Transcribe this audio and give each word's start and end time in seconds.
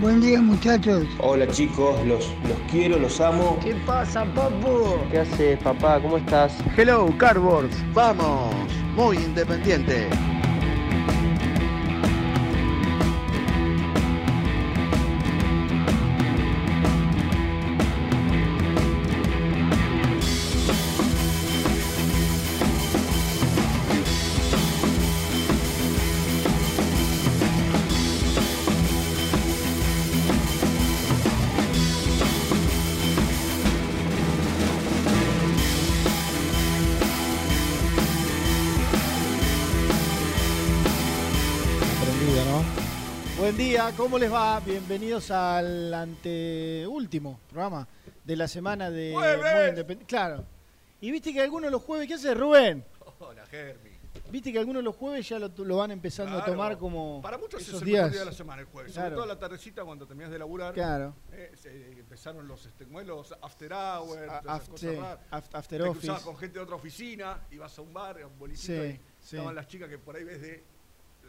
Buen 0.00 0.20
día 0.20 0.42
muchachos. 0.42 1.06
Hola 1.20 1.46
chicos, 1.46 2.04
los, 2.04 2.26
los 2.48 2.58
quiero, 2.72 2.98
los 2.98 3.20
amo. 3.20 3.56
¿Qué 3.62 3.72
pasa, 3.86 4.24
papu? 4.34 4.96
¿Qué 5.12 5.20
haces, 5.20 5.60
papá? 5.60 6.00
¿Cómo 6.02 6.16
estás? 6.16 6.58
Hello, 6.76 7.06
Cardboards. 7.18 7.76
Vamos, 7.94 8.52
muy 8.96 9.16
independiente. 9.16 10.08
Día, 43.78 43.92
¿cómo 43.96 44.18
les 44.18 44.32
va? 44.32 44.58
Bienvenidos 44.58 45.30
al 45.30 45.94
anteúltimo 45.94 47.38
programa 47.48 47.86
de 48.24 48.34
la 48.34 48.48
semana 48.48 48.90
de 48.90 49.12
Muy 49.12 49.22
Independ- 49.24 50.04
Claro. 50.04 50.44
Y 51.00 51.12
viste 51.12 51.32
que 51.32 51.40
algunos 51.40 51.70
los 51.70 51.80
jueves, 51.82 52.08
¿qué 52.08 52.14
hace 52.14 52.34
Rubén? 52.34 52.84
Hola, 53.20 53.46
Germi. 53.46 53.90
Viste 54.30 54.52
que 54.52 54.58
algunos 54.58 54.82
los 54.82 54.96
jueves 54.96 55.28
ya 55.28 55.38
lo, 55.38 55.48
lo 55.58 55.76
van 55.76 55.92
empezando 55.92 56.38
a 56.38 56.44
tomar 56.44 56.76
como 56.76 57.22
Para 57.22 57.38
muchos 57.38 57.62
es 57.62 57.68
esos 57.68 57.82
el 57.82 57.86
días. 57.86 57.98
mejor 58.02 58.12
día 58.14 58.20
de 58.22 58.26
la 58.26 58.32
semana, 58.32 58.62
el 58.62 58.66
jueves. 58.66 58.92
Claro. 58.94 59.06
Sobre 59.10 59.14
todo 59.14 59.24
a 59.24 59.34
la 59.34 59.38
tardecita 59.38 59.84
cuando 59.84 60.06
terminas 60.08 60.32
de 60.32 60.38
laburar. 60.40 60.74
Claro. 60.74 61.14
eh, 61.30 61.52
se- 61.54 61.92
empezaron 61.92 62.48
los, 62.48 62.66
este, 62.66 62.84
¿cómo 62.84 63.00
es? 63.00 63.06
los 63.06 63.32
after 63.40 63.72
hours, 63.72 64.28
A- 64.28 64.40
todas 64.40 64.56
esas 64.56 64.68
af- 64.68 64.70
cosas 64.72 64.80
sí, 64.80 64.96
raras. 64.96 65.18
af- 65.30 65.54
after 65.56 65.80
Te 65.82 65.88
office. 65.88 66.00
cruzabas 66.00 66.22
con 66.24 66.36
gente 66.36 66.58
de 66.58 66.64
otra 66.64 66.74
oficina, 66.74 67.46
ibas 67.52 67.78
a 67.78 67.82
un 67.82 67.92
bar, 67.94 68.20
a 68.20 68.26
un 68.26 68.36
bolicito, 68.38 68.82
Sí, 68.82 68.88
y 68.88 68.92
sí. 69.20 69.36
estaban 69.36 69.54
las 69.54 69.68
chicas 69.68 69.88
que 69.88 69.98
por 69.98 70.16
ahí 70.16 70.24
ves 70.24 70.40
de 70.42 70.64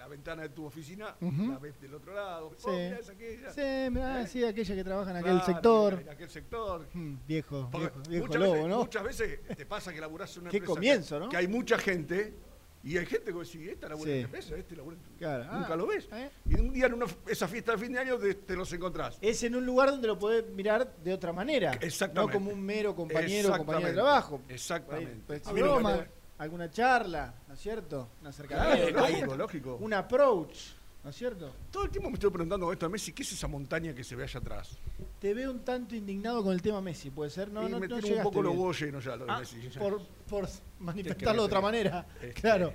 ventana 0.10 0.42
de 0.44 0.50
tu 0.50 0.66
oficina, 0.66 1.16
la 1.22 1.58
ves 1.60 1.80
del 1.80 1.94
otro 1.96 2.14
lado. 2.14 2.52
Sí. 2.58 2.66
Oh, 2.68 2.72
mirá, 2.74 2.98
es 3.00 3.10
aquella. 3.10 3.54
Sí, 3.54 3.90
mirá, 3.92 4.22
¿Eh? 4.22 4.28
sí, 4.28 4.44
aquella 4.44 4.76
que 4.76 4.84
trabaja 4.84 5.12
en 5.12 5.18
aquel 5.18 5.32
Claro, 5.38 5.46
sector. 5.46 5.94
En 6.02 6.10
aquel 6.10 6.30
sector. 6.30 6.88
Mm, 6.94 7.16
viejo, 7.28 7.70
Porque 7.72 7.88
viejo, 7.88 8.10
viejo 8.10 8.26
muchas, 8.26 8.42
lobo, 8.42 8.54
veces, 8.54 8.68
¿no? 8.70 8.78
muchas 8.80 9.04
veces 9.04 9.40
te 9.56 9.66
pasa 9.66 9.94
que 9.94 10.02
laburás 10.02 10.36
en 10.36 10.42
una 10.42 10.52
Qué 10.52 10.58
empresa 10.58 10.74
comienzo, 10.76 11.16
que, 11.16 11.26
¿no? 11.26 11.30
que 11.30 11.38
hay 11.38 11.48
mucha 11.48 11.78
gente 11.78 12.34
y 12.82 12.98
hay 12.98 13.06
gente 13.06 13.34
que 13.34 13.40
dice, 13.40 13.72
esta 13.72 13.90
labura 13.90 14.10
en 14.10 14.16
Sí. 14.16 14.20
esta 14.24 14.26
empresa, 14.38 14.56
este 14.58 14.76
labura 14.78 14.96
en 14.96 15.02
tu-". 15.04 15.18
Claro. 15.18 15.44
Nunca 15.54 15.74
Ah, 15.74 15.76
lo 15.76 15.88
ves. 15.88 16.08
¿eh? 16.14 16.30
Y 16.46 16.56
un 16.56 16.72
día 16.72 16.86
en 16.86 16.94
una, 16.94 17.06
esa 17.28 17.48
fiesta 17.48 17.74
de 17.74 17.78
fin 17.78 17.92
de 17.92 18.00
año 18.00 18.18
te, 18.18 18.34
te 18.36 18.56
los 18.56 18.72
encontrás. 18.72 19.18
Es 19.22 19.44
en 19.44 19.56
un 19.56 19.66
lugar 19.66 19.90
donde 19.92 20.08
lo 20.08 20.18
podés 20.18 20.48
mirar 20.52 20.96
de 21.04 21.14
otra 21.14 21.34
manera. 21.34 21.74
Exactamente. 21.82 22.34
No 22.34 22.40
como 22.40 22.52
un 22.52 22.62
mero 22.66 22.96
compañero 22.96 23.54
o 23.54 23.58
compañero 23.58 23.88
de 23.90 23.94
trabajo. 23.94 24.42
Exactamente. 24.48 25.22
Pues, 25.28 25.44
broma, 25.54 26.08
alguna 26.40 26.70
charla, 26.72 27.34
¿no 27.48 27.54
es 27.54 27.60
cierto? 27.60 28.10
Un 28.24 28.32
Claro, 28.48 28.74
acercamiento. 28.74 29.00
lógico, 29.02 29.36
lógico. 29.38 29.76
Un 29.82 29.94
approach, 29.94 30.56
¿no 31.04 31.10
es 31.10 31.16
cierto? 31.16 31.54
Todo 31.72 31.84
el 31.86 31.90
tiempo 31.92 32.10
me 32.10 32.16
estoy 32.16 32.30
preguntando 32.32 32.72
esto 32.72 32.86
de 32.88 32.92
Messi, 32.92 33.14
¿qué 33.14 33.24
es 33.24 33.32
esa 33.32 33.48
montaña 33.48 33.94
que 33.94 34.04
se 34.04 34.16
ve 34.16 34.24
allá 34.24 34.40
atrás? 34.40 34.78
Te 35.20 35.34
veo 35.34 35.52
un 35.52 35.60
tanto 35.60 35.96
indignado 35.96 36.44
con 36.44 36.54
el 36.54 36.62
tema 36.62 36.82
Messi, 36.82 37.10
¿puede 37.12 37.30
ser? 37.30 37.52
No, 37.52 37.68
y 37.68 37.72
no, 37.72 37.80
me 37.80 37.88
no 37.88 38.00
tiene 38.00 38.18
un 38.18 38.24
poco 38.24 38.42
los 38.42 38.52
bien. 38.54 38.60
huevos 38.62 38.80
llenos 38.80 39.04
ya 39.04 39.16
lo 39.16 39.26
de 39.26 39.32
Ah, 39.32 39.40
Messi. 39.40 39.58
por, 39.78 40.02
por 40.30 40.46
¿Qué 40.48 40.52
manifestarlo 40.80 41.42
de 41.44 41.46
otra 41.46 41.62
manera. 41.62 42.06
Este- 42.22 42.34
Claro. 42.42 42.74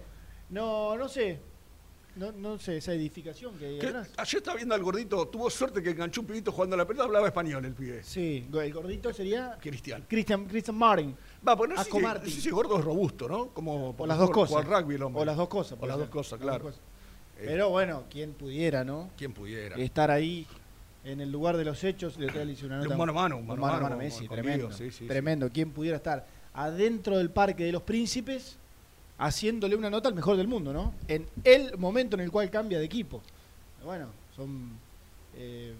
No, 0.51 0.97
no 0.97 1.09
sé. 1.09 1.41
No, 2.17 2.31
no 2.31 2.59
sé, 2.61 2.77
esa 2.77 2.93
edificación 2.93 3.59
que 3.59 3.67
hay 3.67 3.79
¿Qué? 3.81 3.89
atrás. 3.89 4.13
Ayer 4.19 4.37
estaba 4.37 4.55
viendo 4.57 4.73
al 4.73 4.83
gordito, 4.85 5.27
tuvo 5.27 5.51
suerte 5.51 5.83
que 5.83 5.91
enganchó 5.91 6.21
un 6.21 6.29
pibito 6.29 6.53
jugando 6.53 6.75
a 6.75 6.77
la 6.77 6.87
pelota, 6.87 7.07
hablaba 7.07 7.27
español 7.27 7.65
el 7.65 7.75
pibe. 7.75 8.05
Sí, 8.05 8.47
el 8.53 8.73
gordito 8.73 9.13
sería 9.13 9.59
Cristian. 9.61 10.05
Christian 10.09 10.47
Martin. 10.77 11.17
Va, 11.47 11.57
pues 11.57 11.71
no 11.71 11.77
sé, 11.83 11.91
si, 11.91 11.99
no 11.99 12.15
sé 12.25 12.31
si 12.41 12.51
gordo 12.51 12.79
es 12.79 12.85
robusto, 12.85 13.29
¿no? 13.29 13.49
Como 13.49 13.95
O 13.99 14.07
las 14.07 14.17
dos 14.19 14.29
por- 14.29 14.35
cosas. 14.49 14.65
por 14.65 14.67
rugby 14.67 14.95
el 14.95 15.03
hombre. 15.03 15.23
O 15.23 15.25
las 15.25 15.37
dos 15.37 15.49
cosas. 15.49 15.79
O 15.81 15.87
las 15.87 15.99
dos 15.99 16.09
cosas, 16.09 16.41
claro. 16.41 16.65
cosas. 16.65 16.81
Eh, 17.39 17.45
Pero 17.47 17.69
bueno, 17.71 18.05
quien 18.11 18.33
pudiera, 18.33 18.85
¿no? 18.85 19.11
Quien 19.19 19.33
pudiera. 19.33 19.77
Estar 19.77 20.11
ahí 20.11 20.47
en 21.05 21.21
el 21.21 21.31
lugar 21.31 21.57
de 21.57 21.65
los 21.65 21.83
hechos. 21.85 22.17
Le 22.17 22.27
hice 22.51 22.65
una 22.67 22.79
Un 22.79 22.85
nota. 22.85 22.97
mano 22.97 23.13
a 23.13 23.15
mano, 23.15 23.37
un 23.37 23.43
Un 23.43 23.49
mano 23.49 23.65
a 23.67 23.71
mano 23.73 23.83
mano 23.83 23.97
Messi, 23.99 24.27
tremendo. 24.29 24.73
sí, 24.73 24.91
sí, 24.91 25.07
tremendo. 25.07 25.51
¿Quién 25.53 25.71
pudiera 25.71 25.97
estar 25.99 26.27
adentro 26.55 27.19
del 27.19 27.31
Parque 27.31 27.65
de 27.65 27.73
los 27.73 27.83
Príncipes 27.83 28.57
haciéndole 29.19 29.77
una 29.77 29.91
nota 29.91 30.09
al 30.09 30.15
mejor 30.15 30.37
del 30.37 30.49
mundo, 30.49 30.73
¿no? 30.73 30.95
En 31.09 31.27
el 31.45 31.77
momento 31.77 32.17
en 32.17 32.21
el 32.21 32.31
cual 32.31 32.51
cambia 32.51 32.79
de 32.79 32.85
equipo. 32.85 33.21
Bueno, 33.85 34.07
son 34.35 34.71
eh, 35.37 35.75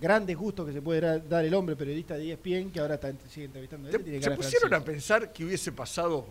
grandes 0.00 0.36
gustos 0.36 0.66
que 0.66 0.72
se 0.72 0.82
puede 0.82 1.20
dar- 1.20 1.44
el 1.44 1.54
hombre 1.54 1.74
periodista 1.76 2.16
de 2.16 2.32
ESPN 2.32 2.70
que 2.70 2.80
ahora 2.80 2.94
está, 2.96 3.12
sigue 3.28 3.46
entrevistando 3.46 3.88
a 3.88 3.90
él. 3.90 3.96
¿Te- 3.96 4.02
tiene 4.04 4.22
¿Se 4.22 4.30
pusieron 4.32 4.74
a 4.74 4.80
pensar 4.80 5.32
qué 5.32 5.44
hubiese 5.44 5.72
pasado 5.72 6.26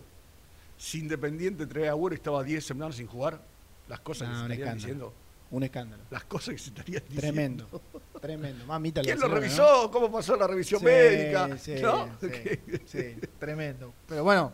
si 0.78 0.98
Independiente 1.00 1.66
traía 1.66 1.92
a 1.92 1.96
estaba 2.14 2.42
10 2.44 2.64
semanas 2.64 2.96
sin 2.96 3.06
jugar? 3.06 3.40
Las 3.88 4.00
cosas 4.00 4.28
No, 4.28 4.34
que 4.34 4.38
se 4.38 4.42
estarían 4.44 4.68
escándalo. 4.68 4.76
diciendo. 4.76 5.14
Un 5.48 5.62
escándalo. 5.62 6.02
Las 6.10 6.24
cosas 6.24 6.54
que 6.54 6.58
se 6.58 6.68
estarían 6.70 7.02
diciendo. 7.08 7.20
Tremendo. 7.20 7.80
Tremendo. 8.20 8.66
Mamita 8.66 9.00
¿Quién 9.02 9.20
lo 9.20 9.28
revisó? 9.28 9.90
¿Cómo 9.92 10.10
pasó 10.10 10.36
la 10.36 10.46
revisión 10.48 10.80
Sí, 10.80 10.86
médica? 10.86 11.56
sí, 11.58 11.74
¿No? 11.80 12.08
sí, 12.86 13.16
tremendo. 13.38 13.92
Pero 14.08 14.24
bueno, 14.24 14.52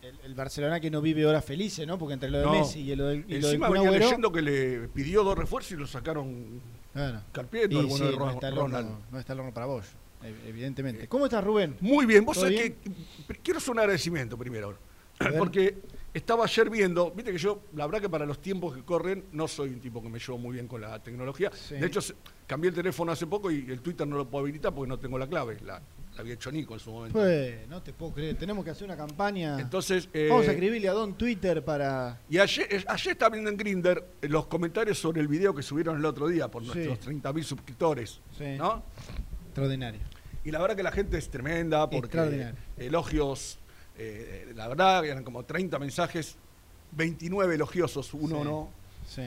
el, 0.00 0.16
el 0.24 0.34
Barcelona 0.34 0.78
que 0.78 0.90
no 0.92 1.00
vive 1.00 1.26
horas 1.26 1.44
felices, 1.44 1.86
¿no? 1.88 1.98
Porque 1.98 2.14
entre 2.14 2.30
lo 2.30 2.38
de 2.38 2.44
No. 2.44 2.52
Messi 2.52 2.80
y 2.80 2.94
lo 2.94 3.06
del, 3.06 3.18
y 3.20 3.22
lo 3.22 3.26
del 3.34 3.44
Encima 3.46 3.68
venía 3.68 3.90
leyendo 3.90 4.30
que 4.30 4.42
le 4.42 4.88
pidió 4.88 5.24
dos 5.24 5.36
refuerzos 5.36 5.72
y 5.72 5.76
lo 5.76 5.86
sacaron 5.88 6.60
Claro. 6.92 7.20
carpiendo 7.32 7.76
Y 7.76 7.78
alguno 7.80 7.96
sí, 8.04 8.10
de 8.10 8.16
no, 8.16 8.30
está 8.30 8.48
el 8.48 8.56
Ronald. 8.56 8.86
horno, 8.86 8.98
no 9.10 9.18
está 9.18 9.32
el 9.32 9.40
horno 9.40 9.54
para 9.54 9.66
vos, 9.66 9.86
ev- 10.22 10.46
evidentemente. 10.46 11.08
¿Cómo 11.08 11.24
estás, 11.24 11.42
Rubén? 11.42 11.76
Muy 11.80 12.04
bien, 12.06 12.24
vos 12.24 12.36
¿Todo 12.36 12.46
sabés 12.46 12.58
bien? 12.60 12.94
que 13.26 13.34
quiero 13.42 13.58
hacer 13.58 13.70
un 13.72 13.78
agradecimiento 13.78 14.36
primero. 14.38 14.76
Porque 15.38 15.78
estaba 16.12 16.44
ayer 16.44 16.68
viendo, 16.68 17.12
viste 17.12 17.30
que 17.30 17.38
yo, 17.38 17.62
la 17.74 17.86
verdad 17.86 18.00
que 18.00 18.08
para 18.08 18.26
los 18.26 18.40
tiempos 18.42 18.74
que 18.74 18.82
corren, 18.82 19.24
no 19.32 19.46
soy 19.46 19.68
un 19.70 19.80
tipo 19.80 20.02
que 20.02 20.08
me 20.08 20.18
llevo 20.18 20.36
muy 20.36 20.52
bien 20.54 20.66
con 20.66 20.80
la 20.80 21.00
tecnología. 21.00 21.50
Sí. 21.54 21.76
De 21.76 21.86
hecho, 21.86 22.00
cambié 22.46 22.70
el 22.70 22.74
teléfono 22.74 23.12
hace 23.12 23.26
poco 23.28 23.50
y 23.50 23.70
el 23.70 23.80
Twitter 23.80 24.06
no 24.06 24.16
lo 24.16 24.28
puedo 24.28 24.42
habilitar 24.42 24.74
porque 24.74 24.88
no 24.88 24.98
tengo 24.98 25.18
la 25.18 25.28
clave. 25.28 25.58
La, 25.64 25.80
la 26.14 26.20
había 26.20 26.34
hecho 26.34 26.52
Nico 26.52 26.74
en 26.74 26.80
su 26.80 26.90
momento. 26.90 27.18
Pues, 27.18 27.66
no 27.68 27.82
te 27.82 27.92
puedo 27.92 28.12
creer. 28.12 28.36
Tenemos 28.36 28.64
que 28.64 28.70
hacer 28.70 28.84
una 28.84 28.96
campaña. 28.96 29.58
Entonces, 29.58 30.08
eh, 30.12 30.28
Vamos 30.30 30.46
a 30.48 30.52
escribirle 30.52 30.88
a 30.88 30.92
Don 30.92 31.14
Twitter 31.14 31.64
para. 31.64 32.20
Y 32.28 32.38
ayer, 32.38 32.66
eh, 32.70 32.84
ayer 32.86 33.12
estaba 33.12 33.30
viendo 33.30 33.50
en 33.50 33.56
Grinder 33.56 34.04
los 34.22 34.46
comentarios 34.46 34.98
sobre 34.98 35.20
el 35.20 35.28
video 35.28 35.54
que 35.54 35.62
subieron 35.62 35.96
el 35.96 36.04
otro 36.04 36.28
día 36.28 36.48
por 36.48 36.62
Sí. 36.62 36.68
nuestros 36.74 37.00
30.000 37.00 37.44
suscriptores. 37.44 38.20
Sí. 38.36 38.56
¿no? 38.58 38.82
Extraordinario. 39.46 40.00
Y 40.44 40.50
la 40.50 40.60
verdad 40.60 40.76
que 40.76 40.82
la 40.82 40.92
gente 40.92 41.16
es 41.18 41.30
tremenda 41.30 41.88
porque 41.88 42.52
elogios, 42.76 43.58
eh, 43.96 44.52
la 44.54 44.68
verdad 44.68 45.04
eran 45.04 45.22
como 45.24 45.44
30 45.44 45.78
mensajes, 45.78 46.36
29 46.92 47.54
elogiosos, 47.54 48.12
uno 48.12 48.38
Sí. 48.38 48.44
no. 48.44 48.70
Sí. 49.08 49.22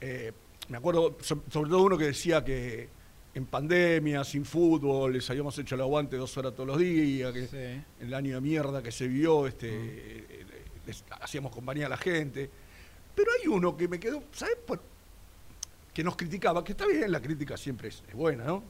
Eh, 0.00 0.32
me 0.68 0.78
acuerdo 0.78 1.16
so- 1.20 1.42
sobre 1.50 1.68
todo 1.70 1.82
uno 1.82 1.98
que 1.98 2.04
decía 2.06 2.44
que 2.44 2.88
en 3.34 3.46
pandemia, 3.46 4.24
sin 4.24 4.44
fútbol, 4.44 5.14
les 5.14 5.28
habíamos 5.30 5.56
hecho 5.58 5.74
el 5.74 5.80
aguante 5.80 6.16
dos 6.16 6.36
horas 6.36 6.52
todos 6.54 6.66
los 6.66 6.78
días, 6.78 7.32
que 7.32 7.46
Sí. 7.46 7.82
el 8.04 8.12
año 8.14 8.34
de 8.34 8.40
mierda 8.40 8.82
que 8.82 8.92
se 8.92 9.08
vio, 9.08 9.46
este, 9.46 9.68
eh, 9.70 10.46
les 10.86 11.02
hacíamos 11.20 11.52
compañía 11.52 11.86
a 11.86 11.88
la 11.88 11.96
gente. 11.96 12.50
Pero 13.14 13.30
hay 13.40 13.48
uno 13.48 13.76
que 13.76 13.88
me 13.88 13.98
quedó, 13.98 14.22
¿sabes? 14.32 14.56
Por- 14.66 14.82
que 15.94 16.02
nos 16.04 16.16
criticaba, 16.16 16.62
que 16.64 16.72
está 16.72 16.86
bien, 16.86 17.10
la 17.12 17.20
crítica 17.20 17.56
siempre 17.56 17.88
es, 17.88 18.02
es 18.08 18.14
buena, 18.14 18.44
¿no? 18.44 18.62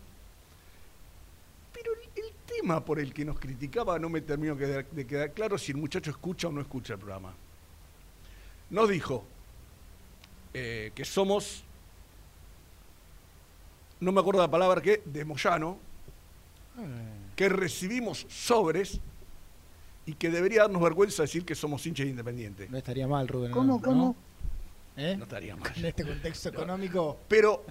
Pero 1.73 1.93
el, 1.94 2.25
el 2.25 2.32
tema 2.47 2.85
por 2.85 2.99
el 3.00 3.12
que 3.15 3.25
nos 3.25 3.38
criticaba 3.38 3.99
no 3.99 4.08
me 4.08 4.20
terminó 4.20 4.55
de 4.56 5.06
quedar 5.06 5.32
claro 5.32 5.56
si 5.58 5.73
el 5.73 5.79
muchacho 5.79 6.11
escucha 6.11 6.49
o 6.49 6.53
no 6.53 6.61
escucha 6.61 6.94
el 6.94 6.99
programa. 6.99 7.32
Nos 8.70 8.88
dijo 8.88 9.25
eh, 10.55 10.93
que 10.94 11.05
somos, 11.05 11.65
no 14.02 14.10
me 14.12 14.20
acuerdo 14.20 14.40
la 14.40 14.50
palabra 14.50 14.81
que, 14.82 15.00
de 15.04 15.25
Moyano, 15.25 15.78
que 17.37 17.49
recibimos 17.49 18.26
sobres 18.28 19.00
y 20.06 20.14
que 20.14 20.31
debería 20.31 20.62
darnos 20.62 20.82
vergüenza 20.82 21.22
decir 21.22 21.44
que 21.44 21.54
somos 21.54 21.87
hinchas 21.87 22.06
independientes. 22.06 22.69
No 22.70 22.78
estaría 22.78 23.06
mal, 23.06 23.28
Rubén. 23.28 23.52
¿Cómo, 23.52 23.75
¿no? 23.76 23.81
cómo? 23.82 24.16
¿Eh? 24.96 25.14
No 25.16 25.25
estaría 25.25 25.54
mal. 25.56 25.72
En 25.76 25.84
este 25.87 26.04
contexto 26.04 26.49
económico. 26.50 27.19
Pero, 27.28 27.64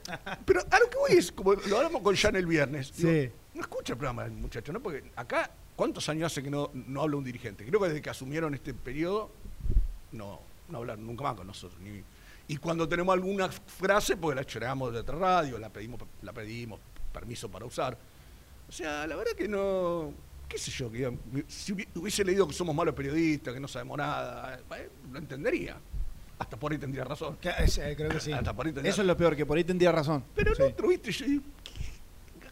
pero 0.45 0.61
a 0.71 0.79
lo 0.79 0.89
que 0.89 0.97
voy 0.97 1.11
es, 1.17 1.31
como 1.31 1.53
lo 1.53 1.77
hablamos 1.77 2.01
con 2.01 2.15
Jan 2.15 2.35
el 2.35 2.45
viernes, 2.45 2.95
digo, 2.95 3.09
Sí. 3.11 3.29
no 3.55 3.61
escucha 3.61 3.93
el 3.93 3.97
programa 3.99 4.23
del 4.23 4.31
muchacho, 4.33 4.71
¿no? 4.71 4.79
Porque 4.79 5.03
acá, 5.17 5.51
¿cuántos 5.75 6.07
años 6.09 6.31
hace 6.31 6.41
que 6.41 6.49
no, 6.49 6.71
no 6.73 7.01
habla 7.01 7.17
un 7.17 7.23
dirigente? 7.25 7.65
Creo 7.65 7.79
que 7.81 7.87
desde 7.89 8.01
que 8.01 8.09
asumieron 8.09 8.53
este 8.53 8.73
periodo, 8.73 9.29
no, 10.13 10.39
no 10.69 10.77
hablaron 10.77 11.05
nunca 11.05 11.23
más 11.23 11.35
con 11.35 11.47
nosotros. 11.47 11.79
ni- 11.81 12.03
y 12.51 12.57
cuando 12.57 12.85
tenemos 12.87 13.13
alguna 13.13 13.49
frase, 13.49 14.17
pues 14.17 14.35
la 14.35 14.43
choramos 14.43 14.91
de 14.91 14.99
otra 14.99 15.15
radio, 15.17 15.57
la 15.57 15.69
pedimos, 15.69 16.01
la 16.21 16.33
pedimos 16.33 16.81
permiso 17.13 17.49
para 17.49 17.65
usar. 17.65 17.97
O 18.67 18.71
sea, 18.71 19.07
la 19.07 19.15
verdad 19.15 19.31
que 19.37 19.47
no, 19.47 20.13
qué 20.49 20.57
sé 20.57 20.69
yo, 20.71 20.91
que 20.91 21.13
si 21.47 21.73
hubi- 21.73 21.87
hubiese 21.95 22.25
leído 22.25 22.45
que 22.47 22.53
somos 22.53 22.75
malos 22.75 22.93
periodistas, 22.93 23.53
que 23.53 23.59
no 23.61 23.69
sabemos 23.69 23.97
nada, 23.97 24.59
eh, 24.77 24.89
lo 25.11 25.19
entendería. 25.19 25.77
Hasta 26.39 26.57
por 26.57 26.73
ahí 26.73 26.77
tendría 26.77 27.05
razón. 27.05 27.37
Que- 27.37 27.49
eh, 27.51 27.93
creo 27.95 28.09
que 28.09 28.19
sí. 28.19 28.33
Hasta 28.33 28.53
por 28.53 28.65
ahí 28.65 28.73
tendría- 28.73 28.91
Eso 28.91 29.01
es 29.01 29.07
lo 29.07 29.15
peor, 29.15 29.33
que 29.35 29.45
por 29.45 29.57
ahí 29.57 29.63
tendría 29.63 29.91
razón. 29.93 30.23
Pero 30.35 30.53
Sí. 30.53 30.63
el 30.63 30.71
otro, 30.73 30.87
viste, 30.89 31.11
yo 31.11 31.25
digo, 31.27 31.43
¿qué? 31.63 31.71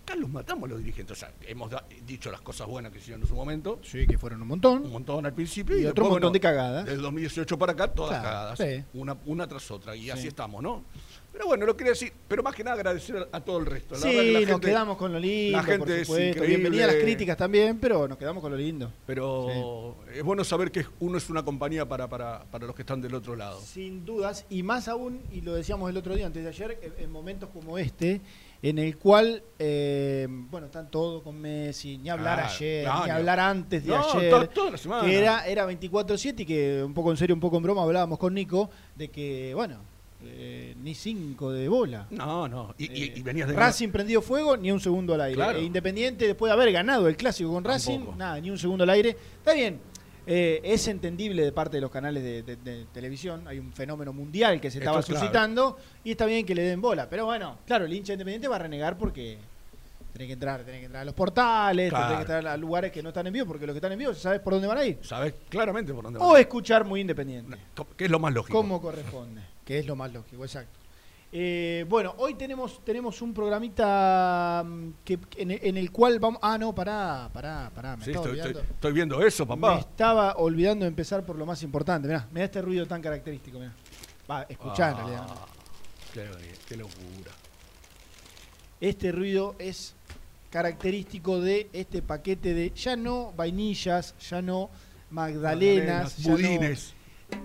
Acá 0.10 0.20
los 0.20 0.30
matamos 0.30 0.70
los 0.70 0.80
dirigentes. 0.80 1.18
O 1.18 1.20
sea, 1.20 1.32
hemos 1.48 1.70
da- 1.70 1.86
dicho 2.06 2.32
las 2.32 2.42
cosas 2.42 2.68
buenas 2.68 2.92
que 2.92 2.98
hicieron 3.00 3.22
en 3.22 3.28
su 3.28 3.36
momento, 3.36 3.80
Sí, 3.84 4.06
que 4.08 4.18
fueron 4.18 4.42
un 4.42 4.48
montón. 4.48 4.84
un 4.86 4.92
montón 4.92 5.26
al 5.26 5.34
principio. 5.34 5.76
Y 5.78 5.86
otro 5.86 6.04
después, 6.06 6.10
montón 6.12 6.34
de 6.34 6.40
cagadas. 6.40 6.86
Del 6.86 7.02
2018 7.02 7.58
para 7.58 7.74
acá, 7.74 7.88
todas 7.90 8.20
Claro, 8.20 8.24
cagadas. 8.24 8.60
sí. 8.60 8.84
Una, 8.94 9.18
una 9.26 9.48
tras 9.48 9.70
otra. 9.72 9.96
Y 9.96 10.10
así 10.10 10.24
Sí. 10.24 10.28
estamos, 10.30 10.62
¿no? 10.64 10.84
Pero 11.32 11.46
bueno, 11.46 11.66
lo 11.68 11.78
quería 11.78 11.92
decir. 11.94 12.12
Pero 12.28 12.42
más 12.44 12.56
que 12.56 12.64
nada 12.64 12.76
agradecer 12.76 13.30
a 13.32 13.40
todo 13.40 13.60
el 13.60 13.66
resto. 13.68 13.94
La 13.96 14.02
verdad 14.02 14.12
que 14.22 14.28
Sí, 14.28 14.34
la 14.34 14.40
nos 14.42 14.50
gente- 14.50 14.68
quedamos 14.68 14.98
con 14.98 15.14
lo 15.14 15.20
lindo, 15.20 15.58
la 15.58 15.64
gente 15.64 15.86
por 15.86 15.92
es 15.92 16.10
increíble. 16.10 16.48
Bienvenida 16.48 16.84
a 16.86 16.88
las 16.88 16.96
críticas 16.98 17.38
también, 17.38 17.78
pero 17.80 18.08
nos 18.08 18.18
quedamos 18.18 18.42
con 18.42 18.52
lo 18.52 18.58
lindo. 18.58 18.92
Pero 19.06 19.96
es 20.14 20.24
bueno 20.24 20.44
saber 20.44 20.72
que 20.72 20.86
uno 21.00 21.18
es 21.18 21.30
una 21.30 21.44
compañía 21.46 21.88
para, 21.88 22.10
para, 22.10 22.44
para 22.46 22.66
los 22.66 22.76
que 22.76 22.82
están 22.82 23.00
del 23.00 23.14
otro 23.14 23.36
lado. 23.36 23.62
Sin 23.62 24.06
dudas, 24.06 24.46
y 24.50 24.64
más 24.64 24.88
aún, 24.88 25.22
y 25.32 25.42
lo 25.42 25.54
decíamos 25.54 25.90
el 25.90 25.98
otro 25.98 26.16
día, 26.16 26.26
antes 26.26 26.44
de 26.44 26.50
ayer, 26.50 26.94
en 26.98 27.12
momentos 27.12 27.50
como 27.54 27.78
este, 27.78 28.22
en 28.62 28.78
el 28.80 28.98
cual, 28.98 29.42
eh, 29.58 30.28
bueno, 30.30 30.68
están 30.68 30.92
todos 30.92 31.24
con 31.24 31.40
Messi, 31.40 31.98
ni 31.98 32.10
hablar 32.10 32.40
Claro, 32.40 32.54
ayer, 32.54 32.88
ni 33.06 33.10
hablar 33.12 33.40
antes 33.40 33.84
de 33.86 33.90
No, 33.90 34.04
ayer, 34.14 34.30
to- 34.32 34.50
toda 34.50 34.72
la 34.72 34.78
semana. 34.78 35.08
que 35.08 35.18
era, 35.18 35.48
era 35.48 35.66
24-7 35.66 36.42
y 36.42 36.46
que 36.46 36.84
un 36.84 36.94
poco 36.94 37.12
en 37.12 37.18
serio, 37.18 37.34
un 37.36 37.40
poco 37.40 37.58
en 37.58 37.64
broma, 37.64 37.84
hablábamos 37.84 38.20
con 38.20 38.34
Nico 38.34 38.70
de 38.96 39.08
que, 39.10 39.54
bueno, 39.56 39.78
eh, 40.26 40.76
ni 40.84 40.94
cinco 40.94 41.52
de 41.54 41.70
bola. 41.70 42.08
No, 42.10 42.50
no. 42.50 42.76
Y, 42.78 42.86
Eh, 42.92 43.14
y 43.16 43.22
venías 43.22 43.48
de 43.48 43.56
Racing 43.56 43.88
prendido 43.90 44.22
fuego, 44.22 44.58
ni 44.58 44.70
un 44.72 44.82
segundo 44.82 45.14
al 45.14 45.22
aire. 45.22 45.36
Claro. 45.36 45.58
E 45.60 45.64
Independiente, 45.64 46.28
después 46.28 46.50
de 46.50 46.54
haber 46.56 46.74
ganado 46.74 47.08
el 47.08 47.16
clásico 47.16 47.52
con 47.54 47.64
Racing, 47.64 48.00
Tampoco. 48.00 48.18
nada, 48.18 48.42
ni 48.42 48.52
un 48.52 48.58
segundo 48.58 48.84
al 48.84 48.90
aire. 48.90 49.12
Está 49.38 49.54
bien, 49.54 49.80
eh, 50.28 50.62
es 50.64 50.88
entendible 50.88 51.44
de 51.44 51.52
parte 51.52 51.78
de 51.78 51.82
los 51.82 51.92
canales 51.92 52.24
de, 52.24 52.44
de- 52.44 52.56
de 52.58 52.86
televisión. 52.94 53.48
Hay 53.48 53.60
un 53.60 53.72
fenómeno 53.74 54.14
mundial 54.14 54.60
que 54.62 54.70
se 54.72 54.80
estaba 54.80 55.02
suscitando 55.02 55.78
y 56.04 56.12
está 56.12 56.26
bien 56.26 56.46
que 56.46 56.54
le 56.56 56.64
den 56.64 56.82
bola. 56.82 57.10
Pero 57.10 57.26
bueno, 57.26 57.58
claro, 57.66 57.86
el 57.86 57.94
hincha 57.94 58.14
independiente 58.14 58.48
va 58.48 58.58
a 58.58 58.60
renegar 58.60 58.98
porque 58.98 59.38
tenés 60.14 60.28
que 60.28 60.34
entrar, 60.34 60.64
tenés 60.64 60.80
que 60.82 60.86
entrar 60.88 61.02
a 61.04 61.06
los 61.06 61.14
portales, 61.14 61.90
Claro. 61.90 62.06
tenés 62.06 62.18
que 62.26 62.34
entrar 62.34 62.48
a 62.54 62.58
lugares 62.58 62.92
que 62.92 63.02
no 63.04 63.10
están 63.10 63.28
en 63.28 63.34
vivo, 63.34 63.46
porque 63.46 63.66
los 63.66 63.74
que 63.74 63.78
están 63.78 63.92
en 63.92 64.00
vivo, 64.00 64.14
¿sabes 64.14 64.40
por 64.42 64.54
dónde 64.54 64.68
van 64.68 64.78
a 64.80 64.86
ir? 64.86 64.98
Sabes 65.02 65.34
claramente 65.50 65.94
por 65.94 66.04
dónde 66.04 66.20
O 66.22 66.34
va. 66.34 66.40
escuchar 66.40 66.84
muy 66.86 67.02
independiente. 67.02 67.58
Que 67.96 68.06
es 68.06 68.12
lo 68.12 68.20
más 68.20 68.34
lógico. 68.34 68.58
Como 68.58 68.82
corresponde, 68.82 69.42
que 69.64 69.80
es 69.80 69.86
lo 69.86 69.96
más 69.96 70.12
lógico, 70.12 70.44
exacto. 70.44 70.78
Eh, 71.32 71.86
bueno, 71.88 72.16
hoy 72.18 72.34
tenemos, 72.34 72.84
tenemos 72.84 73.22
un 73.22 73.34
programita 73.36 74.64
mm, 74.66 74.90
que, 75.06 75.20
en, 75.38 75.52
el- 75.52 75.60
en 75.62 75.78
el 75.78 75.92
cual 75.92 76.18
vamos. 76.20 76.40
Ah, 76.42 76.58
no, 76.58 76.74
pará, 76.74 77.30
pará, 77.32 77.72
pará. 77.74 77.96
Me 77.98 78.04
Sí, 78.06 78.10
estaba 78.12 78.26
estoy, 78.26 78.40
olvidando. 78.40 78.60
estoy- 78.62 78.74
estoy 78.76 78.94
viendo 78.94 79.22
eso, 79.24 79.46
Me 79.46 79.56
papá. 79.56 79.80
estaba 79.80 80.34
olvidando 80.38 80.86
de 80.86 80.90
empezar 80.90 81.24
por 81.24 81.36
lo 81.36 81.46
más 81.46 81.62
importante. 81.62 82.08
Mirá, 82.08 82.28
mirá 82.32 82.46
este 82.46 82.62
ruido 82.64 82.88
tan 82.88 83.02
característico. 83.02 83.60
Mirá. 83.60 83.74
Va, 84.30 84.42
escuchá 84.50 84.90
en 84.90 84.96
Ah, 84.96 84.98
realidad. 84.98 85.28
Qué, 86.14 86.28
qué 86.68 86.78
locura. 86.78 87.32
Este 88.82 89.12
ruido 89.12 89.56
es 89.60 89.94
característico 90.50 91.40
de 91.42 91.70
este 91.74 92.02
paquete 92.02 92.56
de 92.56 92.72
ya 92.72 92.96
no 92.96 93.34
vainillas, 93.38 94.16
ya 94.30 94.42
no 94.42 94.72
magdalenas, 95.12 96.18
ya 96.18 96.32
no- 96.32 96.38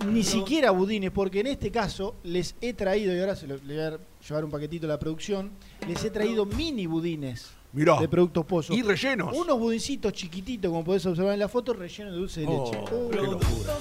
Ni 0.09 0.23
siquiera 0.23 0.71
budines, 0.71 1.11
porque 1.11 1.41
en 1.41 1.47
este 1.49 1.71
caso 1.71 2.17
les 2.25 2.55
he 2.61 2.75
traído, 2.75 3.15
y 3.15 3.21
ahora 3.21 3.37
se 3.37 3.47
lo, 3.47 3.57
le 3.59 3.75
voy 3.75 3.83
a 3.95 3.99
llevar 4.29 4.45
un 4.45 4.51
paquetito 4.51 4.87
a 4.87 4.91
la 4.91 4.99
producción, 4.99 5.51
les 5.89 6.05
he 6.05 6.11
traído 6.11 6.45
mini 6.47 6.87
budines 6.87 7.51
Mirá. 7.73 7.99
de 7.99 8.09
productos 8.09 8.45
pozos. 8.45 8.77
Y 8.77 8.83
rellenos. 8.83 9.35
Unos 9.37 9.59
budincitos 9.59 10.13
chiquititos, 10.13 10.71
como 10.71 10.85
podés 10.85 11.05
observar 11.07 11.33
en 11.35 11.41
la 11.41 11.49
foto, 11.49 11.73
rellenos 11.73 12.13
de 12.13 12.19
dulce 12.19 12.41
de 12.41 12.47
Oh, 12.49 12.65
leche. 12.71 12.85
qué 13.13 13.19
Oh, 13.19 13.23
locura. 13.33 13.75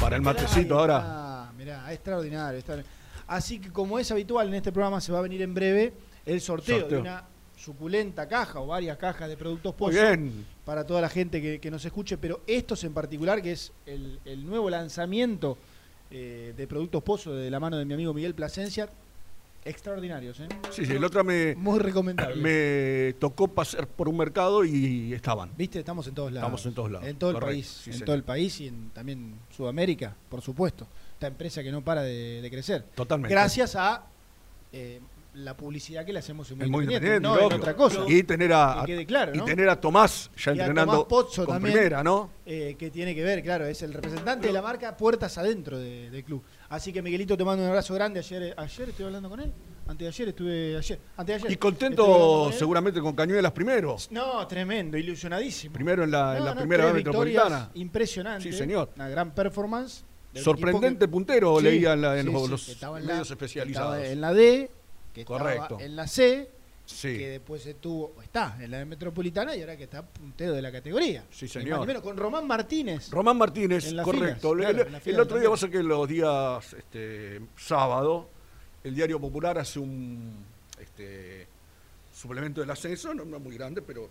Para 0.00 0.16
el 0.16 0.22
matecito 0.22 0.78
ahora. 0.78 0.98
está, 0.98 1.52
mirá, 1.58 1.92
extraordinario, 1.92 2.58
extraordinario. 2.58 3.00
Así 3.26 3.58
que 3.60 3.70
como 3.72 3.98
es 3.98 4.10
habitual 4.10 4.48
en 4.48 4.54
este 4.54 4.72
programa, 4.72 5.00
se 5.00 5.12
va 5.12 5.18
a 5.18 5.22
venir 5.22 5.42
en 5.42 5.52
breve 5.54 5.92
el 6.26 6.40
sorteo, 6.40 6.80
Sorteo. 6.80 6.96
de 6.98 7.02
una 7.02 7.24
suculenta 7.56 8.26
caja 8.26 8.60
o 8.60 8.66
varias 8.68 8.96
cajas 8.96 9.28
de 9.28 9.36
productos 9.36 9.72
Muy 9.78 9.78
pozos 9.90 9.94
bien. 10.00 10.46
Para 10.70 10.86
toda 10.86 11.00
la 11.00 11.08
gente 11.08 11.42
que, 11.42 11.58
que 11.58 11.68
nos 11.68 11.84
escuche, 11.84 12.16
pero 12.16 12.42
estos 12.46 12.84
en 12.84 12.94
particular, 12.94 13.42
que 13.42 13.50
es 13.50 13.72
el, 13.86 14.20
el 14.24 14.46
nuevo 14.46 14.70
lanzamiento 14.70 15.58
eh, 16.12 16.54
de 16.56 16.66
productos 16.68 17.02
pozos 17.02 17.36
de 17.36 17.50
la 17.50 17.58
mano 17.58 17.76
de 17.76 17.84
mi 17.84 17.94
amigo 17.94 18.14
Miguel 18.14 18.36
Plasencia, 18.36 18.88
extraordinarios, 19.64 20.38
¿eh? 20.38 20.48
Sí, 20.70 20.86
sí, 20.86 20.92
el 20.92 21.02
otro 21.02 21.24
me, 21.24 21.56
Muy 21.56 21.80
recomendable. 21.80 22.36
me 22.36 23.14
tocó 23.14 23.48
pasar 23.48 23.88
por 23.88 24.08
un 24.08 24.16
mercado 24.16 24.64
y 24.64 25.12
estaban. 25.12 25.50
¿Viste? 25.58 25.80
Estamos 25.80 26.06
en 26.06 26.14
todos 26.14 26.30
lados. 26.30 26.46
Estamos 26.46 26.66
en 26.66 26.74
todos 26.74 26.90
lados. 26.92 27.08
En 27.08 27.16
todo 27.16 27.30
el 27.32 27.38
país. 27.38 27.66
sí, 27.66 27.90
en 27.90 27.94
señor. 27.94 28.06
todo 28.06 28.14
el 28.14 28.22
país 28.22 28.60
y 28.60 28.68
en, 28.68 28.90
también 28.90 29.34
Sudamérica, 29.50 30.14
por 30.28 30.40
supuesto. 30.40 30.86
Esta 31.14 31.26
empresa 31.26 31.64
que 31.64 31.72
no 31.72 31.82
para 31.82 32.02
de, 32.02 32.40
de 32.42 32.48
crecer. 32.48 32.84
Totalmente. 32.94 33.34
Gracias 33.34 33.74
a 33.74 34.06
eh, 34.72 35.00
la 35.34 35.56
publicidad 35.56 36.04
que 36.04 36.12
le 36.12 36.18
hacemos 36.18 36.50
en 36.50 36.58
Muy 36.58 36.64
Es 36.66 36.70
muy 36.70 36.84
Independiente, 36.84 37.16
independiente, 37.28 37.48
no 37.48 37.54
en 37.54 37.60
otra 37.60 37.76
cosa. 37.76 38.04
Y 38.08 38.22
tener 38.24 38.52
a, 38.52 38.82
Que 38.84 39.00
y 39.34 39.40
tener 39.44 39.68
a 39.68 39.80
Tomás 39.80 40.30
ya 40.36 40.52
Y 40.52 40.58
entrenando 40.58 40.92
Tomás 41.04 41.06
Pozzo 41.08 41.44
con 41.46 41.54
también. 41.54 41.72
primera, 41.74 42.02
¿no? 42.02 42.30
Eh, 42.44 42.74
que 42.78 42.90
tiene 42.90 43.14
que 43.14 43.22
ver, 43.22 43.42
claro, 43.42 43.64
es 43.66 43.80
el 43.82 43.92
representante 43.92 44.48
de 44.48 44.52
la 44.52 44.60
marca 44.62 44.96
Puertas 44.96 45.38
Adentro 45.38 45.78
de- 45.78 46.10
del 46.10 46.24
club. 46.24 46.42
Así 46.68 46.92
que 46.92 47.00
Miguelito 47.02 47.36
te 47.36 47.44
mando 47.44 47.62
un 47.62 47.68
abrazo 47.70 47.94
grande. 47.94 48.18
Ayer, 48.20 48.54
ayer 48.56 48.88
estuve 48.88 49.06
hablando 49.06 49.28
con 49.30 49.40
él. 49.40 49.52
Antes 49.86 50.04
de 50.04 50.08
ayer 50.08 50.28
estuve 50.28 50.76
ayer. 50.76 51.00
Antes 51.16 51.26
de 51.26 51.40
ayer. 51.46 51.52
Y 51.52 51.56
contento 51.56 52.06
con 52.06 52.52
seguramente 52.52 53.00
con 53.00 53.14
Cañuelas 53.14 53.52
primero. 53.52 53.96
No, 54.10 54.46
tremendo, 54.46 54.96
ilusionadísimo. 54.96 55.72
Primero 55.74 56.04
en 56.04 56.10
la, 56.12 56.32
en 56.34 56.38
No, 56.40 56.44
la 56.46 56.54
no, 56.54 56.60
primera 56.60 56.84
vez 56.86 56.94
metropolitana. 56.94 57.70
Impresionante. 57.74 58.50
Sí, 58.50 58.56
señor. 58.56 58.90
Una 58.96 59.08
gran 59.08 59.32
performance. 59.32 60.04
Sorprendente 60.34 61.06
que- 61.06 61.08
puntero 61.08 61.56
Sí, 61.58 61.64
leía 61.64 61.92
en, 61.94 62.02
la- 62.02 62.18
en 62.20 62.26
sí, 62.26 62.32
los, 62.32 62.42
sí, 62.44 62.48
los 62.50 62.66
que 62.66 62.72
estaba 62.72 62.98
en 63.00 63.06
la- 63.06 63.12
medios 63.14 63.30
especializados. 63.32 63.98
en 64.04 64.20
la 64.20 64.32
D, 64.32 64.70
que 65.20 65.26
Correcto. 65.26 65.62
estaba 65.64 65.82
en 65.84 65.96
la 65.96 66.06
C, 66.06 66.50
Sí. 66.86 67.16
que 67.18 67.28
después 67.30 67.64
estuvo, 67.66 68.14
o 68.16 68.22
está 68.22 68.56
en 68.60 68.70
la 68.72 68.84
metropolitana 68.84 69.54
y 69.54 69.60
ahora 69.60 69.76
que 69.76 69.84
está 69.84 70.02
puntero 70.04 70.54
de 70.54 70.60
la 70.62 70.72
categoría. 70.72 71.24
Sí, 71.30 71.46
señor. 71.46 71.70
más 71.70 71.80
ni 71.80 71.86
menos, 71.86 72.02
con 72.02 72.16
Román 72.16 72.46
Martínez. 72.48 73.10
Román 73.10 73.38
Martínez, 73.38 73.94
correcto. 74.02 74.54
filas, 74.54 74.70
El- 74.70 75.00
claro, 75.00 75.22
otro 75.22 75.38
día, 75.38 75.56
sabés 75.56 75.76
que 75.76 75.82
los 75.84 76.08
días 76.08 76.72
este, 76.72 77.40
sábado, 77.56 78.28
el 78.82 78.94
Diario 78.94 79.20
Popular 79.20 79.56
hace 79.58 79.78
un 79.78 80.34
este, 80.80 81.46
suplemento 82.12 82.60
del 82.60 82.70
ascenso, 82.70 83.14
no, 83.14 83.24
no 83.24 83.38
muy 83.38 83.54
grande, 83.56 83.82
pero 83.82 84.10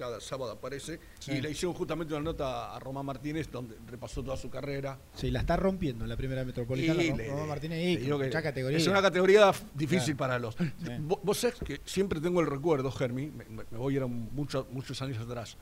cada 0.00 0.18
sábado 0.20 0.52
aparece, 0.52 0.98
Sí. 1.18 1.32
y 1.32 1.40
le 1.42 1.50
hicieron 1.50 1.74
justamente 1.74 2.14
una 2.14 2.22
nota 2.24 2.74
a 2.74 2.78
Román 2.80 3.04
Martínez 3.04 3.50
donde 3.52 3.76
repasó 3.86 4.22
toda 4.24 4.36
su 4.38 4.48
carrera. 4.48 4.98
Sí, 5.14 5.30
la 5.30 5.40
está 5.40 5.56
rompiendo 5.58 6.04
en 6.04 6.08
la 6.08 6.16
primera 6.16 6.42
metropolitana. 6.42 7.02
Y 7.02 7.10
Ro- 7.10 7.16
le- 7.18 7.28
Román 7.28 7.48
Martínez 7.48 8.00
y 8.00 8.08
mucha 8.08 8.42
categoría. 8.42 8.78
Es 8.78 8.86
una 8.86 9.02
categoría 9.02 9.52
difícil 9.74 10.16
Claro. 10.16 10.18
para 10.18 10.38
los. 10.38 10.56
Vos, 11.00 11.18
vos 11.22 11.38
sabés 11.38 11.56
que 11.64 11.80
siempre 11.84 12.18
tengo 12.20 12.40
el 12.40 12.46
recuerdo, 12.46 12.90
Germi, 12.90 13.26
me, 13.30 13.44
voy 13.78 13.98
a 13.98 14.06
muchos, 14.06 14.66
muchos 14.72 15.00
años 15.02 15.18
atrás. 15.18 15.56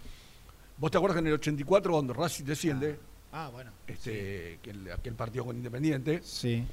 ¿Vos 0.76 0.90
te 0.92 0.96
acuerdas 0.98 1.16
que 1.16 1.20
en 1.20 1.26
el 1.26 1.32
84, 1.34 1.92
cuando 1.92 2.12
Racing 2.14 2.44
desciende, 2.44 3.00
Ah, 3.32 3.50
bueno. 3.52 3.72
este, 3.88 4.60
el- 4.62 4.92
aquel 4.92 5.14
partido 5.14 5.44
con 5.46 5.56
Independiente, 5.56 6.20
Sí. 6.22 6.64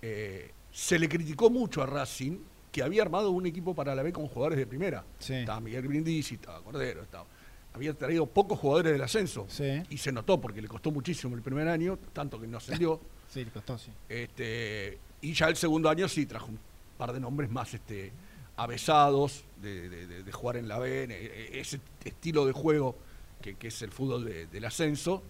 eh, 0.00 0.52
se 0.72 0.98
le 0.98 1.08
criticó 1.08 1.50
mucho 1.50 1.82
a 1.82 1.86
Racing 1.86 2.38
que 2.72 2.82
había 2.82 3.02
armado 3.02 3.30
un 3.30 3.46
equipo 3.46 3.74
para 3.74 3.94
la 3.94 4.02
B 4.02 4.12
con 4.12 4.26
jugadores 4.28 4.58
de 4.58 4.66
primera. 4.66 5.04
Sí. 5.18 5.34
Estaba 5.34 5.60
Miguel 5.60 5.86
Brindisi, 5.88 6.34
estaba 6.36 6.62
Cordero, 6.62 7.02
estaba. 7.02 7.26
Había 7.72 7.94
traído 7.94 8.26
pocos 8.26 8.58
jugadores 8.58 8.92
del 8.92 9.02
ascenso. 9.02 9.46
Sí. 9.48 9.82
Y 9.90 9.96
se 9.98 10.10
notó 10.12 10.40
porque 10.40 10.60
le 10.60 10.68
costó 10.68 10.90
muchísimo 10.90 11.34
el 11.36 11.42
primer 11.42 11.68
año, 11.68 11.98
tanto 12.12 12.40
que 12.40 12.46
no 12.46 12.58
ascendió. 12.58 13.00
Sí, 13.30 13.44
le 13.44 13.50
costó, 13.52 13.78
sí. 13.78 13.92
Este, 14.08 14.98
y 15.20 15.32
ya 15.34 15.46
el 15.48 15.54
segundo 15.54 15.88
año 15.88 16.08
sí 16.08 16.26
trajo 16.26 16.46
un 16.48 16.58
par 16.98 17.12
de 17.12 17.20
nombres 17.20 17.48
más 17.48 17.72
este, 17.74 18.10
avesados 18.56 19.44
de, 19.62 19.88
de- 19.88 20.06
de- 20.08 20.22
de 20.24 20.32
jugar 20.32 20.56
en 20.56 20.66
la 20.66 20.80
B, 20.80 21.04
en, 21.04 21.10
eh, 21.12 21.50
ese 21.60 21.80
estilo 22.04 22.44
de 22.44 22.52
juego 22.52 22.96
que, 23.40 23.54
que 23.54 23.68
es 23.68 23.82
el 23.82 23.92
fútbol 23.92 24.24
de- 24.24 24.46
del 24.48 24.64
ascenso. 24.64 25.22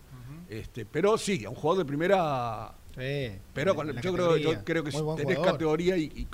este, 0.49 0.87
pero 0.87 1.18
sí, 1.18 1.44
a 1.44 1.50
un 1.50 1.56
jugador 1.56 1.85
de 1.85 1.88
primera. 1.88 2.73
Sí. 2.97 3.38
Pero 3.52 3.75
con- 3.75 3.92
yo, 4.00 4.12
creo, 4.14 4.37
yo 4.38 4.64
creo 4.64 4.82
que 4.82 4.90
tenés 4.90 5.02
jugador. 5.02 5.44
categoría 5.44 5.97
y, 5.99 6.04
y 6.04 6.26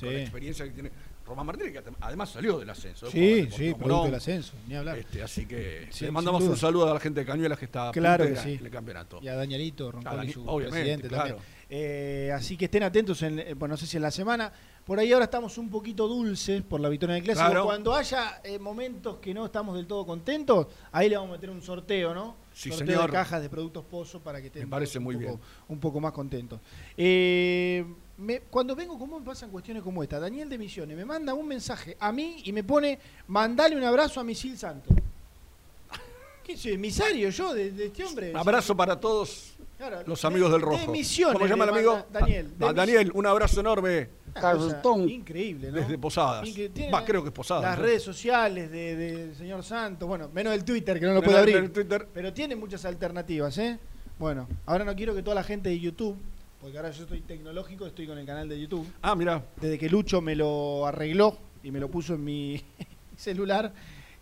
con 0.00 0.08
Sí. 0.08 0.14
la 0.14 0.20
experiencia 0.22 0.64
que 0.64 0.70
tiene 0.72 0.90
Román 1.24 1.46
Martínez, 1.46 1.72
que 1.72 1.82
además 2.00 2.30
salió 2.30 2.58
del 2.58 2.68
ascenso. 2.70 3.08
Sí, 3.10 3.18
en 3.18 3.52
sí, 3.52 3.66
Deportivo 3.66 3.78
producto 3.78 3.86
Morón. 3.88 4.04
del 4.06 4.14
ascenso, 4.16 4.52
ni 4.66 4.74
hablar. 4.74 4.98
Este, 4.98 5.22
así 5.22 5.46
que 5.46 5.86
Sí, 5.90 6.04
le 6.06 6.10
mandamos 6.10 6.42
un 6.42 6.56
saludo 6.56 6.90
a 6.90 6.94
la 6.94 7.00
gente 7.00 7.20
de 7.20 7.26
Cañuelas 7.26 7.58
que 7.58 7.66
está 7.66 7.90
Claro 7.92 8.26
que 8.26 8.36
sí. 8.36 8.54
en 8.54 8.64
el 8.66 8.70
campeonato. 8.72 9.20
Y 9.22 9.28
a 9.28 9.36
Danielito 9.36 9.92
Roncoli, 9.92 10.16
Dani- 10.16 10.32
su 10.32 10.44
presidente 10.44 11.08
claro. 11.08 11.24
también. 11.36 11.46
Eh, 11.74 12.30
así 12.34 12.56
que 12.56 12.66
estén 12.66 12.82
atentos, 12.82 13.22
en, 13.22 13.38
eh, 13.38 13.54
bueno, 13.54 13.74
no 13.74 13.76
sé 13.78 13.86
si 13.86 13.96
en 13.96 14.02
la 14.02 14.10
semana. 14.10 14.52
Por 14.84 14.98
ahí 14.98 15.12
ahora 15.12 15.24
estamos 15.26 15.56
un 15.58 15.70
poquito 15.70 16.08
dulces 16.08 16.60
por 16.62 16.80
la 16.80 16.88
victoria 16.88 17.14
del 17.14 17.22
Clásico. 17.24 17.46
Claro. 17.46 17.64
Cuando 17.64 17.94
haya 17.94 18.40
eh, 18.42 18.58
momentos 18.58 19.18
que 19.18 19.32
no 19.32 19.46
estamos 19.46 19.76
del 19.76 19.86
todo 19.86 20.04
contentos, 20.04 20.66
ahí 20.90 21.08
le 21.08 21.16
vamos 21.16 21.30
a 21.30 21.32
meter 21.34 21.48
un 21.50 21.62
sorteo, 21.62 22.12
¿no? 22.12 22.36
Sí, 22.52 22.68
sorteo 22.70 22.88
señor. 22.88 23.06
de 23.10 23.12
cajas 23.16 23.40
de 23.40 23.48
productos 23.48 23.84
Pozo 23.84 24.20
para 24.20 24.40
que 24.40 24.48
estén 24.48 24.64
Me 24.64 24.68
parece 24.68 24.94
todos 24.94 25.04
muy 25.04 25.14
un 25.14 25.22
poco, 25.22 25.36
bien. 25.36 25.48
un 25.68 25.78
poco 25.80 26.00
más 26.00 26.12
contentos. 26.12 26.60
Eh, 26.96 27.84
me- 28.18 28.40
cuando 28.40 28.74
vengo, 28.76 28.98
¿cómo 28.98 29.18
me 29.18 29.26
pasan 29.26 29.50
cuestiones 29.50 29.82
como 29.82 30.02
esta? 30.02 30.20
Daniel 30.20 30.48
de 30.48 30.58
Misiones 30.58 30.96
me 30.96 31.04
manda 31.04 31.34
un 31.34 31.46
mensaje 31.48 31.96
a 31.98 32.12
mí 32.12 32.42
y 32.44 32.52
me 32.52 32.62
pone, 32.64 32.98
mandale 33.28 33.76
un 33.76 33.84
abrazo 33.84 34.20
a 34.20 34.24
Misil 34.24 34.56
Santos. 34.58 34.94
¿Qué 36.44 36.56
soy? 36.56 36.72
¿Emisario 36.72 37.28
yo 37.30 37.54
de, 37.54 37.70
de 37.72 37.86
este 37.86 38.04
hombre? 38.04 38.32
Abrazo 38.34 38.76
para 38.76 38.98
todos 38.98 39.54
Claro, 39.78 40.02
los 40.06 40.20
de- 40.22 40.28
amigos 40.28 40.50
del 40.52 40.60
de 40.60 40.66
Rojo. 40.66 40.92
Misiones 40.92 41.32
¿Cómo 41.34 41.44
se 41.46 41.50
llama 41.50 41.64
el 41.64 41.70
amigo? 41.70 42.06
Daniel. 42.12 42.56
de 42.58 42.66
Ah, 42.66 42.72
Daniel, 42.72 43.10
un 43.14 43.26
abrazo 43.26 43.60
enorme 43.60 44.08
Carlton. 44.34 44.80
cosa 45.02 45.12
Increíble, 45.12 45.68
¿no? 45.70 45.74
desde 45.78 45.98
Posadas. 45.98 46.48
Va, 46.94 47.04
creo 47.04 47.22
que 47.22 47.28
es 47.28 47.34
Posadas. 47.34 47.64
Las 47.64 47.78
¿no? 47.78 47.84
redes 47.84 48.02
sociales 48.02 48.70
de- 48.70 48.96
del 48.96 49.34
señor 49.36 49.62
Santos, 49.64 50.08
bueno, 50.08 50.28
menos 50.32 50.52
el 50.54 50.64
Twitter 50.64 50.98
que 51.00 51.06
no 51.06 51.14
lo 51.14 51.20
No, 51.20 51.24
puede 51.24 51.38
abrir. 51.38 51.72
Twitter. 51.72 52.06
Pero 52.14 52.32
tiene 52.32 52.54
muchas 52.56 52.84
alternativas, 52.84 53.58
¿eh? 53.58 53.78
Bueno, 54.18 54.46
ahora 54.66 54.84
no 54.84 54.94
quiero 54.94 55.14
que 55.16 55.22
toda 55.22 55.34
la 55.34 55.42
gente 55.42 55.68
de 55.68 55.80
YouTube, 55.80 56.16
porque 56.62 56.76
ahora 56.78 56.90
yo 56.92 57.02
estoy 57.02 57.20
tecnológico, 57.22 57.86
estoy 57.86 58.06
con 58.06 58.16
el 58.18 58.24
canal 58.24 58.48
de 58.48 58.58
YouTube. 58.60 58.86
Ah, 59.02 59.16
mira. 59.16 59.44
Desde 59.60 59.76
que 59.78 59.88
Lucho 59.90 60.20
me 60.20 60.36
lo 60.36 60.86
arregló 60.86 61.36
y 61.64 61.72
me 61.72 61.80
lo 61.80 61.90
puso 61.90 62.14
en 62.14 62.22
mi 62.24 62.62
celular, 63.16 63.72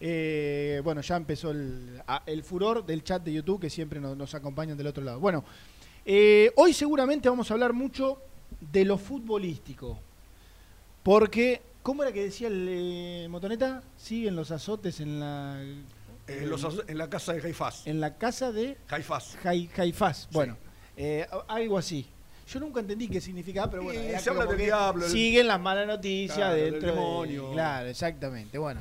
eh, 0.01 0.81
bueno, 0.83 1.03
ya 1.03 1.17
empezó 1.17 1.51
el, 1.51 2.43
furor 2.43 2.87
del 2.87 3.05
chat 3.05 3.23
de 3.23 3.35
YouTube 3.35 3.61
que 3.61 3.69
siempre 3.69 4.01
nos, 4.01 4.17
nos 4.17 4.35
acompañan 4.35 4.79
del 4.79 4.87
otro 4.87 5.05
lado. 5.05 5.21
Bueno, 5.21 5.45
eh, 6.07 6.51
hoy 6.57 6.73
seguramente 6.73 7.29
vamos 7.29 7.51
a 7.51 7.55
hablar 7.55 7.75
mucho 7.75 8.23
de 8.73 8.87
lo 8.87 8.97
futbolístico. 8.97 9.99
Porque, 11.03 11.61
¿cómo 11.83 12.03
era 12.03 12.13
que 12.13 12.23
decía 12.25 12.49
el 12.49 12.67
eh, 12.71 13.27
Motoneta? 13.29 13.83
Siguen 13.99 14.35
los 14.35 14.51
azotes 14.51 15.01
en 15.01 15.21
la, 15.21 15.63
Eh, 16.27 16.47
los 16.47 16.67
en 16.89 16.97
la 16.97 17.11
casa 17.11 17.35
de 17.35 17.43
Jaifás. 17.43 17.87
en 17.87 18.01
la 18.01 18.17
casa 18.17 18.51
de 18.51 18.79
Jaifás. 18.87 19.37
Jai- 19.43 19.69
Jaifás. 19.69 20.27
Bueno, 20.33 20.57
eh, 20.97 21.27
algo 21.47 21.77
así. 21.77 22.07
Yo 22.53 22.59
nunca 22.61 22.81
entendí 22.81 23.09
qué 23.09 23.21
significaba, 23.21 23.71
pero 23.71 23.85
bueno. 23.85 24.01
Se 24.19 24.31
habla 24.31 24.47
del 24.47 24.59
diablo, 24.59 25.05
el- 25.07 25.11
Siguen 25.13 25.47
las 25.47 25.61
malas 25.61 25.87
noticias 25.87 26.37
Claro, 26.37 26.55
del 26.57 26.71
dentro 26.73 26.89
de- 26.91 26.95
demonio. 26.97 27.53
Claro, 27.53 27.89
exactamente. 27.89 28.59
Bueno, 28.59 28.81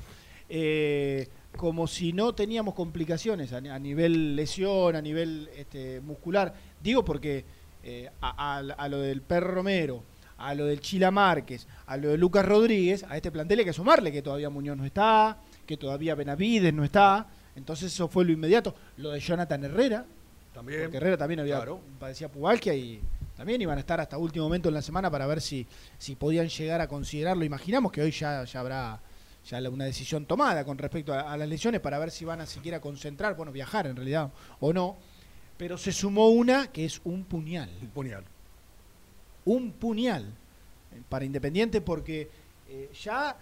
eh, 0.49 1.27
como 1.55 1.87
si 1.87 2.13
no 2.13 2.33
teníamos 2.33 2.73
complicaciones 2.73 3.53
a, 3.53 3.61
ni- 3.61 3.69
a 3.69 3.77
nivel 3.79 4.35
lesión, 4.35 4.95
a 4.95 5.01
nivel 5.01 5.49
este, 5.55 5.99
muscular. 6.01 6.53
Digo 6.81 7.03
porque 7.05 7.45
eh, 7.83 8.09
a, 8.21 8.57
a- 8.57 8.59
a 8.59 8.89
lo 8.89 8.99
del 8.99 9.21
Perro 9.21 9.51
Romero, 9.55 10.03
a 10.37 10.53
lo 10.55 10.65
del 10.65 10.79
Chila 10.79 11.11
Márquez, 11.11 11.67
a 11.85 11.97
lo 11.97 12.09
de 12.09 12.17
Lucas 12.17 12.45
Rodríguez, 12.45 13.03
a 13.07 13.15
este 13.17 13.31
plantel 13.31 13.59
hay 13.59 13.65
que 13.65 13.73
sumarle 13.73 14.11
que 14.11 14.21
todavía 14.21 14.49
Muñoz 14.49 14.77
no 14.77 14.85
está, 14.85 15.37
que 15.65 15.77
todavía 15.77 16.15
Benavides 16.15 16.73
no 16.73 16.83
está. 16.83 17.27
Entonces 17.55 17.93
eso 17.93 18.07
fue 18.07 18.25
lo 18.25 18.31
inmediato. 18.31 18.73
Lo 18.97 19.11
de 19.11 19.19
Jonathan 19.19 19.63
Herrera, 19.65 20.05
También. 20.53 20.83
porque 20.83 20.97
Herrera 20.97 21.17
también 21.17 21.41
había 21.41 21.57
Claro. 21.57 21.81
padecía 21.99 22.29
pubalgia 22.31 22.73
y 22.73 23.01
también 23.39 23.61
iban 23.61 23.77
a 23.77 23.79
estar 23.79 24.01
hasta 24.01 24.17
último 24.17 24.43
momento 24.43 24.67
en 24.67 24.75
la 24.75 24.81
semana 24.81 25.09
para 25.09 25.25
ver 25.25 25.39
si, 25.39 25.65
si 25.97 26.17
podían 26.17 26.49
llegar 26.49 26.81
a 26.81 26.89
considerarlo. 26.89 27.45
Imaginamos 27.45 27.89
que 27.89 28.01
hoy 28.01 28.11
ya, 28.11 28.43
ya 28.43 28.59
habrá 28.59 28.99
ya 29.49 29.69
una 29.69 29.85
decisión 29.85 30.25
tomada 30.25 30.65
con 30.65 30.77
respecto 30.77 31.13
a, 31.13 31.31
a 31.31 31.37
las 31.37 31.47
lesiones 31.47 31.79
para 31.79 31.97
ver 31.99 32.11
si 32.11 32.25
van 32.25 32.41
a 32.41 32.45
siquiera 32.45 32.81
concentrar, 32.81 33.37
bueno, 33.37 33.53
viajar 33.53 33.87
en 33.87 33.95
realidad 33.95 34.29
o 34.59 34.73
no. 34.73 34.97
Pero 35.57 35.77
se 35.77 35.93
sumó 35.93 36.27
una 36.27 36.67
que 36.67 36.83
es 36.83 36.99
un 37.05 37.23
puñal. 37.23 37.69
Un 37.81 37.87
puñal. 37.87 38.25
Un 39.45 39.71
puñal 39.71 40.25
para 41.07 41.23
Independiente 41.23 41.79
porque 41.79 42.29
eh, 42.67 42.89
ya 43.01 43.37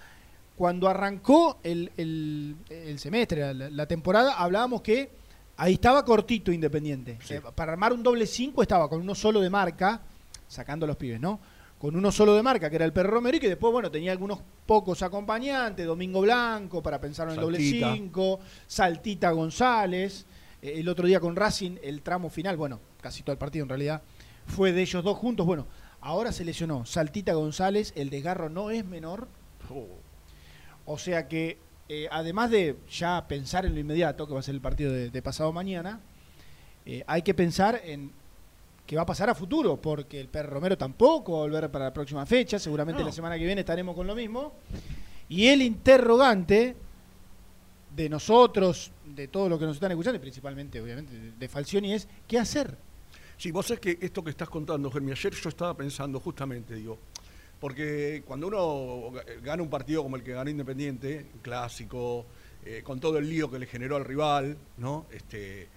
cuando 0.56 0.88
arrancó 0.88 1.58
el, 1.64 1.92
el- 1.98 2.56
el 2.70 3.00
semestre, 3.00 3.52
la, 3.56 3.72
la 3.72 3.88
temporada, 3.88 4.34
hablábamos 4.38 4.84
que 4.84 5.10
ahí 5.58 5.74
estaba 5.74 6.06
cortito 6.06 6.52
Independiente. 6.52 7.20
Sí. 7.24 7.36
Eh, 7.36 7.42
para 7.54 7.74
armar 7.74 7.94
un 7.94 8.04
doble 8.04 8.26
5 8.26 8.62
estaba 8.62 8.90
con 8.90 9.02
uno 9.02 9.14
solo 9.16 9.42
de 9.42 9.50
marca, 9.50 10.02
sacando 10.48 10.86
a 10.86 10.88
los 10.88 10.96
pibes, 10.98 11.20
¿no? 11.20 11.40
Con 11.78 11.96
uno 11.96 12.12
solo 12.12 12.34
de 12.36 12.42
marca, 12.42 12.70
que 12.70 12.78
era 12.78 12.86
el 12.86 12.94
Perro 12.94 13.12
Romero, 13.12 13.38
y 13.38 13.40
que 13.40 13.50
después, 13.50 13.72
bueno, 13.72 13.92
tenía 13.92 14.12
algunos 14.12 14.40
pocos 14.66 15.04
acompañantes, 15.04 15.86
Domingo 15.86 16.22
Blanco 16.22 16.82
para 16.82 17.00
pensar 17.00 17.28
en 17.28 17.36
el 17.36 17.42
doble 17.42 17.60
Saltita. 17.60 17.94
5, 17.94 18.40
Saltita 18.66 19.32
González, 19.32 20.26
eh, 20.62 20.74
el 20.78 20.90
otro 20.90 21.06
día 21.06 21.20
con 21.20 21.36
Racing, 21.36 21.78
el 21.84 22.02
tramo 22.02 22.30
final, 22.30 22.58
bueno, 22.58 22.80
casi 23.02 23.22
todo 23.22 23.34
el 23.34 23.38
partido 23.38 23.64
en 23.64 23.70
realidad, 23.70 24.02
fue 24.48 24.72
de 24.72 24.82
ellos 24.82 25.04
dos 25.04 25.18
juntos. 25.18 25.46
Bueno, 25.46 25.68
ahora 26.02 26.32
se 26.32 26.44
lesionó 26.46 26.86
Saltita 26.86 27.34
González, 27.34 27.94
el 27.96 28.10
desgarro 28.10 28.50
no 28.50 28.72
es 28.72 28.84
menor, 28.84 29.28
Oh, 29.70 29.88
o 30.86 30.98
sea 30.98 31.28
que, 31.28 31.58
eh, 31.90 32.08
además 32.12 32.52
de 32.52 32.76
ya 32.90 33.26
pensar 33.28 33.66
en 33.66 33.74
lo 33.74 33.80
inmediato, 33.80 34.28
que 34.28 34.34
va 34.34 34.40
a 34.40 34.44
ser 34.44 34.56
el 34.56 34.62
partido 34.62 34.92
de, 34.92 35.10
de 35.10 35.22
pasado 35.22 35.52
mañana, 35.54 36.00
eh, 36.86 37.04
hay 37.08 37.22
que 37.22 37.34
pensar 37.34 37.82
en 37.84 38.12
qué 38.86 38.96
va 38.96 39.02
a 39.02 39.06
pasar 39.06 39.30
a 39.30 39.36
futuro, 39.36 39.76
porque 39.82 40.20
el 40.20 40.28
Perro 40.30 40.52
Romero 40.52 40.78
tampoco 40.78 41.34
va 41.34 41.38
a 41.40 41.42
volver 41.42 41.70
para 41.70 41.86
la 41.86 41.94
próxima 41.94 42.26
fecha, 42.26 42.58
seguramente 42.60 43.02
No. 43.02 43.08
la 43.08 43.12
semana 43.14 43.38
que 43.38 43.46
viene 43.46 43.62
estaremos 43.62 43.96
con 43.96 44.08
lo 44.08 44.16
mismo. 44.16 44.54
Y 45.30 45.48
el 45.48 45.62
interrogante 45.62 46.76
de 47.96 48.10
nosotros, 48.10 48.92
de 49.06 49.28
todos 49.28 49.50
los 49.50 49.60
que 49.60 49.66
nos 49.66 49.76
están 49.76 49.92
escuchando, 49.92 50.18
y 50.18 50.20
principalmente, 50.22 50.80
obviamente, 50.80 51.14
de, 51.14 51.32
de 51.32 51.48
Falcioni, 51.50 51.94
es 51.94 52.08
¿qué 52.28 52.40
hacer? 52.40 52.78
Sí, 53.38 53.52
vos 53.52 53.68
sabés 53.68 53.82
que 53.82 53.98
esto 54.02 54.24
que 54.24 54.30
estás 54.30 54.50
contando, 54.50 54.90
Germi, 54.90 55.12
ayer 55.12 55.34
yo 55.34 55.50
estaba 55.50 55.76
pensando 55.76 56.20
justamente, 56.20 56.76
digo, 56.76 56.98
porque 57.60 58.24
cuando 58.26 58.48
uno 58.48 59.12
ga- 59.12 59.42
gana 59.42 59.64
un 59.64 59.70
partido 59.70 60.04
como 60.04 60.16
el 60.16 60.24
que 60.24 60.34
ganó 60.34 60.50
Independiente, 60.50 61.26
clásico, 61.42 62.26
eh, 62.66 62.82
con 62.84 63.00
todo 63.00 63.18
el 63.18 63.30
lío 63.30 63.50
que 63.50 63.60
le 63.60 63.66
generó 63.66 63.96
al 63.96 64.06
rival, 64.06 64.58
¿no? 64.78 65.06
Este, 65.12 65.68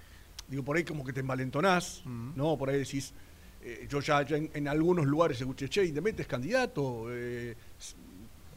digo, 0.49 0.63
por 0.65 0.77
ahí 0.77 0.85
como 0.85 1.05
que 1.05 1.13
te 1.13 1.21
envalentonás, 1.21 2.03
¿no? 2.05 2.57
Por 2.59 2.71
ahí 2.71 2.79
decís, 2.79 3.13
eh, 3.63 3.87
yo 3.89 4.01
ya, 4.01 4.23
ya 4.23 4.37
en, 4.37 4.51
en 4.55 4.69
algunos 4.69 5.07
lugares 5.07 5.41
escuché, 5.41 5.69
che, 5.69 5.85
Independiente 5.85 6.23
es 6.23 6.29
candidato, 6.29 7.07
eh, 7.11 7.55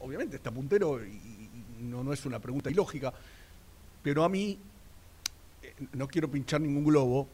obviamente 0.01 0.35
está 0.37 0.51
puntero 0.51 1.03
y, 1.05 1.09
y 1.09 1.83
no, 1.83 2.03
no 2.03 2.11
es 2.13 2.25
una 2.25 2.39
pregunta 2.39 2.69
ilógica, 2.69 3.13
pero 4.01 4.23
a 4.23 4.29
mí, 4.29 4.57
no 5.93 6.07
quiero 6.07 6.29
pinchar 6.29 6.61
ningún 6.61 6.83
globo, 6.83 7.27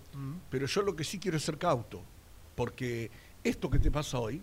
pero 0.50 0.65
yo 0.67 0.81
lo 0.84 0.96
que 0.96 1.03
sí 1.03 1.17
quiero 1.19 1.38
es 1.38 1.43
ser 1.43 1.58
cauto, 1.58 2.01
porque 2.55 3.10
esto 3.43 3.69
que 3.69 3.79
te 3.79 3.89
pasa 3.91 4.19
hoy, 4.19 4.41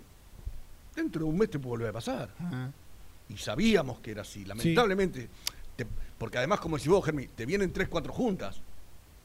dentro 0.97 1.21
de 1.25 1.29
un 1.31 1.37
mes 1.39 1.51
te 1.51 1.59
puede 1.59 1.71
volver 1.71 1.89
a 1.91 1.93
pasar. 1.93 2.31
Y 3.29 3.37
sabíamos 3.37 4.01
que 4.01 4.11
era 4.13 4.23
así, 4.23 4.45
lamentablemente. 4.45 5.29
te- 5.77 5.87
porque 6.19 6.39
además, 6.39 6.61
como 6.61 6.77
decís 6.77 6.89
vos, 6.91 7.05
Germi, 7.05 7.27
te 7.29 7.45
vienen 7.47 7.73
tres, 7.73 7.89
cuatro 7.89 8.13
juntas. 8.13 8.61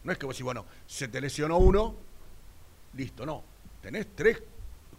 No 0.04 0.12
es 0.12 0.18
que 0.18 0.26
vos 0.26 0.36
decís, 0.36 0.44
bueno, 0.44 0.66
se 0.86 1.08
te 1.08 1.22
lesionó 1.22 1.58
uno, 1.58 1.96
listo, 2.96 3.26
no. 3.26 3.44
Tenés 3.82 4.08
tres, 4.16 4.42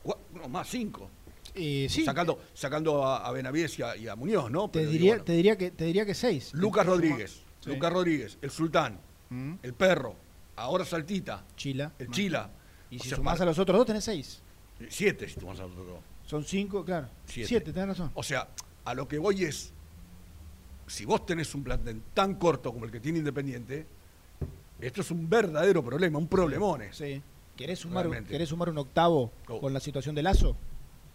cuatro, 0.02 0.24
no, 0.34 0.48
más 0.48 0.68
cinco. 0.68 1.10
Eh, 1.54 1.86
sí, 1.90 2.04
Sacando, 2.04 2.40
sacando 2.54 3.04
a, 3.06 3.26
a 3.26 3.30
Benavides 3.32 3.78
y 3.78 3.82
a, 3.82 3.96
y 3.96 4.08
a 4.08 4.16
Muñoz, 4.16 4.50
¿no? 4.50 4.70
te, 4.70 4.80
digo, 4.80 4.92
diría, 4.92 5.10
bueno, 5.12 5.24
te, 5.24 5.32
diría 5.32 5.58
que, 5.58 5.70
te 5.72 5.84
diría 5.84 6.06
que 6.06 6.14
seis. 6.14 6.54
Lucas 6.54 6.86
Rodríguez. 6.86 7.42
Sí. 7.60 7.70
Lucas 7.70 7.92
Rodríguez, 7.92 8.38
el 8.40 8.50
Sultán, 8.50 8.98
Mm. 9.30 9.54
el 9.62 9.72
Perro, 9.74 10.14
ahora 10.56 10.84
Saltita, 10.84 11.44
Chila. 11.56 11.92
el. 11.98 12.08
Chila. 12.10 12.50
Y 12.90 12.96
O 12.98 13.02
si 13.02 13.08
sea, 13.08 13.16
sumás 13.16 13.40
a 13.40 13.44
los 13.46 13.58
otros 13.58 13.76
dos, 13.78 13.86
tenés 13.86 14.04
seis. 14.04 14.42
Siete, 14.90 15.26
si 15.28 15.38
tomás 15.40 15.58
a 15.60 15.62
los 15.62 15.72
otros. 15.76 15.98
Son 16.32 16.42
cinco, 16.44 16.82
claro. 16.82 17.08
Siete. 17.26 17.46
Siete, 17.46 17.72
tenés 17.74 17.88
razón. 17.88 18.10
O 18.14 18.22
sea, 18.22 18.48
a 18.86 18.94
lo 18.94 19.06
que 19.06 19.18
voy 19.18 19.44
es, 19.44 19.70
si 20.86 21.04
vos 21.04 21.26
tenés 21.26 21.54
un 21.54 21.62
plantel 21.62 22.00
tan 22.14 22.36
corto 22.36 22.72
como 22.72 22.86
el 22.86 22.90
que 22.90 23.00
tiene 23.00 23.18
Independiente, 23.18 23.86
esto 24.80 25.02
es 25.02 25.10
un 25.10 25.28
verdadero 25.28 25.84
problema, 25.84 26.16
un 26.18 26.28
problemón. 26.28 26.80
Sí. 26.92 27.20
¿Querés 27.54 27.80
sumar, 27.80 28.06
un- 28.06 28.12
Realmente. 28.12 28.32
¿Querés 28.32 28.48
sumar 28.48 28.70
un 28.70 28.78
octavo 28.78 29.30
Oh. 29.48 29.60
con 29.60 29.74
la 29.74 29.80
situación 29.80 30.14
de 30.14 30.22
Lazo? 30.22 30.56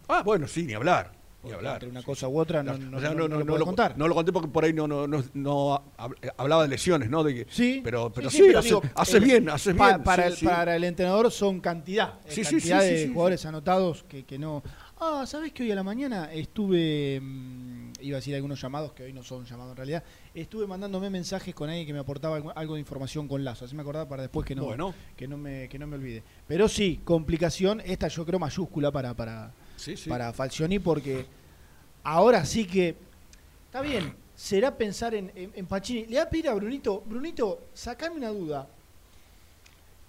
Ah, 0.06 0.22
bueno, 0.22 0.46
sí, 0.46 0.62
ni 0.62 0.74
hablar. 0.74 1.18
Ni 1.44 1.52
hablar. 1.52 1.74
entre 1.74 1.88
una 1.90 2.00
Sí, 2.00 2.06
cosa 2.06 2.26
sí. 2.26 2.32
u 2.32 2.38
otra 2.38 2.64
no, 2.64 2.76
No, 2.76 2.96
o 2.96 3.00
sea, 3.00 3.10
no- 3.10 3.28
no, 3.28 3.28
no 3.28 3.38
no, 3.38 3.44
lo 3.44 3.58
lo, 3.58 3.64
contar. 3.64 3.96
no 3.96 4.08
lo 4.08 4.14
conté 4.14 4.32
porque 4.32 4.48
por 4.48 4.64
ahí 4.64 4.72
no, 4.72 4.88
no, 4.88 5.06
no, 5.06 5.22
no 5.34 5.76
hab- 5.96 6.32
hablaba 6.36 6.62
de 6.62 6.68
lesiones, 6.68 7.08
¿no? 7.10 7.22
De 7.22 7.32
que, 7.32 7.46
Sí, 7.48 7.80
pero, 7.84 8.10
pero 8.12 8.28
sí, 8.28 8.38
sí, 8.38 8.42
pero 8.48 8.58
hace- 8.58 8.68
digo, 8.68 8.82
haces 8.96 9.14
eh, 9.14 9.20
bien, 9.20 9.48
haces 9.48 9.74
Pa- 9.76 9.88
bien. 9.90 10.02
Para, 10.02 10.24
sí, 10.24 10.28
el, 10.30 10.36
sí. 10.36 10.44
para 10.46 10.74
el 10.74 10.82
entrenador 10.82 11.30
son 11.30 11.60
cantidad. 11.60 12.14
Sí, 12.26 12.44
sí, 12.44 12.56
cantidad 12.56 12.80
sí, 12.80 12.86
de 12.88 12.98
sí, 12.98 13.04
sí. 13.06 13.12
jugadores 13.12 13.46
anotados 13.46 14.04
que, 14.08 14.24
que 14.24 14.36
no. 14.36 14.64
Ah, 15.00 15.24
¿sabés 15.26 15.52
que 15.52 15.62
hoy 15.62 15.70
a 15.70 15.76
la 15.76 15.84
mañana 15.84 16.32
estuve. 16.32 17.20
mm, 17.22 17.92
iba 18.00 18.16
a 18.16 18.20
decir 18.20 18.34
algunos 18.34 18.60
llamados 18.60 18.92
que 18.92 19.04
hoy 19.04 19.12
no 19.12 19.22
son 19.22 19.44
llamados 19.44 19.70
en 19.72 19.76
realidad. 19.76 20.02
Estuve 20.34 20.66
mandándome 20.66 21.08
mensajes 21.08 21.54
con 21.54 21.68
alguien 21.68 21.86
que 21.86 21.92
me 21.92 22.00
aportaba 22.00 22.34
algo, 22.36 22.52
algo 22.56 22.74
de 22.74 22.80
información 22.80 23.28
con 23.28 23.44
Lazo. 23.44 23.64
Así 23.64 23.76
me 23.76 23.82
acordaba 23.82 24.08
para 24.08 24.22
después 24.22 24.44
que 24.44 24.56
no, 24.56 24.64
Bueno. 24.64 24.92
que 25.16 25.28
no, 25.28 25.36
me, 25.38 25.68
que 25.68 25.78
no 25.78 25.86
me 25.86 25.94
olvide. 25.96 26.22
Pero 26.48 26.68
sí, 26.68 27.00
complicación, 27.04 27.80
esta 27.84 28.08
yo 28.08 28.26
creo 28.26 28.40
mayúscula 28.40 28.90
para, 28.90 29.14
para, 29.14 29.52
Sí, 29.76 29.96
sí. 29.96 30.08
para 30.10 30.32
Falcioni 30.32 30.80
porque 30.80 31.26
ahora 32.02 32.44
sí 32.44 32.66
que 32.66 32.96
está 33.66 33.80
bien, 33.82 34.14
será 34.34 34.76
pensar 34.76 35.14
en, 35.14 35.30
en, 35.36 35.52
en 35.54 35.66
Pacini. 35.66 36.00
Le 36.02 36.06
voy 36.08 36.16
a 36.18 36.28
pedir 36.30 36.48
a 36.48 36.54
Brunito, 36.54 37.02
Brunito, 37.06 37.68
sacame 37.72 38.16
una 38.16 38.30
duda. 38.30 38.68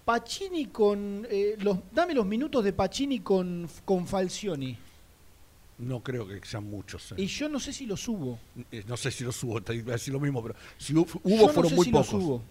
Pacini 0.04 0.66
con 0.66 1.26
eh, 1.30 1.56
los, 1.60 1.78
dame 1.92 2.14
los 2.14 2.26
minutos 2.26 2.64
de 2.64 2.72
Pacini 2.72 3.20
con, 3.20 3.68
con 3.84 4.06
Falcioni. 4.06 4.76
No 5.78 6.00
creo 6.02 6.26
que 6.26 6.40
sean 6.44 6.64
muchos. 6.68 7.12
eh. 7.12 7.16
Y 7.18 7.26
yo 7.26 7.48
no 7.48 7.58
sé 7.60 7.72
si 7.72 7.86
lo 7.86 7.96
subo. 7.96 8.38
Eh, 8.70 8.84
No 8.86 8.96
sé 8.96 9.10
si 9.10 9.24
los 9.24 9.42
hubo, 9.44 9.62
te 9.62 9.74
iba 9.74 9.90
a 9.90 9.96
decir 9.96 10.12
lo 10.12 10.20
mismo, 10.20 10.42
pero 10.42 10.54
si 10.78 10.92
hu- 10.94 11.06
hubo, 11.22 11.36
Yo 11.36 11.46
no 11.46 11.52
fueron 11.52 11.74
muy 11.74 11.84
si 11.86 11.90
pocos. 11.92 12.06
subo. 12.08 12.42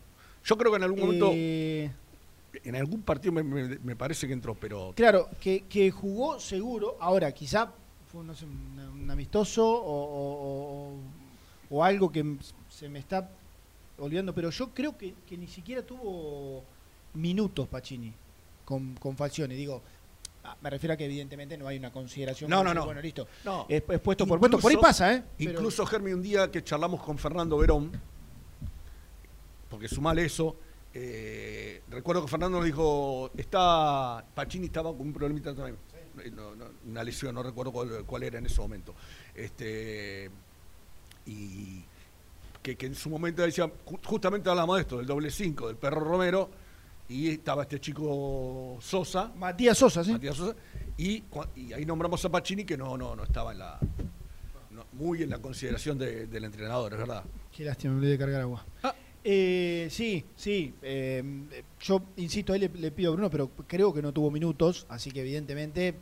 Yo 0.43 0.57
creo 0.57 0.71
que 0.71 0.77
en 0.77 0.83
algún 0.83 0.99
momento, 0.99 1.31
Eh, 1.33 1.91
en 2.63 2.75
algún 2.75 3.01
partido 3.03 3.31
me, 3.31 3.43
me- 3.43 3.77
me 3.79 3.95
parece 3.95 4.25
que 4.25 4.33
entró, 4.33 4.55
pero 4.55 4.93
Claro, 4.95 5.29
que, 5.39 5.65
que 5.69 5.91
jugó 5.91 6.39
seguro. 6.39 6.97
Ahora, 6.99 7.31
quizá 7.31 7.71
fue 8.11 8.23
no 8.23 8.33
sé, 8.33 8.45
un, 8.45 8.79
un 9.03 9.11
amistoso 9.11 9.63
o, 9.67 10.93
o- 11.69 11.83
algo 11.83 12.11
que 12.11 12.37
se 12.69 12.89
me 12.89 12.97
está 12.99 13.29
olvidando, 13.99 14.33
pero 14.33 14.49
yo 14.49 14.69
creo 14.69 14.97
que, 14.97 15.13
que 15.27 15.37
ni 15.37 15.45
siquiera 15.47 15.83
tuvo 15.83 16.63
minutos 17.13 17.67
Pacini 17.67 18.13
con, 18.65 18.95
con 18.95 19.15
Falcioni. 19.17 19.55
Digo, 19.55 19.81
ah, 20.43 20.55
me 20.61 20.69
refiero 20.69 20.93
a 20.93 20.97
que 20.97 21.05
evidentemente 21.05 21.57
no 21.57 21.67
hay 21.67 21.77
una 21.77 21.91
consideración. 21.91 22.49
No, 22.49 22.57
no, 22.57 22.63
decir, 22.65 22.75
no. 22.75 22.85
Bueno, 22.85 23.01
listo. 23.01 23.27
No. 23.45 23.65
Es, 23.69 23.83
es 23.87 23.99
puesto 23.99 24.25
por 24.27 24.39
puesto. 24.39 24.59
Por 24.59 24.71
ahí 24.71 24.77
pasa, 24.77 25.13
¿eh? 25.13 25.23
Pero- 25.37 25.51
Incluso, 25.51 25.85
Germi, 25.85 26.13
un 26.13 26.21
día 26.21 26.49
que 26.51 26.63
charlamos 26.63 27.01
con 27.03 27.17
Fernando 27.17 27.57
Verón, 27.57 27.91
porque 29.69 29.87
sumale 29.87 30.25
eso, 30.25 30.55
eh, 30.93 31.81
recuerdo 31.89 32.23
que 32.23 32.27
Fernando 32.27 32.57
nos 32.57 32.65
dijo, 32.65 33.29
está, 33.37 34.25
Pacini 34.33 34.65
estaba 34.67 34.91
con 34.91 35.01
un 35.01 35.13
problemita 35.13 35.53
también, 35.53 35.77
Eh, 36.23 36.31
no, 36.31 36.55
no, 36.55 36.65
una 36.87 37.03
lesión, 37.03 37.33
no 37.35 37.43
recuerdo 37.43 37.71
cuál, 37.71 38.03
cuál 38.05 38.23
era 38.23 38.39
en 38.39 38.45
ese 38.47 38.59
momento. 38.59 38.93
Este, 39.35 40.29
y 41.25 41.83
que, 42.63 42.75
que 42.75 42.87
en 42.87 42.95
su 42.95 43.09
momento 43.09 43.41
decía, 43.43 43.65
ju- 43.85 43.99
justamente 44.05 44.49
hablamos 44.49 44.75
de 44.77 44.81
esto, 44.81 44.97
del 44.97 45.05
doble 45.05 45.29
cinco, 45.31 45.67
del 45.67 45.77
perro 45.77 46.01
Romero, 46.01 46.49
y 47.09 47.29
estaba 47.29 47.63
este 47.63 47.79
chico 47.79 48.77
Sosa, 48.79 49.31
Matías 49.35 49.77
Sosa, 49.77 50.03
¿sí? 50.03 50.11
Matías 50.11 50.35
Sosa, 50.37 50.55
y, 50.97 51.23
ahí 51.73 51.85
nombramos 51.85 52.23
a 52.23 52.29
Pacini 52.29 52.63
que 52.63 52.77
no, 52.77 52.95
no, 52.97 53.15
no 53.15 53.23
estaba 53.23 53.51
en 53.51 53.59
la 53.59 53.79
no, 54.71 54.85
muy 54.93 55.23
en 55.23 55.29
la 55.31 55.39
consideración 55.39 55.97
de- 55.97 56.27
del 56.27 56.43
entrenador, 56.45 56.93
es 56.93 56.99
verdad. 56.99 57.23
Qué 57.51 57.65
lástima, 57.65 57.93
me 57.93 57.97
olvidé 57.99 58.11
de 58.13 58.17
cargar 58.17 58.41
agua. 58.41 58.65
Ah. 58.83 58.93
Eh, 59.23 59.87
sí, 59.91 60.23
sí. 60.35 60.73
eh, 60.81 61.21
yo 61.81 62.01
insisto, 62.17 62.53
ahí 62.53 62.59
le, 62.59 62.69
le 62.69 62.91
pido 62.91 63.11
a 63.11 63.13
Bruno, 63.15 63.29
pero 63.29 63.49
creo 63.67 63.93
que 63.93 64.01
no 64.01 64.13
tuvo 64.13 64.31
minutos, 64.31 64.85
así 64.89 65.11
que 65.11 65.21
evidentemente 65.21 65.95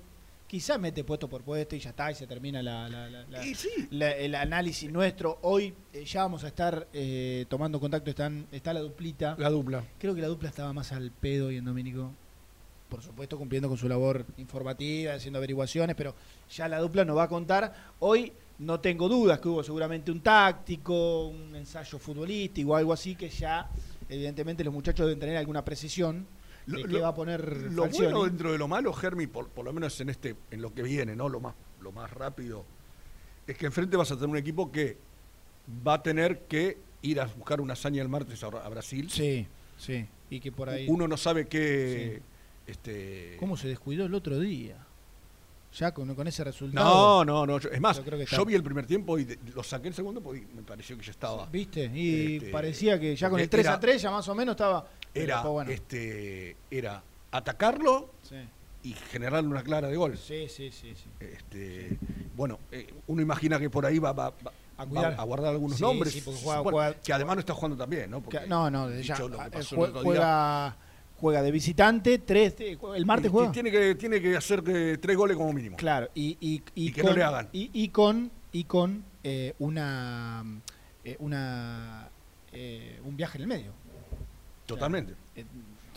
quizás 0.48 0.80
mete 0.80 1.04
puesto 1.04 1.28
por 1.28 1.44
puesto 1.44 1.76
y 1.76 1.80
ya 1.80 1.90
está, 1.90 2.10
y 2.12 2.16
se 2.16 2.26
termina 2.26 2.64
la, 2.64 2.88
la- 2.88 3.10
la- 3.10 3.44
sí. 3.44 3.70
la- 3.92 4.12
el 4.16 4.34
análisis 4.36 4.90
nuestro. 4.92 5.40
Hoy 5.42 5.74
eh, 5.94 6.06
ya 6.06 6.22
vamos 6.24 6.44
a 6.44 6.48
estar 6.48 6.88
eh, 6.94 7.46
tomando 7.50 7.80
contacto, 7.80 8.10
están, 8.10 8.48
está 8.52 8.74
la 8.74 8.80
duplita. 8.80 9.36
La 9.38 9.50
dupla. 9.50 9.84
Creo 10.00 10.16
que 10.16 10.22
la 10.22 10.28
dupla 10.28 10.50
estaba 10.50 10.72
más 10.74 10.92
al 10.92 11.12
pedo 11.12 11.52
y 11.52 11.58
en 11.58 11.66
Domínico. 11.66 12.12
Por 12.90 13.02
supuesto, 13.02 13.38
cumpliendo 13.38 13.68
con 13.68 13.78
su 13.78 13.90
labor 13.90 14.26
informativa, 14.38 15.14
haciendo 15.14 15.40
averiguaciones, 15.40 15.94
pero 15.98 16.16
ya 16.50 16.70
la 16.70 16.80
dupla 16.80 17.04
nos 17.04 17.18
va 17.18 17.24
a 17.24 17.28
contar. 17.28 17.74
Hoy 18.00 18.32
no 18.60 18.80
tengo 18.80 19.10
dudas 19.10 19.40
que 19.40 19.50
hubo 19.50 19.62
seguramente 19.62 20.10
un 20.10 20.22
táctico, 20.22 21.28
un 21.28 21.54
ensayo 21.54 22.00
futbolístico 22.00 22.72
o 22.72 22.76
algo 22.78 22.94
así 22.94 23.16
que 23.16 23.28
ya, 23.30 23.70
evidentemente, 24.08 24.64
los 24.64 24.74
muchachos 24.74 25.06
deben 25.06 25.20
tener 25.20 25.36
alguna 25.36 25.66
precisión 25.66 26.26
de 26.68 26.80
Lo- 26.84 26.88
qué 26.88 27.00
va 27.02 27.08
a 27.10 27.16
poner 27.16 27.72
Lo 27.72 27.84
Falcioni. 27.84 28.06
bueno 28.14 28.26
dentro 28.26 28.52
de 28.52 28.58
lo 28.58 28.68
malo, 28.68 28.94
Germi, 28.94 29.26
por, 29.28 29.48
por 29.50 29.66
lo 29.66 29.74
menos 29.74 30.00
en 30.02 30.10
este, 30.10 30.36
en 30.52 30.62
lo 30.62 30.74
que 30.74 30.84
viene, 30.84 31.16
¿no? 31.16 31.28
Lo 31.30 31.40
más, 31.40 31.56
lo 31.82 31.92
más 31.92 32.12
rápido, 32.12 32.66
es 33.48 33.58
que 33.58 33.66
enfrente 33.66 33.98
vas 33.98 34.12
a 34.12 34.16
tener 34.16 34.30
un 34.30 34.38
equipo 34.38 34.72
que 34.72 34.98
va 35.86 35.96
a 35.96 36.04
tener 36.04 36.42
que 36.48 36.78
ir 37.02 37.20
a 37.22 37.26
buscar 37.26 37.62
una 37.62 37.74
hazaña 37.74 38.02
el 38.02 38.10
martes 38.10 38.44
a, 38.44 38.48
a 38.48 38.70
Brasil. 38.70 39.10
Sí, 39.10 39.48
sí. 39.78 40.06
Y 40.30 40.40
que 40.40 40.52
por 40.52 40.70
ahí. 40.70 40.86
Uno 40.90 41.08
no 41.08 41.16
sabe 41.18 41.48
qué. 41.48 42.22
Este, 42.66 43.38
¿Cómo 43.40 43.56
se 43.56 43.70
descuidó 43.70 44.06
el 44.06 44.14
otro 44.14 44.40
día? 44.40 44.76
Ya 45.74 45.94
con, 45.94 46.14
con 46.16 46.28
ese 46.28 46.44
resultado. 46.44 47.24
No, 47.24 47.26
no, 47.26 47.46
no. 47.46 47.60
yo- 47.60 47.70
es 47.70 47.80
más, 47.82 47.98
Yo 47.98 48.04
creo 48.04 48.18
que 48.18 48.26
yo, 48.26 48.38
está- 48.38 48.44
vi 48.46 48.56
el 48.56 48.64
primer 48.64 48.86
tiempo 48.88 49.18
y 49.20 49.26
de- 49.26 49.38
lo 49.54 49.62
saqué 49.64 49.90
el 49.90 49.94
segundo 49.94 50.22
porque 50.22 50.46
me 50.56 50.64
pareció 50.64 50.98
que 50.98 51.04
ya 51.04 51.12
estaba. 51.12 51.46
¿Viste? 51.48 51.92
Y 51.94 52.38
Este, 52.38 52.50
parecía 52.50 53.00
que 53.00 53.16
ya 53.16 53.30
con 53.30 53.40
el 53.40 53.50
3 53.50 53.66
era- 53.66 53.76
a 53.76 53.80
3 53.80 54.02
ya 54.02 54.10
más 54.12 54.28
o 54.28 54.34
menos 54.36 54.54
estaba. 54.54 54.88
Era, 55.14 55.42
bueno. 55.44 55.70
este, 55.72 56.56
era 56.72 57.04
atacarlo 57.32 58.10
Sí. 58.24 58.36
y 58.84 58.94
generarle 58.94 59.50
una 59.50 59.62
clara 59.64 59.88
de 59.90 59.98
gol. 59.98 60.18
Sí, 60.18 60.48
sí, 60.50 60.72
sí, 60.72 60.94
sí. 60.96 61.06
Este, 61.20 61.98
bueno, 62.36 62.60
eh, 62.72 62.88
uno 63.08 63.22
imagina 63.22 63.60
que 63.60 63.70
por 63.70 63.86
ahí 63.86 64.00
va, 64.00 64.14
va- 64.14 64.30
va- 64.30 64.54
A 64.78 64.86
cuidar. 64.86 65.18
va 65.18 65.22
a 65.22 65.26
guardar 65.26 65.52
algunos 65.54 65.78
Sí, 65.78 65.84
nombres. 65.84 66.14
sí, 66.14 66.22
juega- 66.22 66.62
Bueno, 66.62 66.78
juega- 66.78 66.94
que 67.02 67.14
además 67.14 67.36
no 67.36 67.40
está 67.42 67.54
jugando 67.54 67.78
también, 67.78 68.10
¿no? 68.10 68.18
Que- 68.20 68.24
Porque 68.38 68.48
no, 68.48 68.70
no, 68.72 68.90
ya. 68.90 68.96
dicho 68.96 69.30
que 69.30 69.36
eh, 69.36 69.50
pasó 69.52 69.76
jue- 69.76 69.84
el 69.86 69.90
otro 69.90 70.02
día, 70.02 70.04
juega, 70.04 70.78
juega 71.18 71.42
de 71.42 71.52
visitante, 71.52 72.20
tres, 72.20 72.56
de- 72.58 72.78
el 72.96 73.06
martes 73.06 73.32
juega. 73.32 73.52
Tiene 73.52 73.72
que, 73.72 73.96
tiene 73.96 74.22
que 74.22 74.36
hacer 74.38 74.64
que 74.64 74.98
tres 75.00 75.18
goles 75.18 75.36
como 75.38 75.52
mínimo. 75.54 75.76
Claro, 75.78 76.10
y, 76.16 76.38
y, 76.40 76.62
y 76.76 76.88
Y 76.88 76.92
que 76.92 77.02
con, 77.02 77.12
no 77.12 77.18
le 77.18 77.24
hagan. 77.24 77.50
Y, 77.52 77.90
con, 77.90 78.32
y 78.52 78.64
con 78.66 79.04
eh, 79.24 79.54
una, 79.60 80.44
eh, 81.04 81.16
una 81.20 82.10
eh, 82.54 83.00
un 83.04 83.18
viaje 83.18 83.38
en 83.38 83.42
el 83.44 83.48
medio. 83.48 83.72
Totalmente. 84.66 85.14
Eh, 85.36 85.46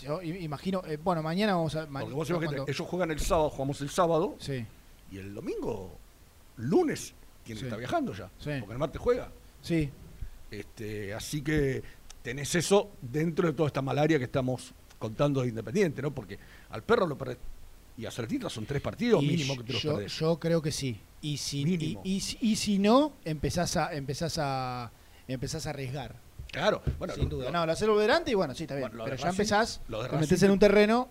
yo 0.02 0.22
imagino, 0.22 0.82
eh, 0.86 0.96
bueno, 1.02 1.22
mañana 1.22 1.54
vamos 1.54 1.74
a. 1.76 1.86
ma- 1.86 2.02
vos 2.04 2.28
cuando- 2.30 2.64
ellos 2.66 2.88
juegan 2.88 3.10
el 3.10 3.20
sábado, 3.20 3.50
jugamos 3.50 3.80
el 3.82 3.90
sábado, 3.90 4.36
Sí, 4.38 4.64
y 5.12 5.18
el 5.18 5.34
domingo, 5.34 5.92
lunes, 6.56 7.00
Sí. 7.08 7.14
que 7.44 7.52
estar 7.64 7.78
viajando 7.78 8.14
ya. 8.14 8.30
Sí. 8.38 8.50
Porque 8.60 8.72
el 8.72 8.78
martes 8.78 9.00
juega. 9.00 9.30
sí, 9.60 9.90
Este, 10.50 11.12
así 11.14 11.42
que 11.42 11.82
tenés 12.22 12.54
eso 12.54 12.90
dentro 13.02 13.46
de 13.48 13.54
toda 13.54 13.66
esta 13.68 13.82
malaria 13.82 14.18
que 14.18 14.24
estamos 14.24 14.72
contando 15.00 15.40
de 15.42 15.48
Independiente, 15.48 16.00
¿no? 16.02 16.12
Porque 16.12 16.38
al 16.70 16.84
perro 16.84 17.06
lo 17.08 17.18
perdés. 17.18 17.38
Y 17.96 18.06
a 18.06 18.10
Certita 18.12 18.48
son 18.48 18.64
tres 18.66 18.80
partidos 18.80 19.22
Y 19.22 19.26
mínimo 19.26 19.56
que 19.56 19.64
te 19.64 19.72
los 19.72 19.82
yo, 19.82 19.94
perdés. 19.96 20.12
yo 20.16 20.38
creo 20.38 20.62
que 20.62 20.70
sí. 20.70 21.00
Y 21.22 21.36
si, 21.38 21.62
y, 21.62 21.98
y 22.04 22.20
si- 22.20 22.38
y 22.40 22.56
si 22.56 22.78
no, 22.78 23.12
empezás 23.24 23.76
a, 23.76 23.92
empezás 23.94 24.38
a, 24.38 24.90
empezás 25.26 25.66
a 25.66 25.70
arriesgar. 25.70 26.14
Claro, 26.52 26.82
bueno, 26.98 27.14
sin 27.14 27.28
duda. 27.28 27.46
lo- 27.46 27.50
no, 27.52 27.66
lo 27.66 27.72
haces 27.72 27.88
volverante 27.88 28.30
y 28.30 28.34
bueno, 28.34 28.54
sí, 28.54 28.64
está 28.64 28.76
bien. 28.76 28.88
Bueno, 28.90 29.04
pero 29.04 29.16
ya 29.16 29.24
Racing- 29.24 29.30
empezás, 29.30 29.80
lo 29.88 30.02
de 30.02 30.08
te 30.08 30.16
metés 30.16 30.42
en 30.44 30.50
un 30.52 30.58
terreno. 30.58 31.08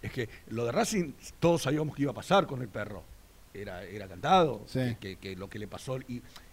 es 0.00 0.12
que 0.12 0.28
lo 0.48 0.64
de 0.64 0.72
Racing 0.72 1.12
todos 1.40 1.62
sabíamos 1.62 1.94
que 1.96 2.02
iba 2.02 2.12
a 2.12 2.14
pasar 2.14 2.46
con 2.46 2.62
el 2.62 2.68
perro. 2.68 3.02
Era, 3.52 3.82
era 3.84 4.06
cantado, 4.06 4.62
Sí. 4.66 4.96
que, 5.00 5.16
que- 5.16 5.34
lo 5.36 5.48
que 5.48 5.58
le 5.58 5.66
pasó 5.68 5.98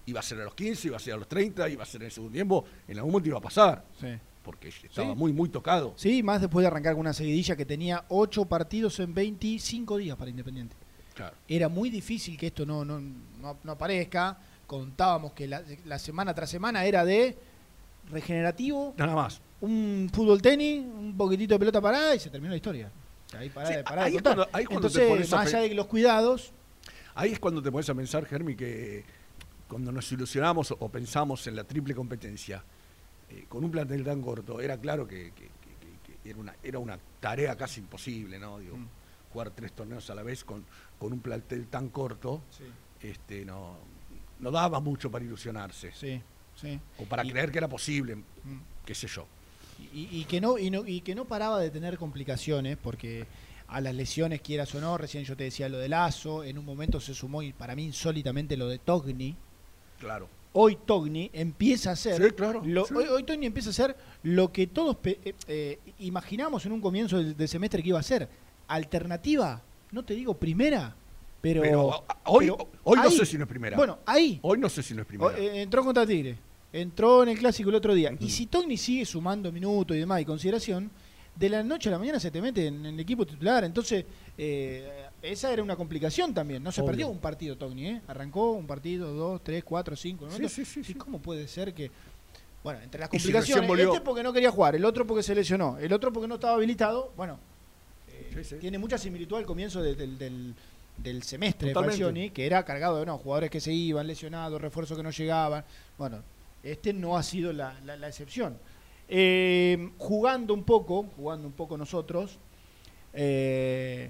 iba 0.05 0.19
a 0.19 0.23
ser 0.23 0.39
a 0.41 0.45
los 0.45 0.55
15, 0.55 0.87
iba 0.87 0.97
a 0.97 0.99
ser 0.99 1.13
a 1.13 1.17
los 1.17 1.27
30, 1.27 1.67
iba 1.69 1.83
a 1.83 1.85
ser 1.85 2.01
en 2.01 2.05
el 2.07 2.11
segundo 2.11 2.33
tiempo, 2.33 2.65
en 2.87 2.97
algún 2.97 3.11
momento 3.11 3.29
iba 3.29 3.37
a 3.39 3.41
pasar, 3.41 3.83
Sí. 3.99 4.07
Porque 4.43 4.67
estaba 4.67 5.09
Sí. 5.13 5.15
muy, 5.17 5.33
muy 5.33 5.49
tocado. 5.49 5.93
Sí, 5.95 6.21
más 6.21 6.41
después 6.41 6.63
de 6.63 6.67
arrancar 6.67 6.93
con 6.93 7.01
una 7.01 7.13
seguidilla 7.13 7.55
que 7.55 7.65
tenía 7.65 8.03
ocho 8.09 8.45
partidos 8.45 8.99
en 8.99 9.13
25 9.13 9.97
días 9.97 10.17
para 10.17 10.29
Independiente. 10.29 10.75
Claro. 11.15 11.35
Era 11.47 11.69
muy 11.69 11.89
difícil 11.89 12.37
que 12.37 12.47
esto 12.47 12.65
no, 12.65 12.83
no, 12.83 12.99
no, 12.99 13.57
no 13.63 13.71
aparezca. 13.71 14.37
Contábamos 14.67 15.33
que 15.33 15.47
la, 15.47 15.61
la 15.85 15.99
semana 15.99 16.33
tras 16.33 16.49
semana 16.49 16.85
era 16.85 17.05
de 17.05 17.37
regenerativo, 18.11 18.93
Nada 18.97 19.15
más. 19.15 19.41
un 19.61 20.09
fútbol 20.13 20.41
tenis, 20.41 20.79
un 20.83 21.15
poquitito 21.15 21.53
de 21.55 21.59
pelota 21.59 21.79
parada 21.81 22.15
y 22.15 22.19
se 22.19 22.29
terminó 22.29 22.51
la 22.51 22.57
historia. 22.57 22.91
Ahí 23.37 23.49
pará 23.49 23.67
Sí, 23.67 23.73
ahí 23.73 24.13
contar. 24.13 24.35
cuando- 24.35 24.47
ahí 24.53 24.65
Entonces, 24.69 25.31
más 25.31 25.47
allá 25.47 25.59
de 25.59 25.73
los 25.73 25.85
cuidados, 25.87 26.51
Ahí 27.15 27.31
es 27.31 27.39
cuando 27.39 27.61
te 27.61 27.71
pones 27.71 27.87
a 27.89 27.93
pensar, 27.93 28.25
Germi, 28.25 28.55
que 28.55 29.03
cuando 29.67 29.91
nos 29.91 30.11
ilusionamos 30.11 30.71
o 30.77 30.89
pensamos 30.89 31.45
en 31.45 31.55
la 31.55 31.63
triple 31.63 31.93
competencia, 31.93 32.63
eh, 33.29 33.45
con 33.49 33.63
un 33.63 33.71
plantel 33.71 34.03
tan 34.03 34.21
corto, 34.21 34.59
era 34.61 34.77
claro 34.77 35.07
que, 35.07 35.31
que- 35.35 35.49
que- 35.49 36.13
que 36.21 36.29
era, 36.29 36.39
una, 36.39 36.55
era 36.63 36.79
una 36.79 36.97
tarea 37.19 37.55
casi 37.55 37.79
imposible, 37.81 38.39
¿no? 38.39 38.59
Digo, 38.59 38.77
Mm. 38.77 38.87
jugar 39.31 39.49
tres 39.51 39.73
torneos 39.73 40.09
a 40.09 40.15
la 40.15 40.23
vez 40.23 40.43
con, 40.43 40.63
con 40.99 41.11
un 41.13 41.19
plantel 41.19 41.67
tan 41.67 41.89
corto, 41.89 42.41
Sí, 42.51 42.63
este, 43.07 43.43
no, 43.45 43.77
no 44.39 44.51
daba 44.51 44.79
mucho 44.79 45.09
para 45.11 45.25
ilusionarse. 45.25 45.91
sí, 45.93 46.21
sí. 46.55 46.79
O 46.99 47.05
para 47.05 47.25
Y- 47.25 47.29
creer 47.31 47.51
que 47.51 47.57
era 47.57 47.67
posible, 47.67 48.15
Mm. 48.15 48.23
qué 48.85 48.93
sé 48.95 49.07
yo. 49.07 49.25
Y, 49.93 50.07
y 50.11 50.25
que 50.25 50.39
no, 50.39 50.57
y, 50.59 50.69
no, 50.69 50.85
y 50.85 51.01
que 51.01 51.15
no 51.15 51.25
paraba 51.25 51.59
de 51.59 51.71
tener 51.71 51.97
complicaciones, 51.97 52.77
porque 52.77 53.25
a 53.67 53.81
las 53.81 53.95
lesiones, 53.95 54.39
quieras 54.41 54.73
o 54.75 54.79
no, 54.81 54.97
recién 54.99 55.23
yo 55.23 55.35
te 55.35 55.45
decía 55.45 55.67
lo 55.67 55.79
de 55.79 55.89
Lazo, 55.89 56.43
en 56.43 56.57
un 56.59 56.65
momento 56.65 56.99
se 56.99 57.13
sumó, 57.15 57.41
y 57.41 57.53
para 57.53 57.75
mí 57.75 57.85
insólitamente, 57.85 58.55
lo 58.55 58.67
de 58.67 58.77
Togni. 58.77 59.35
Claro. 59.99 60.29
Hoy 60.55 60.77
Togni 60.85 61.29
empieza 61.33 61.91
a 61.91 61.95
ser. 61.95 62.23
Sí, 62.23 62.31
claro, 62.31 62.61
lo- 62.63 62.85
sí. 62.85 62.93
hoy, 62.93 63.05
hoy 63.05 63.23
Togni 63.23 63.45
empieza 63.47 63.71
a 63.71 63.73
ser 63.73 63.95
lo 64.21 64.51
que 64.51 64.67
todos 64.67 64.97
eh, 65.03 65.33
eh, 65.47 65.79
imaginamos 65.99 66.65
en 66.65 66.71
un 66.73 66.79
comienzo 66.81 67.17
del, 67.17 67.35
del 67.35 67.47
semestre 67.47 67.81
que 67.81 67.89
iba 67.89 67.99
a 67.99 68.03
ser. 68.03 68.29
Alternativa, 68.67 69.61
no 69.91 70.03
te 70.03 70.13
digo 70.15 70.33
primera, 70.33 70.95
pero. 71.41 71.61
Pero, 71.61 71.93
a- 71.93 72.17
hoy, 72.25 72.45
pero 72.47 72.69
hoy 72.83 72.97
no 73.03 73.11
sé 73.11 73.25
si 73.25 73.37
no 73.37 73.43
es 73.43 73.49
primera. 73.49 73.77
Bueno, 73.77 73.99
ahí. 74.05 74.39
hoy 74.41 74.57
no 74.57 74.69
sé 74.69 74.83
si 74.83 74.93
no 74.93 75.01
es 75.01 75.07
primera. 75.07 75.37
Eh, 75.37 75.61
entró 75.61 75.83
contra 75.83 76.05
Tigre. 76.05 76.37
Entró 76.71 77.21
en 77.23 77.29
el 77.29 77.37
clásico 77.37 77.69
el 77.69 77.75
otro 77.75 77.93
día. 77.93 78.11
Y 78.19 78.29
si 78.29 78.47
Togni 78.47 78.77
sigue 78.77 79.05
sumando 79.05 79.51
minutos 79.51 79.95
y 79.95 79.99
demás 79.99 80.21
y 80.21 80.25
consideración, 80.25 80.89
de 81.35 81.49
la 81.49 81.61
noche 81.63 81.89
a 81.89 81.91
la 81.93 81.99
mañana 81.99 82.19
se 82.19 82.31
te 82.31 82.41
mete 82.41 82.65
en, 82.67 82.85
en 82.85 82.93
el 82.95 82.99
equipo 82.99 83.25
titular. 83.27 83.63
Entonces, 83.63 84.05
eh, 84.37 85.02
esa 85.23 85.51
era 85.51 85.63
una 85.63 85.75
complicación 85.75 86.33
también. 86.33 86.61
No 86.61 86.71
se 86.71 86.81
Obvio. 86.81 86.91
perdió 86.91 87.07
un 87.09 87.17
partido 87.19 87.57
Togni, 87.57 87.87
¿eh? 87.87 88.01
Arrancó 88.07 88.51
un 88.51 88.67
partido, 88.67 89.11
dos, 89.13 89.41
tres, 89.43 89.63
cuatro, 89.63 89.95
cinco. 89.95 90.25
¿no? 90.25 90.31
Sí, 90.31 90.47
sí, 90.49 90.65
sí, 90.65 90.83
sí. 90.83 90.93
¿Cómo 90.93 91.19
puede 91.19 91.47
ser 91.47 91.73
que.? 91.73 91.89
Bueno, 92.63 92.79
entre 92.81 92.99
las 93.01 93.09
si 93.09 93.17
complicaciones, 93.17 93.67
volvió- 93.67 93.91
este 93.93 94.01
porque 94.05 94.23
no 94.23 94.31
quería 94.31 94.51
jugar, 94.51 94.75
el 94.75 94.85
otro 94.85 95.05
porque 95.07 95.23
se 95.23 95.33
lesionó, 95.35 95.77
el 95.79 95.91
otro 95.91 96.13
porque 96.13 96.27
no 96.27 96.35
estaba 96.35 96.53
habilitado. 96.53 97.11
Bueno, 97.17 97.37
eh, 98.09 98.31
Sí, 98.35 98.43
sí. 98.43 98.55
tiene 98.57 98.77
mucha 98.77 98.97
similitud 98.97 99.35
al 99.37 99.45
comienzo 99.45 99.81
de- 99.81 99.95
del, 99.95 100.17
del- 100.17 100.53
del 100.97 101.23
semestre 101.23 101.69
Totalmente. 101.69 101.97
de 101.97 102.03
Falcioni, 102.05 102.29
que 102.29 102.45
era 102.45 102.63
cargado 102.63 102.99
de 102.99 103.05
no, 103.05 103.17
jugadores 103.17 103.49
que 103.49 103.59
se 103.59 103.73
iban, 103.73 104.05
lesionados, 104.07 104.61
refuerzos 104.61 104.95
que 104.95 105.03
no 105.03 105.09
llegaban. 105.11 105.65
Bueno, 105.97 106.21
este 106.63 106.93
no 106.93 107.17
ha 107.17 107.23
sido 107.23 107.51
la, 107.51 107.77
la- 107.85 107.97
la 107.97 108.07
excepción. 108.07 108.57
Eh, 109.09 109.89
jugando 109.97 110.53
un 110.53 110.63
poco, 110.63 111.03
jugando 111.17 111.47
un 111.47 111.53
poco 111.53 111.77
nosotros, 111.77 112.37
eh, 113.13 114.09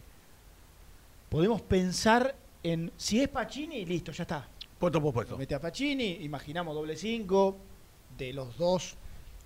podemos 1.33 1.63
pensar 1.63 2.35
en 2.61 2.91
si 2.95 3.19
es 3.19 3.27
Pacini, 3.27 3.85
listo, 3.85 4.11
ya 4.11 4.21
está. 4.21 4.47
Puesto 4.77 5.01
por 5.01 5.11
puesto. 5.15 5.35
Mete 5.35 5.55
a 5.55 5.59
Pacini, 5.59 6.19
imaginamos 6.21 6.75
doble 6.75 6.95
5, 6.95 7.57
de 8.19 8.33
los 8.33 8.55
dos, 8.55 8.95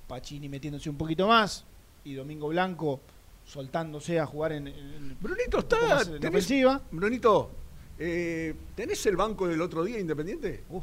Pacini 0.06 0.50
metiéndose 0.50 0.89
un 0.89 0.97
poquito 0.97 1.28
más 1.30 1.63
y 2.04 2.13
Domingo 2.13 2.50
Blanco 2.50 3.00
soltándose 3.45 4.19
a 4.19 4.26
jugar 4.26 4.52
en, 4.52 4.67
en- 4.67 5.17
Brunito 5.21 5.58
un 5.60 5.63
está. 5.63 6.02
en 6.02 6.19
tenés- 6.19 6.28
ofensiva. 6.30 6.82
Brunito, 6.91 7.52
eh, 7.97 8.54
¿tenés 8.76 9.06
el 9.06 9.15
banco 9.15 9.47
del 9.47 9.62
otro 9.62 9.86
día 9.86 9.97
independiente? 9.97 10.65
Uh, 10.69 10.82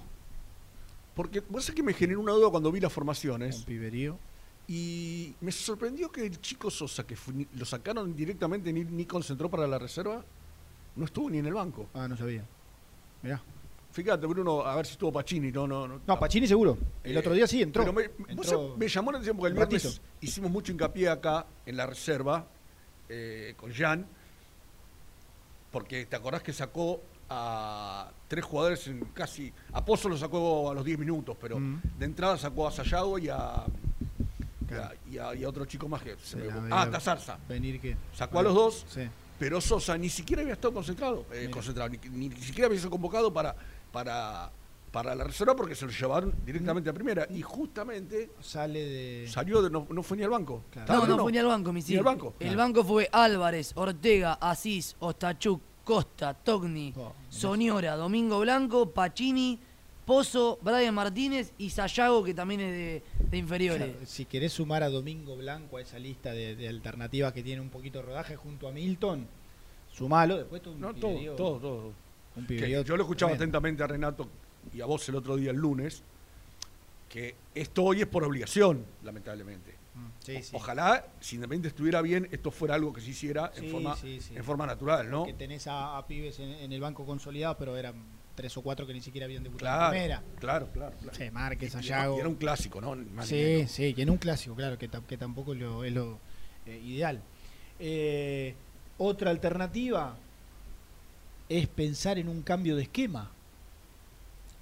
Porque 1.14 1.40
vos 1.50 1.64
sabés 1.66 1.76
que 1.76 1.82
me 1.82 1.92
generó 1.92 2.20
una 2.20 2.32
duda 2.32 2.48
cuando 2.48 2.72
vi 2.72 2.80
las 2.80 2.90
un 2.90 2.94
formaciones 2.94 3.62
piberío. 3.66 4.18
y 4.66 5.34
me 5.42 5.52
sorprendió 5.52 6.10
que 6.10 6.24
el 6.24 6.40
chico 6.40 6.70
Sosa, 6.70 7.06
que 7.06 7.14
fue- 7.14 7.46
lo 7.54 7.66
sacaron 7.66 8.16
directamente 8.16 8.72
ni, 8.72 8.82
ni 8.84 9.04
concentró 9.04 9.50
para 9.50 9.66
la 9.66 9.78
reserva, 9.78 10.24
no 10.96 11.04
estuvo 11.04 11.30
ni 11.30 11.38
en 11.38 11.46
el 11.46 11.54
banco. 11.54 11.88
Ah, 11.94 12.06
no 12.08 12.16
sabía. 12.16 12.44
Mirá. 13.22 13.40
Fíjate, 13.92 14.26
Bruno, 14.26 14.62
a 14.62 14.74
ver 14.76 14.86
si 14.86 14.92
estuvo 14.92 15.12
Pacini. 15.12 15.52
No, 15.52 15.66
no, 15.68 15.86
no. 15.86 16.00
No, 16.06 16.18
Pacini 16.18 16.46
seguro. 16.48 16.76
El 17.04 17.14
Eh, 17.16 17.18
otro 17.18 17.32
día 17.32 17.46
sí 17.46 17.62
entró. 17.62 17.82
Pero 17.82 17.92
me, 17.92 18.08
vos 18.08 18.28
Entró 18.28 18.44
sabés, 18.44 18.76
me 18.76 18.88
llamó 18.88 19.12
la 19.12 19.18
atención 19.18 19.36
porque 19.36 19.48
el 19.48 19.54
viernes 19.54 19.84
ratito. 19.84 20.02
hicimos 20.20 20.50
mucho 20.50 20.72
hincapié 20.72 21.08
acá 21.08 21.46
en 21.64 21.76
la 21.76 21.86
reserva 21.86 22.44
eh, 23.08 23.54
con 23.56 23.72
Jan, 23.72 24.04
porque 25.70 26.06
te 26.06 26.16
acordás 26.16 26.42
que 26.42 26.52
sacó 26.52 27.00
a 27.28 28.10
tres 28.28 28.44
jugadores 28.44 28.86
en 28.88 29.00
casi. 29.14 29.52
A 29.72 29.84
Pozo 29.84 30.08
lo 30.08 30.16
sacó 30.16 30.70
a 30.70 30.74
los 30.74 30.84
10 30.84 30.98
minutos, 30.98 31.36
pero 31.40 31.58
Mm. 31.58 31.80
de 31.98 32.04
entrada 32.04 32.36
sacó 32.38 32.66
a 32.68 32.70
Sayago 32.72 33.18
y 33.18 33.28
a. 33.28 33.36
y 33.36 33.38
a- 33.38 33.64
Claro. 34.66 34.94
Y, 35.10 35.18
a, 35.18 35.34
y 35.34 35.44
a 35.44 35.48
otro 35.48 35.64
chico 35.66 35.88
más 35.88 36.02
que 36.02 36.16
se 36.22 36.36
me- 36.36 36.48
Ah, 36.72 36.88
Tazarza. 36.90 37.38
Venir 37.48 37.80
que. 37.80 37.96
Sacó 38.14 38.38
a 38.38 38.42
los 38.42 38.54
dos, 38.54 38.86
Sí. 38.88 39.02
Pero 39.44 39.60
Sosa 39.60 39.98
ni 39.98 40.08
siquiera 40.08 40.40
había 40.40 40.54
estado 40.54 40.72
concentrado, 40.72 41.26
eh, 41.30 41.50
concentrado 41.52 41.90
ni, 41.90 42.30
ni 42.30 42.36
siquiera 42.40 42.64
había 42.66 42.78
sido 42.78 42.88
convocado 42.88 43.30
para, 43.30 43.54
para, 43.92 44.50
para 44.90 45.14
la 45.14 45.22
reserva 45.22 45.54
porque 45.54 45.74
se 45.74 45.84
lo 45.84 45.92
llevaron 45.92 46.32
directamente 46.46 46.88
a 46.88 46.94
primera. 46.94 47.26
Y 47.28 47.42
justamente 47.42 48.30
Sale 48.40 48.78
de. 48.82 49.28
salió, 49.28 49.60
de, 49.60 49.68
no, 49.68 49.86
no 49.90 50.02
fue 50.02 50.16
ni 50.16 50.22
al 50.22 50.30
banco. 50.30 50.62
Claro. 50.70 50.86
¿Estaba 50.86 51.06
No, 51.06 51.16
no 51.18 51.22
fue 51.24 51.32
ni 51.32 51.36
al 51.36 51.46
banco, 51.46 51.74
mi 51.74 51.82
Ni 51.82 51.96
al 51.96 52.04
banco. 52.04 52.34
El 52.40 52.46
Claro. 52.46 52.58
banco 52.58 52.84
fue 52.84 53.06
Álvarez, 53.12 53.72
Ortega, 53.74 54.38
Asís, 54.40 54.96
Ostachuk, 55.00 55.60
Costa, 55.84 56.32
Togni, 56.32 56.94
Oh. 56.96 57.12
Soñora, 57.28 57.96
Domingo 57.96 58.40
Blanco, 58.40 58.92
Pacini, 58.92 59.60
Pozo, 60.04 60.58
Brian 60.60 60.94
Martínez 60.94 61.52
y 61.56 61.70
Sayago, 61.70 62.22
que 62.22 62.34
también 62.34 62.60
es 62.60 62.72
de, 62.72 63.02
de 63.30 63.36
inferiores. 63.38 63.90
Claro, 63.92 64.06
si 64.06 64.24
querés 64.26 64.52
sumar 64.52 64.82
a 64.82 64.88
Domingo 64.90 65.36
Blanco 65.36 65.78
a 65.78 65.80
esa 65.82 65.98
lista 65.98 66.32
de, 66.32 66.56
de 66.56 66.68
alternativas 66.68 67.32
que 67.32 67.42
tiene 67.42 67.60
un 67.62 67.70
poquito 67.70 68.00
de 68.00 68.04
rodaje 68.06 68.36
junto 68.36 68.68
a 68.68 68.72
Milton, 68.72 69.26
sumalo. 69.92 70.36
Después 70.36 70.60
tú 70.62 70.72
un 70.72 70.80
No, 70.80 70.94
todo, 70.94 71.10
piberío- 71.12 71.36
todo, 71.36 71.58
todo. 71.58 71.92
un 72.36 72.42
Que 72.46 72.54
piberío 72.54 72.82
yo 72.82 72.96
lo 72.96 73.04
escuchaba 73.04 73.30
tremendo. 73.32 73.58
atentamente 73.58 73.82
a 73.82 73.86
Renato 73.86 74.28
y 74.74 74.80
a 74.80 74.86
vos 74.86 75.08
el 75.08 75.14
otro 75.14 75.36
día, 75.36 75.50
el 75.52 75.56
lunes, 75.56 76.02
que 77.08 77.34
esto 77.54 77.84
hoy 77.84 78.00
es 78.02 78.06
por 78.06 78.24
obligación, 78.24 78.84
lamentablemente. 79.04 79.72
Mm, 79.94 80.06
Sí, 80.18 80.42
sí. 80.42 80.56
Ojalá, 80.56 81.06
si 81.20 81.36
Independiente 81.36 81.68
estuviera 81.68 82.02
bien, 82.02 82.28
esto 82.32 82.50
fuera 82.50 82.74
algo 82.74 82.92
que 82.92 83.00
se 83.00 83.10
hiciera 83.10 83.52
Sí, 83.54 83.66
en, 83.66 83.70
forma, 83.72 83.96
sí, 83.96 84.20
sí. 84.20 84.36
en 84.36 84.42
forma 84.42 84.66
natural, 84.66 85.08
¿no? 85.10 85.24
Que 85.24 85.32
tenés 85.34 85.66
a, 85.66 85.96
a 85.96 86.06
pibes 86.06 86.38
en, 86.40 86.48
en 86.50 86.72
el 86.72 86.80
banco 86.80 87.06
consolidado, 87.06 87.56
pero 87.58 87.76
eran 87.76 87.94
tres 88.34 88.56
o 88.56 88.62
cuatro 88.62 88.86
que 88.86 88.92
ni 88.92 89.00
siquiera 89.00 89.26
habían 89.26 89.42
debutado 89.42 89.68
Claro, 89.70 89.84
en 89.86 89.90
primera. 89.92 90.22
claro, 90.40 90.68
claro. 90.72 90.94
claro. 91.00 91.16
Sí, 91.18 91.30
Márquez, 91.30 91.74
Y- 91.74 91.78
y- 91.78 91.88
y 91.88 92.18
era 92.20 92.28
un 92.28 92.34
clásico, 92.34 92.80
¿no? 92.80 92.94
Más 92.96 93.28
Sí, 93.28 93.66
sí, 93.68 93.94
que 93.94 94.02
en 94.02 94.10
un 94.10 94.16
clásico, 94.18 94.54
claro, 94.54 94.76
que, 94.78 94.88
que 95.06 95.16
tampoco 95.16 95.54
lo- 95.54 95.84
es 95.84 95.92
lo 95.92 96.18
eh, 96.66 96.80
ideal. 96.84 97.20
Eh, 97.78 98.54
otra 98.98 99.30
alternativa 99.30 100.16
es 101.48 101.66
pensar 101.68 102.18
en 102.18 102.28
un 102.28 102.42
cambio 102.42 102.76
de 102.76 102.82
esquema. 102.82 103.30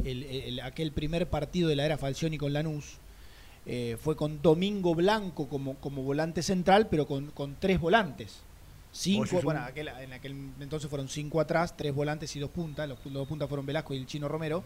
El- 0.05 0.25
el- 0.25 0.61
aquel 0.61 0.91
primer 0.93 1.29
partido 1.29 1.69
de 1.69 1.77
la 1.77 1.85
era 1.87 1.97
Falcioni 1.99 2.39
con 2.39 2.53
Lanús 2.53 2.97
eh, 3.65 3.97
fue 4.03 4.17
con 4.17 4.43
Domingo 4.43 4.93
Blanco 4.97 5.49
como, 5.49 5.77
como 5.77 6.03
volante 6.03 6.43
central, 6.43 6.89
pero 6.91 7.07
con, 7.07 7.31
con 7.31 7.55
tres 7.61 7.79
volantes. 7.79 8.41
Cinco, 8.95 9.23
Oye, 9.37 9.41
bueno, 9.45 9.61
aquel- 9.61 9.89
en 10.03 10.13
aquel 10.13 10.33
entonces 10.61 10.89
fueron 10.91 11.09
cinco 11.09 11.41
atrás, 11.41 11.75
tres 11.77 11.95
volantes 11.95 12.35
y 12.37 12.41
dos 12.41 12.51
puntas. 12.51 12.87
Los, 12.89 12.99
los 13.07 13.15
dos 13.15 13.29
puntas 13.29 13.49
fueron 13.49 13.65
Velasco 13.65 13.95
y 13.95 13.97
el 13.97 14.07
Chino 14.07 14.29
Romero. 14.29 14.63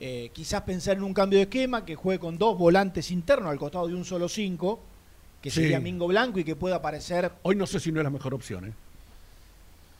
Eh, 0.00 0.30
quizás 0.32 0.62
pensar 0.62 0.96
en 0.96 1.04
un 1.04 1.14
cambio 1.14 1.38
de 1.38 1.44
esquema 1.44 1.84
que 1.84 1.94
juegue 1.94 2.18
con 2.18 2.36
dos 2.38 2.58
volantes 2.58 3.10
internos 3.12 3.50
al 3.52 3.58
costado 3.58 3.86
de 3.86 3.94
un 3.94 4.04
solo 4.04 4.28
cinco, 4.28 4.80
que 5.40 5.48
Sí. 5.50 5.60
sería 5.62 5.78
Mingo 5.78 6.08
Blanco 6.08 6.40
y 6.40 6.44
que 6.44 6.56
pueda 6.56 6.76
aparecer. 6.76 7.30
Hoy 7.42 7.54
no 7.54 7.66
sé 7.68 7.78
si 7.78 7.92
no 7.92 8.00
es 8.00 8.04
la 8.04 8.10
mejor 8.10 8.34
opción, 8.34 8.64
¿eh? 8.66 8.72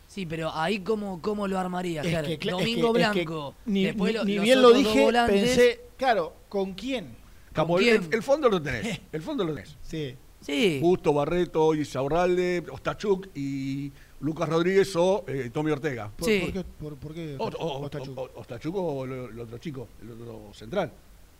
Sí, 0.08 0.26
pero 0.26 0.52
ahí 0.54 0.80
cómo, 0.80 1.22
cómo 1.22 1.46
lo 1.48 1.58
armaría, 1.58 2.02
Es 2.02 2.08
que, 2.38 2.50
Domingo 2.50 2.88
es 2.88 2.94
que- 2.96 3.02
es 3.02 3.08
que 3.12 3.22
Blanco. 3.24 3.54
ni 3.64 3.84
después 3.84 4.12
ni- 4.12 4.18
lo- 4.18 4.24
ni 4.24 4.34
los 4.34 4.44
bien 4.44 4.62
lo 4.62 4.72
dije, 4.72 5.00
volantes. 5.04 5.40
pensé, 5.42 5.80
claro, 5.96 6.34
¿con 6.48 6.74
quién? 6.74 7.14
Como 7.54 7.78
el, 7.78 7.84
quién? 7.84 8.02
el- 8.04 8.14
el 8.14 8.22
fondo 8.22 8.48
lo 8.48 8.60
tenés. 8.60 9.00
El 9.12 9.22
fondo 9.22 9.44
lo 9.44 9.54
tenés. 9.54 9.76
Sí. 9.82 10.14
Sí, 10.42 10.78
Busto, 10.80 11.12
Barreto, 11.12 11.74
Isaurralde, 11.74 12.64
Ostachuk 12.70 13.28
y 13.34 13.90
Lucas 14.20 14.48
Rodríguez 14.48 14.94
o 14.96 15.24
eh, 15.26 15.50
Tommy 15.52 15.70
Ortega. 15.70 16.10
¿Por, 16.16 16.28
Sí. 16.28 16.40
por 16.40 16.52
qué? 16.52 16.64
por- 16.64 16.96
por 16.96 17.14
qué 17.14 17.36
O, 17.38 17.44
o- 17.44 17.48
o- 17.48 17.84
Ostachuk? 17.84 18.18
o- 18.18 18.30
Ostachuk 18.36 18.74
o 18.76 19.04
el, 19.04 19.12
el 19.12 19.40
otro 19.40 19.58
chico, 19.58 19.88
el 20.02 20.10
otro 20.12 20.50
central. 20.52 20.92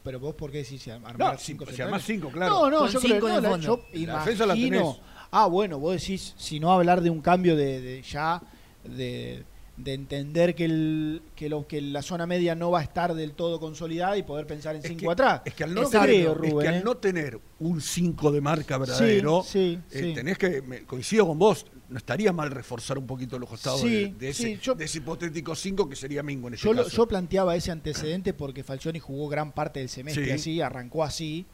Pero 0.04 0.18
vos, 0.18 0.34
¿por 0.34 0.50
qué 0.50 0.58
decís 0.58 0.86
armar 0.88 1.16
No, 1.18 1.36
cinco 1.38 1.64
si, 1.66 1.80
armás 1.80 2.02
cinco, 2.04 2.28
claro. 2.28 2.54
No, 2.54 2.70
no, 2.70 2.78
Con 2.80 2.88
yo 2.90 3.00
cinco 3.00 3.14
creo 3.26 3.36
en 3.38 3.42
no, 3.44 3.50
la- 3.50 3.56
yo 3.58 3.76
La 3.92 4.24
la 4.46 4.54
imagino. 4.56 4.78
tenés. 4.80 5.00
Ah, 5.30 5.46
bueno, 5.46 5.78
vos 5.78 5.92
decís, 6.00 6.34
si 6.36 6.58
no 6.60 6.72
hablar 6.72 7.00
de 7.00 7.10
un 7.10 7.20
cambio 7.20 7.54
de, 7.56 7.80
de 7.80 8.02
ya, 8.02 8.42
de, 8.84 9.44
de 9.76 9.94
entender 9.94 10.54
que, 10.54 10.66
el, 10.66 11.22
que, 11.34 11.48
lo, 11.48 11.66
que 11.66 11.80
la 11.80 12.02
zona 12.02 12.26
media 12.26 12.54
no 12.54 12.70
va 12.70 12.80
a 12.80 12.82
estar 12.82 13.14
del 13.14 13.32
todo 13.32 13.58
consolidada 13.58 14.16
y 14.18 14.22
poder 14.22 14.46
pensar 14.46 14.76
en 14.76 14.82
Es 14.82 14.88
cinco 14.88 15.06
que- 15.06 15.12
atrás. 15.12 15.42
Es 15.46 15.54
que 15.54 15.64
al 15.64 15.74
no, 15.74 15.88
tener, 15.88 16.06
creo, 16.08 16.42
es 16.44 16.62
que 16.62 16.68
al 16.68 16.74
¿eh? 16.76 16.82
no 16.84 16.96
tener 16.98 17.40
un 17.58 17.80
5 17.80 18.30
de 18.32 18.40
marca 18.42 18.76
verdadero, 18.76 19.42
sí, 19.42 19.78
eh, 19.90 20.00
sí. 20.00 20.14
tenés 20.14 20.36
que, 20.36 20.60
me- 20.62 20.82
coincido 20.84 21.26
con 21.26 21.38
vos, 21.38 21.64
no 21.88 21.96
estaría 21.96 22.32
mal 22.32 22.50
reforzar 22.50 22.98
un 22.98 23.06
poquito 23.06 23.38
los 23.38 23.48
costados 23.48 23.82
de, 23.82 24.12
de 24.18 24.28
ese, 24.28 24.58
yo- 24.58 24.74
de 24.74 24.84
ese 24.84 24.98
hipotético 24.98 25.54
5 25.54 25.88
que 25.88 25.96
sería 25.96 26.22
Mingo 26.22 26.48
en 26.48 26.54
ese 26.54 26.64
Yo, 26.64 26.74
caso. 26.76 26.90
yo 26.90 27.06
planteaba 27.08 27.56
ese 27.56 27.70
antecedente 27.70 28.34
porque 28.34 28.62
Falcioni 28.62 28.98
jugó 28.98 29.28
gran 29.28 29.52
parte 29.52 29.80
del 29.80 29.88
semestre 29.88 30.26
Sí. 30.26 30.30
así, 30.32 30.60
arrancó 30.60 31.02
así, 31.02 31.46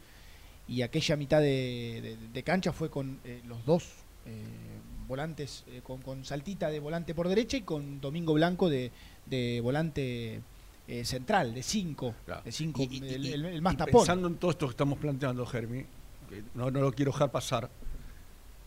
y 0.66 0.82
aquella 0.82 1.16
mitad 1.16 1.40
de 1.40 2.42
cancha 2.44 2.72
fue 2.72 2.90
con 2.90 3.20
eh, 3.24 3.40
los 3.46 3.64
dos 3.64 3.84
eh, 4.26 4.42
volantes, 5.08 5.64
eh, 5.68 5.80
con, 5.82 6.00
con 6.02 6.24
Saltita 6.24 6.70
de 6.70 6.78
volante 6.80 7.14
por 7.14 7.28
derecha 7.28 7.56
y 7.56 7.62
con 7.62 8.00
Domingo 8.00 8.34
Blanco 8.34 8.68
de, 8.68 8.90
de 9.26 9.60
volante 9.62 10.40
eh, 10.86 11.04
central, 11.04 11.54
de 11.54 11.62
5. 11.62 12.14
Claro. 12.26 12.42
De 12.44 12.52
5, 12.52 12.82
Y- 12.82 12.88
y- 13.04 13.14
el, 13.14 13.26
el- 13.26 13.44
el 13.46 13.62
más 13.62 13.74
y 13.74 13.76
tapón. 13.78 13.92
Pensando 14.02 14.28
en 14.28 14.36
todo 14.36 14.50
esto 14.50 14.66
que 14.66 14.70
estamos 14.72 14.98
planteando, 14.98 15.44
Germi, 15.46 15.84
que 16.28 16.42
no, 16.54 16.70
no 16.70 16.80
lo 16.80 16.92
quiero 16.92 17.10
dejar 17.12 17.30
pasar, 17.30 17.68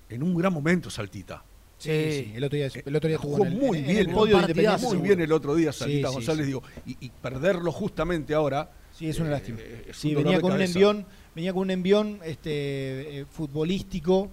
en 0.10 0.24
un 0.24 0.36
gran 0.36 0.52
momento 0.52 0.90
Saltita. 0.90 1.44
Sí, 1.78 1.90
sí, 1.90 2.32
el 2.36 2.44
otro 2.44 2.58
día, 2.58 2.70
el 2.86 2.96
otro 2.96 3.08
día 3.08 3.18
Jugó 3.18 3.38
jugó 3.38 3.46
en 3.48 3.54
el, 3.54 3.58
muy 3.60 3.78
en- 3.80 3.84
en 3.86 3.90
bien, 3.92 3.98
el 4.10 4.14
podio 4.14 4.36
de 4.36 4.42
Independiente. 4.42 4.86
Muy 4.88 4.98
bien 4.98 5.20
el 5.22 5.32
otro 5.32 5.56
día 5.56 5.74
Saltita 5.74 6.10
Sí, 6.10 6.14
González, 6.14 6.42
sí. 6.46 6.48
digo, 6.48 6.64
y, 6.86 6.98
y 7.00 7.10
perderlo 7.10 7.72
justamente 7.72 8.34
ahora. 8.36 8.70
Sí, 8.94 9.08
es 9.10 9.18
una 9.20 9.30
eh, 9.30 9.32
lástima. 9.32 9.58
eh, 9.62 9.86
es 9.90 10.04
un 10.06 10.16
venía 10.16 10.40
con 10.42 10.52
un 10.54 10.62
envión, 10.62 11.06
venía 11.34 11.54
con 11.54 11.62
un 11.64 11.72
envión 11.72 12.20
este, 12.24 13.22
eh, 13.22 13.26
futbolístico 13.26 14.30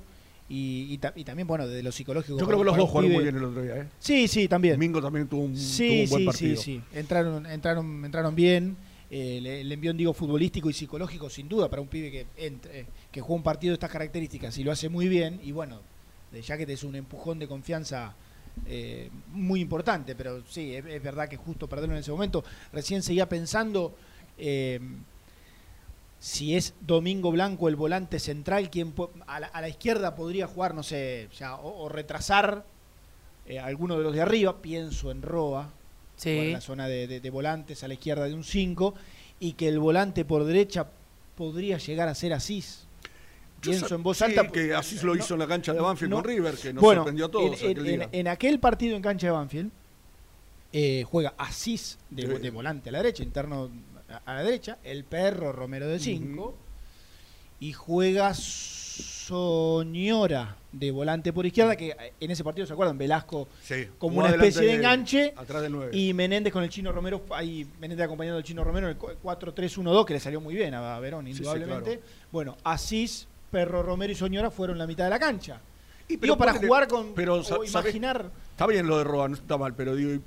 y, 0.49 0.87
y 0.93 0.99
ta- 0.99 1.13
y 1.15 1.25
también, 1.25 1.47
bueno, 1.47 1.67
de 1.69 1.83
lo 1.83 1.93
psicológico. 1.93 2.39
Yo 2.39 2.47
creo 2.47 2.59
que 2.59 2.65
los 2.65 2.77
dos 2.77 2.85
un 2.87 2.91
jugaron 2.91 3.13
muy 3.13 3.23
bien 3.23 3.37
el 3.37 3.45
otro 3.45 3.63
día. 3.63 3.77
¿eh? 3.77 3.87
Sí, 3.99 4.29
sí, 4.29 4.49
también. 4.49 4.79
Mingo 4.79 5.01
también 5.03 5.27
tuvo 5.29 5.43
un, 5.43 5.55
tuvo 5.55 6.03
un 6.03 6.09
buen 6.09 6.21
sí, 6.23 6.25
partido. 6.27 6.57
sí, 6.57 6.63
sí. 6.63 6.99
Entraron, 6.99 7.47
entraron, 7.47 8.05
entraron 8.05 8.35
bien. 8.35 8.77
Eh, 9.11 9.39
el, 9.39 9.47
el 9.47 9.73
envión, 9.73 9.97
digo, 9.97 10.13
futbolístico 10.13 10.69
y 10.69 10.75
psicológico, 10.75 11.31
sin 11.31 11.49
duda, 11.49 11.69
para 11.71 11.81
un 11.81 11.89
pibe 11.89 12.11
que, 12.11 12.27
ent- 12.39 12.67
eh, 12.71 12.85
que 13.11 13.21
juega 13.23 13.37
un 13.37 13.43
partido 13.43 13.71
de 13.73 13.75
estas 13.75 13.91
características 13.91 14.57
y 14.59 14.65
lo 14.65 14.71
hace 14.73 14.89
muy 14.91 15.09
bien. 15.09 15.41
Y 15.43 15.53
bueno, 15.53 15.81
de- 16.33 16.43
ya 16.43 16.57
que 16.59 16.67
te 16.67 16.75
es 16.75 16.83
un 16.85 16.95
empujón 16.95 17.39
de 17.39 17.49
confianza 17.49 18.15
eh, 18.67 19.09
muy 19.33 19.61
importante, 19.61 20.15
pero 20.15 20.43
sí, 20.49 20.75
es, 20.75 20.85
es 20.85 21.03
verdad 21.03 21.29
que 21.29 21.37
justo 21.37 21.69
perderlo 21.69 21.95
en 21.95 22.01
ese 22.01 22.11
momento. 22.11 22.45
Recién 22.73 23.03
seguía 23.03 23.29
pensando 23.29 23.95
eh, 24.37 24.79
si 26.21 26.57
es 26.57 26.75
Domingo 26.81 27.31
Blanco 27.31 27.69
el 27.69 27.77
volante 27.77 28.19
central, 28.19 28.71
quien 28.71 28.95
pu- 28.95 29.11
a 29.27 29.41
la, 29.41 29.47
a 29.49 29.61
la 29.61 29.69
izquierda 29.69 30.15
podría 30.17 30.47
jugar, 30.47 30.75
no 30.75 30.83
sé, 30.83 31.29
ya, 31.39 31.55
o, 31.57 31.85
o 31.85 31.89
retrasar 31.89 32.65
eh, 33.47 33.59
alguno 33.61 33.97
de 33.97 34.05
los 34.05 34.13
de 34.15 34.21
arriba, 34.23 34.61
pienso 34.61 35.11
en 35.11 35.23
Roa, 35.23 35.71
Sí. 36.17 36.31
en 36.31 36.53
la 36.55 36.61
zona 36.61 36.89
de, 36.89 37.07
de- 37.07 37.21
de 37.21 37.31
volantes 37.31 37.85
a 37.85 37.89
la 37.89 37.95
izquierda 37.95 38.25
de 38.25 38.35
un 38.35 38.43
5, 38.43 38.95
y 39.39 39.53
que 39.53 39.69
el 39.69 39.79
volante 39.79 40.25
por 40.25 40.45
derecha 40.45 40.89
podría 41.37 41.79
llegar 41.79 42.09
a 42.09 42.15
ser 42.17 42.33
Asís. 42.33 42.87
Yo 43.63 43.71
Pienso 43.71 43.95
en 43.95 44.03
voz 44.03 44.19
sí, 44.19 44.25
alta. 44.25 44.49
que 44.49 44.75
así 44.75 44.97
lo 44.97 45.15
no- 45.15 45.21
hizo 45.23 45.35
en 45.35 45.41
la 45.41 45.47
cancha 45.47 45.73
de 45.73 45.81
Banfield 45.81 46.11
no- 46.11 46.17
con 46.17 46.25
River, 46.25 46.57
que 46.57 46.73
nos 46.73 46.83
bueno, 46.83 47.01
sorprendió 47.03 47.27
a 47.27 47.31
todos 47.31 47.63
en, 47.63 47.71
aquel 47.71 47.79
en- 47.87 47.99
día. 48.01 48.09
en 48.11 48.29
aquel 48.29 48.59
partido 48.59 48.97
en 48.97 49.03
cancha 49.03 49.29
de 49.29 49.33
Banfield, 49.33 49.71
eh, 50.73 51.05
juega 51.09 51.35
Asís 51.39 51.99
de, 52.11 52.27
de 52.41 52.51
volante 52.51 52.89
a 52.89 52.93
la 52.93 52.99
derecha, 52.99 53.23
interno 53.23 53.71
a, 54.27 54.35
la 54.35 54.43
derecha, 54.43 54.79
el 54.85 55.05
perro 55.05 55.53
Romero 55.53 55.87
de 55.89 55.99
5, 55.99 56.43
Ujú. 56.43 56.55
y 57.61 57.73
juega 57.73 58.33
Soñora 58.35 60.57
de 60.73 60.91
volante 60.91 61.33
por 61.33 61.47
izquierda, 61.47 61.77
que 61.77 61.91
eh, 61.91 62.13
en 62.21 62.31
ese 62.31 62.45
partido, 62.45 62.67
¿se 62.67 62.73
acuerdan? 62.73 62.99
Velasco 62.99 63.49
Sí, 63.63 63.87
como 63.99 64.19
una 64.21 64.31
especie 64.31 64.67
de 64.67 64.75
enganche 64.75 65.33
Atrás 65.37 65.63
del 65.63 65.73
9. 65.73 65.97
y 65.97 66.13
Menéndez 66.15 66.53
con 66.53 66.63
el 66.63 66.69
Chino 66.71 66.93
Romero, 66.93 67.23
ahí 67.31 67.67
Menéndez 67.81 68.05
acompañando 68.07 68.39
al 68.39 68.45
Chino 68.45 68.65
Romero 68.65 68.89
en 68.89 68.97
el 68.97 68.99
4-3-1-2, 68.99 70.05
que 70.05 70.15
le 70.15 70.21
salió 70.21 70.41
muy 70.41 70.55
bien 70.55 70.75
a 70.75 70.99
Verón, 71.01 71.27
Sí, 71.27 71.33
sí, 71.33 71.39
indudablemente. 71.39 71.99
claro. 71.99 72.13
Bueno, 72.33 72.57
Asís, 72.65 73.27
Perro 73.51 73.83
Romero 73.83 74.13
y 74.13 74.17
Soñora 74.17 74.51
fueron 74.51 74.79
la 74.79 74.87
mitad 74.87 75.05
de 75.05 75.11
la 75.11 75.19
cancha. 75.19 75.61
Y 76.09 76.17
Digo, 76.17 76.39
para 76.39 76.55
jugar 76.55 76.89
con. 76.89 77.13
pero, 77.15 77.35
o 77.35 77.65
imaginar. 77.65 78.31
Está 78.53 78.67
bien 78.67 78.87
lo 78.87 78.97
de 78.99 79.05
Roa, 79.05 79.29
no 79.29 79.35
está 79.35 79.59
mal, 79.59 79.75
pero 79.75 79.95
digo, 79.95 80.13
¿y 80.15 80.21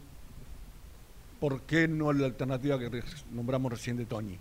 ¿por 1.41 1.63
qué 1.63 1.87
no 1.87 2.13
la 2.13 2.27
alternativa 2.27 2.77
que 2.79 3.03
nombramos 3.31 3.71
recién 3.71 3.97
de 3.97 4.05
Toñi? 4.05 4.37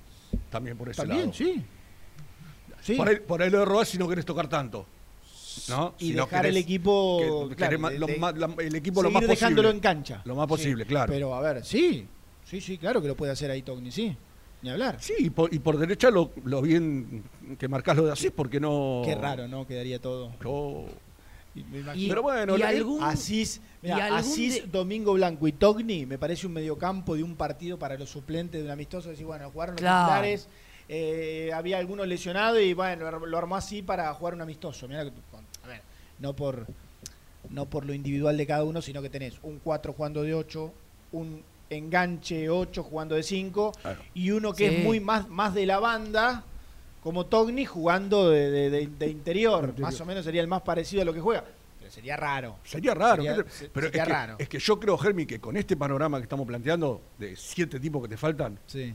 También 0.50 0.76
por 0.76 0.90
ese 0.90 0.98
También, 1.00 1.22
lado. 1.22 1.32
sí. 1.32 1.64
Sí. 2.82 2.94
Por, 2.94 3.08
ahí, 3.08 3.16
por 3.26 3.42
ahí 3.42 3.50
lo 3.50 3.64
si 3.84 3.98
no 3.98 4.06
querés 4.06 4.24
tocar 4.24 4.48
tanto. 4.48 4.86
¿no? 5.68 5.94
y 5.98 6.08
Si 6.08 6.12
dejar 6.12 6.46
el 6.46 6.56
equipo. 6.56 7.48
que- 7.48 7.56
claro, 7.56 7.88
de- 7.90 7.98
lo 7.98 8.06
la- 8.36 8.54
el 8.58 8.74
equipo 8.76 9.02
lo 9.02 9.10
más 9.10 9.26
dejándolo 9.26 9.68
posible. 9.70 9.76
en 9.76 9.80
cancha. 9.80 10.22
Lo 10.24 10.36
más 10.36 10.44
Sí. 10.44 10.48
posible, 10.48 10.86
claro. 10.86 11.12
Pero 11.12 11.34
a 11.34 11.40
ver, 11.40 11.64
sí. 11.64 12.06
Sí, 12.44 12.60
sí, 12.60 12.78
claro 12.78 13.02
que 13.02 13.08
lo 13.08 13.16
puede 13.16 13.32
hacer 13.32 13.50
ahí 13.50 13.62
Togni, 13.62 13.90
sí. 13.90 14.16
Ni 14.62 14.70
hablar. 14.70 14.98
Sí, 15.00 15.14
y 15.18 15.30
por, 15.30 15.52
y 15.52 15.58
por 15.58 15.76
derecha 15.78 16.10
lo, 16.10 16.30
lo 16.44 16.62
bien 16.62 17.24
que 17.58 17.66
marcás 17.66 17.96
lo 17.96 18.04
de 18.06 18.12
Asís, 18.12 18.30
porque 18.30 18.60
no. 18.60 19.02
Qué 19.04 19.14
raro, 19.16 19.48
¿no? 19.48 19.66
Quedaría 19.66 19.98
todo. 20.00 20.32
Y 21.54 22.08
Pero 22.08 22.22
bueno, 22.22 22.56
y 22.56 22.62
algún, 22.62 23.02
Asís, 23.02 23.60
mirá, 23.82 23.98
y 23.98 24.00
algún 24.02 24.18
Asís, 24.18 24.54
de- 24.62 24.68
Domingo 24.68 25.12
Blanco 25.14 25.48
y 25.48 25.52
Togni 25.52 26.06
me 26.06 26.16
parece 26.16 26.46
un 26.46 26.52
mediocampo 26.52 27.16
de 27.16 27.24
un 27.24 27.34
partido 27.34 27.76
para 27.78 27.96
los 27.98 28.08
suplentes 28.08 28.60
de 28.60 28.66
un 28.66 28.70
amistoso. 28.70 29.08
Decir, 29.08 29.26
bueno, 29.26 29.50
jugaron 29.50 29.74
los 29.74 29.80
Claro. 29.80 30.04
titulares, 30.06 30.48
eh, 30.88 31.50
había 31.54 31.78
algunos 31.78 32.06
lesionados 32.06 32.60
y 32.60 32.72
bueno, 32.72 33.10
lo, 33.26 33.38
armó 33.38 33.56
así 33.56 33.82
para 33.82 34.12
jugar 34.14 34.34
un 34.34 34.42
amistoso. 34.42 34.86
Mirá 34.86 35.04
que- 35.04 35.10
a 35.64 35.66
ver, 35.68 35.82
no 36.20 36.34
por, 36.36 36.66
no 37.48 37.66
por 37.66 37.84
lo 37.84 37.94
individual 37.94 38.36
de 38.36 38.46
cada 38.46 38.62
uno, 38.64 38.80
sino 38.80 39.02
que 39.02 39.10
tenés 39.10 39.34
un 39.42 39.58
4 39.58 39.92
jugando 39.92 40.22
de 40.22 40.34
8, 40.34 40.72
un 41.12 41.42
enganche 41.68 42.48
8 42.48 42.82
jugando 42.84 43.14
de 43.16 43.22
5 43.24 43.72
Claro. 43.82 44.00
y 44.14 44.30
uno 44.30 44.52
que 44.52 44.68
Sí. 44.68 44.74
es 44.76 44.84
muy 44.84 45.00
más, 45.00 45.28
más 45.28 45.52
de 45.54 45.66
la 45.66 45.80
banda. 45.80 46.44
Como 47.02 47.26
Togni 47.26 47.64
jugando 47.64 48.28
de, 48.30 48.50
de- 48.50 48.70
de- 48.70 48.86
de 48.86 49.06
interior. 49.08 49.64
Interior. 49.64 49.80
más 49.80 50.00
o 50.00 50.04
menos 50.04 50.24
sería 50.24 50.42
el 50.42 50.48
más 50.48 50.62
parecido 50.62 51.02
a 51.02 51.04
lo 51.04 51.14
que 51.14 51.20
juega. 51.20 51.44
Pero 51.78 51.90
sería 51.90 52.16
raro. 52.16 52.56
Sería 52.64 52.92
raro. 52.94 53.22
Sería- 53.22 53.36
¿qué 53.36 53.42
te- 53.44 53.50
se- 53.50 53.68
pero 53.70 53.86
sería 53.86 54.02
es, 54.02 54.06
que, 54.08 54.12
raro. 54.14 54.36
es 54.38 54.48
que 54.48 54.58
yo 54.58 54.78
creo, 54.80 54.98
Germi, 54.98 55.24
que 55.26 55.40
con 55.40 55.56
este 55.56 55.76
panorama 55.76 56.18
que 56.18 56.24
estamos 56.24 56.46
planteando, 56.46 57.00
de 57.18 57.36
siete 57.36 57.80
tipos 57.80 58.02
que 58.02 58.08
te 58.08 58.16
faltan, 58.18 58.58
Sí. 58.66 58.94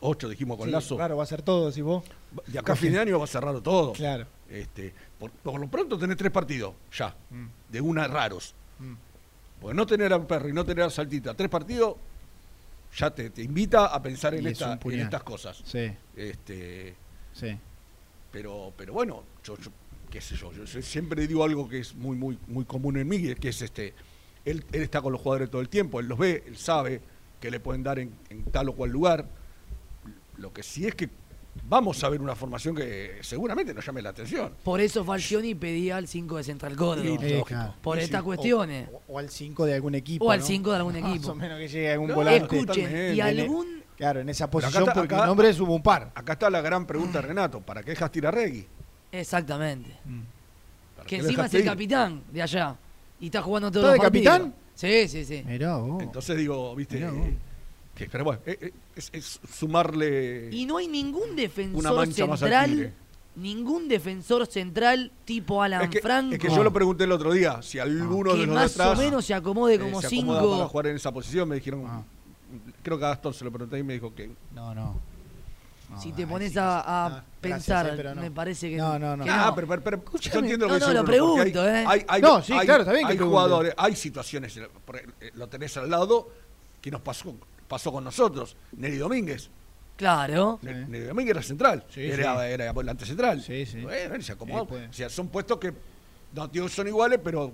ocho 0.00 0.28
dijimos 0.28 0.56
con 0.56 0.66
Sí, 0.66 0.72
Lazo, 0.72 0.96
Claro, 0.96 1.16
va 1.18 1.22
a 1.22 1.26
ser 1.26 1.42
todo, 1.42 1.70
si 1.70 1.82
vos. 1.82 2.02
de 2.46 2.58
acá 2.58 2.72
a 2.72 2.76
fin 2.76 2.92
de 2.92 2.98
año 2.98 3.18
va 3.18 3.24
a 3.24 3.28
cerrar 3.28 3.60
todo. 3.60 3.92
Claro. 3.92 4.26
Este, 4.48 4.92
por, 5.18 5.30
por 5.30 5.60
lo 5.60 5.68
pronto 5.68 5.96
tenés 5.96 6.16
tres 6.16 6.32
partidos, 6.32 6.74
ya, 6.92 7.14
Mm. 7.30 7.46
de 7.68 7.80
una 7.80 8.08
raros. 8.08 8.54
Mm. 8.80 8.94
Porque 9.60 9.74
no 9.76 9.86
tener 9.86 10.12
a 10.12 10.20
Perry, 10.26 10.52
no 10.52 10.64
tener 10.64 10.84
a 10.84 10.90
Saltita, 10.90 11.34
tres 11.34 11.48
partidos, 11.48 11.94
ya 12.96 13.10
te, 13.10 13.30
te 13.30 13.42
invita 13.42 13.86
a 13.86 14.02
pensar 14.02 14.34
en, 14.34 14.46
esta- 14.48 14.76
en 14.82 15.00
estas 15.00 15.22
cosas. 15.22 15.62
Sí, 15.64 15.92
Este, 16.16 16.94
sí. 17.40 17.56
pero, 18.30 18.72
pero 18.76 18.92
bueno, 18.92 19.24
yo, 19.44 19.56
yo- 19.58 19.70
qué 20.10 20.20
sé 20.20 20.36
yo, 20.36 20.52
yo, 20.52 20.64
yo 20.64 20.82
siempre 20.82 21.26
digo 21.26 21.44
algo 21.44 21.68
que 21.68 21.78
es 21.80 21.94
muy, 21.94 22.16
muy, 22.16 22.38
muy 22.48 22.64
común 22.64 22.96
en 22.96 23.08
mí, 23.08 23.34
que 23.36 23.48
es 23.48 23.62
este, 23.62 23.94
él, 24.44 24.64
él 24.72 24.82
está 24.82 25.00
con 25.00 25.12
los 25.12 25.20
jugadores 25.20 25.50
todo 25.50 25.60
el 25.62 25.68
tiempo, 25.68 26.00
él 26.00 26.06
los 26.06 26.18
ve, 26.18 26.42
él 26.46 26.56
sabe 26.56 27.00
que 27.40 27.50
le 27.50 27.60
pueden 27.60 27.82
dar 27.82 27.98
en, 27.98 28.12
en 28.28 28.44
tal 28.44 28.68
o 28.68 28.74
cual 28.74 28.90
lugar. 28.90 29.26
Lo 30.36 30.52
que 30.52 30.62
sí 30.62 30.86
es 30.86 30.94
que 30.94 31.08
vamos 31.68 32.02
a 32.02 32.08
ver 32.08 32.20
una 32.22 32.34
formación 32.34 32.74
que 32.74 33.18
seguramente 33.22 33.72
nos 33.74 33.84
llame 33.84 34.00
la 34.02 34.10
atención. 34.10 34.52
Por 34.64 34.80
eso 34.80 35.04
Falcioni 35.04 35.54
pedía 35.54 35.96
al 35.96 36.08
5 36.08 36.36
de 36.38 36.44
Central 36.44 36.76
Córdoba. 36.76 37.04
Sí, 37.20 37.28
lógico. 37.28 37.44
claro. 37.44 37.74
Por 37.82 37.98
estas 37.98 38.20
sí, 38.20 38.24
cuestiones. 38.24 38.88
O, 38.92 39.02
o 39.14 39.18
al 39.18 39.28
5 39.30 39.66
de 39.66 39.74
algún 39.74 39.94
equipo. 39.94 40.24
O 40.24 40.30
al 40.30 40.40
¿no? 40.40 40.46
5 40.46 40.70
de 40.70 40.76
algún 40.76 41.00
Más 41.00 41.10
equipo. 41.12 41.32
o 41.32 41.34
menos 41.34 41.58
que 41.58 41.68
llegue 41.68 41.92
algún 41.92 42.08
No, 42.08 42.14
volante. 42.14 42.38
Escuchen, 42.56 42.66
totalmente. 42.66 43.14
y 43.14 43.20
algún... 43.20 43.79
Claro, 44.00 44.20
en 44.20 44.28
esa 44.30 44.50
posición, 44.50 44.82
está- 44.82 44.94
porque 44.94 45.14
acá- 45.14 45.26
nombres 45.26 45.60
hubo 45.60 45.74
un 45.74 45.82
par. 45.82 46.10
Acá 46.14 46.32
está 46.32 46.48
la 46.48 46.62
gran 46.62 46.86
pregunta 46.86 47.20
de 47.20 47.28
Renato, 47.28 47.60
¿para 47.60 47.82
qué 47.82 47.90
dejas 47.90 48.10
tirar 48.10 48.34
Regui? 48.34 48.66
Exactamente. 49.12 49.90
¿Para 50.96 51.06
Que 51.06 51.16
encima 51.16 51.44
es 51.44 51.52
el 51.54 51.60
ir? 51.60 51.66
capitán 51.66 52.22
de 52.32 52.40
allá. 52.42 52.76
Y 53.20 53.26
está 53.26 53.42
jugando 53.42 53.70
todos 53.70 53.84
¿Está 53.84 53.92
de 53.92 53.98
partidos. 54.10 54.32
capitán? 54.38 54.54
Sí, 54.74 55.06
sí, 55.06 55.24
sí. 55.26 55.42
Mirá 55.46 55.76
vos. 55.76 56.02
Entonces 56.02 56.34
digo, 56.38 56.74
viste, 56.74 56.94
Mirá 56.96 57.10
vos. 57.10 57.26
eh, 57.26 57.36
que, 57.94 58.06
pero 58.08 58.24
bueno, 58.24 58.40
eh, 58.46 58.56
eh, 58.58 58.72
es, 58.96 59.10
es 59.12 59.40
sumarle 59.52 60.48
Y 60.50 60.64
no 60.64 60.78
hay 60.78 60.88
ningún 60.88 61.24
una 61.32 61.34
defensor 61.42 62.06
central, 62.08 62.94
ningún 63.36 63.86
defensor 63.86 64.46
central 64.46 65.12
tipo 65.26 65.62
Alan 65.62 65.82
Es 65.82 65.90
que, 65.90 66.00
Franco. 66.00 66.32
es 66.34 66.40
que 66.40 66.48
yo 66.48 66.64
lo 66.64 66.72
pregunté 66.72 67.04
el 67.04 67.12
otro 67.12 67.32
día, 67.32 67.60
si 67.60 67.78
alguno 67.78 68.32
que 68.32 68.38
de 68.40 68.46
los 68.46 68.54
más 68.54 68.72
atrás 68.72 68.98
o 68.98 69.02
menos 69.02 69.26
se 69.26 69.34
acomode 69.34 69.74
eh, 69.74 69.78
como 69.78 70.00
se 70.00 70.06
acomoda 70.06 70.40
cinco. 70.40 70.56
para 70.56 70.68
jugar 70.68 70.86
en 70.86 70.96
esa 70.96 71.12
posición, 71.12 71.46
me 71.46 71.56
dijeron, 71.56 71.84
Ah. 71.86 72.02
Creo 72.82 72.98
que 72.98 73.04
a 73.04 73.08
Gastón 73.10 73.34
se 73.34 73.44
lo 73.44 73.50
pregunté 73.52 73.78
y 73.78 73.82
me 73.82 73.94
dijo 73.94 74.14
que 74.14 74.30
No, 74.54 74.74
no. 74.74 75.00
No, 75.90 76.00
si 76.00 76.12
te 76.12 76.24
pones 76.24 76.52
sí 76.52 76.58
a, 76.60 76.62
que 76.62 76.80
sí. 76.82 76.86
a 76.86 77.24
pensar, 77.40 77.86
gracias, 77.86 78.06
eh, 78.12 78.14
no. 78.14 78.22
me 78.22 78.30
parece 78.30 78.70
que 78.70 78.76
No, 78.76 78.96
no, 78.96 79.16
no. 79.16 79.24
que 79.24 79.30
Ah, 79.30 79.52
pero, 79.54 79.66
pero, 79.66 79.82
pero 79.82 79.96
yo 79.98 80.02
Escúchame. 80.04 80.38
entiendo 80.40 80.68
lo 80.68 80.74
No, 80.74 80.78
que 80.86 80.86
no, 80.94 81.00
lo 81.00 81.04
pregunto, 81.04 81.68
¿eh? 81.68 81.84
hay, 81.86 82.04
hay- 82.06 82.22
No, 82.22 82.40
sí, 82.42 82.52
hay- 82.52 82.64
claro, 82.66 82.82
está 82.82 82.92
bien 82.92 83.06
que 83.06 83.12
Hay 83.14 83.18
jugadores, 83.18 83.74
hay 83.76 83.96
situaciones, 83.96 84.56
eh, 84.56 84.68
lo 85.34 85.48
tenés 85.48 85.76
al 85.78 85.90
lado, 85.90 86.28
que 86.80 86.92
nos 86.92 87.00
pasó, 87.00 87.34
pasó 87.66 87.90
con 87.90 88.04
nosotros, 88.04 88.56
Neri 88.76 88.98
Domínguez. 88.98 89.50
Claro. 89.96 90.58
Sí. 90.60 90.66
Ne- 90.68 90.86
Neri 90.86 91.04
Domínguez 91.06 91.34
era 91.36 91.42
central, 91.42 91.84
Sí, 91.90 92.02
era, 92.02 92.34
sí. 92.38 92.52
era 92.52 92.72
volante 92.72 93.04
central. 93.04 93.42
Sí, 93.42 93.66
sí. 93.66 93.80
Bueno, 93.82 94.22
se 94.22 94.32
acomodó. 94.32 94.60
Sí, 94.62 94.66
puede. 94.68 94.86
o 94.86 94.92
sea, 94.92 95.10
son 95.10 95.26
puestos 95.28 95.58
que 95.58 95.74
no 96.34 96.50
que 96.52 96.68
son 96.68 96.86
iguales, 96.86 97.18
pero 97.22 97.52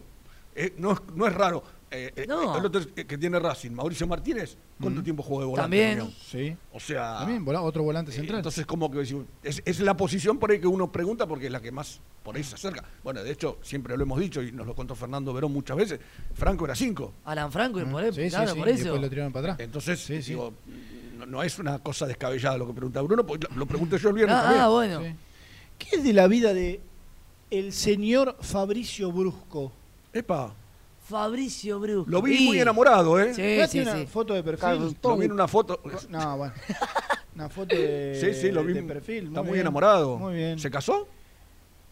eh, 0.55 0.75
no, 0.77 0.93
es, 0.93 1.01
no 1.15 1.27
es 1.27 1.33
raro. 1.35 1.63
Eh, 1.90 2.12
eh, 2.16 2.25
No. 2.27 2.57
El 2.59 2.66
otro 2.66 2.81
es- 2.81 2.87
que 3.05 3.16
tiene 3.16 3.38
Racing, 3.38 3.70
Mauricio 3.70 4.07
Martínez, 4.09 4.57
¿cuánto 4.81 5.03
tiempo 5.03 5.22
jugó 5.22 5.40
de 5.40 5.46
volante? 5.46 5.62
También. 5.62 6.12
Sí. 6.20 6.57
O 6.72 6.81
sea, 6.81 7.18
También, 7.20 7.44
vola- 7.44 7.62
otro 7.62 7.83
volante 7.85 8.11
eh, 8.11 8.14
central. 8.14 8.38
Entonces, 8.40 8.66
como 8.66 8.90
que 8.90 8.99
decimos, 8.99 9.25
es, 9.42 9.62
es 9.64 9.79
la 9.81 9.96
posición 9.96 10.38
por 10.38 10.51
ahí 10.51 10.61
que 10.61 10.66
uno 10.66 10.90
pregunta 10.90 11.27
porque 11.27 11.46
es 11.46 11.53
la 11.53 11.61
que 11.61 11.70
más 11.70 12.01
por 12.25 12.35
ahí 12.37 12.42
se 12.42 12.57
acerca. 12.57 12.83
Bueno, 13.05 13.22
de 13.22 13.31
hecho, 13.31 13.59
siempre 13.62 13.96
lo 13.96 14.03
hemos 14.03 14.18
dicho 14.18 14.42
y 14.42 14.51
nos 14.51 14.66
lo 14.66 14.75
contó 14.75 14.96
Fernando 14.96 15.33
Verón 15.33 15.53
muchas 15.53 15.77
veces. 15.77 16.01
Franco 16.35 16.64
era 16.64 16.75
cinco. 16.75 17.12
Alan 17.25 17.53
Franco, 17.53 17.81
y 17.81 17.85
por, 17.85 18.03
Mm, 18.03 18.12
sí, 18.12 18.22
sí, 18.25 18.29
claro, 18.31 18.53
sí, 18.53 18.59
por 18.59 18.68
y 18.68 18.70
eso. 18.72 18.83
después 18.83 19.03
lo 19.03 19.09
tiraron 19.09 19.33
para 19.33 19.53
atrás. 19.53 19.64
Entonces, 19.64 20.01
Sí, 20.01 20.22
sí. 20.22 20.31
digo, 20.31 20.53
no, 21.18 21.25
no 21.27 21.42
es 21.44 21.57
una 21.61 21.79
cosa 21.79 22.05
descabellada 22.07 22.59
lo 22.59 22.66
que 22.66 22.72
pregunta 22.75 23.01
Bruno, 23.01 23.25
porque 23.25 23.46
lo, 23.49 23.57
lo 23.61 23.66
pregunté 23.66 23.96
yo 23.99 24.09
el 24.09 24.14
viernes 24.16 24.37
Ah, 24.37 24.42
también. 24.42 24.61
ah, 24.62 24.68
bueno. 24.70 25.01
Sí. 25.03 25.14
¿Qué 25.79 25.96
es 25.96 26.03
de 26.05 26.12
la 26.12 26.27
vida 26.27 26.53
de 26.53 26.81
el 27.53 27.72
señor 27.72 28.37
Fabricio 28.40 29.12
Brusco? 29.12 29.70
Epa, 30.12 30.53
Fabricio 31.09 31.79
Brusco. 31.79 32.11
Lo 32.11 32.21
vi 32.21 32.47
muy 32.47 32.59
enamorado, 32.59 33.21
¿eh? 33.21 33.33
Sí, 33.33 33.59
¿No 33.59 33.66
sí, 33.69 33.85
sí. 33.85 34.07
foto 34.07 34.35
de 34.35 34.42
perfil? 34.42 34.95
Lo 35.03 35.16
vi 35.16 35.27
en 35.27 35.33
una 35.33 35.47
foto. 35.47 35.81
No, 36.09 36.37
bueno. 36.38 36.55
Una 37.37 37.51
foto 37.51 37.77
de, 37.77 38.19
Sí, 38.19 38.33
sí, 38.40 38.51
lo 38.51 38.64
vi. 38.64 38.73
de 38.73 38.83
perfil. 38.83 39.27
Está 39.27 39.42
muy, 39.42 39.53
bien. 39.53 39.61
enamorado. 39.61 40.16
Muy 40.16 40.35
bien. 40.35 40.59
¿Se 40.59 40.71
casó? 40.71 41.07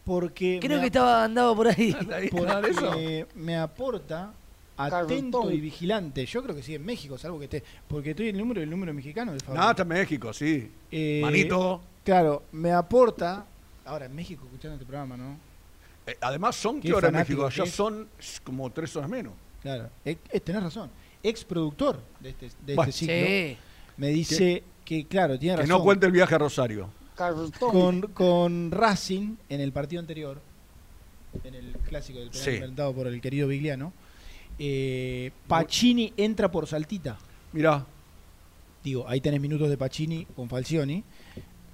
Porque 0.03 0.59
Creo 0.59 0.79
que 0.79 0.87
estaba 0.87 1.23
andado 1.23 1.55
por 1.55 1.67
ahí. 1.67 1.95
¿Nada 2.07 2.61
de 2.61 2.69
eso? 2.71 2.81
porque 2.81 3.27
me 3.35 3.55
aporta 3.55 4.33
atento 4.75 5.51
y 5.51 5.59
vigilante. 5.61 6.25
Yo 6.25 6.41
creo 6.41 6.55
que 6.55 6.63
sí 6.63 6.73
en 6.73 6.83
México, 6.83 7.17
salvo 7.17 7.37
que 7.37 7.45
esté. 7.45 7.63
Porque 7.87 8.09
estoy 8.11 8.29
en 8.29 8.35
el 8.35 8.41
número, 8.41 8.61
el 8.61 8.69
número 8.69 8.91
mexicano 8.93 9.33
de 9.33 9.39
Fabio. 9.39 9.59
Nada, 9.59 9.71
está 9.71 9.83
en 9.83 9.89
México, 9.89 10.33
sí. 10.33 10.71
Eh, 10.91 11.19
Manito. 11.21 11.79
Claro, 12.03 12.43
me 12.51 12.71
aporta. 12.71 13.45
Ahora 13.85 14.05
en 14.07 14.15
México 14.15 14.45
escuchando 14.45 14.75
este 14.75 14.85
programa, 14.85 15.15
¿no? 15.15 15.37
Eh, 16.07 16.17
además, 16.21 16.55
son 16.55 16.79
Qué 16.81 16.89
qué 16.89 16.93
hora 16.93 17.07
en 17.09 17.15
México. 17.15 17.47
que 17.49 17.61
Allá 17.61 17.71
son 17.71 18.07
como 18.43 18.71
tres 18.71 18.95
horas 18.95 19.09
menos. 19.09 19.33
Claro. 19.61 19.89
Eh, 20.03 20.17
eh, 20.31 20.39
tenés 20.39 20.61
razón. 20.63 20.89
Ex 21.23 21.43
productor 21.43 21.99
de 22.19 22.29
este, 22.29 22.49
de 22.65 22.75
Bueno. 22.75 22.89
este 22.89 22.99
ciclo. 22.99 23.15
Sí. 23.25 23.57
Me 23.97 24.07
dice 24.09 24.63
que, 24.83 25.05
claro, 25.07 25.39
tiene 25.39 25.55
Que 25.55 25.61
razón. 25.63 25.77
no 25.77 25.83
cuente 25.83 26.05
el 26.05 26.11
viaje 26.11 26.35
a 26.35 26.37
Rosario. 26.37 26.89
con, 27.59 28.01
con 28.13 28.69
Racing 28.71 29.35
en 29.49 29.61
el 29.61 29.71
partido 29.71 30.01
anterior, 30.01 30.39
en 31.43 31.55
el 31.55 31.71
clásico 31.87 32.19
del 32.19 32.29
penal 32.29 32.43
Sí. 32.45 32.51
inventado 32.51 32.93
por 32.93 33.07
el 33.07 33.19
querido 33.21 33.47
Vigliano, 33.47 33.93
eh, 34.59 35.31
Pacini 35.47 36.13
entra 36.17 36.51
por 36.51 36.67
Saltita. 36.67 37.17
Mirá, 37.53 37.85
Digo, 38.83 39.03
ahí 39.07 39.19
tenés 39.19 39.41
minutos 39.41 39.67
de 39.69 39.77
Pacini 39.77 40.25
con 40.35 40.47
Falcioni. 40.47 41.03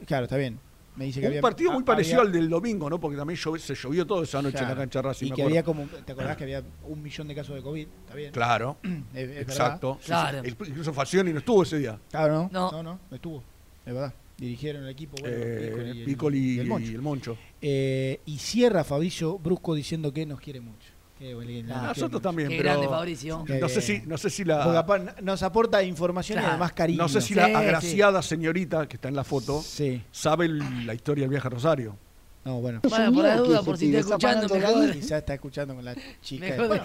Claro, 0.06 0.24
está 0.26 0.38
bien. 0.38 0.58
Me 0.96 1.06
dice 1.06 1.22
que 1.22 1.28
un 1.28 1.32
había, 1.32 1.42
partido 1.42 1.72
muy 1.72 1.84
parecido 1.84 2.20
había- 2.20 2.28
al 2.30 2.34
del 2.34 2.50
domingo, 2.50 2.90
¿no? 2.90 3.00
Porque 3.00 3.16
también 3.18 3.38
se 3.38 3.76
llovió 3.76 4.06
todo 4.06 4.24
esa 4.24 4.42
noche 4.42 4.58
en 4.58 4.64
claro, 4.66 4.76
la 4.76 4.82
cancha 4.82 5.02
Racing. 5.02 5.28
Y 5.28 5.32
que 5.32 5.44
había 5.44 5.64
como, 5.64 5.86
¿te 5.86 6.12
acordás 6.12 6.36
que 6.36 6.44
había 6.44 6.64
un 6.88 7.02
millón 7.02 7.28
de 7.30 7.36
casos 7.36 7.56
de 7.56 7.62
COVID? 7.62 7.88
Está 8.04 8.16
bien. 8.16 8.32
Claro, 8.34 8.78
Es, 9.14 9.30
es 9.30 9.38
exacto. 9.44 9.88
verdad. 9.94 10.02
Sí, 10.02 10.08
Claro. 10.08 10.42
sí. 10.44 10.56
Incluso 10.72 10.94
Falcioni 10.94 11.32
no 11.32 11.40
estuvo 11.40 11.64
ese 11.64 11.78
día. 11.80 11.98
Claro, 12.10 12.34
¿no? 12.34 12.50
No. 12.52 12.72
No, 12.72 12.84
no, 12.84 13.00
no 13.10 13.16
estuvo. 13.16 13.44
Es 13.86 13.94
verdad. 13.94 14.14
Dirigieron 14.38 14.84
el 14.84 14.90
equipo. 14.90 15.16
Bueno, 15.22 15.38
Eh, 15.40 15.92
el- 15.92 16.04
Piccoli 16.04 16.38
y 16.40 16.56
y, 16.56 16.60
el 16.60 16.68
Moncho. 16.68 16.92
el 16.92 17.02
Moncho. 17.02 17.38
Eh, 17.62 18.20
y 18.26 18.38
cierra 18.40 18.84
Fabricio 18.84 19.38
Brusco 19.38 19.74
diciendo 19.76 20.12
que 20.12 20.26
nos 20.26 20.40
quiere 20.42 20.60
mucho. 20.60 20.91
Nos 21.22 21.78
Ah, 21.78 21.82
Nosotros 21.90 22.12
mucho. 22.14 22.22
también, 22.22 22.50
Qué 22.50 22.58
pero 22.58 22.70
grande 22.70 22.88
Fabricio. 22.88 23.44
Qué 23.46 23.60
no 23.60 23.70
sé 23.70 23.82
si, 23.82 24.02
no 24.08 24.18
sé 24.18 24.30
si 24.32 24.44
Porque 24.44 24.70
la, 24.74 24.80
aparte 24.80 25.22
nos 25.22 25.44
aporta 25.44 25.84
información 25.84 26.38
y 26.38 26.42
Claro. 26.42 26.54
además 26.54 26.74
cariño. 26.74 26.98
no 27.04 27.10
sé 27.10 27.22
si 27.22 27.28
Sí, 27.30 27.34
la 27.36 27.46
sí. 27.46 27.54
agraciada 27.54 28.22
señorita 28.24 28.88
que 28.88 28.96
está 28.98 29.08
en 29.08 29.16
la 29.16 29.24
foto 29.24 29.62
Sí. 29.62 30.02
sabe 30.12 30.46
el- 30.46 30.88
la 30.88 30.94
historia 30.96 31.22
del 31.24 31.30
viaje 31.30 31.48
a 31.48 31.52
Rosario. 31.52 31.96
No, 32.44 32.60
bueno. 32.60 32.80
Bueno, 32.82 33.14
por 33.14 33.24
la 33.24 33.36
duda, 33.38 33.62
por 33.62 33.78
si 33.78 33.86
está 33.96 34.00
escuchando, 34.00 34.50
mejor. 34.52 34.92
Quizás 34.94 35.12
está 35.20 35.36
escuchando 35.36 35.76
con 35.76 35.86
la 35.86 35.94
chica. 36.24 36.44
Mejor 36.48 36.68
Bueno, 36.70 36.84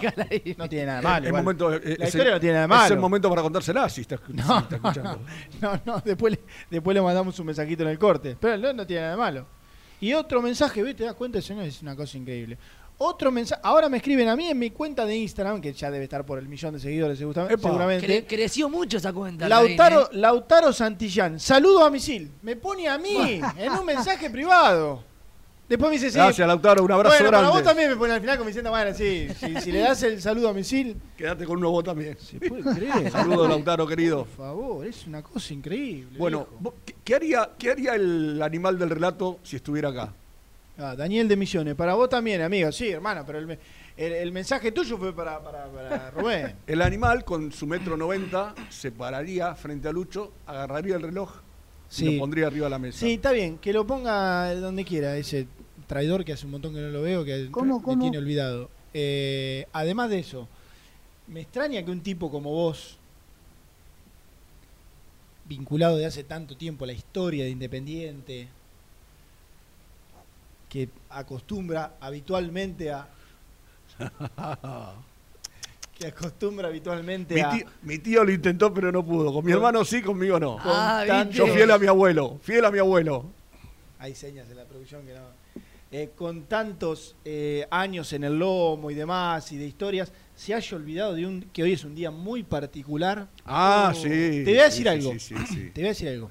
no 0.57 0.69
tiene 0.69 0.85
nada 0.85 0.97
de 0.99 1.03
malo. 1.03 1.25
Es 1.25 1.33
momento, 1.33 1.73
eh, 1.73 1.81
la 1.97 2.05
es 2.05 2.13
historia 2.13 2.27
el- 2.27 2.33
no 2.35 2.39
tiene 2.39 2.53
nada 2.53 2.67
de 2.67 2.73
Es 2.75 2.79
malo. 2.81 2.93
el 2.93 2.99
momento 3.01 3.29
para 3.31 3.41
contársela 3.41 3.89
si 3.89 4.01
está, 4.01 4.17
escu- 4.17 4.27
si 4.39 4.47
No, 4.47 4.59
está 4.59 4.75
escuchando. 4.75 5.19
no, 5.61 5.81
no, 5.83 5.99
después 6.05 6.33
le, 6.33 6.39
después 6.69 6.93
le 6.93 7.01
mandamos 7.01 7.39
un 7.39 7.45
mensajito 7.47 7.81
en 7.81 7.89
el 7.89 7.97
corte. 7.97 8.37
Pero 8.39 8.55
no, 8.57 8.71
no 8.71 8.85
tiene 8.85 9.01
nada 9.01 9.13
de 9.13 9.17
malo. 9.17 9.47
Y 9.99 10.13
otro 10.13 10.43
mensaje, 10.43 10.83
¿ves? 10.83 10.95
¿Te 10.95 11.05
das 11.05 11.15
cuenta? 11.15 11.41
Señor? 11.41 11.63
Es 11.63 11.81
una 11.81 11.95
cosa 11.95 12.19
increíble. 12.19 12.55
Otro 12.99 13.31
mensaje, 13.31 13.61
ahora 13.63 13.89
me 13.89 13.97
escriben 13.97 14.27
a 14.27 14.35
mí 14.35 14.47
en 14.49 14.57
mi 14.57 14.71
cuenta 14.71 15.05
de 15.05 15.15
Instagram, 15.15 15.61
que 15.61 15.71
ya 15.71 15.91
debe 15.91 16.05
estar 16.05 16.25
por 16.25 16.39
el 16.39 16.47
millón 16.47 16.73
de 16.73 16.79
seguidores 16.79 17.19
seguramente. 17.19 18.07
Cre- 18.07 18.25
creció 18.27 18.69
mucho 18.69 18.97
esa 18.97 19.13
cuenta. 19.13 19.47
Lautaro, 19.47 20.05
¿eh? 20.05 20.09
Lautaro 20.13 20.73
Santillán, 20.73 21.39
saludo 21.39 21.85
a 21.85 21.91
misil. 21.91 22.31
Me 22.41 22.55
pone 22.55 22.87
a 22.87 22.97
mí 22.97 23.39
en 23.57 23.71
un 23.73 23.85
mensaje 23.85 24.29
privado. 24.31 25.03
Después 25.69 25.89
me 25.91 25.95
dice, 25.97 26.09
sí. 26.09 26.15
Gracias, 26.17 26.47
Lautaro, 26.47 26.81
un 26.83 26.91
abrazo 26.93 27.13
bueno, 27.17 27.25
para 27.29 27.39
grande. 27.41 27.57
vos 27.57 27.63
también 27.67 27.89
me 27.89 27.97
pone 27.97 28.13
al 28.13 28.21
final 28.21 28.37
como 28.37 28.47
diciendo, 28.47 28.71
bueno, 28.71 28.93
sí, 28.95 29.27
si, 29.37 29.55
si 29.61 29.71
le 29.73 29.79
das 29.79 30.01
el 30.01 30.19
saludo 30.21 30.47
a 30.49 30.53
misil. 30.53 30.95
Quédate 31.17 31.45
con 31.45 31.57
uno 31.57 31.69
vos 31.69 31.83
también. 31.83 32.17
¿Se 32.17 32.39
puede 32.39 32.63
creer? 32.73 33.11
Saludos, 33.11 33.49
Lautaro, 33.49 33.85
querido. 33.85 34.25
Por 34.25 34.37
favor, 34.37 34.87
es 34.87 35.05
una 35.05 35.21
cosa 35.21 35.53
increíble. 35.53 36.17
Bueno, 36.17 36.47
viejo. 36.49 36.57
vos- 36.61 36.73
¿qué, 36.85 36.95
qué 37.03 37.15
haría, 37.15 37.49
¿qué 37.59 37.71
haría 37.71 37.95
el 37.95 38.41
animal 38.41 38.79
del 38.79 38.89
relato 38.89 39.39
si 39.43 39.57
estuviera 39.57 39.89
acá? 39.89 40.13
Ah, 40.79 40.95
Daniel 40.95 41.27
de 41.27 41.35
Misiones, 41.35 41.73
para 41.75 41.95
vos 41.95 42.07
también, 42.07 42.41
amigo. 42.41 42.71
Sí, 42.71 42.89
hermano, 42.89 43.23
pero 43.25 43.39
el, 43.39 43.49
el- 43.97 44.13
el 44.13 44.31
mensaje 44.31 44.71
tuyo 44.71 44.97
fue 44.97 45.11
para, 45.15 45.41
para, 45.43 45.65
para 45.71 46.11
Rubén. 46.11 46.55
El 46.67 46.81
animal, 46.83 47.25
con 47.25 47.51
su 47.51 47.65
metro 47.65 47.97
noventa, 47.97 48.53
se 48.69 48.91
pararía 48.91 49.55
frente 49.55 49.87
a 49.87 49.91
Lucho, 49.91 50.31
agarraría 50.45 50.95
el 50.97 51.01
reloj 51.01 51.31
y 51.97 52.05
lo 52.13 52.19
pondría 52.19 52.47
arriba 52.47 52.65
de 52.67 52.69
la 52.69 52.79
mesa. 52.79 52.99
Sí, 52.99 53.13
está 53.13 53.31
bien, 53.31 53.57
que 53.57 53.73
lo 53.73 53.87
ponga 53.87 54.53
donde 54.55 54.85
quiera, 54.85 55.17
ese 55.17 55.47
traidor 55.87 56.23
que 56.23 56.33
hace 56.33 56.45
un 56.45 56.51
montón 56.51 56.75
que 56.75 56.81
no 56.81 56.89
lo 56.89 57.01
veo, 57.01 57.25
que 57.25 57.47
¿Cómo, 57.49 57.79
me 57.79 57.83
cómo? 57.83 58.01
tiene 58.03 58.17
olvidado. 58.19 58.69
Eh, 58.93 59.65
además 59.73 60.11
de 60.11 60.19
eso, 60.19 60.47
me 61.27 61.41
extraña 61.41 61.83
que 61.83 61.89
un 61.89 62.01
tipo 62.01 62.29
como 62.29 62.51
vos, 62.51 62.99
vinculado 65.45 65.97
de 65.97 66.05
hace 66.05 66.23
tanto 66.23 66.55
tiempo 66.55 66.83
a 66.83 66.87
la 66.87 66.93
historia 66.93 67.45
de 67.45 67.49
Independiente, 67.49 68.47
que 70.77 70.89
acostumbra 71.09 71.93
habitualmente 71.99 72.91
a... 72.91 73.07
que 75.97 76.05
acostumbra 76.07 76.67
habitualmente 76.67 77.33
Mi 77.33 77.41
a... 77.41 77.49
tío, 77.49 77.65
mi 77.81 77.97
tío 77.97 78.23
lo 78.23 78.31
intentó, 78.31 78.71
pero 78.71 78.91
no 78.91 79.03
pudo. 79.03 79.33
Con 79.33 79.43
mi 79.43 79.51
hermano 79.51 79.83
sí, 79.83 80.03
conmigo 80.03 80.39
no. 80.39 80.57
Ah. 80.59 81.25
Yo 81.31 81.47
fiel 81.47 81.71
a 81.71 81.79
mi 81.79 81.87
abuelo, 81.87 82.37
fiel 82.43 82.63
a 82.65 82.69
mi 82.71 82.77
abuelo. 82.77 83.25
Hay 83.97 84.13
señas 84.13 84.47
en 84.51 84.57
la 84.57 84.65
producción 84.65 85.03
que 85.07 85.13
no. 85.15 85.21
Eh, 85.91 86.11
con 86.15 86.43
tantos 86.43 87.15
eh, 87.25 87.65
años 87.71 88.13
en 88.13 88.23
el 88.25 88.37
lomo 88.37 88.91
y 88.91 88.93
demás 88.93 89.51
y 89.53 89.57
de 89.57 89.65
historias, 89.65 90.11
se 90.35 90.53
haya 90.53 90.77
olvidado 90.77 91.15
de 91.15 91.25
un 91.25 91.41
que 91.53 91.63
hoy 91.63 91.71
es 91.71 91.83
un 91.85 91.95
día 91.95 92.11
muy 92.11 92.43
particular. 92.43 93.27
Ah, 93.45 93.91
Oh. 93.91 93.95
sí. 93.95 94.09
Te 94.09 94.43
voy 94.45 94.59
a 94.59 94.63
decir 94.65 94.83
Sí, 94.83 94.87
algo. 94.89 95.11
sí, 95.13 95.19
sí, 95.19 95.35
sí. 95.47 95.71
Te 95.73 95.81
voy 95.81 95.85
a 95.85 95.89
decir 95.89 96.09
algo. 96.09 96.29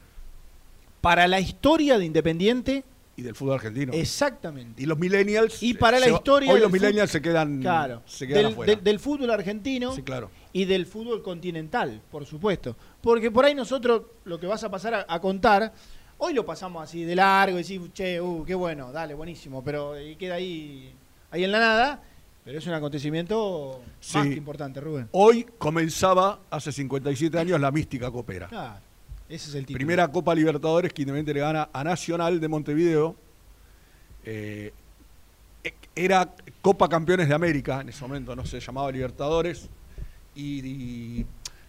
Para 1.00 1.26
la 1.26 1.40
historia 1.40 1.98
de 1.98 2.04
Independiente, 2.04 2.85
Y 3.18 3.22
del 3.22 3.35
fútbol 3.35 3.55
argentino. 3.55 3.92
exactamente. 3.94 4.83
Y 4.83 4.87
los 4.87 4.98
millennials. 4.98 5.62
Y 5.62 5.72
para 5.74 5.98
la 5.98 6.07
se- 6.07 6.12
historia 6.12 6.52
Hoy 6.52 6.61
los 6.61 6.70
millennials 6.70 7.11
se 7.11 7.22
quedan, 7.22 7.61
Claro. 7.62 8.02
se 8.05 8.26
quedan 8.26 8.42
del, 8.42 8.52
afuera. 8.52 8.74
del- 8.74 8.85
del 8.85 9.00
fútbol 9.00 9.31
argentino 9.31 9.94
Sí, 9.94 10.02
claro. 10.02 10.31
y 10.52 10.66
del 10.66 10.85
fútbol 10.87 11.22
continental, 11.22 12.02
por 12.11 12.26
supuesto. 12.26 12.76
Porque 13.00 13.31
por 13.31 13.44
ahí 13.46 13.55
nosotros 13.55 14.02
lo 14.24 14.38
que 14.38 14.46
vas 14.46 14.62
a 14.64 14.70
pasar 14.70 14.92
a, 14.94 15.07
a 15.09 15.20
contar, 15.20 15.72
hoy 16.18 16.35
lo 16.35 16.44
pasamos 16.44 16.83
así 16.83 17.05
de 17.05 17.14
largo 17.16 17.57
y 17.57 17.62
decimos, 17.62 17.90
che, 17.94 18.20
uh, 18.20 18.44
qué 18.44 18.55
bueno, 18.55 18.92
dale, 18.92 19.14
buenísimo, 19.14 19.64
pero 19.64 19.98
y 19.98 20.16
queda 20.16 20.35
ahí, 20.35 20.92
ahí 21.31 21.42
en 21.44 21.52
la 21.52 21.59
nada. 21.61 22.02
Pero 22.44 22.59
es 22.59 22.66
un 22.66 22.74
acontecimiento 22.74 23.81
Sí. 23.98 24.18
más 24.18 24.26
que 24.29 24.35
importante, 24.35 24.81
Rubén. 24.81 25.09
Hoy 25.12 25.46
comenzaba, 25.59 26.38
hace 26.50 26.70
57 26.70 27.38
años, 27.38 27.59
la 27.61 27.70
mística 27.72 28.11
copera. 28.11 28.46
Claro, 28.46 28.81
ese 29.28 29.48
es 29.50 29.54
el 29.54 29.66
título. 29.66 29.78
Primera 29.78 30.08
Copa 30.08 30.34
Libertadores 30.34 30.92
que 30.92 31.02
Independiente 31.02 31.34
le 31.34 31.40
gana 31.40 31.68
a 31.72 31.82
Nacional 31.84 32.38
de 32.40 32.48
Montevideo. 32.48 33.16
Eh, 34.24 34.72
e- 35.64 35.74
era 35.94 36.32
Copa 36.62 36.88
Campeones 36.88 37.28
de 37.28 37.34
América, 37.34 37.80
en 37.80 37.88
ese 37.88 38.02
momento 38.02 38.34
no 38.36 38.44
se 38.46 38.60
llamaba 38.60 38.90
Libertadores. 38.90 39.68
Y, 40.34 40.66
y 40.66 41.26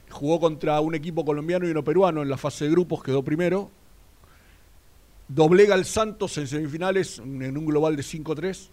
jugó 0.09 0.39
contra 0.39 0.79
un 0.81 0.93
equipo 0.95 1.23
colombiano 1.25 1.67
y 1.67 1.71
uno 1.71 1.83
peruano 1.83 2.21
en 2.21 2.29
la 2.29 2.37
fase 2.37 2.65
de 2.65 2.71
grupos, 2.71 3.01
quedó 3.03 3.23
primero. 3.23 3.69
Doblega 5.29 5.73
al 5.75 5.85
Santos 5.85 6.37
en 6.37 6.47
semifinales 6.47 7.19
en 7.19 7.57
un 7.57 7.65
global 7.65 7.95
de 7.95 8.03
5-3. 8.03 8.69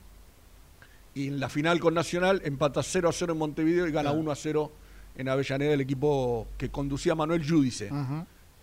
Y 1.17 1.29
en 1.29 1.41
la 1.41 1.49
final 1.49 1.79
con 1.81 1.95
Nacional 1.95 2.43
empata 2.45 2.83
0 2.83 3.09
a 3.09 3.13
0 3.13 3.33
en 3.33 3.39
Montevideo 3.39 3.87
y 3.87 3.93
gana 3.93 4.11
Claro. 4.11 4.19
1 4.21 4.31
a 4.31 4.37
0 4.37 4.73
en 5.17 5.29
Avellaneda 5.29 5.73
el 5.75 5.81
equipo 5.81 6.47
que 6.59 6.71
conducía 6.71 7.15
Manuel 7.15 7.49
Judice. 7.49 7.89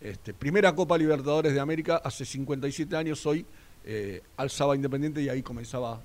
Este, 0.02 0.34
primera 0.34 0.74
Copa 0.74 0.98
Libertadores 0.98 1.54
de 1.54 1.60
América, 1.60 2.02
hace 2.04 2.26
57 2.26 2.96
años 2.96 3.24
hoy, 3.28 3.46
eh, 3.86 4.24
alzaba 4.36 4.76
Independiente 4.76 5.22
y 5.22 5.30
ahí 5.30 5.44
comenzaba 5.44 6.02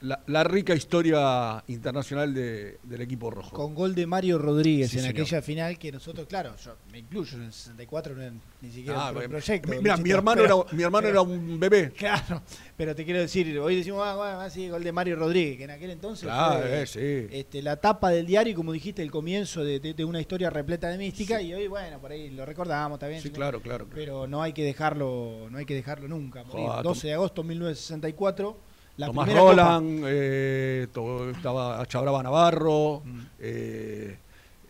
la, 0.00 0.22
la 0.26 0.44
rica 0.44 0.74
historia 0.74 1.62
internacional 1.68 2.32
de- 2.34 2.78
del 2.82 3.00
equipo 3.00 3.30
rojo. 3.30 3.50
Con 3.54 3.74
gol 3.74 3.94
de 3.94 4.06
Mario 4.06 4.38
Rodríguez 4.38 4.90
Sí, 4.90 4.98
en 4.98 5.04
señor. 5.04 5.20
aquella 5.22 5.42
final 5.42 5.78
que 5.78 5.92
nosotros, 5.92 6.26
claro, 6.26 6.54
yo 6.56 6.76
me 6.90 6.98
incluyo, 6.98 7.36
en 7.38 7.44
el 7.44 7.52
64 7.52 8.14
no 8.14 8.40
ni 8.60 8.70
siquiera 8.70 9.08
Ah, 9.08 9.12
eh, 9.20 9.28
proyecto. 9.28 9.68
mi- 9.70 9.78
mira, 9.78 9.96
mi 9.96 10.10
hermano, 10.10 10.42
pero- 10.42 10.66
era, 10.68 10.76
mi 10.76 10.82
hermano 10.82 11.06
pero- 11.08 11.20
era 11.20 11.22
un 11.22 11.60
bebé. 11.60 11.92
Claro, 11.96 12.42
pero 12.76 12.94
te 12.94 13.04
quiero 13.04 13.20
decir, 13.20 13.58
hoy 13.58 13.76
decimos, 13.76 14.02
ah, 14.04 14.16
bueno, 14.16 14.40
ah, 14.40 14.50
sí, 14.50 14.68
gol 14.68 14.82
de 14.84 14.92
Mario 14.92 15.16
Rodríguez, 15.16 15.58
que 15.58 15.64
en 15.64 15.70
aquel 15.70 15.90
entonces 15.90 16.24
Claro, 16.24 16.60
fue 16.62 16.82
eh, 16.82 16.86
sí. 16.86 17.28
este, 17.36 17.62
la 17.62 17.76
tapa 17.76 18.10
del 18.10 18.26
diario 18.26 18.52
y 18.52 18.54
como 18.56 18.72
dijiste, 18.72 19.02
el 19.02 19.10
comienzo 19.10 19.64
de, 19.64 19.80
de- 19.80 19.94
de 19.94 20.04
una 20.04 20.20
historia 20.20 20.50
repleta 20.50 20.88
de 20.88 20.98
mística 20.98 21.40
y 21.42 21.52
hoy, 21.54 21.68
bueno, 21.68 21.98
por 22.00 22.12
ahí 22.12 22.30
lo 22.30 22.44
recordamos 22.46 22.98
también. 22.98 23.20
Sí, 23.22 23.30
claro, 23.30 23.60
claro. 23.60 23.86
claro. 23.86 23.94
Pero 23.94 24.26
no 24.26 24.42
hay 24.42 24.52
que 24.52 24.64
dejarlo, 24.64 25.48
no 25.50 25.58
hay 25.58 25.64
que 25.64 25.74
dejarlo 25.74 26.08
nunca. 26.08 26.44
morir. 26.44 26.66
Joder, 26.66 26.82
12 26.84 27.06
de 27.08 27.14
agosto 27.14 27.42
de 27.42 27.48
1964, 27.48 28.56
la 28.96 29.06
Tomás. 29.06 29.32
Roland, 29.32 30.04
eh, 30.06 30.86
to- 30.92 31.30
estaba 31.30 31.84
Chabraba 31.86 32.22
Navarro, 32.22 33.02
Mm. 33.04 33.20
eh, 33.40 34.18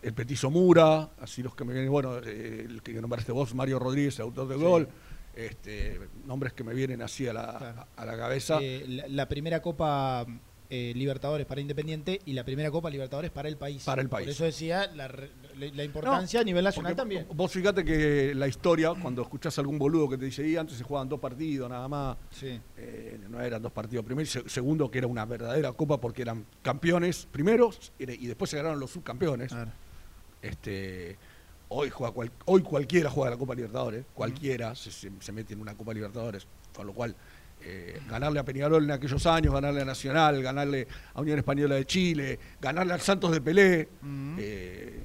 el 0.01 0.13
Petizo 0.13 0.49
Mura, 0.49 1.09
así 1.21 1.41
los 1.43 1.55
que 1.55 1.63
me 1.63 1.73
vienen, 1.73 1.91
bueno, 1.91 2.17
eh, 2.17 2.65
el 2.69 2.81
que 2.81 2.93
nombraste 2.93 3.31
vos, 3.31 3.53
Mario 3.55 3.79
Rodríguez, 3.79 4.19
autor 4.19 4.47
del 4.47 4.59
Sí. 4.59 4.63
gol, 4.63 4.87
este, 5.35 5.99
nombres 6.25 6.53
que 6.53 6.63
me 6.63 6.73
vienen 6.73 7.01
así 7.01 7.27
a 7.27 7.33
la, 7.33 7.57
Claro. 7.57 7.87
a 7.95 8.05
la 8.05 8.17
cabeza. 8.17 8.59
Eh, 8.61 8.85
la, 8.87 9.07
la 9.07 9.27
primera 9.29 9.61
copa 9.61 10.25
eh, 10.75 10.91
Libertadores 10.95 11.45
para 11.45 11.61
Independiente 11.61 12.19
y 12.25 12.33
la 12.33 12.43
primera 12.43 12.71
Copa 12.71 12.89
Libertadores 12.89 13.29
para 13.29 13.47
el 13.47 13.57
país. 13.57 13.83
Para 13.83 14.01
el 14.01 14.09
país. 14.09 14.25
Por 14.25 14.31
eso 14.31 14.43
decía 14.45 14.87
la, 14.95 15.83
importancia 15.83 16.39
a 16.41 16.43
nivel 16.43 16.63
nacional 16.63 16.95
también. 16.95 17.27
Vos 17.31 17.51
fíjate 17.51 17.85
que 17.85 18.33
la 18.33 18.47
historia, 18.47 18.91
cuando 18.99 19.21
escuchás 19.21 19.55
a 19.59 19.61
algún 19.61 19.77
boludo 19.77 20.09
que 20.09 20.17
te 20.17 20.25
dice, 20.25 20.47
y 20.47 20.55
antes 20.57 20.75
se 20.75 20.83
jugaban 20.83 21.07
dos 21.07 21.19
partidos 21.19 21.69
nada 21.69 21.87
más, 21.87 22.17
Sí. 22.31 22.59
eh, 22.75 23.19
no 23.29 23.39
eran 23.39 23.61
dos 23.61 23.71
partidos. 23.71 24.03
Primero 24.03 24.23
y 24.23 24.25
se- 24.27 24.49
segundo, 24.49 24.89
que 24.89 24.97
era 24.97 25.05
una 25.05 25.25
verdadera 25.25 25.71
copa 25.73 26.01
porque 26.01 26.23
eran 26.23 26.43
campeones 26.63 27.27
primeros 27.31 27.91
y 27.99 28.25
después 28.25 28.49
se 28.49 28.57
ganaron 28.57 28.79
los 28.79 28.89
subcampeones. 28.89 29.51
Claro. 29.51 29.71
Este, 30.41 31.17
hoy, 31.69 31.91
juega 31.91 32.11
cual- 32.13 32.31
hoy 32.45 32.63
cualquiera 32.63 33.11
juega 33.11 33.29
la 33.29 33.37
Copa 33.37 33.53
Libertadores, 33.53 34.05
cualquiera 34.15 34.73
se 34.73 35.31
mete 35.31 35.53
en 35.53 35.61
una 35.61 35.75
Copa 35.77 35.93
Libertadores, 35.93 36.47
con 36.75 36.87
lo 36.87 36.93
cual 36.93 37.15
eh, 37.65 38.01
ganarle 38.09 38.39
a 38.39 38.43
Peñarol 38.45 38.83
en 38.83 38.91
aquellos 38.91 39.25
años, 39.25 39.53
ganarle 39.53 39.81
a 39.81 39.85
Nacional, 39.85 40.41
ganarle 40.41 40.87
a 41.13 41.21
Unión 41.21 41.39
Española 41.39 41.75
de 41.75 41.85
Chile, 41.85 42.39
ganarle 42.61 42.93
al 42.93 43.01
Santos 43.01 43.31
de 43.31 43.41
Pelé, 43.41 43.89
eh, 44.37 45.03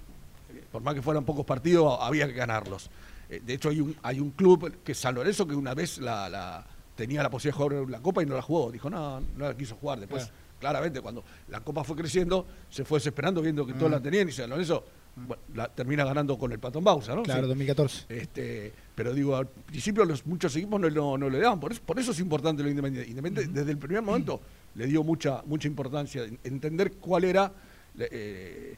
por 0.71 0.83
más 0.83 0.95
que 0.95 1.03
fueran 1.03 1.25
pocos 1.25 1.45
partidos, 1.45 1.99
había 2.01 2.27
que 2.27 2.33
ganarlos. 2.35 2.91
Eh, 3.31 3.41
de 3.45 3.55
hecho, 3.55 3.69
hay 3.71 3.81
un, 3.81 3.97
hay 4.03 4.21
un 4.21 4.31
club 4.33 4.79
que 4.83 4.93
es 4.93 4.99
San 4.99 5.15
Lorenzo 5.15 5.47
que 5.47 5.55
una 5.55 5.75
vez 5.75 5.99
la, 5.99 6.29
la- 6.29 6.67
tenía 6.97 7.23
la 7.23 7.31
posibilidad 7.31 7.57
de 7.59 7.65
jugar 7.77 7.91
la 7.91 8.01
Copa 8.01 8.23
y 8.23 8.27
no 8.27 8.35
la 8.35 8.43
jugó. 8.43 8.73
Dijo, 8.73 8.91
no, 8.91 9.21
no 9.21 9.45
la 9.49 9.57
quiso 9.57 9.77
jugar. 9.77 10.01
Después, 10.01 10.25
Claro. 10.25 10.35
claramente, 10.59 11.01
cuando 11.01 11.23
la 11.49 11.61
Copa 11.61 11.85
fue 11.85 11.95
creciendo, 11.95 12.45
se 12.69 12.85
fue 12.85 12.99
desesperando 12.99 13.41
viendo 13.41 13.65
que 13.65 13.75
todos 13.75 13.91
la 13.93 14.01
tenían 14.01 14.29
y 14.29 14.33
San 14.33 14.51
Lorenzo 14.51 14.85
bueno, 15.27 15.43
la 15.55 15.69
termina 15.69 16.05
ganando 16.05 16.39
con 16.39 16.53
el 16.53 16.59
Patón 16.59 16.85
Bausa, 16.85 17.15
¿no? 17.15 17.23
Claro, 17.23 17.43
Sí. 17.43 17.49
2014. 17.49 18.05
Este, 18.09 18.73
pero 18.95 19.13
digo, 19.13 19.37
al 19.37 19.47
principio 19.47 20.05
los 20.05 20.27
muchos 20.27 20.55
equipos 20.57 20.81
no, 20.81 20.89
no- 20.91 21.19
no 21.19 21.31
le 21.31 21.39
daban, 21.39 21.59
por 21.61 21.73
eso, 21.73 21.81
por 21.85 21.99
eso 21.99 22.13
es 22.13 22.21
importante 22.21 22.63
lo 22.63 22.69
independiente. 22.71 23.11
Independiente 23.11 23.53
desde 23.61 23.71
el 23.73 23.79
primer 23.79 24.03
momento 24.03 24.41
le 24.75 24.87
dio 24.87 25.03
mucha, 25.03 25.43
mucha 25.47 25.67
importancia, 25.69 26.25
en- 26.25 26.39
entender 26.45 26.93
cuál 26.93 27.25
era 27.25 27.53
eh, 27.99 28.77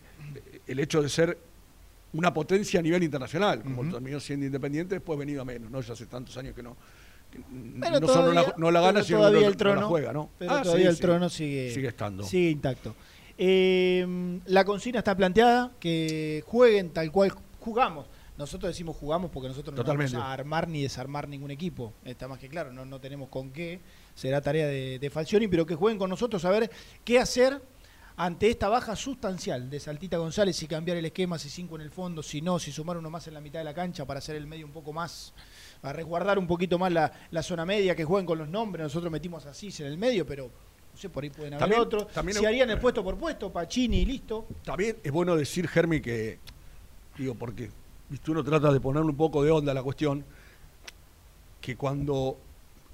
el 0.66 0.78
hecho 0.80 1.02
de 1.02 1.08
ser 1.08 1.36
una 2.12 2.32
potencia 2.32 2.80
a 2.80 2.82
nivel 2.82 3.02
internacional, 3.02 3.62
como 3.62 3.90
terminó 3.92 4.18
siendo 4.18 4.46
independiente, 4.46 4.94
después 4.96 5.18
venido 5.18 5.42
a 5.42 5.44
menos, 5.44 5.70
¿no? 5.70 5.80
Ya 5.80 5.92
hace 5.92 6.06
tantos 6.06 6.36
años 6.36 6.54
que 6.54 6.62
no. 6.62 6.76
que 7.30 7.38
no 8.00 8.08
solo 8.08 8.32
la- 8.32 8.54
no 8.56 8.70
la 8.72 8.80
gana, 8.80 9.04
sino 9.04 9.18
que 9.30 9.40
no, 9.40 9.46
el 9.46 9.56
trono, 9.56 9.74
no 9.76 9.80
la 9.82 9.86
juega, 9.86 10.12
¿no? 10.12 10.30
Pero 10.38 10.50
Ah, 10.52 10.62
todavía 10.62 10.86
sí, 10.86 10.88
el 10.90 10.96
sí. 10.96 11.02
trono 11.02 11.28
sigue, 11.28 11.72
Sigue 11.72 11.86
estando. 11.88 12.24
sigue 12.24 12.50
intacto. 12.50 12.96
Eh, 13.42 14.06
la 14.44 14.66
consigna 14.66 14.98
está 14.98 15.16
planteada, 15.16 15.72
que 15.80 16.44
jueguen 16.46 16.90
tal 16.90 17.10
cual 17.10 17.32
jugamos. 17.58 18.06
Nosotros 18.36 18.70
decimos 18.70 18.96
jugamos 18.96 19.30
porque 19.30 19.48
nosotros 19.48 19.74
no 19.74 19.82
Totalmente. 19.82 20.12
vamos 20.12 20.28
a 20.28 20.32
armar 20.34 20.68
ni 20.68 20.82
desarmar 20.82 21.26
ningún 21.26 21.50
equipo. 21.50 21.94
Está 22.04 22.28
más 22.28 22.38
que 22.38 22.50
claro, 22.50 22.70
no, 22.70 22.84
no 22.84 23.00
tenemos 23.00 23.30
con 23.30 23.50
qué. 23.50 23.80
Será 24.14 24.42
tarea 24.42 24.66
de, 24.66 24.98
de 24.98 25.10
Falcioni, 25.10 25.48
pero 25.48 25.64
que 25.64 25.74
jueguen 25.74 25.98
con 25.98 26.10
nosotros 26.10 26.44
a 26.44 26.50
ver 26.50 26.70
qué 27.02 27.18
hacer 27.18 27.62
ante 28.16 28.50
esta 28.50 28.68
baja 28.68 28.94
sustancial 28.94 29.70
de 29.70 29.80
Saltita 29.80 30.18
González, 30.18 30.54
si 30.56 30.66
cambiar 30.66 30.98
el 30.98 31.06
esquema, 31.06 31.38
si 31.38 31.48
cinco 31.48 31.76
en 31.76 31.80
el 31.80 31.90
fondo, 31.90 32.22
si 32.22 32.42
no, 32.42 32.58
si 32.58 32.72
sumar 32.72 32.98
uno 32.98 33.08
más 33.08 33.26
en 33.26 33.32
la 33.32 33.40
mitad 33.40 33.60
de 33.60 33.64
la 33.64 33.72
cancha 33.72 34.04
para 34.04 34.18
hacer 34.18 34.36
el 34.36 34.46
medio 34.46 34.66
un 34.66 34.72
poco 34.72 34.92
más, 34.92 35.32
a 35.80 35.94
resguardar 35.94 36.38
un 36.38 36.46
poquito 36.46 36.78
más 36.78 36.92
la, 36.92 37.10
la 37.30 37.42
zona 37.42 37.64
media, 37.64 37.96
que 37.96 38.04
jueguen 38.04 38.26
con 38.26 38.36
los 38.36 38.50
nombres, 38.50 38.84
nosotros 38.84 39.10
metimos 39.10 39.46
así 39.46 39.72
en 39.78 39.86
el 39.86 39.96
medio, 39.96 40.26
pero 40.26 40.50
sé, 41.00 41.08
por 41.08 41.24
ahí 41.24 41.30
pueden 41.30 41.54
haber 41.54 41.60
También- 41.60 41.80
otros. 41.82 42.08
también 42.12 42.38
si 42.38 42.44
harían 42.46 42.70
el 42.70 42.78
puesto 42.78 43.02
por 43.02 43.16
puesto, 43.16 43.50
Pacini 43.52 44.00
y 44.00 44.04
listo. 44.06 44.46
También 44.64 44.96
es 45.02 45.10
bueno 45.12 45.34
decir, 45.36 45.66
Germi, 45.68 46.00
que, 46.00 46.38
digo, 47.16 47.34
porque 47.34 47.70
viste, 48.08 48.30
uno 48.30 48.44
trata 48.44 48.72
de 48.72 48.80
ponerle 48.80 49.10
un 49.10 49.16
poco 49.16 49.42
de 49.42 49.50
onda 49.50 49.72
a 49.72 49.74
la 49.74 49.82
cuestión, 49.82 50.24
que 51.60 51.76
cuando 51.76 52.38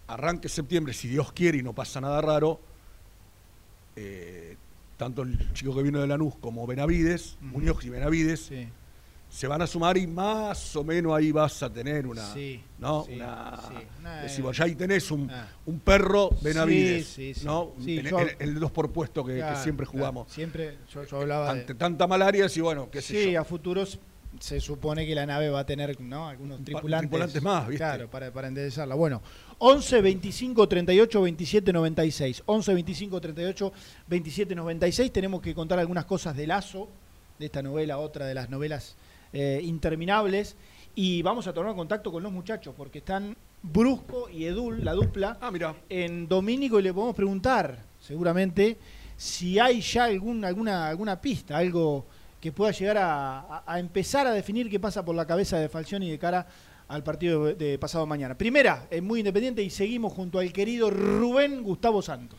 arranque 0.08 0.48
septiembre, 0.48 0.92
si 0.92 1.08
Dios 1.08 1.32
quiere 1.32 1.58
y 1.58 1.62
no 1.62 1.72
pasa 1.72 2.00
nada 2.00 2.20
raro, 2.20 2.60
eh, 3.96 4.56
tanto 4.96 5.22
el 5.22 5.52
chico 5.52 5.74
que 5.74 5.82
vino 5.82 6.00
de 6.00 6.06
Lanús 6.06 6.34
como 6.40 6.66
Benavides, 6.66 7.36
Muñoz 7.40 7.84
y 7.84 7.90
Benavides, 7.90 8.40
Sí. 8.46 8.68
Se 9.36 9.46
van 9.46 9.60
a 9.60 9.66
sumar 9.66 9.98
y 9.98 10.06
más 10.06 10.74
o 10.76 10.82
menos 10.82 11.12
ahí 11.14 11.30
vas 11.30 11.62
a 11.62 11.70
tener 11.70 12.06
una. 12.06 12.32
Sí, 12.32 12.58
¿no? 12.78 13.04
sí, 13.04 13.16
una, 13.16 13.60
sí. 13.68 13.74
Una, 14.00 14.22
decimos, 14.22 14.56
ya 14.56 14.64
ahí 14.64 14.74
tenés 14.74 15.10
un, 15.10 15.30
ah. 15.30 15.46
un 15.66 15.78
perro 15.78 16.30
Benavides. 16.40 17.06
Sí, 17.06 17.34
sí, 17.34 17.40
sí. 17.40 17.44
¿no? 17.46 17.72
Sí, 17.84 17.98
en, 17.98 18.06
yo- 18.06 18.18
en- 18.20 18.28
en 18.30 18.48
el 18.48 18.58
dos 18.58 18.70
por 18.70 18.90
puesto 18.90 19.22
que, 19.22 19.32
que 19.34 19.38
Claro, 19.40 19.62
siempre 19.62 19.84
claro. 19.84 19.98
jugamos. 19.98 20.32
Siempre 20.32 20.78
yo, 20.90 21.04
yo 21.04 21.20
hablaba 21.20 21.52
de- 21.52 21.60
Ante 21.60 21.74
tanta 21.74 22.06
malaria, 22.06 22.46
y 22.54 22.60
bueno, 22.60 22.88
qué 22.90 23.02
sé 23.02 23.24
Sí, 23.24 23.32
yo. 23.32 23.40
a 23.42 23.44
futuros 23.44 23.98
se 24.40 24.58
supone 24.58 25.04
que 25.06 25.14
la 25.14 25.26
nave 25.26 25.50
va 25.50 25.60
a 25.60 25.66
tener 25.66 26.00
¿no? 26.00 26.28
algunos 26.28 26.64
tripulantes, 26.64 27.00
tripulantes 27.10 27.42
más, 27.42 27.68
¿viste? 27.68 27.76
Claro, 27.84 28.08
para, 28.10 28.32
para 28.32 28.48
enderezarla. 28.48 28.94
Bueno, 28.94 29.20
11 29.58 30.00
25 30.00 30.66
38 30.66 31.20
27 31.22 31.72
96. 31.74 32.42
11 32.46 32.72
25 32.74 33.20
38 33.20 33.72
27 34.08 34.54
96. 34.54 35.12
Tenemos 35.12 35.42
que 35.42 35.54
contar 35.54 35.78
algunas 35.78 36.06
cosas 36.06 36.34
de 36.34 36.46
Lazo, 36.46 36.88
de 37.38 37.44
esta 37.46 37.60
novela, 37.60 37.98
otra 37.98 38.24
de 38.26 38.32
las 38.32 38.48
novelas 38.48 38.96
eh, 39.38 39.60
interminables. 39.62 40.56
Y 40.94 41.20
vamos 41.20 41.46
a 41.46 41.52
tomar 41.52 41.74
contacto 41.74 42.10
con 42.10 42.22
los 42.22 42.32
muchachos, 42.32 42.74
porque 42.74 43.00
están 43.00 43.36
Brusco 43.62 44.30
y 44.30 44.46
Edul, 44.46 44.82
la 44.82 44.94
dupla, 44.94 45.36
Ah, 45.42 45.52
en 45.90 46.26
Domínico 46.26 46.80
y 46.80 46.82
le 46.82 46.94
podemos 46.94 47.14
preguntar, 47.14 47.84
seguramente, 48.00 48.78
si 49.14 49.58
hay 49.58 49.82
ya 49.82 50.04
algún, 50.04 50.42
alguna, 50.42 50.88
alguna 50.88 51.20
pista, 51.20 51.58
algo 51.58 52.06
que 52.40 52.50
pueda 52.50 52.72
llegar 52.72 52.96
a, 52.98 53.78
empezar 53.78 54.26
a 54.26 54.30
definir 54.30 54.70
qué 54.70 54.80
pasa 54.80 55.04
por 55.04 55.14
la 55.14 55.26
cabeza 55.26 55.58
de 55.58 55.68
Falcioni 55.68 56.10
de 56.10 56.18
cara 56.18 56.46
al 56.88 57.02
partido 57.02 57.44
de, 57.44 57.54
de 57.56 57.78
pasado 57.78 58.06
mañana. 58.06 58.38
Primera, 58.38 58.86
es 58.90 59.02
muy 59.02 59.20
independiente 59.20 59.62
y 59.62 59.68
seguimos 59.68 60.14
junto 60.14 60.38
al 60.38 60.50
querido 60.50 60.90
Rubén 60.90 61.62
Gustavo 61.62 62.00
Santos. 62.00 62.38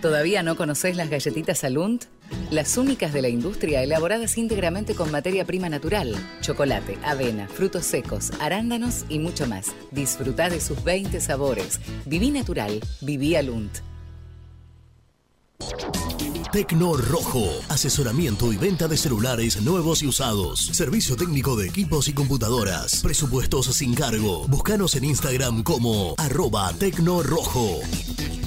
¿Todavía 0.00 0.42
no 0.42 0.56
conocés 0.56 0.96
las 0.96 1.08
galletitas 1.08 1.64
Alunt? 1.64 2.04
Las 2.50 2.76
únicas 2.76 3.12
de 3.12 3.22
la 3.22 3.28
industria 3.28 3.82
elaboradas 3.82 4.36
íntegramente 4.36 4.94
con 4.94 5.10
materia 5.10 5.44
prima 5.44 5.68
natural, 5.68 6.14
chocolate, 6.40 6.98
avena, 7.04 7.48
frutos 7.48 7.86
secos, 7.86 8.30
arándanos 8.40 9.04
y 9.08 9.18
mucho 9.18 9.46
más. 9.46 9.68
Disfruta 9.92 10.50
de 10.50 10.60
sus 10.60 10.82
20 10.84 11.20
sabores. 11.20 11.80
Viví 12.04 12.30
natural, 12.30 12.80
viví 13.00 13.36
Alunt. 13.36 13.78
Tecno 16.52 16.96
Rojo, 16.96 17.50
asesoramiento 17.68 18.52
y 18.52 18.56
venta 18.56 18.88
de 18.88 18.96
celulares 18.96 19.60
nuevos 19.62 20.02
y 20.02 20.06
usados. 20.06 20.60
Servicio 20.60 21.16
técnico 21.16 21.56
de 21.56 21.68
equipos 21.68 22.08
y 22.08 22.12
computadoras. 22.12 23.02
Presupuestos 23.02 23.66
sin 23.66 23.94
cargo. 23.94 24.46
Búscanos 24.48 24.94
en 24.94 25.04
Instagram 25.04 25.62
como 25.62 26.14
arroba 26.18 26.72
Tecno 26.78 27.22
Rojo. 27.22 27.80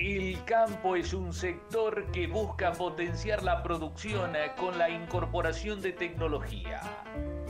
El 0.00 0.44
campo 0.44 0.94
es 0.94 1.12
un 1.12 1.32
sector 1.32 2.08
que 2.12 2.28
busca 2.28 2.70
potenciar 2.70 3.42
la 3.42 3.64
producción 3.64 4.30
con 4.56 4.78
la 4.78 4.88
incorporación 4.88 5.82
de 5.82 5.90
tecnología. 5.90 6.80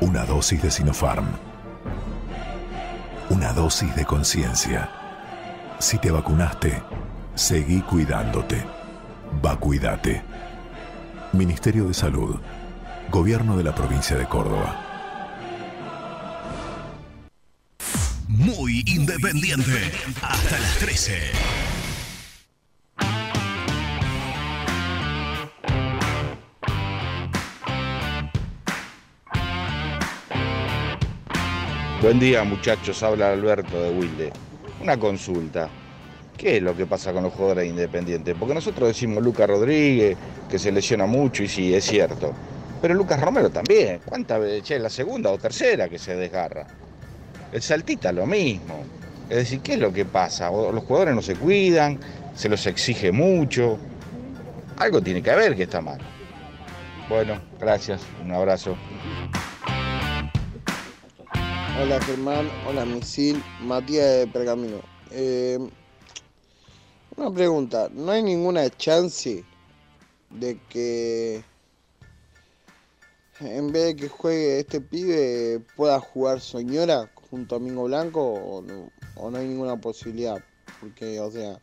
Una 0.00 0.24
dosis 0.24 0.62
de 0.62 0.70
Sinopharm. 0.70 1.26
Una 3.28 3.52
dosis 3.52 3.94
de 3.94 4.06
conciencia. 4.06 4.88
Si 5.78 5.98
te 5.98 6.10
vacunaste, 6.10 6.82
seguí 7.34 7.82
cuidándote. 7.82 8.75
Vacuídate. 9.42 10.22
Ministerio 11.32 11.86
de 11.88 11.94
Salud. 11.94 12.36
Gobierno 13.10 13.56
de 13.56 13.64
la 13.64 13.74
provincia 13.74 14.16
de 14.16 14.26
Córdoba. 14.26 14.82
Muy 18.28 18.82
independiente. 18.86 19.92
Hasta 20.22 20.58
las 20.58 20.78
13. 20.78 21.12
Buen 32.02 32.20
día 32.20 32.44
muchachos, 32.44 33.02
habla 33.02 33.32
Alberto 33.32 33.80
de 33.80 33.90
Wilde. 33.90 34.32
Una 34.80 34.98
consulta. 34.98 35.68
¿Qué 36.36 36.58
es 36.58 36.62
lo 36.62 36.76
que 36.76 36.84
pasa 36.84 37.12
con 37.12 37.22
los 37.22 37.32
jugadores 37.32 37.68
independientes? 37.68 38.34
Porque 38.38 38.54
nosotros 38.54 38.88
decimos 38.88 39.22
Lucas 39.22 39.48
Rodríguez, 39.48 40.16
que 40.50 40.58
se 40.58 40.70
lesiona 40.70 41.06
mucho 41.06 41.42
y 41.42 41.48
sí, 41.48 41.74
es 41.74 41.84
cierto. 41.84 42.32
Pero 42.82 42.94
Lucas 42.94 43.20
Romero 43.20 43.48
también. 43.50 44.00
¿Cuántas 44.04 44.40
veces? 44.40 44.62
Che, 44.62 44.78
la 44.78 44.90
segunda 44.90 45.30
o 45.30 45.38
tercera 45.38 45.88
que 45.88 45.98
se 45.98 46.14
desgarra. 46.14 46.66
El 47.52 47.62
Saltita 47.62 48.12
lo 48.12 48.26
mismo. 48.26 48.84
Es 49.30 49.36
decir, 49.36 49.60
¿qué 49.60 49.74
es 49.74 49.78
lo 49.80 49.92
que 49.92 50.04
pasa? 50.04 50.50
Los 50.50 50.84
jugadores 50.84 51.14
no 51.14 51.22
se 51.22 51.34
cuidan, 51.36 51.98
se 52.34 52.48
los 52.48 52.66
exige 52.66 53.12
mucho. 53.12 53.78
Algo 54.76 55.00
tiene 55.00 55.22
que 55.22 55.30
haber 55.30 55.56
que 55.56 55.62
está 55.62 55.80
mal. 55.80 55.98
Bueno, 57.08 57.40
gracias, 57.58 58.02
un 58.22 58.32
abrazo. 58.32 58.76
Hola 61.82 62.00
Germán, 62.02 62.48
hola 62.66 62.84
Misil, 62.84 63.42
Matías 63.62 64.18
de 64.18 64.26
Pergamino. 64.26 64.78
Eh, 65.10 65.58
una 67.16 67.32
pregunta, 67.32 67.88
¿no 67.92 68.10
hay 68.10 68.22
ninguna 68.22 68.68
chance 68.70 69.44
de 70.30 70.60
que 70.68 71.42
en 73.40 73.72
vez 73.72 73.86
de 73.86 73.96
que 73.96 74.08
juegue 74.08 74.60
este 74.60 74.80
pibe 74.80 75.60
pueda 75.76 76.00
jugar 76.00 76.40
Soñora 76.40 77.10
junto 77.30 77.56
a 77.56 77.58
Mingo 77.58 77.84
Blanco 77.84 78.22
o 78.22 78.62
no, 78.62 78.90
o 79.16 79.30
no 79.30 79.38
hay 79.38 79.46
ninguna 79.46 79.80
posibilidad? 79.80 80.42
Porque, 80.80 81.20
o 81.20 81.30
sea, 81.30 81.60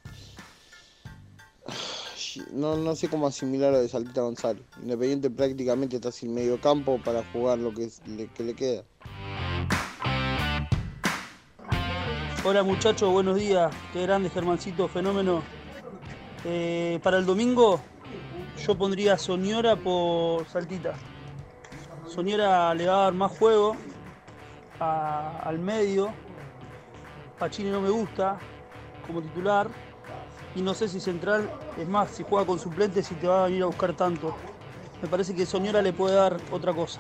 no, 2.52 2.78
no 2.78 2.96
sé 2.96 3.08
cómo 3.10 3.28
asimilar 3.28 3.72
lo 3.72 3.82
de 3.82 3.90
Saltita 3.90 4.22
González. 4.22 4.64
Independiente 4.82 5.30
prácticamente 5.30 5.98
está 5.98 6.12
sin 6.12 6.34
medio 6.34 6.60
campo 6.60 7.00
para 7.04 7.24
jugar 7.32 7.60
lo 7.60 7.74
que, 7.74 7.90
le, 8.08 8.28
que 8.28 8.44
le 8.44 8.56
queda. 8.56 8.84
Hola 12.46 12.62
muchachos, 12.62 13.10
buenos 13.10 13.38
días. 13.38 13.74
Qué 13.94 14.02
grande 14.02 14.30
Germancito, 14.30 14.90
fenómeno. 14.90 15.42
Eh, 16.44 17.00
para 17.02 17.18
el 17.18 17.26
domingo 17.26 17.80
yo 18.62 18.78
pondría 18.78 19.18
Soñora 19.18 19.78
por 19.78 20.46
Saltita. 20.50 20.92
Soñora 22.06 22.74
le 22.76 22.88
va 22.88 22.96
a 22.96 23.04
dar 23.04 23.14
más 23.14 23.32
juego 23.32 23.78
al 24.78 25.58
medio. 25.58 26.14
Pachini 27.40 27.72
no 27.72 27.80
me 27.80 27.90
gusta 27.90 28.38
como 29.08 29.22
titular. 29.22 29.70
Y 30.54 30.62
no 30.62 30.74
sé 30.74 30.90
si 30.90 31.00
central, 31.00 31.50
es 31.78 31.88
más, 31.88 32.12
si 32.12 32.24
juega 32.24 32.46
con 32.46 32.60
suplentes 32.60 33.08
si 33.08 33.16
te 33.16 33.26
va 33.26 33.44
a 33.44 33.48
venir 33.48 33.64
a 33.64 33.68
buscar 33.68 33.94
tanto. 33.94 34.36
Me 35.02 35.08
parece 35.08 35.34
que 35.34 35.46
Soñora 35.46 35.82
le 35.82 35.94
puede 35.94 36.16
dar 36.16 36.36
otra 36.52 36.74
cosa. 36.74 37.00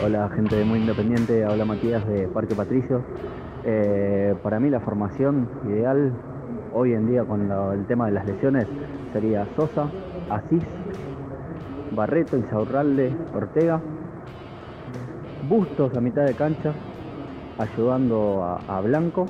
Hola 0.00 0.28
gente 0.28 0.54
de 0.54 0.64
Muy 0.64 0.78
Independiente, 0.78 1.44
habla 1.44 1.64
Matías 1.64 2.06
de 2.06 2.28
Parque 2.28 2.54
Patricio. 2.54 3.02
Eh, 3.64 4.32
para 4.44 4.60
mí 4.60 4.70
la 4.70 4.78
formación 4.78 5.48
ideal 5.66 6.12
hoy 6.72 6.92
en 6.92 7.08
día 7.08 7.24
con 7.24 7.50
el 7.50 7.84
tema 7.86 8.06
de 8.06 8.12
las 8.12 8.24
lesiones 8.24 8.68
sería 9.12 9.44
Sosa, 9.56 9.90
Asís, 10.30 10.62
Barreto, 11.90 12.36
Insaurralde, 12.36 13.12
Ortega, 13.34 13.80
Bustos 15.48 15.96
a 15.96 16.00
mitad 16.00 16.26
de 16.26 16.34
cancha, 16.34 16.72
ayudando 17.58 18.44
a, 18.44 18.78
a 18.78 18.80
Blanco. 18.80 19.26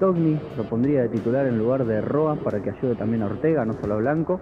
Togni 0.00 0.36
lo 0.56 0.64
pondría 0.64 1.02
de 1.02 1.10
titular 1.10 1.46
en 1.46 1.58
lugar 1.58 1.84
de 1.84 2.00
Roa 2.00 2.34
para 2.34 2.60
que 2.60 2.70
ayude 2.70 2.96
también 2.96 3.22
a 3.22 3.26
Ortega, 3.26 3.64
no 3.64 3.74
solo 3.74 3.94
a 3.94 3.98
Blanco. 3.98 4.40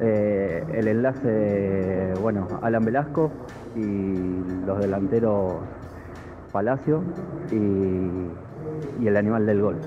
Eh, 0.00 0.64
el 0.74 0.88
enlace, 0.88 2.14
bueno, 2.20 2.48
Alan 2.60 2.84
Velasco 2.84 3.30
y 3.76 4.64
los 4.64 4.78
delanteros 4.78 5.62
Palacio 6.50 7.02
y, 7.52 9.06
el 9.06 9.16
animal 9.16 9.46
del 9.46 9.60
gol. 9.60 9.80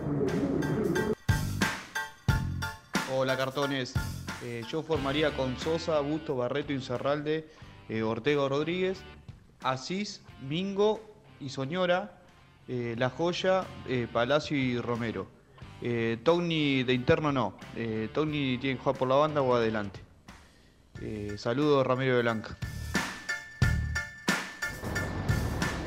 Hola 3.14 3.36
cartones, 3.36 3.94
Eh, 4.42 4.64
yo 4.70 4.82
formaría 4.84 5.36
con 5.36 5.58
Sosa, 5.58 6.00
Busto, 6.00 6.38
Barreto, 6.38 6.72
Incerralde, 6.72 7.50
eh, 7.90 8.04
Ortega 8.04 8.48
Rodríguez, 8.48 9.02
Asís, 9.64 10.22
Mingo 10.48 11.02
y 11.42 11.50
Soñora, 11.50 12.22
eh, 12.70 12.96
La 12.98 13.10
Joya, 13.10 13.66
eh, 13.86 14.08
Palacio 14.12 14.56
y 14.56 14.80
Romero. 14.80 15.28
Tony 16.24 16.84
de 16.84 16.94
interno 16.94 17.32
no. 17.32 17.54
Tony 18.14 18.58
tiene 18.60 18.78
que 18.78 18.84
jugar 18.84 18.98
por 18.98 19.08
la 19.08 19.16
banda 19.16 19.42
o 19.42 19.56
adelante. 19.56 20.02
Saludos 21.38 21.88
Ramiro 21.88 22.18
de 22.18 22.22
Blanca. 22.22 22.58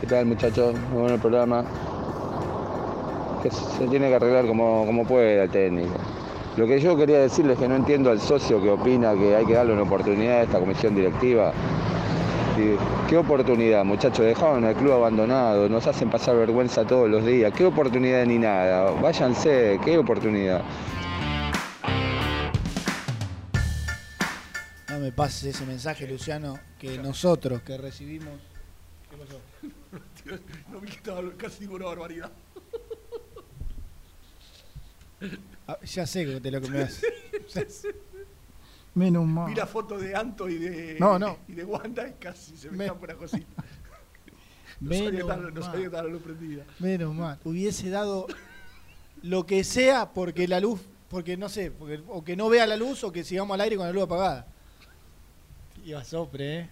¿Qué 0.02 0.08
tal 0.08 0.26
muchachos? 0.26 0.74
Muy 0.90 1.02
bueno 1.02 1.14
el 1.14 1.20
programa. 1.20 1.64
Se 3.78 3.86
tiene 3.86 4.08
que 4.08 4.16
arreglar 4.16 4.48
como, 4.48 4.84
como 4.84 5.06
pueda 5.06 5.44
el 5.44 5.50
técnico. 5.50 5.94
Lo 6.56 6.66
que 6.66 6.80
yo 6.80 6.96
quería 6.96 7.20
decirles 7.20 7.54
es 7.54 7.62
que 7.62 7.68
no 7.68 7.76
entiendo 7.76 8.10
al 8.10 8.20
socio 8.20 8.60
que 8.60 8.68
opina 8.68 9.14
que 9.14 9.36
hay 9.36 9.46
que 9.46 9.52
darle 9.52 9.74
una 9.74 9.82
oportunidad 9.82 10.38
a 10.38 10.42
esta 10.42 10.58
comisión 10.58 10.96
directiva. 10.96 11.52
¿Qué 13.08 13.16
oportunidad, 13.16 13.84
muchachos? 13.84 14.26
Dejaron 14.26 14.64
el 14.64 14.74
club 14.74 14.90
abandonado, 14.94 15.68
nos 15.68 15.86
hacen 15.86 16.10
pasar 16.10 16.34
vergüenza 16.34 16.84
todos 16.84 17.08
los 17.08 17.24
días. 17.24 17.52
¿Qué 17.52 17.64
oportunidad 17.64 18.26
ni 18.26 18.38
nada? 18.38 18.90
Váyanse, 19.00 19.78
¿qué 19.84 19.98
oportunidad? 19.98 20.62
No 24.88 24.98
me 24.98 25.12
pases 25.12 25.54
ese 25.54 25.64
mensaje, 25.64 26.08
Luciano, 26.08 26.58
que 26.76 26.98
nosotros 26.98 27.62
que 27.62 27.78
recibimos. 27.78 28.34
¿Qué 29.08 29.16
pasó? 29.16 29.51
No 30.70 30.80
vi 30.80 30.88
que 30.88 30.96
estaba 30.96 31.22
casi 31.36 31.60
ninguna 31.60 31.86
barbaridad. 31.86 32.30
Ah, 35.68 35.78
ya 35.84 36.06
sé 36.06 36.26
de 36.40 36.50
lo 36.50 36.60
que 36.60 36.68
me 36.68 36.88
sé. 36.90 37.94
Menos 38.94 39.24
mal. 39.26 39.48
Vi 39.48 39.54
la 39.54 39.66
foto 39.66 39.96
de 39.98 40.14
Anto 40.14 40.48
y 40.48 40.58
de, 40.58 40.96
No, 40.98 41.18
no. 41.18 41.38
y 41.48 41.52
de 41.54 41.64
Wanda 41.64 42.08
y 42.08 42.12
casi 42.14 42.56
se 42.56 42.70
me 42.70 42.78
Me- 42.78 42.84
escapa 42.86 43.04
una 43.04 43.14
cosita. 43.14 43.64
No 44.80 44.88
Menos 44.88 45.04
sabía, 45.06 45.20
estar, 45.20 45.38
no 45.38 45.60
mal. 45.60 45.62
sabía 45.62 45.86
estar 45.86 46.04
la 46.04 46.10
luz 46.10 46.22
prendida. 46.22 46.64
Menos 46.80 47.14
mal. 47.14 47.38
Hubiese 47.44 47.88
dado 47.88 48.26
lo 49.22 49.46
que 49.46 49.62
sea 49.62 50.12
porque 50.12 50.48
la 50.48 50.58
luz, 50.58 50.80
porque 51.08 51.36
no 51.36 51.48
sé, 51.48 51.70
porque, 51.70 52.02
o 52.08 52.24
que 52.24 52.34
no 52.34 52.48
vea 52.48 52.66
la 52.66 52.74
luz 52.76 53.04
o 53.04 53.12
que 53.12 53.22
sigamos 53.22 53.54
al 53.54 53.60
aire 53.60 53.76
con 53.76 53.86
la 53.86 53.92
luz 53.92 54.02
apagada. 54.02 54.44
Iba 55.84 56.02
sopre, 56.02 56.58
¿eh? 56.58 56.70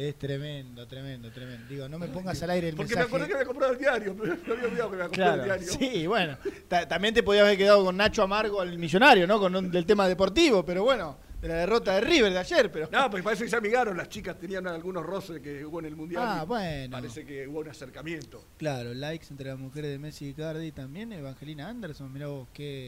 Es 0.00 0.16
tremendo, 0.16 0.86
tremendo, 0.86 1.28
tremendo. 1.32 1.66
Digo, 1.68 1.88
no 1.88 1.98
me 1.98 2.06
pongas 2.06 2.40
al 2.44 2.50
aire 2.50 2.68
el 2.68 2.76
Porque 2.76 2.94
me 2.94 3.00
mensaje. 3.00 3.08
acordé 3.16 3.26
que 3.26 3.34
había 3.34 3.46
comprado 3.46 3.72
el 3.72 3.78
diario, 3.78 4.16
pero 4.16 4.36
me 4.46 4.52
había 4.52 4.64
olvidado 4.66 4.90
que 4.90 4.96
me 4.96 5.02
había 5.02 5.08
comprado 5.08 5.42
Claro, 5.44 5.54
el 5.54 5.60
diario. 5.66 5.90
sí, 5.92 6.06
bueno. 6.06 6.38
Ta- 6.68 6.86
también 6.86 7.14
te 7.14 7.22
podías 7.24 7.44
haber 7.44 7.58
quedado 7.58 7.84
con 7.84 7.96
Nacho 7.96 8.22
Amargo 8.22 8.60
al 8.60 8.78
millonario, 8.78 9.26
¿no? 9.26 9.40
Con 9.40 9.56
un- 9.56 9.70
del 9.72 9.84
tema 9.86 10.06
deportivo, 10.06 10.64
pero 10.64 10.84
bueno, 10.84 11.16
de 11.42 11.48
la 11.48 11.54
derrota 11.54 11.94
de 11.94 12.00
River 12.02 12.32
de 12.32 12.38
ayer, 12.38 12.70
pero. 12.70 12.88
No, 12.92 13.10
pues 13.10 13.24
parece 13.24 13.42
que 13.44 13.50
se 13.50 13.56
amigaron, 13.56 13.96
las 13.96 14.08
chicas 14.08 14.38
tenían 14.38 14.68
algunos 14.68 15.04
roces 15.04 15.40
que 15.40 15.64
hubo 15.66 15.80
en 15.80 15.86
el 15.86 15.96
Mundial. 15.96 16.22
Ah, 16.24 16.44
bueno. 16.44 16.92
Parece 16.96 17.24
que 17.26 17.48
hubo 17.48 17.58
un 17.58 17.68
acercamiento. 17.68 18.44
Claro, 18.56 18.94
likes 18.94 19.26
entre 19.30 19.48
las 19.48 19.58
mujeres 19.58 19.90
de 19.90 19.98
Messi 19.98 20.28
y 20.28 20.32
Cardi 20.34 20.70
también, 20.70 21.12
Evangelina 21.12 21.68
Anderson, 21.68 22.12
mirá 22.12 22.28
vos, 22.28 22.46
qué. 22.52 22.86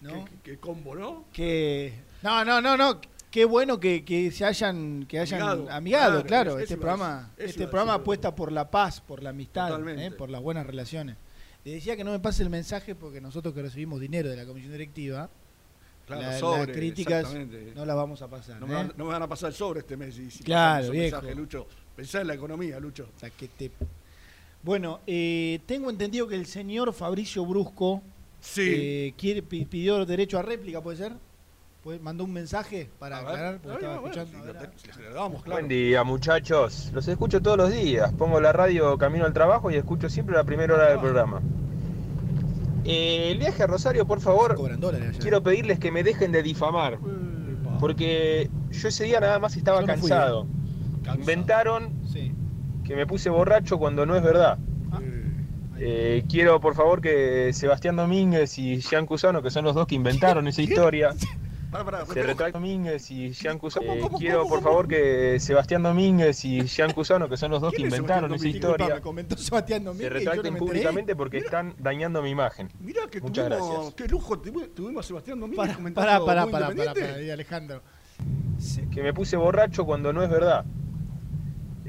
¿No? 0.00 0.10
Qué, 0.10 0.30
qué- 0.30 0.50
qué 0.52 0.58
combo, 0.58 0.94
¿no? 0.94 1.24
Qué- 1.32 1.92
No, 2.22 2.44
no, 2.44 2.60
no, 2.60 2.76
no. 2.76 3.00
Qué 3.30 3.44
bueno 3.44 3.78
que, 3.78 4.04
que 4.04 4.30
se 4.30 4.44
hayan, 4.44 5.04
que 5.06 5.18
hayan 5.18 5.42
Amigado. 5.42 5.70
amigado, 5.70 6.24
Claro, 6.24 6.58
este 6.58 6.76
programa, 6.76 7.30
este 7.36 7.66
programa 7.66 7.94
apuesta 7.94 8.34
por 8.34 8.50
la 8.50 8.70
paz, 8.70 9.00
por 9.02 9.22
la 9.22 9.30
amistad. 9.30 9.86
¿eh? 9.98 10.10
por 10.12 10.30
las 10.30 10.40
buenas 10.40 10.66
relaciones. 10.66 11.16
Le 11.64 11.72
decía 11.72 11.94
que 11.96 12.04
no 12.04 12.10
me 12.12 12.20
pase 12.20 12.42
el 12.42 12.48
mensaje 12.50 12.94
porque 12.94 13.20
nosotros 13.20 13.52
que 13.52 13.60
recibimos 13.60 14.00
dinero 14.00 14.30
de 14.30 14.36
la 14.36 14.46
comisión 14.46 14.72
directiva, 14.72 15.28
Claro, 16.06 16.22
la- 16.22 16.38
sobre, 16.38 16.66
las 16.68 16.76
críticas 16.76 17.34
no 17.74 17.84
las 17.84 17.96
vamos 17.96 18.22
a 18.22 18.28
pasar. 18.28 18.58
No 18.60 18.66
me, 18.66 18.72
¿eh? 18.72 18.76
van, 18.76 18.92
no 18.96 19.04
me 19.04 19.12
van 19.12 19.22
a 19.22 19.28
pasar 19.28 19.52
sobre 19.52 19.80
este 19.80 19.94
mes. 19.98 20.18
Y 20.18 20.30
si 20.30 20.42
Claro, 20.42 20.90
mensaje, 20.90 21.34
Lucho. 21.34 21.66
Pensá 21.94 22.22
en 22.22 22.28
la 22.28 22.34
economía, 22.34 22.80
Lucho. 22.80 23.08
Que 23.36 23.48
te- 23.48 23.70
Bueno, 24.62 25.00
eh, 25.06 25.60
tengo 25.66 25.90
entendido 25.90 26.26
que 26.26 26.34
el 26.34 26.46
señor 26.46 26.94
Fabricio 26.94 27.44
Brusco 27.44 28.02
Sí. 28.40 28.62
eh, 28.74 29.14
quiere, 29.18 29.42
pi- 29.42 29.66
pidió 29.66 30.06
derecho 30.06 30.38
a 30.38 30.42
réplica, 30.42 30.80
¿puede 30.80 30.96
ser? 30.96 31.12
¿Puede- 31.82 32.00
¿Mandó 32.00 32.24
un 32.24 32.32
mensaje 32.32 32.90
para 32.98 33.18
A 33.18 33.20
ver, 33.22 33.28
aclarar? 33.30 33.58
Porque 33.62 33.86
a 33.86 33.88
ver, 33.88 33.98
estaba 33.98 34.08
escuchando. 34.08 34.70
si 34.76 34.90
si 34.92 35.00
le 35.00 35.10
damos, 35.10 35.42
claro. 35.42 35.60
Buen 35.60 35.68
día 35.68 36.02
muchachos, 36.04 36.90
los 36.92 37.06
escucho 37.08 37.40
todos 37.40 37.56
los 37.56 37.72
días, 37.72 38.12
pongo 38.14 38.40
la 38.40 38.52
radio 38.52 38.98
camino 38.98 39.24
al 39.24 39.32
trabajo 39.32 39.70
y 39.70 39.76
escucho 39.76 40.08
siempre 40.10 40.34
la 40.34 40.44
primera 40.44 40.74
hora 40.74 40.88
del 40.90 40.98
programa. 40.98 41.40
Eh, 42.84 43.30
el 43.30 43.38
viaje 43.38 43.62
a 43.62 43.66
Rosario, 43.66 44.06
por 44.06 44.20
favor, 44.20 44.58
quiero 45.20 45.42
pedirles 45.42 45.78
que 45.78 45.92
me 45.92 46.02
dejen 46.02 46.32
de 46.32 46.42
difamar, 46.42 46.98
porque 47.78 48.50
yo 48.70 48.88
ese 48.88 49.04
día 49.04 49.20
nada 49.20 49.38
más 49.38 49.56
estaba 49.56 49.80
no 49.80 49.86
fui, 49.86 49.94
cansado. 50.10 50.46
Inventaron 51.14 51.92
que 52.84 52.96
me 52.96 53.06
puse 53.06 53.30
borracho 53.30 53.78
cuando 53.78 54.04
no 54.04 54.16
es 54.16 54.22
verdad. 54.22 54.58
Eh, 55.80 56.24
quiero 56.28 56.60
por 56.60 56.74
favor 56.74 57.00
que 57.00 57.52
Sebastián 57.52 57.94
Domínguez 57.94 58.58
y 58.58 58.80
Jean 58.80 59.06
Cusano, 59.06 59.42
que 59.42 59.50
son 59.50 59.64
los 59.64 59.76
dos 59.76 59.86
que 59.86 59.94
inventaron 59.94 60.48
esa 60.48 60.60
historia, 60.60 61.10
Pará, 61.70 61.98
se 61.98 62.04
repite. 62.06 62.22
retractan 62.22 62.62
Domínguez 62.62 63.10
y 63.10 63.30
Jean 63.32 63.58
Cusano. 63.58 63.92
Eh, 63.92 64.00
quiero 64.18 64.46
por 64.48 64.62
favor 64.62 64.88
que 64.88 65.38
Sebastián 65.38 65.82
Domínguez 65.82 66.42
y 66.44 66.62
Jean 66.62 66.92
Cusano, 66.92 67.28
que 67.28 67.36
son 67.36 67.50
los 67.50 67.60
dos 67.60 67.72
que 67.72 67.76
¿Quién 67.76 67.88
es 67.88 67.94
inventaron 67.94 68.32
esa 68.34 68.48
historia, 68.48 68.94
me 68.94 69.00
comentó 69.02 69.36
Sebastián 69.36 69.84
Domínguez 69.84 70.08
se 70.08 70.14
no 70.14 70.18
retracten 70.32 70.56
públicamente 70.56 71.14
porque 71.14 71.38
están 71.38 71.74
dañando 71.78 72.22
mi 72.22 72.30
imagen. 72.30 72.70
Mirá 72.80 73.02
que 73.10 73.20
Muchas 73.20 73.48
tuvimos, 73.48 73.70
gracias. 73.72 73.94
qué 73.94 74.08
lujo 74.08 74.40
tuvi- 74.42 74.74
tuvimos 74.74 75.04
a 75.04 75.08
Sebastián 75.08 75.40
Domínguez 75.40 75.58
Pará, 75.66 75.74
comentando 75.74 76.06
pará, 76.08 76.24
pará, 76.24 76.42
Muy 76.44 76.52
pará, 76.52 76.66
pará, 76.68 76.72
Independiente. 76.72 77.12
pará, 77.12 77.22
ahí, 77.24 77.30
Alejandro. 77.30 77.82
Que 78.90 79.02
me 79.02 79.12
puse 79.12 79.36
borracho 79.36 79.84
cuando 79.84 80.12
no 80.12 80.22
es 80.22 80.30
verdad. 80.30 80.64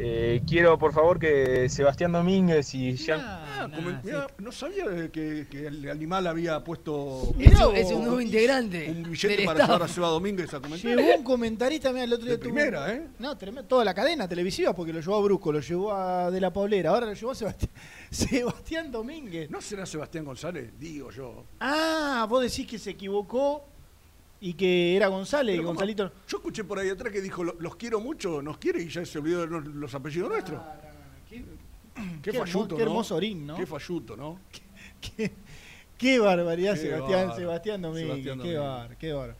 Eh, 0.01 0.41
quiero 0.47 0.79
por 0.79 0.93
favor 0.93 1.19
que 1.19 1.67
Sebastián 1.67 2.13
Domínguez 2.13 2.73
y 2.73 2.95
Jean... 2.95 3.19
Ah, 3.21 3.67
mirá, 4.01 4.27
no 4.37 4.49
sabía 4.53 4.85
que, 5.11 5.45
que 5.51 5.67
el 5.67 5.89
animal 5.89 6.25
había 6.27 6.63
puesto 6.63 7.33
Eso 7.37 7.73
es 7.73 7.91
un 7.91 8.03
nuevo 8.05 8.21
integrante. 8.21 8.89
un 8.89 9.03
billete 9.03 9.35
del 9.35 9.45
para 9.45 9.65
llevar 9.65 9.83
a 9.83 9.87
Seba 9.89 10.07
Domínguez 10.07 10.53
a 10.53 10.61
comentar. 10.61 10.95
Llegó 10.95 11.17
un 11.17 11.23
comentarista, 11.25 11.91
mira, 11.91 12.05
el 12.05 12.13
otro 12.13 12.25
día 12.27 12.37
De 12.37 12.39
tuvo- 12.39 12.43
primera, 12.53 12.93
¿eh? 12.93 13.07
No, 13.19 13.37
tremendo, 13.37 13.67
toda 13.67 13.83
la 13.83 13.93
cadena 13.93 14.25
televisiva, 14.25 14.73
porque 14.73 14.93
lo 14.93 15.01
llevó 15.01 15.17
a 15.17 15.21
Brusco, 15.21 15.51
lo 15.51 15.59
llevó 15.59 15.91
a 15.93 16.31
De 16.31 16.39
la 16.39 16.53
Paulera, 16.53 16.91
ahora 16.91 17.05
lo 17.07 17.13
llevó 17.13 17.31
a 17.31 17.35
Sebastián, 17.35 17.71
Sebastián 18.09 18.91
Domínguez. 18.93 19.49
¿No 19.51 19.59
será 19.59 19.85
Sebastián 19.85 20.23
González? 20.23 20.71
Digo 20.79 21.11
yo. 21.11 21.43
Ah, 21.59 22.25
vos 22.29 22.41
decís 22.41 22.65
que 22.65 22.79
se 22.79 22.91
equivocó 22.91 23.65
y 24.41 24.53
que 24.53 24.95
era 24.95 25.07
González, 25.07 25.55
y. 25.59 25.63
Gonzalito. 25.63 26.11
Yo 26.27 26.37
escuché 26.37 26.63
por 26.63 26.79
ahí 26.79 26.89
atrás 26.89 27.11
que 27.11 27.21
dijo, 27.21 27.43
"Lo- 27.43 27.55
los 27.59 27.75
quiero 27.75 27.99
mucho, 27.99 28.41
nos 28.41 28.57
quiere 28.57 28.81
y 28.81 28.89
ya 28.89 29.05
se 29.05 29.17
olvidó 29.19 29.41
de 29.41 29.47
los, 29.47 29.65
los 29.65 29.93
apellidos 29.95 30.29
nuestros. 30.29 30.61
Qué, 31.29 31.43
Qué, 32.21 32.31
qué 32.31 32.37
falluto, 32.39 32.59
hermo- 32.59 32.77
qué 32.77 32.83
¿no? 32.85 32.89
hermoso 32.91 33.15
orín, 33.15 33.45
¿no? 33.47 33.55
Qué 33.57 33.65
falluto, 33.65 34.15
¿no? 34.15 34.39
Qué, 35.01 35.31
qué 35.97 36.19
barbaridad, 36.19 36.75
Sebastián. 36.75 37.35
Sebastián 37.35 37.81
Domínguez. 37.81 38.23
Sebastián 38.23 38.39
qué 38.41 38.57
bar, 38.57 38.97
qué 38.97 39.13
bar. 39.13 39.35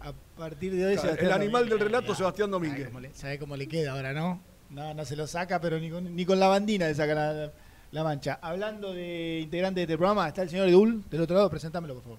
A 0.00 0.12
partir 0.36 0.74
de 0.74 0.84
hoy, 0.86 0.96
Claro, 0.96 1.16
el 1.20 1.30
animal 1.32 1.68
del 1.68 1.78
relato, 1.78 2.14
Sebastián 2.14 2.50
Domínguez. 2.50 2.90
¿Sabe 3.14 3.38
cómo, 3.38 3.56
le, 3.56 3.68
queda 3.68 3.92
ahora, 3.92 4.12
no? 4.12 4.40
No, 4.70 4.92
no 4.94 5.04
se 5.04 5.14
lo 5.14 5.26
saca, 5.28 5.60
pero 5.60 5.78
ni 5.78 5.90
con, 5.90 6.16
ni 6.16 6.24
con 6.26 6.40
la 6.40 6.48
bandina 6.48 6.88
le 6.88 6.94
saca 6.96 7.14
la, 7.14 7.52
la 7.92 8.02
mancha. 8.04 8.40
Hablando 8.42 8.92
de 8.92 9.38
integrante 9.40 9.78
de 9.80 9.84
este 9.84 9.96
programa, 9.96 10.26
está 10.26 10.42
el 10.42 10.50
señor 10.50 10.68
Edul, 10.68 11.04
del 11.08 11.20
otro 11.20 11.36
lado, 11.36 11.48
presentámelo, 11.50 11.94
por 11.94 12.02
favor. 12.02 12.18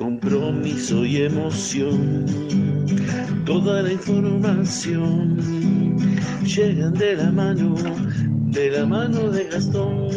Compromiso 0.00 1.04
y 1.04 1.24
emoción, 1.24 2.24
toda 3.44 3.82
la 3.82 3.92
información 3.92 5.36
llegan 6.42 6.94
de 6.94 7.16
la 7.16 7.30
mano, 7.30 7.74
de 8.46 8.70
la 8.70 8.86
mano 8.86 9.30
de 9.30 9.44
Gastón, 9.44 10.08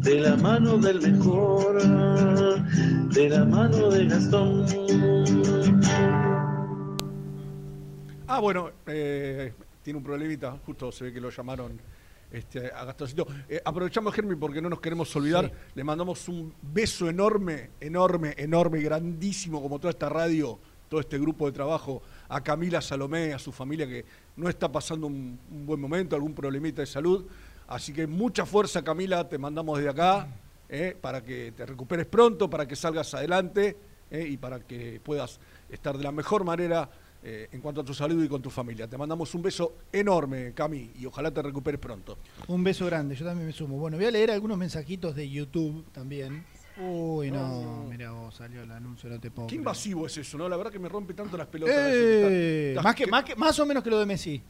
de 0.00 0.20
la 0.20 0.38
mano 0.38 0.78
del 0.78 1.02
mejor, 1.02 1.82
de 3.12 3.28
la 3.28 3.44
mano 3.44 3.90
de 3.90 4.06
Gastón. 4.06 4.64
Ah, 8.26 8.40
bueno, 8.40 8.70
eh, 8.86 9.52
tiene 9.82 9.98
un 9.98 10.02
problemita, 10.02 10.56
justo 10.64 10.90
se 10.90 11.04
ve 11.04 11.12
que 11.12 11.20
lo 11.20 11.28
llamaron 11.28 11.72
este, 12.32 12.66
a. 12.66 12.94
Eh, 13.48 13.60
aprovechamos, 13.64 14.14
Germi, 14.14 14.36
porque 14.36 14.60
no 14.62 14.68
nos 14.70 14.80
queremos 14.80 15.14
olvidar, 15.16 15.46
Sí. 15.46 15.52
le 15.74 15.84
mandamos 15.84 16.28
un 16.28 16.54
beso 16.62 17.08
enorme, 17.08 17.70
enorme, 17.80 18.34
enorme, 18.36 18.80
grandísimo, 18.80 19.60
como 19.60 19.78
toda 19.78 19.90
esta 19.90 20.08
radio, 20.08 20.58
todo 20.88 21.00
este 21.00 21.18
grupo 21.18 21.46
de 21.46 21.52
trabajo, 21.52 22.02
a 22.28 22.40
Camila 22.42 22.80
Salomé, 22.80 23.32
a 23.32 23.38
su 23.38 23.52
familia 23.52 23.86
que 23.86 24.04
no 24.36 24.48
está 24.48 24.70
pasando 24.70 25.06
un, 25.06 25.38
un 25.50 25.66
buen 25.66 25.80
momento, 25.80 26.16
algún 26.16 26.34
problemita 26.34 26.82
de 26.82 26.86
salud. 26.86 27.26
Así 27.68 27.92
que 27.92 28.06
mucha 28.06 28.44
fuerza, 28.46 28.82
Camila, 28.82 29.28
te 29.28 29.38
mandamos 29.38 29.78
desde 29.78 29.90
acá, 29.90 30.26
eh, 30.68 30.96
para 31.00 31.22
que 31.22 31.52
te 31.52 31.66
recuperes 31.66 32.06
pronto, 32.06 32.48
para 32.50 32.66
que 32.66 32.76
salgas 32.76 33.12
adelante 33.14 33.76
eh, 34.10 34.26
y 34.28 34.36
para 34.36 34.60
que 34.60 35.00
puedas 35.02 35.38
estar 35.68 35.96
de 35.96 36.02
la 36.04 36.12
mejor 36.12 36.44
manera 36.44 36.88
eh, 37.22 37.48
en 37.52 37.60
cuanto 37.60 37.80
a 37.80 37.84
tu 37.84 37.92
salud 37.94 38.22
y 38.24 38.28
con 38.28 38.40
tu 38.42 38.50
familia. 38.50 38.88
Te 38.88 38.96
mandamos 38.96 39.34
un 39.34 39.42
beso 39.42 39.76
enorme, 39.92 40.52
Cami, 40.54 40.90
y 40.98 41.06
ojalá 41.06 41.30
te 41.30 41.42
recuperes 41.42 41.80
pronto. 41.80 42.18
Un 42.48 42.64
beso 42.64 42.86
grande, 42.86 43.14
yo 43.16 43.24
también 43.24 43.46
me 43.46 43.52
sumo. 43.52 43.76
Bueno, 43.78 43.96
voy 43.96 44.06
a 44.06 44.10
leer 44.10 44.30
algunos 44.30 44.56
mensajitos 44.58 45.14
de 45.14 45.28
YouTube 45.28 45.84
también. 45.92 46.44
Uy, 46.82 47.30
no, 47.30 47.84
mira 47.90 48.10
vos, 48.12 48.34
salió 48.36 48.62
el 48.62 48.70
anuncio, 48.70 49.10
no 49.10 49.20
te 49.20 49.30
puedo 49.30 49.48
Qué 49.48 49.56
invasivo 49.56 50.06
es 50.06 50.16
eso, 50.16 50.38
¿no? 50.38 50.48
La 50.48 50.56
verdad 50.56 50.72
que 50.72 50.78
me 50.78 50.88
rompe 50.88 51.12
tanto 51.12 51.36
las 51.36 51.46
pelotas. 51.48 51.74
Eh, 51.78 52.72
Las- 52.74 52.82
más, 52.84 52.94
que, 52.94 53.04
que- 53.04 53.10
más, 53.10 53.24
que- 53.24 53.36
más 53.36 53.58
o 53.58 53.66
menos 53.66 53.82
que 53.84 53.90
lo 53.90 53.98
de 53.98 54.06
Messi. 54.06 54.42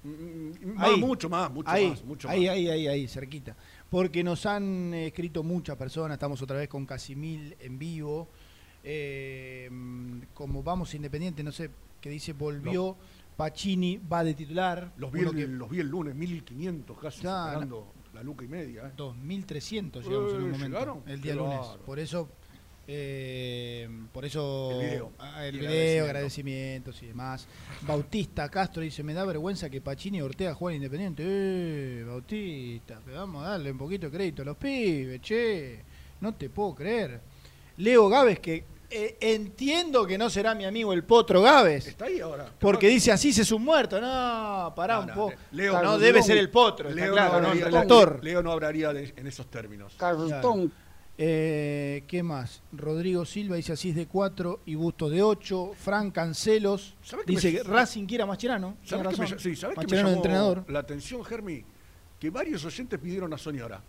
más, 0.77 0.97
mucho 0.99 1.29
más, 1.29 1.51
mucho 1.51 1.69
ahí, 1.69 1.89
más, 1.89 2.05
mucho 2.05 2.29
ahí, 2.29 2.47
más. 2.47 2.51
ahí, 2.55 2.69
ahí, 2.69 2.87
ahí, 2.87 3.09
cerquita. 3.09 3.57
Porque 3.89 4.23
nos 4.23 4.47
han 4.47 4.95
escrito 4.95 5.43
muchas 5.43 5.77
personas, 5.77 6.15
estamos 6.15 6.41
otra 6.41 6.57
vez 6.59 6.69
con 6.69 6.87
Casimil 6.87 7.57
en 7.59 7.79
vivo. 7.81 8.29
Eh, 8.83 9.71
como 10.35 10.63
vamos 10.63 10.95
Independiente, 10.95 11.43
no 11.43 11.53
sé, 11.53 11.71
que 12.01 12.11
dice 12.11 12.33
volvió, 12.33 12.97
Pacini 13.37 13.99
va 13.99 14.25
de 14.25 14.35
titular. 14.35 14.93
Los 14.97 15.13
vi, 15.13 15.21
el, 15.21 15.35
que- 15.35 15.47
los 15.47 15.71
vi 15.71 15.81
el 15.81 15.89
lunes, 15.89 16.15
1500 16.15 16.99
casi, 16.99 17.23
Ya, 17.23 17.67
la 18.15 18.23
luca 18.23 18.45
y 18.45 18.49
media. 18.49 18.87
¿eh? 18.89 18.93
2300 18.97 20.05
llegamos 20.05 20.33
en 20.33 20.37
un 20.39 20.43
Eh, 20.49 20.53
momento, 20.53 20.67
¿llegaron? 20.79 21.03
el 21.07 21.21
día 21.23 21.35
lunes. 21.35 21.61
Por 21.87 21.99
eso, 21.99 22.29
eh, 22.89 23.89
por 24.13 24.25
eso 24.25 24.71
El 24.73 24.87
video. 24.87 25.13
ah, 25.19 25.47
el 25.47 25.55
Y 25.55 25.59
video, 25.59 26.05
agradecimiento. 26.05 26.05
agradecimientos 26.11 27.03
y 27.03 27.07
demás. 27.07 27.47
Bautista 27.87 28.49
Castro 28.49 28.83
dice, 28.83 29.03
me 29.03 29.15
da 29.15 29.25
vergüenza 29.25 29.71
que 29.71 29.81
Pachini 29.81 30.19
y 30.19 30.23
Ortega 30.23 30.55
jueguen 30.55 30.83
independiente. 30.83 31.23
Eh, 31.27 32.05
Bautista, 32.05 33.01
pero 33.05 33.19
vamos 33.19 33.45
a 33.45 33.51
darle 33.51 33.71
un 33.73 33.79
poquito 33.79 34.07
de 34.11 34.13
crédito 34.17 34.43
a 34.43 34.45
los 34.47 34.57
pibes, 34.57 35.21
che. 35.21 35.83
No 36.21 36.35
te 36.35 36.51
puedo 36.51 36.75
creer. 36.75 37.21
Leo 37.81 38.09
Gávez, 38.09 38.39
que 38.41 38.65
eh, 38.91 39.17
entiendo 39.21 40.05
que 40.07 40.19
no 40.19 40.29
será 40.29 40.55
mi 40.55 40.65
amigo 40.65 40.93
el 40.93 41.05
Potro 41.05 41.43
Gávez. 41.43 41.87
Está 41.87 42.07
ahí 42.07 42.21
ahora. 42.21 42.51
Porque 42.59 42.89
dice 42.89 43.13
así 43.13 43.33
se 43.33 43.43
es 43.43 43.53
un 43.53 43.65
muerto. 43.65 44.01
No, 44.01 44.73
pará 44.75 44.95
No, 44.97 45.01
un 45.03 45.07
no, 45.09 45.15
poco. 45.15 45.35
Leo, 45.53 45.83
no, 45.83 45.99
debe 45.99 46.23
ser 46.23 46.39
el 46.39 46.51
Potro, 46.51 46.89
está 46.89 47.01
Leo 47.01 47.13
claro, 47.13 47.41
no 47.41 47.49
¿no? 47.49 47.53
el 47.53 47.61
relator. 47.61 48.19
Leo 48.23 48.43
no 48.43 48.51
hablaría 48.53 48.93
de- 48.93 49.13
en 49.17 49.27
esos 49.27 49.47
términos. 49.49 49.95
Claro. 49.97 50.27
Eh, 51.23 52.05
¿Qué 52.07 52.23
más? 52.23 52.63
Rodrigo 52.73 53.27
Silva 53.27 53.57
dice 53.57 53.73
así 53.75 53.91
es 53.91 53.95
de 53.97 54.07
4 54.07 54.61
y 54.65 54.75
Busto 54.75 55.11
de 55.11 55.23
8. 55.23 55.73
Fran 55.77 56.11
Cancelos 56.11 56.97
¿Sabe 57.03 57.25
qué 57.27 57.33
dice 57.33 57.51
me- 57.53 57.59
que 57.59 57.63
Racing 57.63 58.07
quiere 58.07 58.23
a 58.23 58.27
Mascherano. 58.27 58.79
¿Sabes 58.85 59.09
qué 59.15 59.21
me, 59.21 59.27
sí, 59.39 59.55
¿sabés 59.55 59.77
qué 59.77 59.81
me 59.81 59.83
Mascherano 59.85 60.09
de 60.09 60.15
llamó 60.15 60.17
entrenador. 60.25 60.65
la 60.69 60.79
atención, 60.79 61.23
Germi? 61.23 61.63
Que 62.19 62.31
varios 62.31 62.65
oyentes 62.65 62.99
pidieron 62.99 63.33
a 63.35 63.39
Soñora 63.39 63.83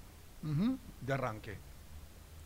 Ujú. 0.43 0.77
de 0.99 1.13
arranque. 1.13 1.57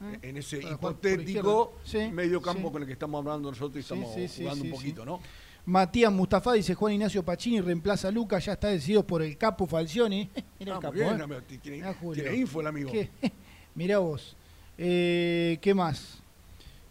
Ah, 0.02 0.14
en 0.22 0.38
ese 0.38 0.58
para 0.58 0.74
hipotético. 0.74 1.74
Sí, 1.84 2.10
medio 2.12 2.42
campo 2.42 2.68
sí. 2.68 2.74
con 2.74 2.82
el 2.82 2.88
que 2.88 2.94
estamos 2.94 3.20
hablando 3.20 3.50
nosotros 3.50 3.78
y 3.78 3.80
estamos 3.80 4.14
sí, 4.14 4.44
jugando 4.44 4.64
un 4.66 4.72
poquito. 4.72 5.06
¿no? 5.06 5.20
Matías 5.66 6.12
Mustafa 6.12 6.54
dice 6.54 6.76
Juan 6.76 6.94
Ignacio 6.94 7.24
Pacini 7.24 7.60
reemplaza 7.60 8.10
a 8.10 8.12
Lucas, 8.12 8.46
ya 8.46 8.54
está 8.54 8.68
decidido 8.68 9.06
por 9.06 9.22
el 9.22 9.38
capo 9.38 9.66
Falcioni. 9.66 10.30
Mira 10.60 10.74
Ah, 10.74 10.78
el 10.78 10.82
capo, 10.82 10.94
muy 10.94 11.04
bien, 11.04 11.20
¿eh? 11.20 11.24
amigo, 11.24 11.42
tiene, 11.42 11.78
Mirá, 11.78 11.96
tiene 12.14 12.36
info 12.38 12.62
el 12.62 12.68
amigo. 12.68 12.92
¿Qué? 12.92 13.10
Mirá 13.76 13.98
vos. 14.00 14.36
Eh, 14.78 15.58
¿Qué 15.62 15.74
más? 15.74 16.20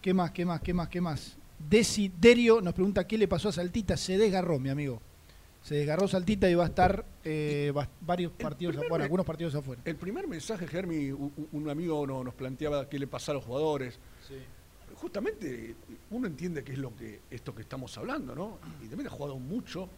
¿Qué 0.01 0.13
más? 0.13 0.31
¿Qué 0.33 0.45
más? 0.45 0.61
¿Qué 0.61 0.75
más? 0.75 0.89
¿Qué 0.89 1.01
más? 1.01 1.37
Desiderio 1.69 2.61
nos 2.61 2.75
pregunta 2.75 3.07
qué 3.07 3.17
le 3.17 3.29
pasó 3.29 3.49
a 3.49 3.53
Saltita. 3.53 3.97
Se 3.97 4.19
desgarró, 4.19 4.59
mi 4.59 4.71
amigo. 4.71 5.01
Se 5.65 5.77
desgarró 5.77 6.07
Saltita 6.07 6.49
y 6.51 6.55
va 6.55 6.65
a 6.65 6.67
estar 6.67 7.05
eh, 7.25 7.73
va- 7.75 7.89
varios 8.03 8.33
partidos 8.33 8.77
afuera, 8.77 9.05
algunos 9.05 9.25
partidos 9.25 9.55
afuera. 9.55 9.81
El 9.87 9.97
primer 9.97 10.29
mensaje, 10.29 10.67
Germi, 10.67 11.11
un, 11.11 11.49
un 11.53 11.71
amigo 11.71 12.07
no- 12.07 12.23
nos 12.23 12.35
planteaba 12.35 12.87
qué 12.89 12.99
le 12.99 13.07
pasa 13.07 13.33
a 13.33 13.37
los 13.37 13.45
jugadores. 13.45 13.99
Justamente 14.97 15.75
uno 16.11 16.27
entiende 16.27 16.63
qué 16.63 16.73
es 16.73 16.79
lo 16.79 16.95
que 16.95 17.23
esto 17.31 17.55
que 17.55 17.63
estamos 17.63 17.97
hablando, 17.99 18.35
¿no? 18.35 18.59
Y 18.85 18.89
también 18.89 19.07
ha 19.09 19.11
jugado 19.11 19.39
mucho 19.39 19.89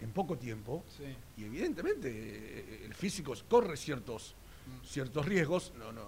en 0.00 0.10
poco 0.10 0.36
tiempo 0.36 0.82
y 1.36 1.44
evidentemente 1.44 2.10
eh, 2.10 2.82
el 2.84 2.94
físico 2.94 3.32
corre 3.48 3.76
ciertos 3.76 4.34
ciertos 4.84 5.24
riesgos. 5.26 5.72
No, 5.78 5.92
no, 5.92 6.02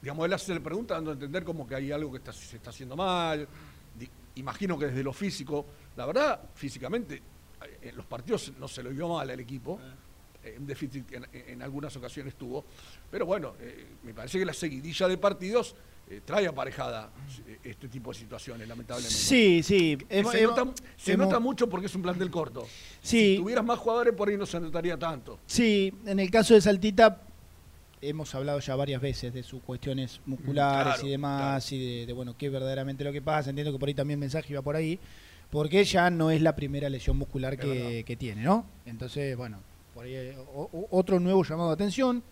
digamos, 0.00 0.24
él 0.26 0.32
hace 0.32 0.54
la 0.54 0.60
pregunta 0.60 0.94
dando 0.94 1.10
a 1.10 1.14
entender 1.14 1.44
como 1.44 1.66
que 1.66 1.74
hay 1.74 1.92
algo 1.92 2.10
que 2.10 2.18
está- 2.18 2.32
se 2.32 2.56
está 2.56 2.70
haciendo 2.70 2.96
mal. 2.96 3.46
Di- 3.98 4.08
imagino 4.36 4.78
que 4.78 4.86
desde 4.86 5.02
lo 5.04 5.12
físico, 5.12 5.66
la 5.96 6.06
verdad, 6.06 6.40
físicamente, 6.54 7.20
en 7.82 7.96
los 7.96 8.06
partidos 8.06 8.52
no 8.58 8.68
se 8.68 8.82
lo 8.82 8.90
vio 8.90 9.08
mal 9.08 9.28
al 9.30 9.40
equipo. 9.40 9.78
Eh, 10.44 10.56
Un 10.58 10.66
déficit 10.66 11.12
en, 11.12 11.26
en 11.32 11.62
algunas 11.62 11.94
ocasiones 11.96 12.34
tuvo. 12.36 12.64
Pero 13.10 13.26
bueno, 13.26 13.54
eh, 13.60 13.86
me 14.04 14.14
parece 14.14 14.38
que 14.38 14.44
la 14.44 14.52
seguidilla 14.54 15.08
de 15.08 15.18
partidos 15.18 15.74
eh, 16.10 16.22
trae 16.24 16.46
aparejada 16.46 17.10
este 17.64 17.88
tipo 17.88 18.12
de 18.12 18.18
situaciones, 18.18 18.66
lamentablemente. 18.66 19.14
Sí, 19.18 19.62
sí. 19.62 19.98
Hemos- 20.08 20.32
se 20.32 20.42
hemos- 20.42 20.56
nota, 20.56 20.72
se 20.96 21.12
hemos- 21.12 21.26
nota 21.26 21.38
mucho 21.40 21.68
porque 21.68 21.86
es 21.86 21.94
un 21.94 22.02
plantel 22.02 22.30
corto. 22.30 22.66
Sí. 23.02 23.34
Si 23.34 23.36
tuvieras 23.38 23.64
más 23.64 23.78
jugadores, 23.78 24.14
por 24.14 24.28
ahí 24.28 24.36
no 24.38 24.46
se 24.46 24.58
notaría 24.60 24.96
tanto. 24.96 25.38
Sí, 25.46 25.92
en 26.06 26.18
el 26.20 26.30
caso 26.30 26.54
de 26.54 26.60
Saltita 26.62 27.20
hemos 28.00 28.32
hablado 28.34 28.60
ya 28.60 28.76
varias 28.76 29.02
veces 29.02 29.34
de 29.34 29.42
sus 29.42 29.60
cuestiones 29.62 30.20
musculares 30.24 30.94
Claro, 30.94 31.06
y 31.06 31.10
demás 31.10 31.72
y 31.72 31.78
de, 32.00 32.06
de, 32.06 32.12
bueno 32.12 32.36
qué 32.38 32.46
es 32.46 32.52
verdaderamente 32.52 33.02
lo 33.04 33.12
que 33.12 33.20
pasa. 33.20 33.50
Entiendo 33.50 33.72
que 33.72 33.78
por 33.78 33.88
ahí 33.88 33.94
también 33.94 34.18
el 34.18 34.20
mensaje 34.20 34.52
iba 34.52 34.62
por 34.62 34.76
ahí, 34.76 34.98
porque 35.50 35.84
ya 35.84 36.10
no 36.10 36.30
es 36.30 36.42
la 36.42 36.54
primera 36.54 36.88
lesión 36.90 37.16
muscular 37.16 37.56
que, 37.58 38.16
tiene, 38.18 38.42
¿no? 38.42 38.66
Entonces, 38.86 39.36
bueno, 39.36 39.58
por 39.94 40.04
ahí 40.04 40.14
eh, 40.14 40.36
o- 40.54 40.88
otro 40.90 41.18
nuevo 41.20 41.42
llamado 41.44 41.68
de 41.70 41.74
atención. 41.74 42.22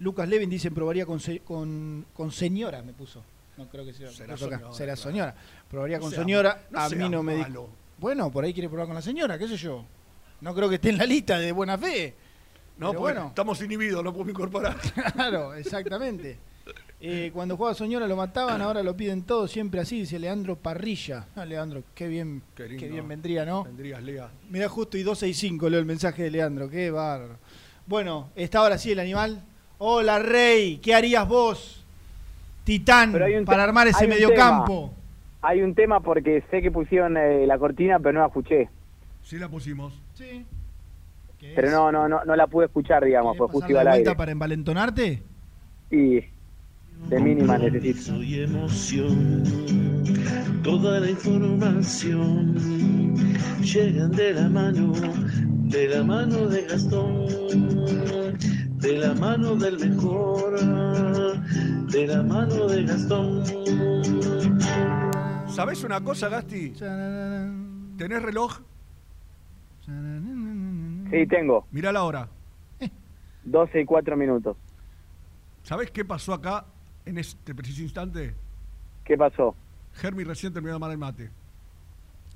Lucas 0.00 0.28
Levin 0.28 0.50
dice 0.50 0.70
probaría 0.70 1.06
con, 1.06 1.20
se- 1.20 1.40
con, 1.40 2.04
con 2.14 2.32
señora, 2.32 2.82
me 2.82 2.92
puso. 2.92 3.22
No 3.56 3.68
creo 3.68 3.84
que 3.84 3.92
sea. 3.92 4.10
Será 4.10 4.34
acá. 4.34 4.44
señora, 4.44 4.72
Será 4.72 4.94
claro. 4.94 5.10
señora. 5.10 5.34
Probaría 5.70 5.96
No 5.98 6.02
con 6.02 6.12
señora. 6.12 6.66
no 6.70 6.80
a 6.80 6.88
mí 6.88 7.08
no 7.08 7.22
me 7.22 7.36
dijo. 7.36 7.68
Bueno, 7.98 8.30
por 8.32 8.44
ahí 8.44 8.52
quiere 8.52 8.68
probar 8.68 8.86
con 8.86 8.96
la 8.96 9.02
señora, 9.02 9.38
qué 9.38 9.46
sé 9.46 9.56
yo. 9.56 9.84
No 10.40 10.54
creo 10.54 10.68
que 10.68 10.74
esté 10.76 10.88
en 10.90 10.98
la 10.98 11.06
lista 11.06 11.38
de 11.38 11.52
buena 11.52 11.78
fe. 11.78 12.14
No, 12.76 12.92
bueno. 12.92 13.28
estamos 13.28 13.62
inhibidos, 13.62 14.02
no 14.02 14.12
podemos 14.12 14.30
incorporar. 14.32 14.76
Claro, 15.14 15.54
exactamente. 15.54 16.36
Eh, 17.06 17.30
cuando 17.34 17.58
jugaba 17.58 17.74
Soñora 17.74 18.06
lo 18.06 18.16
mataban, 18.16 18.62
ahora 18.62 18.82
lo 18.82 18.96
piden 18.96 19.24
todos, 19.24 19.50
siempre 19.50 19.78
así, 19.78 20.00
dice 20.00 20.18
Leandro 20.18 20.56
Parrilla. 20.56 21.26
Ah, 21.36 21.44
Leandro, 21.44 21.82
qué 21.94 22.08
bien, 22.08 22.40
Qué 22.56 22.66
bien 22.88 23.06
vendría, 23.06 23.44
¿no? 23.44 23.64
Vendrías, 23.64 24.02
Lea. 24.02 24.30
Mira 24.48 24.70
justo 24.70 24.96
y 24.96 25.02
265 25.02 25.68
leo 25.68 25.80
el 25.80 25.84
mensaje 25.84 26.22
de 26.22 26.30
Leandro, 26.30 26.70
qué 26.70 26.90
bárbaro. 26.90 27.36
Bueno, 27.86 28.30
está 28.34 28.60
ahora 28.60 28.78
sí 28.78 28.92
el 28.92 29.00
animal. 29.00 29.42
Hola 29.76 30.18
Rey, 30.18 30.78
¿qué 30.78 30.94
harías 30.94 31.28
vos, 31.28 31.84
Titán, 32.64 33.12
para 33.44 33.64
armar 33.64 33.86
ese 33.86 34.08
mediocampo? 34.08 34.94
Hay 35.42 35.60
un 35.60 35.74
tema 35.74 36.00
porque 36.00 36.42
sé 36.50 36.62
que 36.62 36.70
pusieron 36.70 37.18
eh, 37.18 37.46
la 37.46 37.58
cortina, 37.58 37.98
pero 37.98 38.14
no 38.14 38.20
la 38.20 38.28
escuché. 38.28 38.70
Sí 39.22 39.36
la 39.36 39.50
pusimos. 39.50 39.92
Sí. 40.14 40.46
Pero 41.54 41.70
no, 41.70 41.92
no, 41.92 42.08
no, 42.08 42.24
no 42.24 42.34
la 42.34 42.46
pude 42.46 42.64
escuchar, 42.64 43.04
digamos, 43.04 43.36
¿Pasar 43.36 43.52
justo 43.52 43.70
iba 43.70 43.84
la 43.84 43.90
al 43.90 43.96
vuelta 43.98 44.10
aire. 44.12 44.16
para 44.16 44.32
envalentonarte? 44.32 45.22
Y 45.90 46.20
de 47.08 47.20
mínima 47.20 47.58
necesito. 47.58 48.02
Soy 48.02 48.40
emoción, 48.40 49.42
toda 50.62 51.00
la 51.00 51.10
información 51.10 52.54
llegan 53.62 54.10
de 54.12 54.32
la 54.34 54.48
mano, 54.48 54.92
de 55.64 55.88
la 55.88 56.04
mano 56.04 56.48
de 56.48 56.62
Gastón, 56.62 57.26
de 58.78 58.98
la 58.98 59.14
mano 59.14 59.56
del 59.56 59.78
mejor, 59.78 60.60
de 61.90 62.06
la 62.06 62.22
mano 62.22 62.66
de 62.66 62.84
Gastón. 62.84 63.44
¿Sabés 65.48 65.84
una 65.84 66.00
cosa, 66.00 66.28
Gasti? 66.28 66.70
¿Tenés 67.96 68.22
reloj? 68.22 68.60
Sí, 71.10 71.26
tengo. 71.28 71.66
Mirá 71.70 71.92
la 71.92 72.02
hora. 72.02 72.28
12 73.44 73.80
y 73.82 73.84
4 73.84 74.16
minutos. 74.16 74.56
¿Sabés 75.62 75.90
qué 75.90 76.04
pasó 76.04 76.32
acá 76.32 76.64
en 77.06 77.18
este 77.18 77.54
preciso 77.54 77.82
instante? 77.82 78.34
¿Qué 79.04 79.16
pasó? 79.16 79.54
Germi 79.94 80.24
recién 80.24 80.52
terminó 80.52 80.72
de 80.72 80.76
armar 80.76 80.90
el 80.92 80.98
mate. 80.98 81.30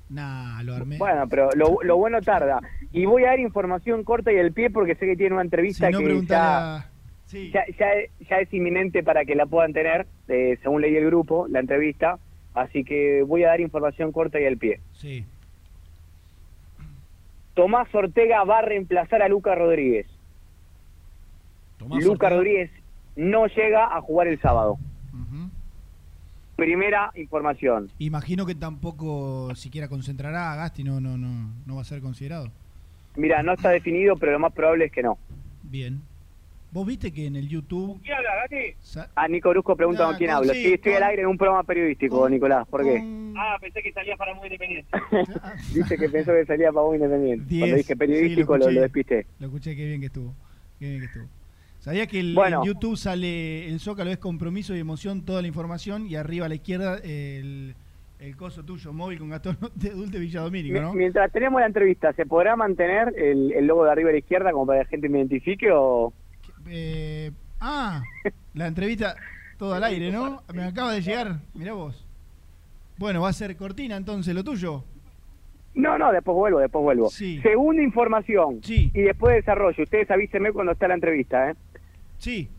Nah, 0.09 0.61
lo 0.63 0.75
armé. 0.75 0.97
Bueno, 0.97 1.27
pero 1.27 1.49
lo, 1.55 1.77
lo 1.83 1.97
bueno 1.97 2.21
tarda. 2.21 2.59
Y 2.91 3.05
voy 3.05 3.23
a 3.25 3.27
dar 3.29 3.39
información 3.39 4.03
corta 4.03 4.31
y 4.31 4.39
al 4.39 4.51
pie 4.53 4.69
porque 4.69 4.95
sé 4.95 5.05
que 5.05 5.15
tiene 5.15 5.33
una 5.33 5.43
entrevista 5.43 5.87
Si 5.87 5.93
no, 5.93 5.99
que 5.99 6.25
ya, 6.25 6.89
Sí. 7.25 7.51
ya, 7.51 7.63
ya 7.77 7.91
es- 7.93 8.09
ya 8.27 8.37
es 8.39 8.51
inminente 8.53 9.03
para 9.03 9.23
que 9.25 9.35
la 9.35 9.45
puedan 9.45 9.71
tener, 9.73 10.07
eh, 10.27 10.57
según 10.63 10.81
leí 10.81 10.95
el 10.95 11.05
grupo, 11.05 11.47
la 11.47 11.59
entrevista. 11.59 12.17
Así 12.55 12.83
que 12.83 13.21
voy 13.21 13.43
a 13.43 13.49
dar 13.49 13.61
información 13.61 14.11
corta 14.11 14.39
y 14.39 14.45
al 14.45 14.57
pie. 14.57 14.79
Sí. 14.93 15.25
Tomás 17.53 17.93
Ortega 17.93 18.43
va 18.45 18.59
a 18.59 18.61
reemplazar 18.63 19.21
a 19.21 19.27
Luca 19.27 19.53
Rodríguez. 19.53 20.07
Tomás 21.77 22.03
Luca 22.03 22.13
Ortega. 22.27 22.29
Rodríguez 22.31 22.71
no 23.19 23.45
llega 23.47 23.95
a 23.95 24.01
jugar 24.01 24.27
el 24.27 24.39
sábado. 24.39 24.77
Primera 26.55 27.11
información. 27.15 27.89
Imagino 27.99 28.45
que 28.45 28.53
tampoco 28.53 29.55
siquiera 29.55 29.87
concentrará 29.87 30.51
a 30.51 30.55
Gasti, 30.57 30.83
no, 30.83 30.99
no, 30.99 31.17
no, 31.17 31.53
no 31.65 31.75
va 31.75 31.81
a 31.81 31.85
ser 31.85 32.01
considerado. 32.01 32.51
Mira, 33.15 33.41
no 33.43 33.53
está 33.53 33.69
definido, 33.69 34.17
pero 34.17 34.33
lo 34.33 34.39
más 34.39 34.51
probable 34.51 34.85
es 34.85 34.91
que 34.91 35.01
no. 35.01 35.17
Bien. 35.63 36.01
Vos 36.71 36.85
viste 36.85 37.11
que 37.13 37.25
en 37.27 37.37
el 37.37 37.47
YouTube. 37.47 37.99
¿Quién 38.03 38.15
habla, 38.17 38.29
Gati? 38.41 38.75
Sa- 38.81 39.09
Ah, 39.15 39.27
Nico 39.29 39.49
Brusco 39.51 39.75
pregunta 39.75 40.05
con 40.05 40.15
quién 40.17 40.29
con- 40.29 40.37
hablo. 40.37 40.53
sí, 40.53 40.61
Sí, 40.63 40.73
estoy 40.73 40.93
con- 40.93 41.03
al 41.03 41.09
aire 41.09 41.21
en 41.21 41.27
un 41.29 41.37
programa 41.37 41.63
periodístico, 41.63 42.29
Nicolás. 42.29 42.67
¿Por 42.67 42.83
qué? 42.83 43.01
Ah, 43.37 43.57
pensé 43.61 43.81
que 43.81 43.93
salía 43.93 44.17
para 44.17 44.35
muy 44.35 44.47
independiente. 44.47 44.89
Dice 45.73 45.97
que 45.97 46.09
pensó 46.09 46.31
que 46.33 46.45
salía 46.45 46.71
para 46.73 46.83
vos 46.85 46.95
independiente. 46.95 47.45
Diez. 47.47 47.61
Cuando 47.61 47.77
dije 47.77 47.93
Sí, 47.93 47.95
periodístico 47.97 48.57
lo 48.57 48.65
lo, 48.65 48.71
lo 48.73 48.81
despisté. 48.81 49.25
Lo 49.39 49.47
escuché, 49.47 49.75
qué 49.77 49.85
bien 49.87 50.01
que 50.01 50.07
estuvo. 50.07 50.33
Qué 50.77 50.89
bien 50.89 50.99
que 50.99 51.05
estuvo. 51.07 51.25
¿Sabía 51.89 52.05
que 52.05 52.19
el, 52.19 52.35
Bueno. 52.35 52.61
en 52.61 52.67
YouTube 52.67 52.95
sale 52.97 53.67
el 53.67 53.79
Zócalo 53.79 54.11
es 54.11 54.19
compromiso 54.19 54.75
y 54.75 54.79
emoción, 54.79 55.23
toda 55.25 55.41
la 55.41 55.47
información, 55.47 56.05
y 56.05 56.15
arriba 56.17 56.45
a 56.45 56.49
la 56.49 56.53
izquierda 56.53 56.99
el, 57.03 57.73
el 58.19 58.37
coso 58.37 58.63
tuyo, 58.63 58.93
móvil 58.93 59.17
con 59.17 59.29
Gastón 59.29 59.57
de 59.75 59.89
Dulte 59.89 60.19
Villadomínico, 60.19 60.75
Mi- 60.75 60.79
¿no? 60.81 60.93
Mientras 60.93 61.31
tenemos 61.31 61.59
la 61.59 61.65
entrevista, 61.65 62.13
¿se 62.13 62.27
podrá 62.27 62.55
mantener 62.55 63.11
el, 63.17 63.51
el 63.53 63.65
logo 63.65 63.85
de 63.85 63.91
arriba 63.91 64.09
a 64.09 64.11
la 64.11 64.19
izquierda 64.19 64.51
como 64.51 64.67
para 64.67 64.81
que 64.81 64.83
la 64.83 64.89
gente 64.91 65.09
me 65.09 65.17
identifique 65.17 65.71
o...? 65.73 66.13
Eh, 66.67 67.31
ah, 67.59 68.03
la 68.53 68.67
entrevista 68.67 69.15
todo 69.57 69.73
al 69.73 69.83
aire, 69.85 70.11
¿no? 70.11 70.43
Me 70.53 70.65
acaba 70.65 70.93
de 70.93 71.01
llegar, 71.01 71.37
mirá 71.55 71.73
vos. 71.73 72.05
Bueno, 72.99 73.21
va 73.21 73.29
a 73.29 73.33
ser 73.33 73.55
cortina 73.57 73.97
entonces 73.97 74.35
lo 74.35 74.43
tuyo. 74.43 74.83
No, 75.73 75.97
no, 75.97 76.11
después 76.11 76.35
vuelvo, 76.35 76.59
después 76.59 76.83
vuelvo. 76.83 77.09
Sí. 77.09 77.39
Segunda 77.41 77.81
información. 77.81 78.59
Sí. 78.61 78.91
Y 78.93 79.01
después 79.01 79.35
desarrollo. 79.37 79.81
Ustedes 79.83 80.11
avísenme 80.11 80.51
cuando 80.51 80.73
está 80.73 80.87
la 80.87 80.93
entrevista, 80.93 81.49
¿eh? 81.49 81.55
Sí. 82.19 82.49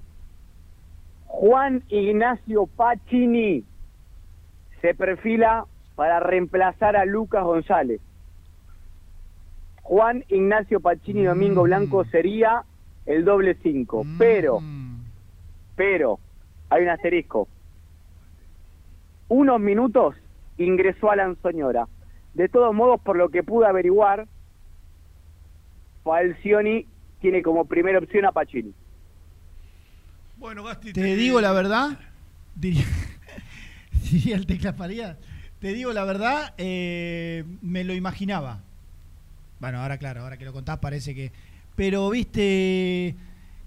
Juan 1.26 1.84
Ignacio 1.88 2.66
Pacini 2.66 3.64
se 4.80 4.94
perfila 4.94 5.66
para 5.94 6.18
reemplazar 6.20 6.96
a 6.96 7.04
Lucas 7.04 7.44
González. 7.44 8.00
Juan 9.82 10.24
Ignacio 10.28 10.80
Pacini 10.80 11.24
Domingo 11.24 11.62
Blanco 11.62 12.04
sería 12.06 12.64
el 13.06 13.24
doble 13.24 13.56
cinco, 13.62 14.04
pero, 14.18 14.60
pero, 15.76 16.18
hay 16.68 16.82
un 16.82 16.88
asterisco. 16.88 17.48
Unos 19.28 19.60
minutos 19.60 20.16
ingresó 20.58 21.10
Alan 21.10 21.36
Soñora. 21.42 21.86
De 22.34 22.48
todos 22.48 22.74
modos, 22.74 23.00
por 23.00 23.16
lo 23.16 23.28
que 23.28 23.42
pude 23.42 23.66
averiguar, 23.66 24.26
Falcioni 26.04 26.86
tiene 27.20 27.42
como 27.42 27.64
primera 27.64 27.98
opción 27.98 28.24
a 28.24 28.32
Pacini. 28.32 28.72
Bueno, 30.40 30.64
Gasti, 30.64 30.92
Te 30.94 31.14
digo 31.16 31.40
la 31.40 31.52
verdad, 31.52 31.98
diría, 32.54 32.86
diría 34.10 34.36
el 34.36 34.46
tecla 34.46 34.72
Farías, 34.72 35.16
te 35.58 35.72
digo 35.74 35.92
la 35.92 36.04
verdad, 36.04 36.54
eh, 36.56 37.44
me 37.60 37.84
lo 37.84 37.92
imaginaba. 37.94 38.60
Bueno, 39.60 39.82
ahora 39.82 39.98
claro, 39.98 40.22
ahora 40.22 40.38
que 40.38 40.46
lo 40.46 40.54
contás 40.54 40.78
parece 40.78 41.14
que... 41.14 41.30
Pero 41.76 42.08
viste, 42.08 43.14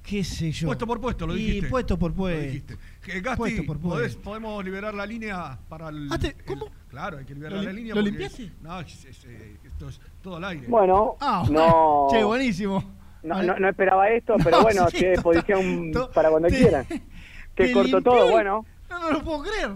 qué 0.02 0.24
sé 0.24 0.52
yo. 0.52 0.66
Puesto 0.68 0.88
por 0.88 1.00
puesto, 1.00 1.28
lo 1.28 1.36
Y 1.38 1.44
dijiste. 1.46 1.70
puesto 1.70 1.98
por 2.00 2.10
Lo 2.12 2.18
puesto. 2.18 2.42
dijiste. 2.44 2.78
Que, 3.04 3.22
Gasti, 3.22 3.38
Puesto 3.38 3.64
por 3.66 3.80
puesto. 3.80 4.20
podés- 4.20 4.24
podemos 4.24 4.66
liberar 4.66 4.96
la 4.96 5.06
línea 5.06 5.58
para 5.70 5.90
el. 5.90 6.08
Ah, 6.12 6.18
te- 6.18 6.30
el- 6.30 6.44
¿cómo? 6.46 6.68
claro, 6.90 7.20
hay 7.20 7.26
que 7.26 7.34
liberar 7.36 7.58
¿Lo 7.60 7.64
la 7.64 7.72
línea. 7.74 7.94
lo 7.94 8.02
porque- 8.02 8.10
limpiaste? 8.10 8.52
No, 8.62 8.80
es- 8.82 9.06
es- 9.06 9.26
eh, 9.26 9.58
esto 9.64 9.90
es 9.90 10.00
todo 10.24 10.38
al 10.38 10.44
aire. 10.46 10.66
Bueno, 10.68 11.16
Ah, 11.20 11.46
no, 11.52 12.08
Che, 12.12 12.24
buenísimo. 12.24 12.84
No, 13.24 13.42
no, 13.44 13.58
no 13.60 13.70
esperaba 13.70 14.10
esto, 14.10 14.36
pero 14.44 14.58
No, 14.58 14.64
bueno, 14.64 14.88
sí, 14.90 14.98
estoy 14.98 15.08
a 15.08 15.12
disposición 15.12 15.92
para 16.14 16.30
cuando 16.30 16.48
te- 16.50 16.58
quieran. 16.58 16.86
te 16.86 17.02
Que 17.56 17.72
cortó 17.72 17.98
limpió 17.98 18.02
todo, 18.14 18.32
bueno. 18.32 18.66
No, 18.90 19.00
no 19.00 19.12
lo 19.12 19.24
puedo 19.24 19.44
creer. 19.44 19.72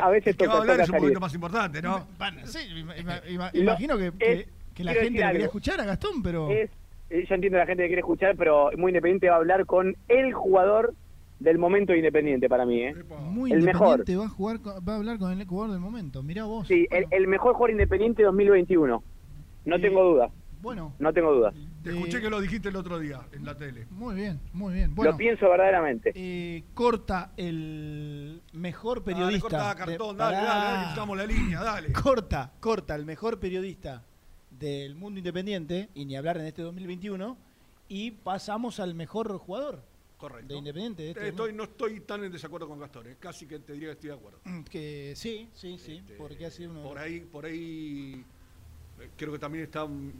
A, 0.00 0.06
a 0.06 0.10
veces 0.10 0.28
El 0.28 0.36
que 0.36 0.46
va 0.46 0.52
toca, 0.54 0.58
a 0.58 0.60
hablar 0.60 0.76
toca 0.76 0.82
es 0.84 0.90
un 0.90 0.98
poquito 0.98 1.20
más 1.20 1.34
importante, 1.34 1.82
¿no? 1.82 2.06
Bueno, 2.18 2.46
sí, 2.46 2.58
Lo- 3.28 3.60
imagino 3.60 3.96
que, 3.98 4.12
que- 4.18 4.32
es- 4.32 4.46
que 4.74 4.82
la 4.84 4.92
gente 4.94 5.20
lo 5.20 5.30
quería 5.30 5.46
escuchar 5.46 5.80
a 5.80 5.84
Gastón, 5.84 6.20
pero... 6.22 6.50
Es, 6.50 6.68
eh, 7.10 7.24
yo 7.28 7.34
entiendo 7.36 7.58
a 7.58 7.60
la 7.60 7.66
gente 7.66 7.82
que 7.84 7.88
quiere 7.88 8.00
escuchar, 8.00 8.34
pero 8.36 8.70
muy 8.76 8.90
independiente 8.90 9.28
va 9.28 9.34
a 9.36 9.38
hablar 9.38 9.66
con 9.66 9.96
el 10.08 10.32
jugador 10.32 10.94
del 11.38 11.58
momento 11.58 11.92
de 11.92 11.98
independiente 11.98 12.48
para 12.48 12.64
mí, 12.66 12.80
¿eh? 12.82 12.94
Muy 13.20 13.52
el 13.52 13.62
mejor. 13.62 13.98
independiente 14.00 14.16
va 14.16 14.24
a 14.24 14.28
jugar 14.28 14.58
va 14.88 14.92
a 14.94 14.96
hablar 14.96 15.18
con 15.18 15.30
el 15.38 15.46
jugador 15.46 15.72
del 15.72 15.80
momento. 15.80 16.22
Mirá 16.24 16.44
vos. 16.44 16.66
Sí, 16.66 16.86
el, 16.90 17.06
el 17.10 17.26
mejor 17.28 17.52
jugador 17.54 17.70
independiente 17.72 18.22
2021. 18.24 19.02
No 19.66 19.76
Eh, 19.76 19.78
tengo 19.80 20.02
dudas. 20.04 20.32
Bueno, 20.64 20.94
No 20.98 21.12
tengo 21.12 21.32
dudas. 21.34 21.54
Te 21.82 21.90
escuché 21.90 22.22
que 22.22 22.30
lo 22.30 22.40
dijiste 22.40 22.70
el 22.70 22.76
otro 22.76 22.98
día 22.98 23.20
en 23.32 23.44
la 23.44 23.54
tele. 23.54 23.86
muy 23.90 24.14
bien, 24.14 24.40
muy 24.54 24.72
bien. 24.72 24.94
Bueno, 24.94 25.12
Lo 25.12 25.16
pienso 25.18 25.46
verdaderamente. 25.48 26.10
eh, 26.14 26.64
corta 26.72 27.32
el 27.36 28.40
mejor 28.54 29.04
Dale, 29.04 29.14
periodista. 29.14 29.42
cortá, 29.42 29.68
de- 29.68 29.76
cartón, 29.76 30.16
dale, 30.16 30.36
dale, 30.38 30.96
dale, 30.96 31.16
la 31.16 31.26
línea, 31.26 31.62
dale. 31.62 31.92
Corta, 31.92 32.50
corta 32.60 32.94
el 32.94 33.04
mejor 33.04 33.38
periodista 33.38 34.02
del 34.50 34.94
mundo 34.94 35.18
independiente, 35.18 35.90
y 35.94 36.06
ni 36.06 36.16
hablar 36.16 36.38
en 36.38 36.46
este 36.46 36.62
2021, 36.62 37.36
y 37.88 38.12
pasamos 38.12 38.80
al 38.80 38.94
mejor 38.94 39.36
jugador 39.36 39.82
Correcto. 40.16 40.54
de 40.54 40.58
Independiente. 40.58 41.02
de 41.02 41.08
este 41.10 41.26
Eh, 41.26 41.28
estoy, 41.28 41.52
no 41.52 41.64
estoy 41.64 42.00
tan 42.00 42.24
en 42.24 42.32
desacuerdo 42.32 42.66
con 42.68 42.78
Gastón, 42.80 43.06
eh, 43.08 43.16
casi 43.20 43.46
que 43.46 43.58
te 43.58 43.74
diría 43.74 43.88
que 43.88 43.92
estoy 43.92 44.08
de 44.10 44.16
acuerdo. 44.16 44.38
Que 44.70 45.12
sí, 45.14 45.50
sí, 45.52 45.76
sí, 45.78 46.02
porque 46.16 46.46
ha 46.46 46.50
sido 46.50 46.70
uno 46.70 46.80
de 46.80 46.88
Por 46.88 46.98
ahí, 46.98 47.20
por 47.20 47.44
ahí 47.44 48.24
creo 49.18 49.32
que 49.32 49.38
también 49.38 49.64
está, 49.64 49.84
mm, 49.84 50.12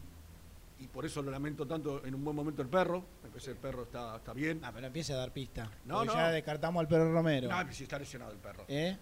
y 0.78 0.88
por 0.88 1.06
eso 1.06 1.22
lo 1.22 1.30
lamento 1.30 1.66
tanto, 1.66 2.04
en 2.04 2.14
un 2.14 2.24
buen 2.24 2.36
momento 2.36 2.62
el 2.62 2.68
perro. 2.68 3.04
Me 3.22 3.28
parece 3.28 3.52
el 3.52 3.56
perro 3.56 3.84
está, 3.84 4.16
está 4.16 4.32
bien. 4.32 4.60
Ah, 4.62 4.72
pero 4.74 4.86
empieza 4.86 5.14
a 5.14 5.16
dar 5.16 5.32
pista. 5.32 5.70
No, 5.84 6.04
no. 6.04 6.12
ya 6.12 6.30
descartamos 6.30 6.80
al 6.80 6.88
perro 6.88 7.12
Romero. 7.12 7.48
No, 7.48 7.72
si 7.72 7.84
está 7.84 7.98
lesionado 7.98 8.32
el 8.32 8.38
perro. 8.38 8.64
¿Eh? 8.68 8.96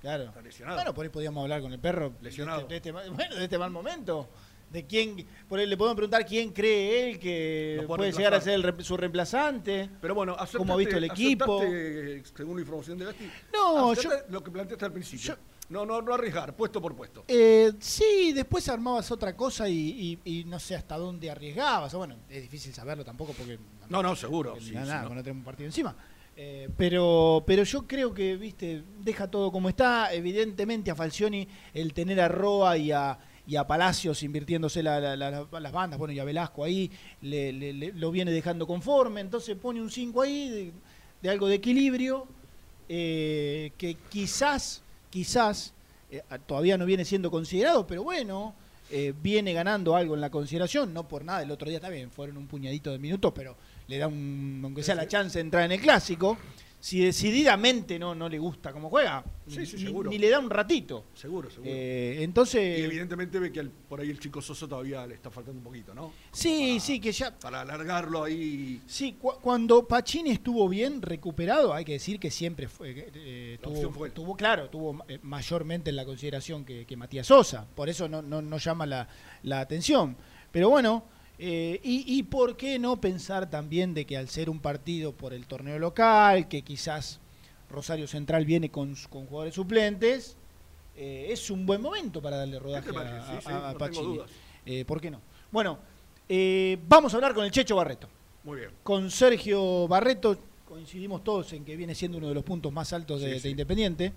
Claro. 0.00 0.24
Está 0.24 0.42
lesionado. 0.42 0.76
Bueno, 0.76 0.94
por 0.94 1.04
ahí 1.04 1.10
podíamos 1.10 1.42
hablar 1.42 1.60
con 1.60 1.72
el 1.72 1.78
perro. 1.78 2.12
Lesionado. 2.20 2.66
De 2.66 2.76
este, 2.76 2.92
de 2.92 2.98
este 2.98 3.10
bueno, 3.14 3.36
de 3.36 3.44
este 3.44 3.58
mal 3.58 3.70
momento. 3.70 4.28
De 4.70 4.86
quién, 4.86 5.26
por 5.50 5.58
ahí 5.58 5.66
le 5.66 5.76
podemos 5.76 5.96
preguntar 5.96 6.24
quién 6.24 6.50
cree 6.50 7.10
él 7.10 7.18
que 7.18 7.84
puede 7.86 8.10
llegar 8.10 8.32
a 8.32 8.40
ser 8.40 8.54
el 8.54 8.84
su 8.84 8.96
reemplazante. 8.96 9.90
Pero 10.00 10.14
bueno, 10.14 10.34
¿Cómo 10.56 10.72
ha 10.72 10.76
visto 10.76 10.96
el 10.96 11.04
equipo? 11.04 11.58
aceptaste, 11.60 12.36
según 12.36 12.56
la 12.56 12.62
información 12.62 12.98
de 12.98 13.04
Gasti. 13.04 13.30
No, 13.52 13.90
aceptaste 13.92 14.32
lo 14.32 14.42
que 14.42 14.50
planteaste 14.50 14.84
al 14.84 14.92
principio. 14.92 15.36
No, 15.68 15.86
no, 15.86 16.02
no 16.02 16.14
arriesgar, 16.14 16.54
puesto 16.54 16.80
por 16.82 16.94
puesto. 16.94 17.24
Eh, 17.28 17.72
sí, 17.78 18.32
después 18.34 18.68
armabas 18.68 19.10
otra 19.10 19.34
cosa 19.36 19.68
y, 19.68 20.18
y- 20.24 20.40
y 20.40 20.44
no 20.44 20.58
sé 20.58 20.74
hasta 20.76 20.98
dónde 20.98 21.30
arriesgabas. 21.30 21.94
Bueno, 21.94 22.16
es 22.28 22.42
difícil 22.42 22.74
saberlo 22.74 23.04
tampoco 23.04 23.32
porque. 23.32 23.58
No, 23.88 24.02
no, 24.02 24.14
seguro. 24.16 24.50
porque 24.52 24.66
sí, 24.66 24.72
nada, 24.72 24.86
sí, 24.86 24.90
nada, 24.92 25.02
no. 25.14 25.22
tenemos 25.22 25.40
un 25.40 25.44
partido 25.44 25.66
encima. 25.66 25.96
Eh, 26.36 26.68
pero, 26.78 27.42
pero 27.46 27.62
yo 27.62 27.86
creo 27.86 28.12
que, 28.14 28.36
viste, 28.36 28.82
deja 29.00 29.30
todo 29.30 29.50
como 29.52 29.68
está. 29.68 30.12
Evidentemente 30.14 30.90
a 30.90 30.94
Falcioni 30.94 31.46
el 31.74 31.92
tener 31.92 32.20
a 32.20 32.28
Roa 32.28 32.76
y 32.78 32.90
a, 32.90 33.18
y 33.46 33.56
a 33.56 33.66
Palacios 33.66 34.22
invirtiéndose 34.22 34.82
la- 34.82 34.98
la- 35.00 35.16
la- 35.16 35.30
la- 35.50 35.60
las 35.60 35.72
bandas, 35.72 35.98
bueno, 35.98 36.12
y 36.14 36.18
a 36.18 36.24
Velasco 36.24 36.64
ahí, 36.64 36.90
le, 37.20 37.52
le- 37.52 37.72
le- 37.72 37.92
lo 37.92 38.10
viene 38.10 38.30
dejando 38.30 38.66
conforme. 38.66 39.20
Entonces 39.20 39.56
pone 39.56 39.80
un 39.80 39.90
5 39.90 40.22
ahí 40.22 40.48
de, 40.50 40.72
de 41.22 41.30
algo 41.30 41.48
de 41.48 41.54
equilibrio 41.56 42.26
eh, 42.88 43.72
que 43.78 43.96
quizás, 44.08 44.82
quizás, 45.12 45.74
eh, 46.10 46.22
todavía 46.46 46.78
no 46.78 46.86
viene 46.86 47.04
siendo 47.04 47.30
considerado, 47.30 47.86
pero 47.86 48.02
bueno, 48.02 48.54
eh, 48.90 49.12
viene 49.22 49.52
ganando 49.52 49.94
algo 49.94 50.14
en 50.14 50.22
la 50.22 50.30
consideración, 50.30 50.94
no 50.94 51.06
por 51.06 51.22
nada, 51.22 51.42
el 51.42 51.50
otro 51.50 51.68
día 51.68 51.80
también 51.80 52.10
fueron 52.10 52.38
un 52.38 52.46
puñadito 52.46 52.90
de 52.90 52.98
minutos, 52.98 53.30
pero 53.34 53.54
le 53.88 53.98
da 53.98 54.08
un, 54.08 54.60
aunque 54.64 54.82
sea 54.82 54.94
la 54.94 55.06
chance 55.06 55.38
de 55.38 55.42
entrar 55.42 55.64
en 55.64 55.72
el 55.72 55.80
clásico. 55.80 56.38
Si 56.82 56.98
decididamente 56.98 57.96
no, 57.96 58.12
no 58.12 58.28
le 58.28 58.40
gusta 58.40 58.72
cómo 58.72 58.90
juega, 58.90 59.24
Sí, 59.46 59.64
sí, 59.66 59.86
ni, 60.08 60.18
le 60.18 60.28
da 60.30 60.40
un 60.40 60.50
ratito. 60.50 61.04
Seguro, 61.14 61.48
seguro. 61.48 61.70
Eh, 61.72 62.18
entonces, 62.24 62.80
y 62.80 62.82
evidentemente 62.82 63.38
ve 63.38 63.52
que 63.52 63.62
por 63.62 64.00
ahí 64.00 64.10
el 64.10 64.18
chico 64.18 64.42
Soso 64.42 64.66
todavía 64.66 65.06
le 65.06 65.14
está 65.14 65.30
faltando 65.30 65.58
un 65.60 65.64
poquito, 65.64 65.94
¿no? 65.94 66.12
sí, 66.32 66.80
sí, 66.80 66.98
que 66.98 67.12
ya 67.12 67.38
Para 67.38 67.60
alargarlo 67.60 68.24
ahí. 68.24 68.82
Sí, 68.88 69.12
cu- 69.12 69.34
cuando 69.40 69.86
Pacini 69.86 70.30
estuvo 70.32 70.68
bien 70.68 71.00
recuperado, 71.02 71.72
hay 71.72 71.84
que 71.84 71.92
decir 71.92 72.18
que 72.18 72.32
siempre 72.32 72.66
fue, 72.66 73.10
eh, 73.14 73.58
tuvo, 73.62 73.92
fue 73.92 74.08
él. 74.08 74.14
tuvo, 74.14 74.34
claro, 74.36 74.68
tuvo 74.68 75.04
eh, 75.06 75.20
mayormente 75.22 75.90
en 75.90 75.96
la 75.96 76.04
consideración 76.04 76.64
que, 76.64 76.84
que 76.84 76.96
Matías 76.96 77.28
Sosa, 77.28 77.64
por 77.76 77.88
eso 77.90 78.08
no, 78.08 78.22
no, 78.22 78.42
no 78.42 78.58
llama 78.58 78.86
la, 78.86 79.06
la 79.44 79.60
atención. 79.60 80.16
Pero 80.50 80.68
bueno, 80.68 81.04
eh, 81.38 81.80
y, 81.82 82.04
y 82.18 82.22
por 82.24 82.56
qué 82.56 82.78
no 82.78 83.00
pensar 83.00 83.48
también 83.50 83.94
de 83.94 84.04
que 84.04 84.16
al 84.16 84.28
ser 84.28 84.48
un 84.50 84.60
partido 84.60 85.12
por 85.12 85.32
el 85.32 85.46
torneo 85.46 85.78
local, 85.78 86.48
que 86.48 86.62
quizás 86.62 87.18
Rosario 87.70 88.06
Central 88.06 88.44
viene 88.44 88.70
con, 88.70 88.94
con 89.08 89.26
jugadores 89.26 89.54
suplentes, 89.54 90.36
eh, 90.96 91.28
es 91.30 91.50
un 91.50 91.64
buen 91.66 91.80
momento 91.80 92.20
para 92.20 92.36
darle 92.36 92.58
rodaje 92.58 92.90
a, 92.96 93.40
Sí, 93.40 93.46
sí, 93.46 93.52
a- 93.52 93.72
no. 93.72 94.24
Eh, 94.66 94.84
¿Por 94.84 95.00
qué 95.00 95.10
no? 95.10 95.20
Bueno, 95.50 95.78
eh, 96.28 96.78
vamos 96.86 97.12
a 97.12 97.16
hablar 97.16 97.34
con 97.34 97.44
el 97.44 97.50
Checho 97.50 97.74
Barreto 97.76 98.08
Muy 98.44 98.58
bien. 98.60 98.70
con 98.82 99.10
Sergio 99.10 99.88
Barreto 99.88 100.36
coincidimos 100.68 101.22
todos 101.24 101.52
en 101.52 101.64
que 101.64 101.76
viene 101.76 101.94
siendo 101.94 102.18
uno 102.18 102.28
de 102.28 102.34
los 102.34 102.44
puntos 102.44 102.72
más 102.72 102.92
altos 102.92 103.20
de, 103.20 103.26
Sí, 103.28 103.32
de 103.34 103.40
sí. 103.40 103.48
Independiente. 103.50 104.12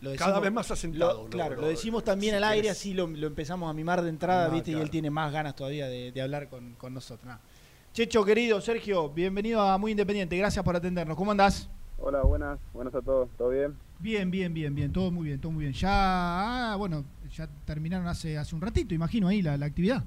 Lo 0.00 0.14
Cada 0.14 0.40
vez 0.40 0.52
más 0.52 0.70
asentado, 0.70 1.12
lo- 1.18 1.22
lo- 1.24 1.30
claro, 1.30 1.54
lo- 1.56 1.62
lo, 1.62 1.68
decimos 1.68 2.04
también 2.04 2.32
si 2.32 2.36
al 2.36 2.44
aire, 2.44 2.70
así 2.70 2.92
lo, 2.94 3.06
lo 3.06 3.26
empezamos 3.26 3.68
a 3.70 3.72
mimar 3.72 4.02
de 4.02 4.10
entrada, 4.10 4.46
Ah, 4.46 4.50
¿viste? 4.50 4.70
Y 4.72 4.74
él 4.74 4.90
tiene 4.90 5.10
más 5.10 5.32
ganas 5.32 5.56
todavía 5.56 5.86
de, 5.86 6.12
de 6.12 6.20
hablar 6.22 6.48
con, 6.48 6.74
con 6.74 6.92
nosotros. 6.92 7.32
Checho, 7.92 8.24
querido 8.24 8.60
Sergio, 8.60 9.08
bienvenido 9.08 9.60
a 9.62 9.78
Muy 9.78 9.92
Independiente. 9.92 10.36
Gracias 10.36 10.62
por 10.62 10.76
atendernos. 10.76 11.16
¿Cómo 11.16 11.30
andás? 11.30 11.70
Hola, 11.98 12.20
buenas, 12.22 12.58
buenas 12.74 12.94
a 12.94 13.00
todos, 13.00 13.30
¿todo 13.38 13.48
bien? 13.48 13.74
Bien, 13.98 14.30
bien, 14.30 14.52
bien, 14.52 14.74
bien. 14.74 14.92
Todo 14.92 15.10
muy 15.10 15.28
bien, 15.28 15.40
todo 15.40 15.50
muy 15.52 15.62
bien. 15.64 15.72
Ya, 15.72 15.88
ah, 16.72 16.76
bueno, 16.76 17.04
ya 17.34 17.48
terminaron 17.64 18.06
hace, 18.06 18.36
hace 18.36 18.54
un 18.54 18.60
ratito, 18.60 18.94
imagino, 18.94 19.28
ahí 19.28 19.40
la, 19.40 19.56
la 19.56 19.64
actividad. 19.64 20.04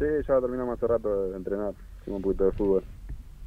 Sí, 0.00 0.04
ya 0.26 0.40
terminamos 0.40 0.76
hace 0.76 0.86
rato 0.88 1.28
de 1.30 1.36
entrenar, 1.36 1.74
hicimos 2.00 2.16
un 2.16 2.22
poquito 2.22 2.44
de 2.46 2.52
fútbol. 2.52 2.84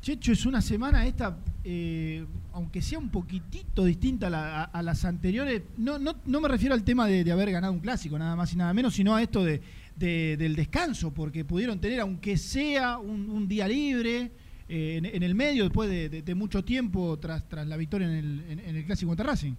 Checho, 0.01 0.31
es 0.31 0.47
una 0.47 0.61
semana 0.61 1.05
esta, 1.05 1.37
eh, 1.63 2.25
aunque 2.53 2.81
sea 2.81 2.97
un 2.97 3.09
poquitito 3.09 3.85
distinta 3.85 4.27
a, 4.27 4.29
la- 4.31 4.61
a- 4.61 4.63
a 4.65 4.81
las 4.81 5.05
anteriores, 5.05 5.61
no, 5.77 5.99
no, 5.99 6.15
no 6.25 6.41
me 6.41 6.47
refiero 6.47 6.73
al 6.73 6.83
tema 6.83 7.05
de, 7.05 7.23
haber 7.31 7.51
ganado 7.51 7.71
un 7.71 7.79
clásico, 7.81 8.17
nada 8.17 8.35
más 8.35 8.51
y 8.51 8.57
nada 8.57 8.73
menos, 8.73 8.95
sino 8.95 9.15
a 9.15 9.21
esto 9.21 9.43
de, 9.45 9.61
de- 9.95 10.37
del 10.37 10.55
descanso, 10.55 11.11
porque 11.13 11.45
pudieron 11.45 11.79
tener, 11.79 11.99
aunque 11.99 12.35
sea 12.37 12.97
un, 12.97 13.29
día 13.47 13.67
libre, 13.67 14.31
eh, 14.67 14.97
en, 15.03 15.21
el 15.21 15.35
medio, 15.35 15.65
después 15.65 15.87
de, 15.87 16.23
mucho 16.33 16.63
tiempo, 16.65 17.19
tras, 17.19 17.47
tras 17.47 17.67
la 17.67 17.77
victoria 17.77 18.07
en 18.07 18.13
el, 18.15 18.59
en- 18.59 18.75
el 18.77 18.85
clásico 18.85 19.09
contra 19.09 19.27
Racing. 19.27 19.53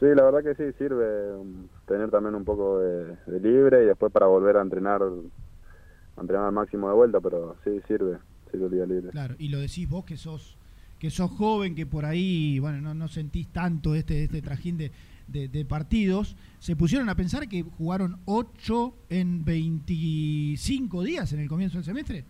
Sí, 0.00 0.06
la 0.14 0.24
verdad 0.24 0.42
que 0.42 0.54
sí, 0.54 0.74
sirve 0.78 1.34
um, 1.36 1.66
tener 1.86 2.10
también 2.10 2.34
un 2.34 2.44
poco 2.44 2.78
de, 2.80 3.16
de 3.26 3.40
libre 3.40 3.82
y 3.82 3.86
después 3.86 4.10
para 4.10 4.24
volver 4.26 4.56
a 4.56 4.62
entrenar, 4.62 5.02
a 5.02 6.20
entrenar 6.20 6.46
al 6.46 6.52
máximo 6.52 6.88
de 6.88 6.94
vuelta, 6.94 7.20
pero 7.20 7.56
sí, 7.64 7.78
sirve, 7.88 8.16
libre. 8.52 9.10
Claro, 9.10 9.34
y 9.38 9.48
lo 9.48 9.60
decís 9.60 9.88
vos 9.88 10.04
que 10.04 10.16
sos 10.16 10.56
que 10.98 11.10
sos 11.10 11.30
joven, 11.30 11.74
que 11.74 11.84
por 11.84 12.06
ahí, 12.06 12.58
bueno, 12.58 12.80
no, 12.80 12.94
no 12.94 13.06
sentís 13.08 13.48
tanto 13.52 13.94
este, 13.94 14.24
este 14.24 14.40
trajín 14.40 14.78
de, 14.78 14.92
de- 15.28 15.46
de 15.48 15.64
partidos, 15.66 16.36
se 16.58 16.74
pusieron 16.74 17.10
a 17.10 17.14
pensar 17.14 17.46
que 17.48 17.62
jugaron 17.62 18.16
8 18.24 18.94
en 19.10 19.44
25 19.44 21.02
días 21.02 21.32
en 21.34 21.40
el 21.40 21.48
comienzo 21.48 21.76
del 21.76 21.84
semestre. 21.84 22.24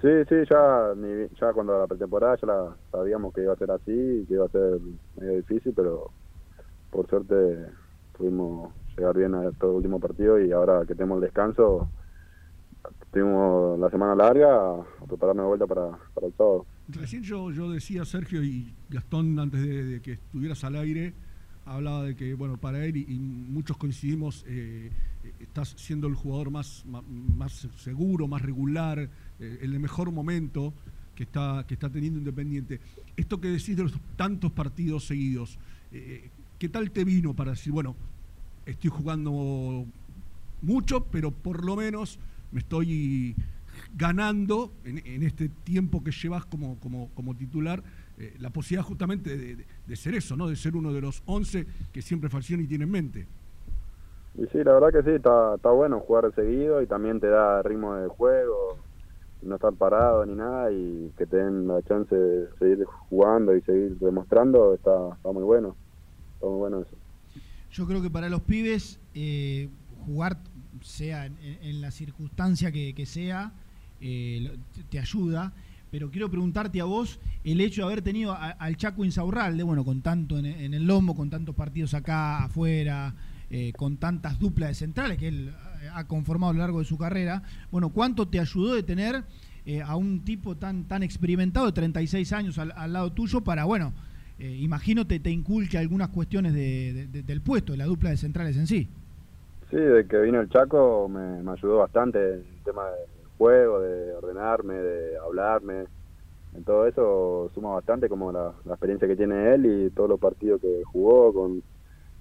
Sí, 0.00 0.08
sí, 0.30 0.34
ya, 0.48 0.94
ya 1.38 1.52
cuando 1.52 1.78
la 1.78 1.86
pretemporada 1.86 2.36
ya 2.40 2.46
la, 2.46 2.76
sabíamos 2.90 3.34
que 3.34 3.42
iba 3.42 3.52
a 3.52 3.56
ser 3.56 3.70
así 3.70 4.24
que 4.26 4.34
iba 4.34 4.46
a 4.46 4.48
ser 4.48 4.80
medio 5.16 5.36
difícil, 5.36 5.74
pero 5.76 6.10
por 6.90 7.06
suerte 7.08 7.34
pudimos 8.16 8.72
llegar 8.96 9.16
bien 9.16 9.34
a 9.34 9.50
todo 9.52 9.72
el 9.72 9.76
último 9.78 10.00
partido 10.00 10.40
y 10.40 10.52
ahora 10.52 10.84
que 10.86 10.94
tenemos 10.94 11.16
el 11.16 11.22
descanso, 11.24 11.90
tuvimos 13.12 13.78
la 13.78 13.90
semana 13.90 14.14
larga 14.14 14.48
a, 14.48 15.06
prepararnos 15.06 15.44
de 15.44 15.48
vuelta 15.48 15.66
para, 15.66 15.98
para 16.14 16.26
el 16.26 16.32
sábado. 16.34 16.66
Recién 16.88 17.22
yo, 17.22 17.50
yo 17.50 17.70
decía, 17.70 18.04
Sergio 18.04 18.42
y 18.42 18.72
Gastón, 18.88 19.38
antes 19.38 19.60
de, 19.62 20.00
que 20.00 20.12
estuvieras 20.12 20.62
al 20.64 20.76
aire, 20.76 21.12
hablaba 21.64 22.04
de 22.04 22.16
que, 22.16 22.34
bueno, 22.34 22.56
para 22.56 22.84
él 22.84 22.96
y, 22.96 23.18
muchos 23.18 23.76
coincidimos, 23.76 24.44
eh, 24.48 24.90
eh, 25.24 25.32
estás 25.40 25.74
siendo 25.76 26.06
el 26.06 26.14
jugador 26.14 26.50
más, 26.50 26.84
más 27.36 27.68
seguro, 27.78 28.26
más 28.26 28.42
regular, 28.42 28.98
eh, 28.98 29.58
el 29.62 29.72
de 29.72 29.78
mejor 29.78 30.10
momento 30.10 30.72
que 31.14 31.24
está, 31.24 31.64
que 31.68 31.74
está 31.74 31.90
teniendo 31.90 32.18
Independiente. 32.18 32.80
Esto 33.16 33.40
que 33.40 33.48
decís 33.48 33.76
de 33.76 33.82
los 33.82 33.92
tantos 34.16 34.52
partidos 34.52 35.06
seguidos, 35.06 35.58
eh, 35.92 36.30
¿qué 36.58 36.68
tal 36.68 36.90
te 36.90 37.04
vino 37.04 37.34
para 37.34 37.50
decir, 37.50 37.72
bueno, 37.72 37.94
estoy 38.64 38.90
jugando 38.90 39.84
mucho, 40.62 41.04
pero 41.04 41.30
por 41.30 41.64
lo 41.64 41.76
menos 41.76 42.18
me 42.52 42.60
estoy 42.60 43.34
ganando 43.94 44.72
en, 44.84 44.98
en 45.06 45.22
este 45.22 45.48
tiempo 45.48 46.02
que 46.04 46.10
llevas 46.12 46.44
como, 46.46 46.78
como, 46.80 47.08
como 47.14 47.34
titular 47.34 47.82
eh, 48.18 48.34
la 48.38 48.50
posibilidad 48.50 48.84
justamente 48.84 49.36
de, 49.36 49.56
de- 49.56 49.66
de 49.86 49.96
ser 49.96 50.14
eso, 50.14 50.36
¿no? 50.36 50.48
De 50.48 50.56
ser 50.56 50.76
uno 50.76 50.92
de 50.92 51.00
los 51.00 51.22
11 51.26 51.66
que 51.92 52.02
siempre 52.02 52.28
Falcioni 52.28 52.66
tiene 52.66 52.84
en 52.84 52.90
mente. 52.90 53.26
Y 54.36 54.46
sí, 54.52 54.58
la 54.62 54.74
verdad 54.74 54.92
que 54.92 55.02
sí, 55.10 55.16
está, 55.16 55.54
está 55.56 55.70
bueno 55.70 56.00
jugar 56.00 56.32
seguido 56.34 56.80
y 56.82 56.86
también 56.86 57.18
te 57.20 57.26
da 57.28 57.62
ritmo 57.62 57.94
de 57.96 58.08
juego, 58.08 58.78
no 59.42 59.54
estar 59.56 59.72
parado 59.72 60.24
ni 60.26 60.34
nada 60.34 60.70
y 60.70 61.10
que 61.16 61.26
te 61.26 61.38
den 61.38 61.66
la 61.66 61.82
chance 61.82 62.14
de 62.14 62.48
seguir 62.58 62.84
jugando 63.08 63.56
y 63.56 63.62
seguir 63.62 63.98
demostrando, 63.98 64.74
está, 64.74 65.14
está 65.16 65.32
muy 65.32 65.42
bueno, 65.42 65.74
está 66.34 66.46
muy 66.46 66.58
bueno 66.58 66.80
eso. 66.82 66.96
Yo 67.72 67.86
creo 67.86 68.02
que 68.02 68.10
para 68.10 68.28
los 68.28 68.42
pibes 68.42 69.00
eh, 69.14 69.68
jugar, 70.06 70.38
sea 70.82 71.26
en, 71.26 71.80
la 71.80 71.90
circunstancia 71.90 72.70
que, 72.72 73.06
sea, 73.06 73.52
eh, 74.00 74.56
te- 74.90 74.98
ayuda. 74.98 75.52
Pero 75.90 76.10
quiero 76.10 76.30
preguntarte 76.30 76.80
a 76.80 76.84
vos 76.84 77.18
el 77.42 77.60
hecho 77.60 77.80
de 77.82 77.86
haber 77.86 78.02
tenido 78.02 78.32
al 78.36 78.76
Chaco 78.76 79.04
Insaurralde, 79.04 79.64
bueno, 79.64 79.84
con 79.84 80.02
tanto 80.02 80.38
en, 80.38 80.46
el 80.46 80.84
lomo, 80.84 81.16
con 81.16 81.30
tantos 81.30 81.54
partidos 81.56 81.94
acá 81.94 82.44
afuera, 82.44 83.14
eh, 83.50 83.72
con 83.76 83.96
tantas 83.96 84.38
duplas 84.38 84.68
de 84.70 84.74
centrales 84.76 85.18
que 85.18 85.26
él 85.28 85.52
ha 85.92 86.04
conformado 86.06 86.50
a 86.50 86.52
lo 86.54 86.60
largo 86.60 86.78
de 86.78 86.84
su 86.84 86.96
carrera. 86.96 87.42
Bueno, 87.72 87.88
¿cuánto 87.88 88.28
te 88.28 88.38
ayudó 88.38 88.74
de 88.76 88.84
tener 88.84 89.24
eh, 89.66 89.82
a 89.82 89.96
un 89.96 90.20
tipo 90.20 90.56
tan, 90.56 90.84
tan 90.84 91.02
experimentado 91.02 91.66
de 91.66 91.72
36 91.72 92.32
años 92.34 92.58
al, 92.58 92.72
al 92.76 92.92
lado 92.92 93.12
tuyo 93.12 93.40
para, 93.42 93.64
bueno, 93.64 93.92
imagino 94.38 95.06
te, 95.06 95.18
te 95.20 95.30
inculque 95.30 95.76
algunas 95.76 96.08
cuestiones 96.10 96.54
de- 96.54 97.08
de- 97.10 97.22
del 97.24 97.40
puesto, 97.42 97.72
de 97.72 97.78
la 97.78 97.84
dupla 97.86 98.10
de 98.10 98.16
centrales 98.16 98.56
en 98.56 98.66
sí. 98.68 98.88
Sí, 99.70 99.76
de 99.76 100.06
que 100.08 100.18
vino 100.18 100.40
el 100.40 100.48
Chaco 100.48 101.08
me, 101.08 101.42
me 101.42 101.52
ayudó 101.52 101.78
bastante 101.78 102.18
en 102.18 102.40
el 102.40 102.62
tema 102.64 102.90
del 102.90 103.26
juego, 103.38 103.80
de 103.80 104.12
ordenarme, 104.14 104.74
de 104.74 105.16
hablarme, 105.18 105.86
en 106.54 106.64
todo 106.64 106.86
eso 106.86 107.50
suma 107.54 107.74
bastante 107.74 108.08
como 108.08 108.32
la, 108.32 108.54
la 108.64 108.74
experiencia 108.74 109.06
que 109.08 109.16
tiene 109.16 109.54
él 109.54 109.66
y 109.66 109.90
todos 109.90 110.10
los 110.10 110.18
partidos 110.20 110.60
que 110.60 110.82
jugó 110.84 111.32
con 111.32 111.62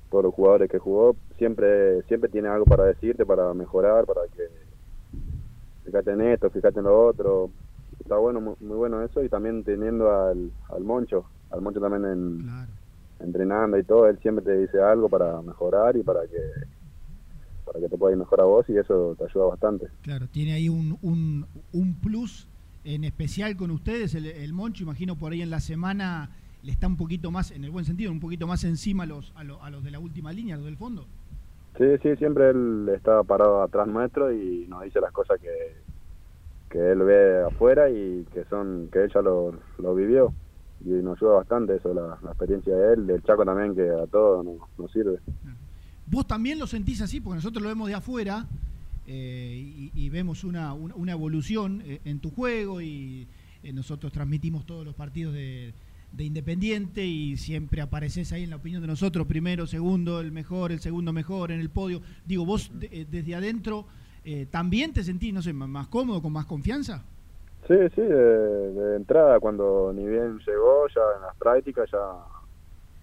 todos 0.10 0.26
los 0.26 0.34
jugadores 0.34 0.70
que 0.70 0.80
jugó, 0.80 1.16
siempre 1.38 2.04
siempre 2.04 2.30
tiene 2.30 2.50
algo 2.50 2.66
para 2.66 2.86
decirte, 2.86 3.26
para 3.26 3.54
mejorar, 3.54 4.06
para 4.06 4.22
que 4.28 4.44
fíjate 5.86 6.12
en 6.12 6.22
esto, 6.22 6.50
fíjate 6.52 6.80
en 6.80 6.86
lo 6.86 7.08
otro. 7.08 7.52
Está 8.00 8.18
bueno, 8.18 8.42
muy, 8.42 8.56
muy 8.60 8.78
bueno 8.78 9.04
eso 9.04 9.24
y 9.24 9.30
también 9.30 9.64
teniendo 9.64 10.12
al, 10.12 10.52
al 10.70 10.84
Moncho, 10.84 11.30
al 11.52 11.62
Moncho 11.62 11.80
también 11.80 12.06
en, 12.06 12.50
entrenando 13.20 13.78
y 13.78 13.84
todo, 13.84 14.08
él 14.08 14.20
siempre 14.20 14.46
te 14.46 14.58
dice 14.58 14.82
algo 14.82 15.10
para 15.10 15.42
mejorar 15.42 15.98
y 15.98 16.04
para 16.04 16.22
que 16.28 16.38
para 17.72 17.80
que 17.86 17.90
te 17.90 17.98
pueda 17.98 18.14
ir 18.14 18.18
mejor 18.18 18.42
a 18.42 18.46
vos 18.46 18.66
y 18.70 18.78
eso 18.78 19.16
te 19.18 19.26
ayuda 19.26 19.46
bastante. 19.46 19.88
Claro, 20.02 20.28
tiene 20.28 20.54
ahí 20.54 20.70
un, 20.70 20.98
un, 21.02 21.46
un 21.72 21.94
plus 22.02 22.48
en 22.84 23.04
especial 23.04 23.56
con 23.56 23.72
ustedes, 23.72 24.16
el, 24.16 24.26
el 24.26 24.54
Moncho, 24.54 24.84
imagino 24.84 25.16
por 25.16 25.32
ahí 25.32 25.42
en 25.42 25.50
la 25.50 25.60
semana 25.60 26.30
le 26.64 26.72
está 26.72 26.88
un 26.88 26.98
poquito 26.98 27.30
más, 27.32 27.52
en 27.52 27.64
el 27.64 27.72
buen 27.72 27.86
sentido, 27.86 28.12
un 28.12 28.20
poquito 28.20 28.48
más 28.48 28.64
encima 28.64 29.04
a 29.04 29.06
los, 29.06 29.32
a, 29.36 29.44
lo- 29.44 29.62
a 29.64 29.70
los 29.70 29.84
de 29.84 29.92
la 29.92 30.00
última 30.00 30.32
línea, 30.34 30.56
a 30.56 30.58
los 30.58 30.66
del 30.66 30.78
fondo. 30.78 31.06
Sí, 31.78 31.86
sí, 32.02 32.16
siempre 32.18 32.50
él 32.50 32.90
está 32.94 33.24
parado 33.24 33.62
atrás 33.62 33.88
nuestro 33.88 34.34
y 34.34 34.66
nos 34.68 34.84
dice 34.84 35.00
las 35.00 35.12
cosas 35.12 35.40
que, 35.40 35.50
que 36.70 36.92
él 36.92 37.00
ve 37.00 37.44
afuera 37.44 37.90
y 37.90 38.26
que 38.34 38.44
son 38.50 38.90
que 38.92 39.04
él 39.04 39.12
ya 39.14 39.22
lo, 39.22 39.54
lo 39.78 39.96
vivió 39.96 40.34
y 40.84 40.90
nos 40.90 41.18
ayuda 41.22 41.36
bastante 41.36 41.76
eso, 41.76 41.94
la, 41.94 42.18
la 42.22 42.30
experiencia 42.32 42.76
de 42.76 42.94
él, 42.94 43.08
del 43.08 43.22
Chaco 43.24 43.46
también 43.46 43.76
que 43.76 43.90
a 43.90 44.08
todos 44.08 44.44
nos, 44.44 44.58
nos 44.78 44.92
sirve. 44.92 45.20
¿Vos 46.10 46.28
también 46.28 46.58
lo 46.60 46.68
sentís 46.68 47.02
así? 47.02 47.20
Porque 47.22 47.36
nosotros 47.36 47.62
lo 47.62 47.70
vemos 47.70 47.88
de 47.88 47.94
afuera 47.96 48.46
eh, 49.06 49.92
y, 49.94 50.10
vemos 50.10 50.44
una, 50.44 50.74
una- 50.74 51.12
evolución 51.12 51.82
eh, 51.86 52.00
en 52.06 52.20
tu 52.20 52.32
juego 52.32 52.82
y 52.82 53.28
eh, 53.64 53.74
nosotros 53.74 54.12
transmitimos 54.12 54.66
todos 54.66 54.86
los 54.86 54.96
partidos 54.96 55.34
de, 55.34 55.74
de 56.12 56.24
Independiente 56.24 57.06
y 57.06 57.38
siempre 57.38 57.82
apareces 57.82 58.32
ahí 58.34 58.44
en 58.44 58.50
la 58.52 58.56
opinión 58.56 58.82
de 58.82 58.88
nosotros, 58.88 59.28
primero, 59.28 59.68
segundo, 59.68 60.20
el 60.20 60.32
mejor, 60.32 60.72
el 60.72 60.80
segundo 60.80 61.14
mejor, 61.14 61.52
en 61.52 61.60
el 61.60 61.70
podio. 61.70 62.02
Digo, 62.26 62.46
vos 62.46 62.72
de- 62.80 63.06
desde 63.10 63.36
adentro 63.36 63.86
también 64.52 64.94
te 64.94 65.04
sentís, 65.04 65.34
no 65.34 65.42
sé, 65.42 65.54
más 65.54 65.88
cómodo, 65.88 66.22
con 66.22 66.32
más 66.32 66.46
confianza. 66.46 67.04
Sí, 67.68 67.74
sí, 67.96 68.02
de, 68.02 68.08
de 68.74 68.96
entrada 68.98 69.40
cuando 69.40 69.92
ni 69.94 70.06
bien 70.08 70.38
llegó, 70.46 70.88
ya 70.94 71.02
en 71.16 71.22
las 71.24 71.36
prácticas 71.38 71.90
ya 71.92 71.98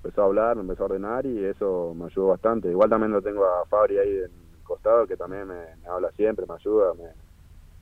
empezó 0.06 0.22
a 0.22 0.26
hablar, 0.26 0.56
me 0.56 0.62
empezó 0.62 0.82
a 0.84 0.86
ordenar 0.86 1.26
y 1.26 1.44
eso 1.44 1.94
me 1.94 2.06
ayudó 2.06 2.28
bastante. 2.28 2.70
Igual 2.70 2.88
también 2.90 3.12
lo 3.12 3.20
tengo 3.22 3.44
a 3.44 3.66
Fabri 3.66 3.98
ahí 3.98 4.08
en 4.10 4.24
el 4.56 4.62
costado 4.62 5.06
que 5.06 5.16
también 5.16 5.46
me, 5.48 5.54
me 5.82 5.88
habla 5.88 6.10
siempre, 6.12 6.46
me 6.48 6.54
ayuda, 6.54 6.94
me, 6.94 7.04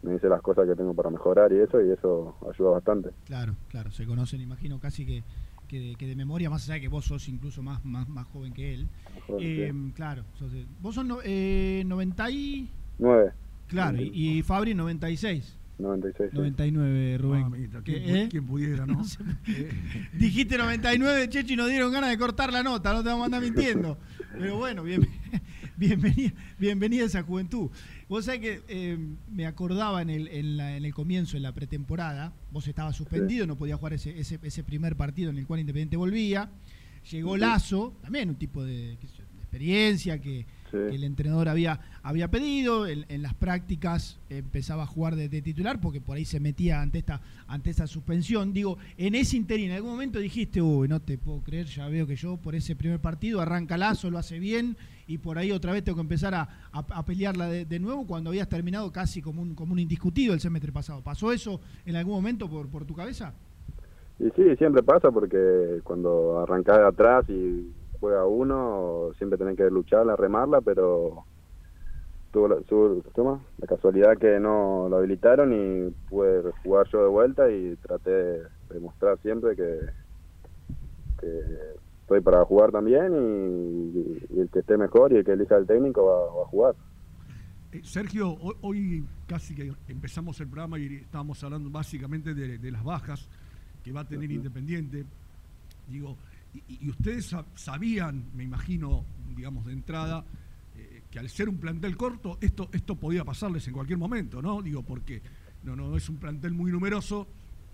me 0.02 0.12
dice 0.14 0.28
las 0.28 0.40
cosas 0.42 0.66
que 0.66 0.74
tengo 0.74 0.94
para 0.94 1.10
mejorar 1.10 1.52
y 1.52 1.58
eso 1.60 1.80
y 1.82 1.90
eso 1.90 2.36
ayuda 2.50 2.70
bastante. 2.70 3.10
Claro, 3.26 3.54
claro, 3.68 3.90
se 3.90 4.06
conocen, 4.06 4.40
imagino, 4.40 4.78
casi 4.80 5.04
que, 5.06 5.22
que, 5.68 5.78
de, 5.80 5.94
que 5.96 6.06
de 6.06 6.16
memoria, 6.16 6.48
más 6.50 6.64
allá 6.64 6.74
de 6.74 6.80
que 6.82 6.88
vos 6.88 7.04
sos 7.04 7.28
incluso 7.28 7.62
más, 7.62 7.84
más, 7.84 8.08
más 8.08 8.26
joven 8.28 8.52
que 8.54 8.74
él. 8.74 8.88
joven, 9.26 9.42
Eh, 9.44 9.70
sí. 9.72 9.92
Claro, 9.94 10.24
sos 10.34 10.52
de- 10.52 10.66
vos 10.80 10.94
sos 10.94 11.04
no- 11.04 11.18
eh, 11.24 11.82
90 11.86 12.30
y... 12.30 12.70
Nueve. 12.98 13.32
Claro, 13.66 13.98
y, 13.98 14.38
y 14.38 14.42
Fabri 14.42 14.74
96. 14.74 15.58
96. 15.78 16.30
sí. 16.30 16.36
99, 16.36 17.18
Rubén. 17.18 17.40
Mamita, 17.42 17.82
¿Qué, 17.82 18.02
¿quién 18.02 18.16
eh? 18.16 18.28
quién 18.30 18.46
pudiera, 18.46 18.86
no? 18.86 19.02
sé. 19.04 19.18
Dijiste 20.12 20.56
99, 20.56 21.28
Checho, 21.28 21.52
y 21.52 21.56
nos 21.56 21.68
dieron 21.68 21.92
ganas 21.92 22.10
de 22.10 22.18
cortar 22.18 22.52
la 22.52 22.62
nota, 22.62 22.92
no 22.92 23.02
te 23.02 23.08
vamos 23.08 23.22
a 23.22 23.26
andar 23.26 23.42
mintiendo. 23.42 23.98
Pero 24.38 24.56
bueno, 24.56 24.82
bien, 24.82 25.06
bienvenida, 25.76 26.32
bienvenida 26.58 27.02
a 27.04 27.06
esa 27.06 27.22
juventud. 27.22 27.70
Vos 28.08 28.24
sabés 28.26 28.40
que 28.40 28.62
eh, 28.68 28.98
me 29.30 29.46
acordaba 29.46 30.02
en 30.02 30.10
el, 30.10 30.28
en, 30.28 30.56
la- 30.56 30.76
en 30.76 30.84
el 30.84 30.94
comienzo, 30.94 31.36
en 31.36 31.42
la 31.42 31.52
pretemporada, 31.52 32.32
vos 32.52 32.66
estabas 32.68 32.94
suspendido, 32.96 33.46
no 33.46 33.56
podías 33.56 33.78
jugar 33.78 33.94
ese, 33.94 34.18
ese, 34.18 34.38
ese 34.42 34.62
primer 34.64 34.94
partido 34.96 35.30
en 35.30 35.38
el 35.38 35.46
cual 35.46 35.60
Independiente 35.60 35.96
volvía. 35.96 36.50
Llegó 37.10 37.36
Lazo, 37.36 37.96
también 38.00 38.30
un 38.30 38.36
tipo 38.36 38.62
de 38.64 38.92
experiencia 38.94 40.20
que, 40.20 40.46
que 40.74 40.94
el 40.94 41.04
entrenador 41.04 41.48
había, 41.48 41.80
había 42.02 42.30
pedido. 42.30 42.86
En, 42.86 43.06
en 43.08 43.22
las 43.22 43.34
prácticas 43.34 44.18
empezaba 44.28 44.82
a 44.82 44.86
jugar 44.86 45.16
de, 45.16 45.28
de 45.28 45.42
titular 45.42 45.80
porque 45.80 46.00
por 46.00 46.16
ahí 46.16 46.24
se 46.24 46.40
metía 46.40 46.82
ante 46.82 46.98
esta, 46.98 47.20
ante 47.46 47.70
esta 47.70 47.86
suspensión. 47.86 48.52
Digo, 48.52 48.78
en 48.98 49.14
ese 49.14 49.36
interín, 49.36 49.70
en 49.70 49.76
algún 49.76 49.92
momento 49.92 50.18
dijiste, 50.18 50.60
uy, 50.60 50.88
no 50.88 51.00
te 51.00 51.18
puedo 51.18 51.40
creer, 51.40 51.66
ya 51.66 51.88
veo 51.88 52.06
que 52.06 52.16
yo 52.16 52.36
por 52.36 52.54
ese 52.54 52.76
primer 52.76 53.00
partido 53.00 53.40
arranca 53.40 53.76
Lazo, 53.76 54.10
lo 54.10 54.18
hace 54.18 54.38
bien 54.38 54.76
y 55.06 55.18
por 55.18 55.38
ahí 55.38 55.52
otra 55.52 55.72
vez 55.72 55.84
tengo 55.84 55.96
que 55.96 56.02
empezar 56.02 56.34
a, 56.34 56.42
a, 56.72 56.78
a 56.78 57.04
pelearla 57.04 57.48
de, 57.48 57.64
de 57.64 57.78
nuevo 57.78 58.06
cuando 58.06 58.30
habías 58.30 58.48
terminado 58.48 58.90
casi 58.90 59.20
como 59.20 59.42
un, 59.42 59.54
como 59.54 59.72
un 59.72 59.78
indiscutido 59.78 60.34
el 60.34 60.40
semestre 60.40 60.72
pasado. 60.72 61.02
¿Pasó 61.02 61.32
eso 61.32 61.60
en 61.84 61.96
algún 61.96 62.14
momento 62.14 62.48
por, 62.48 62.68
por 62.68 62.84
tu 62.84 62.94
cabeza? 62.94 63.34
Y 64.18 64.30
sí, 64.36 64.56
siempre 64.56 64.82
pasa 64.82 65.10
porque 65.10 65.80
cuando 65.82 66.40
arrancás 66.40 66.78
de 66.78 66.86
atrás 66.86 67.24
y 67.28 67.66
juega 68.04 68.26
uno, 68.26 69.12
siempre 69.16 69.38
tenés 69.38 69.56
que 69.56 69.70
lucharla, 69.70 70.14
remarla, 70.14 70.60
pero 70.60 71.24
tuvo 72.30 72.48
la, 72.48 72.56
su, 72.68 73.02
toma, 73.14 73.40
la 73.56 73.66
casualidad 73.66 74.18
que 74.18 74.38
no 74.38 74.88
lo 74.90 74.98
habilitaron 74.98 75.54
y 75.54 75.90
pude 76.10 76.52
jugar 76.62 76.86
yo 76.92 77.00
de 77.02 77.08
vuelta 77.08 77.50
y 77.50 77.76
traté 77.76 78.10
de 78.10 78.42
demostrar 78.68 79.18
siempre 79.22 79.56
que, 79.56 79.78
que 81.18 81.40
estoy 82.02 82.20
para 82.20 82.44
jugar 82.44 82.72
también 82.72 83.14
y, 83.14 84.34
y 84.36 84.40
el 84.40 84.50
que 84.50 84.58
esté 84.58 84.76
mejor 84.76 85.10
y 85.14 85.16
el 85.16 85.24
que 85.24 85.32
elija 85.32 85.56
el 85.56 85.66
técnico 85.66 86.04
va, 86.04 86.36
va 86.36 86.42
a 86.42 86.48
jugar. 86.48 86.74
Eh, 87.72 87.80
Sergio, 87.84 88.36
hoy, 88.38 88.54
hoy 88.60 89.04
casi 89.26 89.54
que 89.54 89.72
empezamos 89.88 90.38
el 90.40 90.48
programa 90.48 90.78
y 90.78 90.96
estábamos 90.96 91.42
hablando 91.42 91.70
básicamente 91.70 92.34
de, 92.34 92.58
de 92.58 92.70
las 92.70 92.84
bajas 92.84 93.26
que 93.82 93.92
va 93.92 94.02
a 94.02 94.06
tener 94.06 94.30
Independiente. 94.30 95.06
Digo, 95.88 96.18
y, 96.68 96.88
ustedes 96.88 97.32
sab- 97.32 97.46
sabían, 97.56 98.24
me 98.34 98.44
imagino, 98.44 99.04
digamos, 99.34 99.66
de 99.66 99.72
entrada, 99.72 100.24
eh, 100.76 101.02
que 101.10 101.18
al 101.18 101.28
ser 101.28 101.48
un 101.48 101.58
plantel 101.58 101.96
corto, 101.96 102.38
esto, 102.40 102.68
esto 102.72 102.96
podía 102.96 103.24
pasarles 103.24 103.66
en 103.68 103.74
cualquier 103.74 103.98
momento, 103.98 104.40
¿no? 104.40 104.62
Digo, 104.62 104.82
porque 104.82 105.22
no, 105.64 105.74
no 105.76 105.96
es 105.96 106.08
un 106.08 106.16
plantel 106.16 106.52
muy 106.52 106.70
numeroso, 106.70 107.26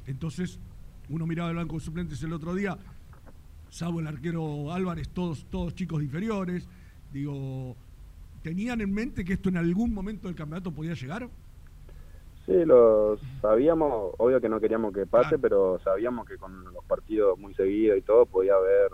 entonces 0.06 0.58
uno 1.08 1.26
miraba 1.26 1.50
el 1.50 1.56
banco 1.56 1.78
de 1.78 1.84
suplentes 1.84 2.22
el 2.22 2.32
otro 2.32 2.54
día, 2.54 2.78
salvo 3.68 4.00
el 4.00 4.06
arquero 4.06 4.72
Álvarez, 4.72 5.08
todos, 5.10 5.44
todos 5.50 5.74
chicos 5.74 6.02
inferiores, 6.02 6.68
digo, 7.12 7.76
¿tenían 8.42 8.80
en 8.80 8.92
mente 8.92 9.24
que 9.24 9.34
esto 9.34 9.48
en 9.48 9.56
algún 9.56 9.92
momento 9.92 10.28
del 10.28 10.36
campeonato 10.36 10.72
podía 10.72 10.94
llegar? 10.94 11.28
Sí, 12.46 12.52
lo 12.64 13.18
sabíamos, 13.40 14.12
obvio 14.18 14.40
que 14.40 14.48
no 14.48 14.60
queríamos 14.60 14.92
que 14.92 15.06
pase, 15.06 15.38
pero 15.38 15.78
sabíamos 15.84 16.26
que 16.26 16.36
con 16.36 16.64
los 16.64 16.84
partidos 16.84 17.38
muy 17.38 17.54
seguidos 17.54 17.98
y 17.98 18.02
todo 18.02 18.26
podía 18.26 18.54
haber 18.54 18.90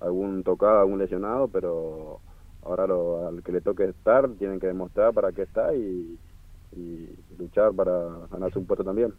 algún 0.00 0.42
tocado, 0.44 0.80
algún 0.80 0.98
lesionado, 0.98 1.48
pero 1.48 2.20
ahora 2.62 2.86
lo, 2.86 3.26
al 3.26 3.42
que 3.42 3.52
le 3.52 3.60
toque 3.60 3.84
estar 3.84 4.28
tienen 4.38 4.60
que 4.60 4.66
demostrar 4.66 5.12
para 5.14 5.32
qué 5.32 5.42
está 5.42 5.74
y, 5.74 6.18
y 6.76 7.08
luchar 7.38 7.72
para 7.72 8.26
ganarse 8.30 8.58
un 8.58 8.66
puesto 8.66 8.84
también. 8.84 9.12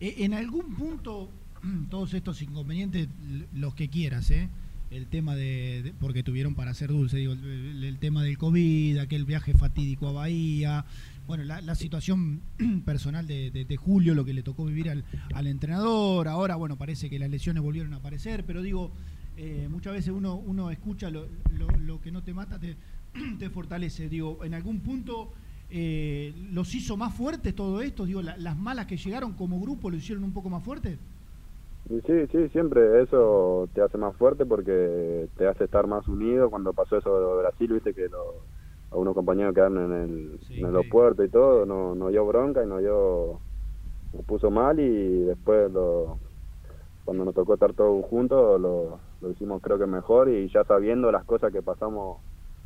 Eh, 0.00 0.14
En 0.18 0.32
algún 0.32 0.74
punto, 0.76 1.28
todos 1.90 2.14
estos 2.14 2.40
inconvenientes, 2.42 3.08
los 3.54 3.74
que 3.74 3.88
quieras, 3.90 4.30
¿eh? 4.30 4.48
El 4.90 5.06
tema 5.06 5.36
de, 5.36 5.82
de- 5.84 5.92
porque 6.00 6.22
tuvieron 6.24 6.54
para 6.56 6.74
ser 6.74 6.88
dulce, 6.88 7.16
digo, 7.18 7.32
el- 7.32 7.84
el 7.84 7.98
tema 7.98 8.22
del 8.24 8.38
COVID, 8.38 8.98
aquel 8.98 9.24
viaje 9.24 9.52
fatídico 9.54 10.08
a 10.08 10.12
Bahía, 10.12 10.84
bueno, 11.30 11.44
la, 11.44 11.60
la 11.60 11.76
situación 11.76 12.40
personal 12.84 13.24
de, 13.24 13.52
de- 13.52 13.76
Julio, 13.76 14.16
lo 14.16 14.24
que 14.24 14.32
le 14.34 14.42
tocó 14.42 14.64
vivir 14.64 14.90
al, 14.90 15.04
al 15.32 15.46
entrenador, 15.46 16.26
ahora, 16.26 16.56
bueno, 16.56 16.76
parece 16.76 17.08
que 17.08 17.20
las 17.20 17.30
lesiones 17.30 17.62
volvieron 17.62 17.94
a 17.94 17.98
aparecer, 17.98 18.42
pero 18.44 18.62
digo, 18.62 18.90
eh, 19.36 19.68
muchas 19.70 19.92
veces 19.92 20.10
uno, 20.12 20.34
uno 20.34 20.72
escucha 20.72 21.08
lo, 21.08 21.26
lo- 21.56 21.70
lo 21.78 22.00
que 22.00 22.10
no 22.10 22.24
te 22.24 22.34
mata, 22.34 22.58
te, 22.58 22.74
te 23.38 23.48
fortalece, 23.48 24.08
digo, 24.08 24.44
en 24.44 24.54
algún 24.54 24.80
punto 24.80 25.32
eh, 25.70 26.34
los 26.50 26.74
hizo 26.74 26.96
más 26.96 27.14
fuertes 27.14 27.54
todo 27.54 27.80
esto, 27.80 28.06
digo, 28.06 28.22
la- 28.22 28.36
las 28.36 28.56
malas 28.58 28.86
que 28.86 28.96
llegaron 28.96 29.34
como 29.34 29.60
grupo 29.60 29.88
lo 29.88 29.96
hicieron 29.98 30.24
un 30.24 30.32
poco 30.32 30.50
más 30.50 30.64
fuertes. 30.64 30.98
Y 31.88 31.94
sí, 32.08 32.26
sí, 32.32 32.48
siempre 32.50 33.02
eso 33.04 33.68
te 33.72 33.82
hace 33.82 33.98
más 33.98 34.16
fuerte 34.16 34.44
porque 34.44 35.28
te 35.38 35.46
hace 35.46 35.62
estar 35.64 35.86
más 35.86 36.08
unido. 36.08 36.50
Cuando 36.50 36.72
pasó 36.72 36.98
eso 36.98 37.36
de 37.36 37.42
Brasil, 37.42 37.72
viste 37.72 37.94
que 37.94 38.08
lo- 38.08 38.44
a 38.90 38.96
unos 38.96 39.14
compañeros 39.14 39.54
quedaron 39.54 39.78
en 39.78 39.92
el, 39.92 40.40
en 40.50 40.58
el 40.58 40.64
aeropuerto 40.66 41.22
y 41.24 41.28
todo, 41.28 41.64
no, 41.66 41.94
no 41.94 42.08
dio 42.08 42.26
bronca 42.26 42.62
y 42.64 42.66
no 42.66 42.78
dio, 42.78 43.38
nos 44.12 44.24
puso 44.24 44.50
mal 44.50 44.80
y 44.80 45.20
después 45.24 45.70
lo, 45.72 46.18
cuando 47.04 47.24
nos 47.24 47.34
tocó 47.34 47.54
estar 47.54 47.72
todos 47.72 48.04
juntos 48.06 48.60
lo, 48.60 48.98
lo 49.20 49.30
hicimos 49.30 49.62
creo 49.62 49.78
que 49.78 49.86
mejor 49.86 50.28
y 50.28 50.48
ya 50.48 50.64
sabiendo 50.64 51.12
las 51.12 51.24
cosas 51.24 51.52
que 51.52 51.62
pasamos, 51.62 52.18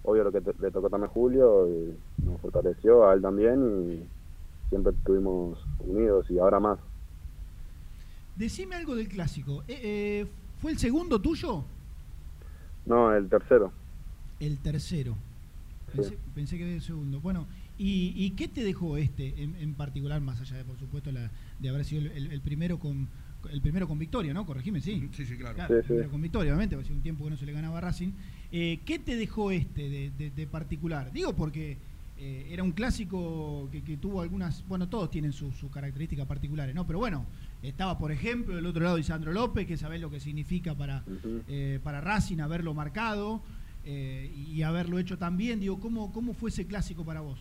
obvio 0.02 0.24
lo 0.24 0.32
que 0.32 0.40
te- 0.40 0.54
le 0.60 0.70
tocó 0.70 0.88
también 0.88 1.10
Julio 1.12 1.68
y 1.68 1.94
nos 2.24 2.40
fortaleció 2.40 3.06
a 3.08 3.14
él 3.14 3.20
también 3.22 3.92
y 3.92 4.68
siempre 4.70 4.92
estuvimos 4.92 5.58
unidos 5.80 6.30
y 6.30 6.38
ahora 6.38 6.58
más. 6.60 6.78
Decime 8.36 8.74
algo 8.76 8.96
del 8.96 9.08
clásico. 9.08 9.62
Eh, 9.68 9.80
eh, 9.82 10.26
¿Fue 10.60 10.72
el 10.72 10.78
segundo 10.78 11.20
tuyo? 11.20 11.62
No, 12.86 13.14
el 13.14 13.28
tercero. 13.28 13.70
El 14.40 14.58
tercero. 14.58 15.14
Pensé, 16.02 16.18
pensé 16.34 16.56
que 16.58 16.64
era 16.64 16.74
el 16.74 16.82
segundo. 16.82 17.20
Bueno, 17.20 17.46
¿y, 17.78 18.12
y 18.16 18.30
qué 18.30 18.48
te 18.48 18.64
dejó 18.64 18.96
este 18.96 19.42
en, 19.42 19.54
en 19.56 19.74
particular, 19.74 20.20
más 20.20 20.40
allá 20.40 20.56
de, 20.56 20.64
por 20.64 20.78
supuesto, 20.78 21.10
la, 21.12 21.30
de 21.58 21.68
haber 21.68 21.84
sido 21.84 22.02
el, 22.02 22.06
el- 22.08 22.32
el 22.32 22.40
primero 22.40 22.78
con 22.78 23.08
el 23.52 23.60
primero 23.60 23.86
con 23.86 23.98
victoria, 23.98 24.32
¿no? 24.32 24.46
Corregime, 24.46 24.80
sí. 24.80 25.06
Sí, 25.12 25.26
sí, 25.26 25.36
claro. 25.36 25.58
el 25.74 25.82
Sí, 25.82 25.88
primero 25.88 26.10
con 26.10 26.22
victoria, 26.22 26.50
obviamente, 26.52 26.76
porque 26.76 26.86
hacía 26.86 26.96
un 26.96 27.02
tiempo 27.02 27.24
que 27.24 27.30
no 27.30 27.36
se 27.36 27.44
le 27.44 27.52
ganaba 27.52 27.76
a 27.76 27.80
Racing. 27.82 28.12
Eh, 28.50 28.80
¿Qué 28.86 28.98
te 28.98 29.16
dejó 29.16 29.50
este 29.50 29.88
de, 29.90 30.10
de- 30.16 30.30
de 30.30 30.46
particular? 30.46 31.12
Digo 31.12 31.34
porque 31.36 31.76
eh, 32.16 32.46
era 32.50 32.62
un 32.62 32.72
clásico 32.72 33.68
que, 33.70 33.82
que 33.82 33.98
tuvo 33.98 34.22
algunas, 34.22 34.66
bueno, 34.66 34.88
todos 34.88 35.10
tienen 35.10 35.32
sus 35.34 35.54
sus 35.56 35.70
características 35.70 36.26
particulares, 36.26 36.74
¿no? 36.74 36.86
Pero 36.86 37.00
bueno, 37.00 37.26
estaba, 37.62 37.98
por 37.98 38.12
ejemplo, 38.12 38.56
del 38.56 38.64
otro 38.64 38.82
lado 38.82 38.96
Isandro 38.98 39.30
López, 39.32 39.66
que 39.66 39.76
sabés 39.76 40.00
lo 40.00 40.10
que 40.10 40.20
significa 40.20 40.74
para, 40.74 41.04
eh, 41.48 41.80
para 41.82 42.00
Racing 42.00 42.38
haberlo 42.40 42.72
marcado 42.72 43.42
eh, 43.84 44.30
y 44.34 44.62
haberlo 44.62 44.98
hecho 44.98 45.18
también. 45.18 45.60
Digo, 45.60 45.78
¿cómo, 45.80 46.12
¿cómo 46.12 46.34
fue 46.34 46.50
ese 46.50 46.66
clásico 46.66 47.04
para 47.04 47.20
vos? 47.20 47.38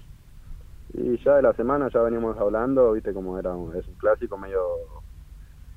Y 0.93 1.17
ya 1.23 1.35
de 1.37 1.41
la 1.41 1.53
semana 1.53 1.89
ya 1.91 2.01
veníamos 2.01 2.37
hablando, 2.37 2.91
viste 2.91 3.13
como 3.13 3.39
era 3.39 3.51
es 3.75 3.87
un 3.87 3.95
clásico 3.95 4.37
medio, 4.37 4.61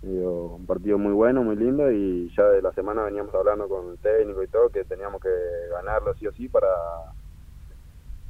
medio 0.03 0.57
un 0.57 0.67
partido 0.67 0.99
muy 0.99 1.13
bueno, 1.13 1.43
muy 1.43 1.57
lindo 1.57 1.91
y 1.91 2.31
ya 2.37 2.45
de 2.45 2.61
la 2.61 2.73
semana 2.73 3.05
veníamos 3.05 3.35
hablando 3.35 3.67
con 3.69 3.93
el 3.93 3.99
técnico 3.99 4.43
y 4.43 4.49
todo 4.49 4.69
que 4.69 4.85
teníamos 4.85 5.23
que 5.23 5.31
ganarlo 5.71 6.15
sí 6.17 6.27
o 6.27 6.33
sí 6.33 6.49
para 6.49 6.69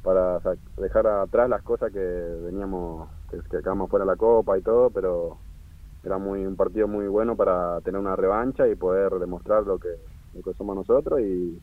para 0.01 0.39
dejar 0.77 1.07
atrás 1.07 1.49
las 1.49 1.61
cosas 1.63 1.91
que 1.91 1.99
veníamos 1.99 3.09
que, 3.29 3.39
que 3.49 3.57
acabamos 3.57 3.89
fuera 3.89 4.05
de 4.05 4.11
la 4.11 4.15
copa 4.15 4.57
y 4.57 4.61
todo, 4.61 4.89
pero 4.89 5.37
era 6.05 6.17
muy 6.17 6.45
un 6.45 6.55
partido 6.55 6.87
muy 6.87 7.07
bueno 7.07 7.35
para 7.35 7.81
tener 7.81 7.99
una 7.99 8.15
revancha 8.15 8.65
y 8.67 8.75
poder 8.75 9.11
demostrar 9.19 9.63
lo 9.63 9.77
que, 9.77 9.89
lo 10.33 10.41
que 10.41 10.53
somos 10.53 10.75
nosotros 10.75 11.19
y 11.19 11.59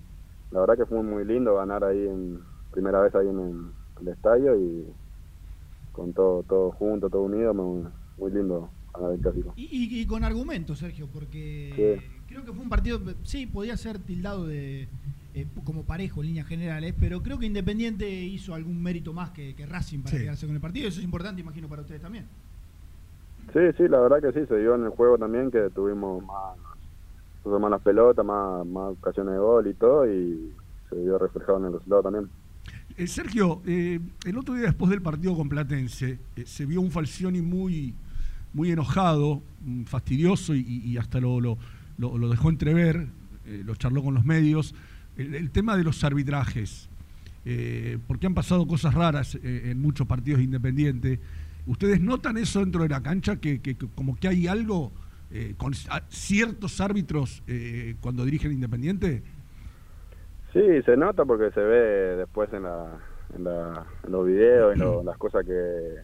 la 0.54 0.60
verdad 0.60 0.76
que 0.76 0.86
fue 0.86 1.02
muy 1.02 1.24
lindo 1.24 1.56
ganar 1.56 1.82
ahí 1.82 2.06
en 2.06 2.40
primera 2.70 3.00
vez 3.00 3.12
ahí 3.16 3.26
en 3.28 3.40
el, 3.40 3.72
el 4.02 4.08
estadio 4.08 4.56
y 4.56 4.86
con 5.90 6.12
todo 6.14 6.44
todo 6.44 6.70
junto, 6.70 7.10
todo 7.10 7.22
unido, 7.22 7.52
muy, 7.52 7.84
muy 8.16 8.30
lindo 8.30 8.70
ganar 8.94 9.14
el 9.14 9.20
clásico. 9.20 9.52
Y, 9.56 9.64
y- 9.64 10.00
y 10.02 10.06
con 10.06 10.22
argumentos, 10.22 10.78
Sergio, 10.78 11.08
porque 11.12 11.72
Sí. 11.74 12.24
creo 12.28 12.44
que 12.44 12.52
fue 12.52 12.62
un 12.62 12.70
partido, 12.70 13.00
sí, 13.24 13.46
podía 13.46 13.76
ser 13.76 13.98
tildado 13.98 14.46
de 14.46 14.88
eh, 15.34 15.48
como 15.64 15.82
parejo 15.82 16.20
en 16.20 16.28
líneas 16.28 16.46
generales, 16.46 16.94
pero 17.00 17.20
creo 17.20 17.36
que 17.40 17.46
Independiente 17.46 18.08
hizo 18.08 18.54
algún 18.54 18.80
mérito 18.80 19.12
más 19.12 19.30
que, 19.32 19.56
que 19.56 19.66
Racing 19.66 20.02
para 20.04 20.16
Sí. 20.16 20.22
quedarse 20.22 20.46
con 20.46 20.54
el 20.54 20.60
partido. 20.60 20.86
Eso 20.86 21.00
es 21.00 21.04
importante, 21.04 21.40
imagino, 21.40 21.68
para 21.68 21.82
ustedes 21.82 22.00
también. 22.00 22.28
Sí, 23.52 23.60
sí, 23.76 23.88
la 23.88 23.98
verdad 24.00 24.20
que 24.22 24.32
sí, 24.40 24.46
se 24.46 24.56
dio 24.58 24.76
en 24.76 24.84
el 24.84 24.90
juego 24.90 25.18
también 25.18 25.50
que 25.50 25.68
tuvimos 25.70 26.22
más, 26.24 26.56
más 27.60 27.70
más, 28.24 28.66
más 28.66 28.92
ocasiones 28.92 29.34
de 29.34 29.38
gol 29.38 29.66
y 29.66 29.74
todo 29.74 30.06
y 30.10 30.50
se 30.88 30.96
vio 30.96 31.18
reflejado 31.18 31.58
en 31.58 31.64
el 31.66 31.72
resultado 31.74 32.02
también. 32.02 32.28
Eh, 32.96 33.06
Sergio, 33.06 33.60
eh, 33.66 33.98
el 34.24 34.38
otro 34.38 34.54
día 34.54 34.66
después 34.66 34.90
del 34.90 35.02
partido 35.02 35.36
con 35.36 35.48
Platense, 35.48 36.18
eh, 36.36 36.44
se 36.46 36.64
vio 36.64 36.80
un 36.80 36.90
Falcioni 36.90 37.42
muy, 37.42 37.92
muy 38.52 38.70
enojado, 38.70 39.42
mm, 39.64 39.82
fastidioso 39.84 40.54
y, 40.54 40.96
hasta 40.96 41.20
lo, 41.20 41.40
lo, 41.40 41.58
lo- 41.98 42.28
dejó 42.28 42.48
entrever, 42.50 43.08
lo 43.64 43.74
charló 43.74 44.02
con 44.02 44.14
los 44.14 44.24
medios. 44.24 44.74
El, 45.16 45.50
tema 45.50 45.76
de 45.76 45.84
los 45.84 46.02
arbitrajes, 46.04 46.88
porque 48.06 48.26
han 48.26 48.34
pasado 48.34 48.66
cosas 48.66 48.94
raras 48.94 49.38
en 49.42 49.80
muchos 49.82 50.06
partidos 50.06 50.40
independientes. 50.40 51.18
¿Ustedes 51.66 52.00
notan 52.00 52.36
eso 52.36 52.60
dentro 52.60 52.82
de 52.82 52.88
la 52.88 53.02
cancha, 53.02 53.36
que- 53.36 53.60
que 53.60 53.76
como 53.76 54.16
que 54.16 54.28
hay 54.28 54.46
algo 54.46 54.90
eh, 55.34 55.54
con 55.58 55.72
ciertos 56.08 56.80
árbitros 56.80 57.42
eh, 57.46 57.96
cuando 58.00 58.24
dirigen 58.24 58.52
Independiente? 58.52 59.22
Sí, 60.52 60.60
se 60.86 60.96
nota 60.96 61.24
porque 61.24 61.50
se 61.50 61.60
ve 61.60 62.16
después 62.16 62.52
en, 62.52 62.62
la, 62.62 63.00
en, 63.34 63.44
la, 63.44 63.86
en 64.04 64.12
los 64.12 64.26
videos, 64.26 64.72
en 64.72 64.78
lo- 64.78 65.02
las 65.02 65.18
cosas 65.18 65.44
que, 65.44 65.96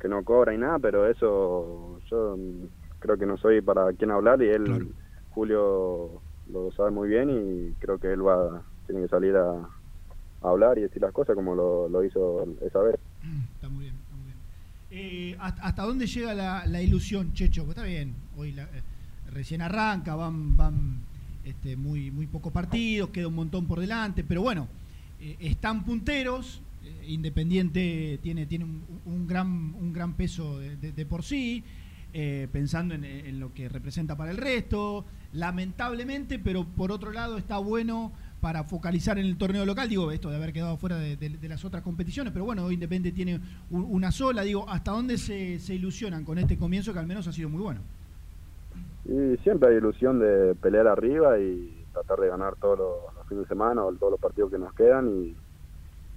que 0.00 0.08
no 0.08 0.24
cobra 0.24 0.52
y 0.54 0.58
nada, 0.58 0.78
pero 0.80 1.08
eso 1.08 2.00
yo 2.10 2.36
mm, 2.36 2.66
creo 2.98 3.16
que 3.16 3.26
no 3.26 3.36
soy 3.36 3.60
para 3.62 3.92
quien 3.92 4.10
hablar 4.10 4.42
y 4.42 4.48
él, 4.48 4.92
Julio, 5.30 6.22
lo 6.50 6.72
sabe 6.72 6.90
muy 6.90 7.08
bien 7.08 7.30
y 7.30 7.72
creo 7.74 7.98
que 7.98 8.12
él 8.12 8.26
va 8.26 8.64
tiene 8.86 9.02
que 9.02 9.08
salir 9.08 9.36
a, 9.36 9.52
a 9.52 10.48
hablar 10.48 10.76
y 10.78 10.82
decir 10.82 11.00
las 11.00 11.12
cosas 11.12 11.36
como 11.36 11.54
lo, 11.54 11.88
lo 11.88 12.04
hizo 12.04 12.44
esa 12.62 12.80
vez. 12.80 12.96
Está 13.54 13.68
muy 13.68 13.84
bien, 13.84 13.94
está 13.94 14.16
muy 14.16 14.24
bien. 14.26 14.38
Eh, 14.90 15.36
¿hasta, 15.40 15.62
hasta 15.62 15.82
dónde 15.84 16.06
llega 16.06 16.34
la, 16.34 16.66
la 16.66 16.82
ilusión, 16.82 17.32
Checho? 17.32 17.64
Pues 17.64 17.76
está 17.76 17.88
bien, 17.88 18.14
hoy 18.36 18.52
la- 18.52 18.64
eh, 18.64 18.82
recién 19.32 19.62
arranca, 19.62 20.14
van, 20.14 20.56
van 20.56 21.00
este, 21.44 21.76
muy, 21.76 22.10
muy 22.10 22.26
pocos 22.26 22.52
partidos, 22.52 23.10
queda 23.10 23.28
un 23.28 23.34
montón 23.34 23.66
por 23.66 23.80
delante, 23.80 24.22
pero 24.24 24.42
bueno, 24.42 24.68
eh, 25.20 25.36
están 25.40 25.84
punteros, 25.84 26.60
eh, 26.84 27.06
Independiente 27.08 28.18
tiene, 28.22 28.46
tiene 28.46 28.64
un, 29.06 29.26
gran, 29.26 29.46
un 29.48 29.92
gran 29.92 30.14
peso 30.14 30.58
de, 30.58 30.76
de- 30.76 31.06
por 31.06 31.22
sí, 31.22 31.62
pensando 32.52 32.94
en, 32.94 33.40
lo 33.40 33.54
que 33.54 33.70
representa 33.70 34.14
para 34.16 34.30
el 34.32 34.36
resto, 34.36 35.04
lamentablemente, 35.32 36.38
pero 36.38 36.64
por 36.66 36.92
otro 36.92 37.10
lado 37.10 37.38
está 37.38 37.56
bueno 37.56 38.12
para 38.42 38.64
focalizar 38.64 39.18
en 39.18 39.24
el 39.24 39.36
torneo 39.38 39.64
local, 39.64 39.88
digo, 39.88 40.10
esto 40.12 40.28
de 40.28 40.36
haber 40.36 40.52
quedado 40.52 40.76
fuera 40.76 40.98
de, 40.98 41.16
las 41.48 41.64
otras 41.64 41.82
competiciones, 41.82 42.32
pero 42.32 42.44
bueno, 42.44 42.70
Independiente 42.70 43.12
tiene 43.16 43.40
un- 43.70 43.86
una 43.88 44.12
sola, 44.12 44.42
digo, 44.42 44.68
¿hasta 44.68 44.90
dónde 44.90 45.16
se 45.16 45.74
ilusionan 45.74 46.24
con 46.24 46.38
este 46.38 46.58
comienzo 46.58 46.92
que 46.92 46.98
al 46.98 47.06
menos 47.06 47.26
ha 47.28 47.32
sido 47.32 47.48
muy 47.48 47.62
bueno? 47.62 47.80
Y 49.04 49.36
siempre 49.38 49.70
hay 49.70 49.76
ilusión 49.76 50.18
de 50.18 50.54
pelear 50.54 50.86
arriba 50.86 51.38
y 51.38 51.84
tratar 51.92 52.20
de 52.20 52.28
ganar 52.28 52.56
todos 52.56 52.78
los, 52.78 53.26
fines 53.28 53.44
de 53.44 53.48
semana 53.48 53.84
o 53.84 53.92
todos 53.94 54.12
los 54.12 54.20
partidos 54.20 54.50
que 54.50 54.58
nos 54.58 54.72
quedan 54.74 55.08
y, 55.08 55.28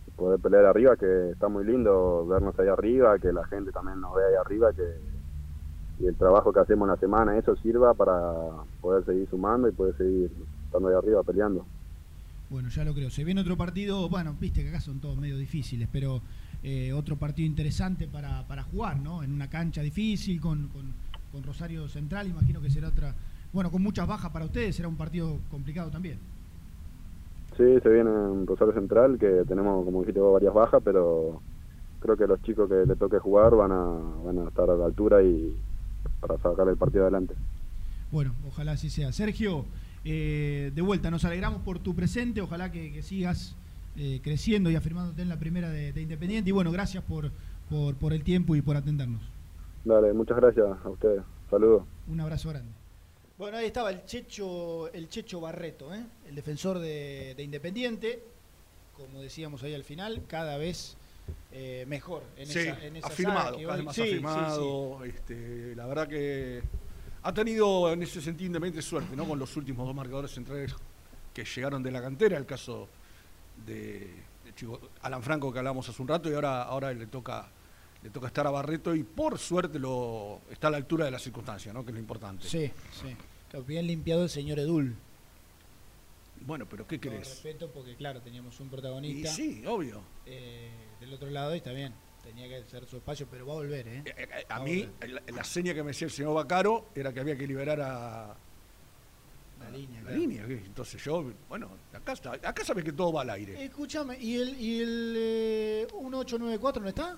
y 0.08 0.12
poder 0.16 0.40
pelear 0.40 0.66
arriba, 0.66 0.96
que 0.96 1.32
está 1.32 1.48
muy 1.48 1.64
lindo 1.64 2.26
vernos 2.28 2.58
ahí 2.60 2.68
arriba, 2.68 3.18
que 3.20 3.32
la 3.32 3.46
gente 3.46 3.72
también 3.72 4.02
nos 4.02 4.16
vea 4.16 4.28
ahí 4.28 4.36
arriba, 4.36 4.74
que 4.74 4.84
y 6.00 6.08
el 6.08 6.16
trabajo 6.16 6.52
que 6.52 6.60
hacemos 6.60 6.88
en 6.88 6.92
la 6.92 7.00
semana, 7.00 7.38
eso 7.38 7.56
sirva 7.58 7.94
para 7.94 8.20
poder 8.82 9.06
seguir 9.06 9.30
sumando 9.30 9.70
y 9.70 9.72
poder 9.72 9.96
seguir 9.98 10.32
estando 10.66 10.90
ahí 10.90 10.96
arriba 10.96 11.24
peleando. 11.24 11.66
Bueno, 12.50 12.70
ya 12.70 12.84
lo 12.84 12.94
creo. 12.94 13.10
Se 13.10 13.24
viene 13.24 13.42
otro 13.42 13.58
partido, 13.58 14.08
bueno, 14.10 14.36
viste 14.40 14.62
que 14.62 14.70
acá 14.70 14.82
son 14.82 15.00
todos 15.00 15.18
medio 15.18 15.38
difíciles, 15.38 15.88
pero 15.92 16.22
eh, 16.64 16.94
otro 16.94 17.16
partido 17.16 17.48
interesante 17.48 18.08
para, 18.08 18.46
para 18.48 18.64
jugar, 18.64 19.00
¿no? 19.00 19.24
En 19.24 19.32
una 19.32 19.50
cancha 19.50 19.82
difícil, 19.82 20.40
con, 20.42 20.68
con, 20.68 20.94
con 21.36 21.44
Rosario 21.44 21.90
Central, 21.90 22.28
imagino 22.28 22.62
que 22.62 22.70
será 22.70 22.88
otra, 22.88 23.14
bueno, 23.52 23.70
con 23.70 23.84
muchas 23.84 24.08
bajas 24.08 24.32
para 24.32 24.46
ustedes, 24.46 24.74
será 24.74 24.88
un 24.88 24.96
partido 24.96 25.38
complicado 25.52 25.92
también. 25.92 26.18
Sí, 27.58 27.64
se 27.84 27.90
viene 27.90 28.10
en 28.10 28.48
Rosario 28.48 28.74
Central, 28.74 29.18
que 29.20 29.44
tenemos, 29.46 29.84
como 29.84 30.00
dijiste, 30.00 30.22
varias 30.22 30.54
bajas, 30.54 30.82
pero 30.82 31.42
creo 32.00 32.16
que 32.16 32.26
los 32.26 32.42
chicos 32.44 32.70
que 32.70 32.86
le 32.86 32.96
toque 32.96 33.20
jugar 33.20 33.54
van 33.54 33.74
a, 33.74 33.84
van 34.26 34.40
a 34.40 34.48
estar 34.48 34.70
a 34.70 34.76
la 34.76 34.86
altura 34.86 35.22
y 35.24 35.54
para 36.22 36.38
sacar 36.38 36.70
el 36.70 36.78
partido 36.78 37.04
adelante. 37.04 37.34
Bueno, 38.14 38.34
ojalá 38.48 38.72
así 38.72 38.90
sea. 38.90 39.12
Sergio, 39.12 39.66
eh, 40.06 40.72
de 40.74 40.82
vuelta, 40.82 41.12
nos 41.12 41.26
alegramos 41.26 41.62
por 41.64 41.80
tu 41.80 41.96
presente, 41.96 42.40
ojalá 42.40 42.72
que, 42.72 42.94
que 42.94 43.02
sigas 43.02 43.56
eh, 43.98 44.22
creciendo 44.24 44.72
y 44.72 44.78
afirmándote 44.78 45.22
en 45.22 45.28
la 45.28 45.38
primera 45.38 45.70
de, 45.70 45.92
de 45.92 46.02
Independiente. 46.02 46.50
Y 46.50 46.54
bueno, 46.54 46.72
gracias 46.72 47.04
por, 47.04 47.30
por, 47.70 47.96
por 47.96 48.14
el 48.14 48.24
tiempo 48.24 48.56
y 48.56 48.62
por 48.62 48.78
atendernos. 48.78 49.35
Dale, 49.86 50.14
muchas 50.14 50.38
gracias 50.38 50.66
a 50.84 50.90
ustedes. 50.90 51.22
Saludos. 51.50 51.84
Un 52.08 52.20
abrazo 52.20 52.50
grande. 52.50 52.72
Bueno, 53.38 53.58
ahí 53.58 53.68
estaba 53.68 53.90
el 53.92 54.06
Checho, 54.06 54.92
el 54.94 55.10
Checho 55.10 55.40
Barreto, 55.42 55.94
¿eh? 55.94 56.04
el 56.28 56.36
defensor 56.36 56.80
de, 56.80 57.34
de 57.36 57.44
Independiente, 57.44 58.24
como 58.96 59.22
decíamos 59.22 59.62
ahí 59.64 59.74
al 59.74 59.84
final, 59.84 60.24
cada 60.28 60.58
vez 60.58 60.96
eh, 61.52 61.86
mejor 61.88 62.24
en 62.38 62.48
Sí, 62.48 62.60
esa, 62.60 62.86
en 62.86 62.96
esa 62.96 63.08
afirmado, 63.08 63.40
saga 63.46 63.58
que 63.58 63.64
cada 63.66 63.76
vez 63.76 63.86
más 63.86 63.96
Sí, 63.96 64.02
sí, 64.02 64.08
sí. 64.10 64.16
afirmado. 64.16 65.04
Este, 65.06 65.76
la 65.76 65.86
verdad 65.86 66.08
que 66.08 66.64
ha 67.24 67.34
tenido 67.34 67.92
en 67.92 68.04
ese 68.04 68.22
sentido 68.22 68.48
independiente 68.48 68.82
suerte, 68.88 69.16
¿no? 69.16 69.26
Con 69.28 69.38
los 69.38 69.56
últimos 69.58 69.86
dos 69.86 69.96
marcadores 69.96 70.32
centrales 70.32 70.74
que 71.34 71.44
llegaron 71.44 71.84
de 71.84 71.92
la 71.92 72.02
cantera, 72.02 72.38
el 72.38 72.46
caso 72.46 72.88
de, 73.66 74.00
de 74.46 74.56
Chico- 74.56 74.80
Alan 75.02 75.22
Franco 75.22 75.52
que 75.52 75.60
hablamos 75.60 75.88
hace 75.90 76.02
un 76.02 76.08
rato, 76.08 76.30
y 76.32 76.34
ahora, 76.34 76.64
ahora 76.64 76.94
le 76.94 77.08
toca 77.08 77.48
le 78.06 78.12
toca 78.12 78.28
estar 78.28 78.46
a 78.46 78.52
Barreto 78.52 78.94
y 78.94 79.02
por 79.04 79.40
suerte 79.40 79.80
lo 79.80 80.42
está 80.52 80.68
a 80.68 80.72
la 80.72 80.78
altura 80.78 81.06
de 81.06 81.12
las 81.12 81.24
circunstancias, 81.24 81.74
¿no? 81.74 81.84
Que 81.84 81.90
es 81.90 81.96
lo 81.96 82.00
importante. 82.00 82.48
Sí, 82.48 82.72
sí. 83.02 83.16
Bien 83.68 83.88
limpiado 83.88 84.22
el 84.22 84.30
señor 84.30 84.60
Edul. 84.60 84.96
Bueno, 86.42 86.68
pero 86.70 86.86
¿qué 86.86 87.00
querés? 87.00 87.28
respeto, 87.28 87.68
porque 87.72 87.96
claro, 87.96 88.22
teníamos 88.22 88.60
un 88.60 88.70
protagonista. 88.70 89.30
Y 89.30 89.34
sí, 89.34 89.64
obvio. 89.66 90.02
eh, 90.28 90.70
del 91.00 91.14
otro 91.14 91.32
lado 91.32 91.56
y 91.56 91.58
está 91.58 91.72
bien. 91.72 91.94
Tenía 92.24 92.48
que 92.48 92.64
ser 92.70 92.86
su 92.86 92.98
espacio, 92.98 93.28
pero 93.32 93.48
va 93.48 93.54
a 93.54 93.56
volver, 93.58 93.88
¿eh? 93.88 94.04
A 94.50 94.60
Va 94.60 94.66
mí, 94.66 94.88
la, 95.08 95.24
la 95.34 95.44
seña 95.44 95.74
que 95.74 95.82
me 95.82 95.88
decía 95.88 96.06
el 96.06 96.12
señor 96.12 96.36
Bacaro 96.36 96.90
era 96.94 97.12
que 97.12 97.20
había 97.22 97.36
que 97.36 97.48
liberar 97.48 97.82
a, 97.82 98.36
La 99.62 99.70
línea, 99.72 100.02
la 100.02 100.08
claro. 100.10 100.18
línea. 100.20 100.44
Entonces 100.46 101.04
yo, 101.04 101.26
bueno, 101.50 101.70
acá, 101.92 102.14
está, 102.14 102.34
acá 102.34 102.64
sabes 102.64 102.84
que 102.84 102.92
todo 102.94 103.14
va 103.14 103.22
al 103.24 103.32
aire. 103.32 103.64
Escúchame, 103.64 104.18
¿y 104.20 104.36
el, 104.36 104.60
y 104.60 104.80
el 104.82 105.14
eh, 105.18 105.88
1894 105.92 106.84
no 106.84 106.90
está? 106.90 107.18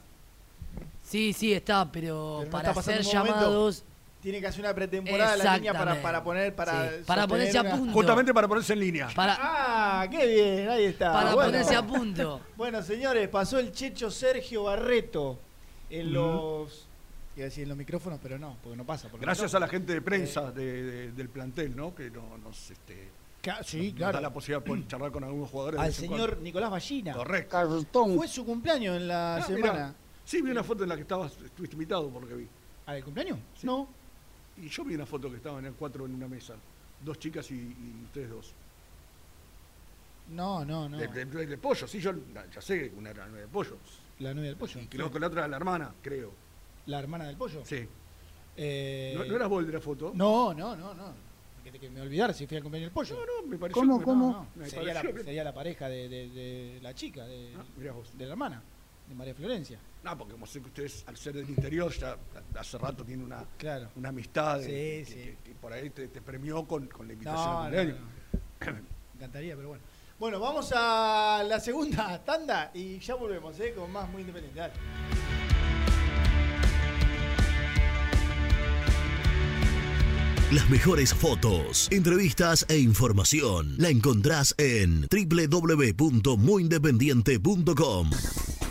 Sí, 1.08 1.32
sí 1.32 1.54
está, 1.54 1.90
pero, 1.92 2.38
Pero 2.40 2.46
no 2.46 2.52
para 2.52 2.70
está 2.72 2.82
ser 2.82 3.02
llamados. 3.02 3.84
Tiene 4.22 4.42
que 4.42 4.48
hacer 4.48 4.60
una 4.62 4.74
pretemporada 4.74 5.38
la 5.38 5.56
línea 5.56 5.74
para, 5.74 6.02
para 6.02 6.24
poner, 6.24 6.54
para, 6.54 6.90
Sí, 6.90 6.96
para 7.06 7.28
ponerse 7.28 7.58
a 7.58 7.72
punto. 7.72 7.94
Justamente 7.94 8.34
para 8.34 8.48
ponerse 8.48 8.74
en 8.74 8.80
línea. 8.80 9.08
Para, 9.16 9.38
Ah, 9.40 10.08
qué 10.12 10.26
bien, 10.26 10.70
ahí 10.70 10.86
está. 10.86 11.14
para 11.14 11.34
Bueno. 11.34 11.52
ponerse 11.52 11.76
a 11.76 11.86
punto. 11.86 12.42
Bueno, 12.58 12.82
señores, 12.84 13.30
pasó 13.30 13.58
el 13.60 13.72
Checho 13.72 14.12
Sergio 14.12 14.64
Barreto 14.64 15.40
en 15.90 16.12
los. 16.12 16.88
Iba 17.38 17.44
a 17.44 17.50
decir 17.50 17.64
en 17.64 17.70
los 17.70 17.78
micrófonos, 17.78 18.20
pero 18.22 18.38
no, 18.40 18.58
porque 18.62 18.76
no 18.76 18.84
pasa. 18.84 19.04
por 19.04 19.14
los 19.14 19.22
Gracias 19.22 19.54
a 19.54 19.60
la 19.60 19.68
gente 19.70 19.94
de 19.94 20.02
prensa 20.02 20.52
de- 20.52 20.84
de- 20.84 21.12
del 21.12 21.30
plantel, 21.30 21.74
¿no? 21.76 21.94
Que 21.96 22.10
no- 22.10 22.38
nos, 22.40 22.72
este, 22.72 23.10
Ca- 23.42 23.64
Sí, 23.64 23.90
nos 23.92 23.98
claro. 23.98 24.14
da 24.14 24.22
la 24.22 24.34
posibilidad 24.34 24.62
de 24.62 24.68
poder 24.68 24.88
charlar 24.88 25.12
con 25.12 25.24
algunos 25.24 25.50
jugadores. 25.52 25.80
Al 25.80 25.94
señor 25.94 26.18
cuando. 26.32 26.44
Nicolás 26.44 26.72
Ballina. 26.72 27.14
Correcto. 27.14 27.86
Fue 28.16 28.28
su 28.28 28.44
cumpleaños 28.46 28.98
en 28.98 29.08
la 29.08 29.36
Ah, 29.38 29.42
semana. 29.44 29.72
mirá. 29.74 29.94
Sí, 30.28 30.42
vi 30.42 30.52
una 30.52 30.62
foto 30.62 30.84
en 30.84 30.90
la 30.90 30.96
que 30.98 31.04
estabas, 31.04 31.38
estuviste 31.42 31.76
invitado 31.76 32.10
por 32.10 32.22
lo 32.22 32.28
que 32.28 32.36
vi. 32.36 32.48
¿A 32.86 32.98
el 32.98 33.04
cumpleaños? 33.06 33.40
No. 33.64 33.88
Y 34.58 34.68
yo 34.68 34.84
vi 34.84 34.94
una 34.96 35.06
foto 35.06 35.30
que 35.32 35.38
estaban 35.38 35.66
en 35.66 35.74
cuatro 35.74 36.06
en 36.06 36.16
una 36.16 36.28
mesa. 36.28 36.56
Dos 37.02 37.18
chicas 37.18 37.50
y, 37.52 37.56
y 37.56 38.02
ustedes 38.08 38.30
dos. 38.30 38.52
No, 40.30 40.66
no, 40.66 40.90
no. 40.90 40.98
De, 40.98 41.08
de- 41.08 41.24
de- 41.24 41.46
de 41.46 41.58
pollo, 41.58 41.88
sí, 41.88 42.02
yo 42.02 42.12
ya 42.54 42.62
sé 42.62 42.90
que 42.90 42.96
una 42.98 43.12
era 43.12 43.26
de 43.30 43.48
pollo. 43.48 43.78
La 44.20 44.34
novia 44.34 44.50
del 44.50 44.58
pollo. 44.58 44.82
Y 44.82 44.88
creo 44.88 45.10
que 45.10 45.18
la 45.18 45.28
otra 45.28 45.40
era 45.42 45.48
la 45.48 45.56
hermana, 45.58 45.94
creo. 46.02 46.34
¿La 46.88 47.00
hermana 47.00 47.26
del 47.28 47.38
pollo? 47.38 47.64
Sí. 47.66 47.88
Eh, 48.58 49.14
¿No, 49.18 49.24
no 49.24 49.34
eras 49.36 49.48
vos 49.48 49.62
el 49.62 49.68
de 49.68 49.74
la 49.74 49.80
foto? 49.80 50.12
No, 50.14 50.54
no, 50.54 50.76
no, 50.76 50.94
no. 50.94 51.14
Que, 51.64 51.72
que 51.80 51.90
me 51.90 52.02
olvidar 52.02 52.34
si 52.34 52.48
fui 52.48 52.58
al 52.58 52.64
cumpleaños 52.64 52.88
del 52.88 52.94
pollo. 52.94 53.16
No, 53.16 53.42
no, 53.42 53.48
me 53.48 53.58
pareció 53.58 53.82
¿Cómo, 53.82 54.00
que- 54.00 54.04
cómo? 54.06 54.32
no, 54.32 54.40
no, 54.40 54.48
me 54.56 54.70
sería, 54.70 54.94
la, 54.94 55.00
pareció 55.02 55.16
que- 55.16 55.24
sería 55.24 55.44
la 55.46 55.54
pareja 55.54 55.88
de, 55.88 56.10
de- 56.10 56.30
de 56.30 56.80
la 56.82 56.94
chica, 56.94 57.26
de, 57.26 57.54
Ah, 57.58 57.64
mirá 57.78 57.94
vos. 57.94 58.12
de 58.18 58.26
la 58.26 58.32
hermana, 58.32 58.62
de 59.08 59.16
María 59.16 59.34
Florencia. 59.34 59.80
No, 60.04 60.18
porque 60.18 60.34
como 60.34 60.46
sé 60.46 60.62
que 60.62 60.68
ustedes, 60.68 61.04
al 61.08 61.18
ser 61.18 61.34
del 61.36 61.50
interior, 61.50 61.92
ya 61.92 62.18
hace 62.58 62.78
rato 62.78 63.04
tienen 63.04 63.26
una, 63.26 63.44
Claro. 63.58 63.90
una 63.96 64.10
amistad 64.10 64.60
de- 64.60 64.66
Sí, 64.66 64.72
que, 64.72 65.06
sí. 65.06 65.14
que- 65.16 65.38
que 65.44 65.56
por 65.56 65.74
ahí 65.74 65.90
te, 65.90 66.08
te 66.08 66.22
premió 66.22 66.66
con, 66.66 66.88
con 66.88 67.08
la 67.08 67.14
invitación 67.14 67.46
No, 67.46 67.60
al 67.62 67.90
no. 67.90 67.96
Me 69.18 69.24
encantaría, 69.24 69.56
pero 69.56 69.70
bueno. 69.70 69.84
Bueno, 70.20 70.40
vamos 70.40 70.72
a 70.76 71.44
la 71.48 71.60
segunda 71.60 72.20
tanda 72.26 72.72
y 72.74 73.00
ya 73.00 73.16
volvemos, 73.16 73.60
¿eh? 73.60 73.74
Con 73.76 73.92
más 73.92 74.08
muy 74.10 74.22
independiente. 74.22 74.60
Dale. 74.60 74.74
Las 80.52 80.70
mejores 80.70 81.14
fotos, 81.14 81.88
entrevistas 81.92 82.66
e 82.70 82.78
información 82.78 83.76
la 83.78 83.90
encontrás 83.90 84.56
en 84.58 85.06
www.muyindependiente.com. 85.12 88.10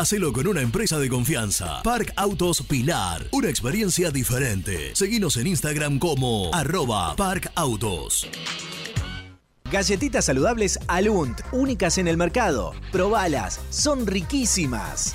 Hacelo 0.00 0.32
con 0.32 0.46
una 0.46 0.62
empresa 0.62 0.98
de 0.98 1.10
confianza. 1.10 1.82
Park 1.82 2.14
Autos 2.16 2.62
Pilar. 2.62 3.26
Una 3.32 3.50
experiencia 3.50 4.10
diferente. 4.10 4.96
Seguinos 4.96 5.36
en 5.36 5.48
Instagram 5.48 5.98
como 5.98 6.48
arroba 6.54 7.14
Park 7.16 7.52
Autos. 7.54 8.26
Galletitas 9.70 10.24
saludables 10.24 10.78
Alunt, 10.88 11.42
únicas 11.52 11.98
en 11.98 12.08
el 12.08 12.16
mercado. 12.16 12.72
Probalas, 12.90 13.60
son 13.68 14.06
riquísimas. 14.06 15.14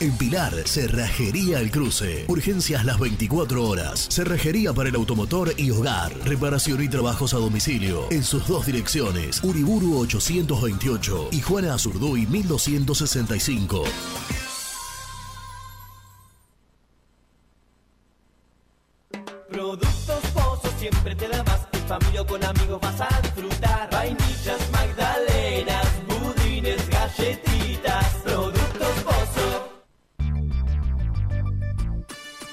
En 0.00 0.16
Pilar, 0.16 0.54
Cerrajería 0.66 1.60
El 1.60 1.70
Cruce. 1.70 2.24
Urgencias 2.26 2.86
las 2.86 2.98
24 2.98 3.62
horas. 3.62 4.08
Cerrajería 4.10 4.72
para 4.72 4.88
el 4.88 4.94
automotor 4.94 5.52
y 5.58 5.70
hogar. 5.70 6.10
Reparación 6.24 6.82
y 6.82 6.88
trabajos 6.88 7.34
a 7.34 7.36
domicilio. 7.36 8.10
En 8.10 8.24
sus 8.24 8.48
dos 8.48 8.64
direcciones. 8.64 9.44
Uriburu 9.44 9.98
828 9.98 11.28
y 11.32 11.42
Juana 11.42 11.74
Azurduy 11.74 12.26
1265. 12.26 13.84
Productos 19.50 20.24
Pozos 20.32 20.72
siempre 20.78 21.14
te 21.14 21.28
da 21.28 21.44
más. 21.44 21.66
En 21.72 21.86
familia 21.86 22.22
o 22.22 22.26
con 22.26 22.42
amigos 22.42 22.80
vas 22.80 23.00
a 23.02 23.20
disfrutar. 23.20 23.89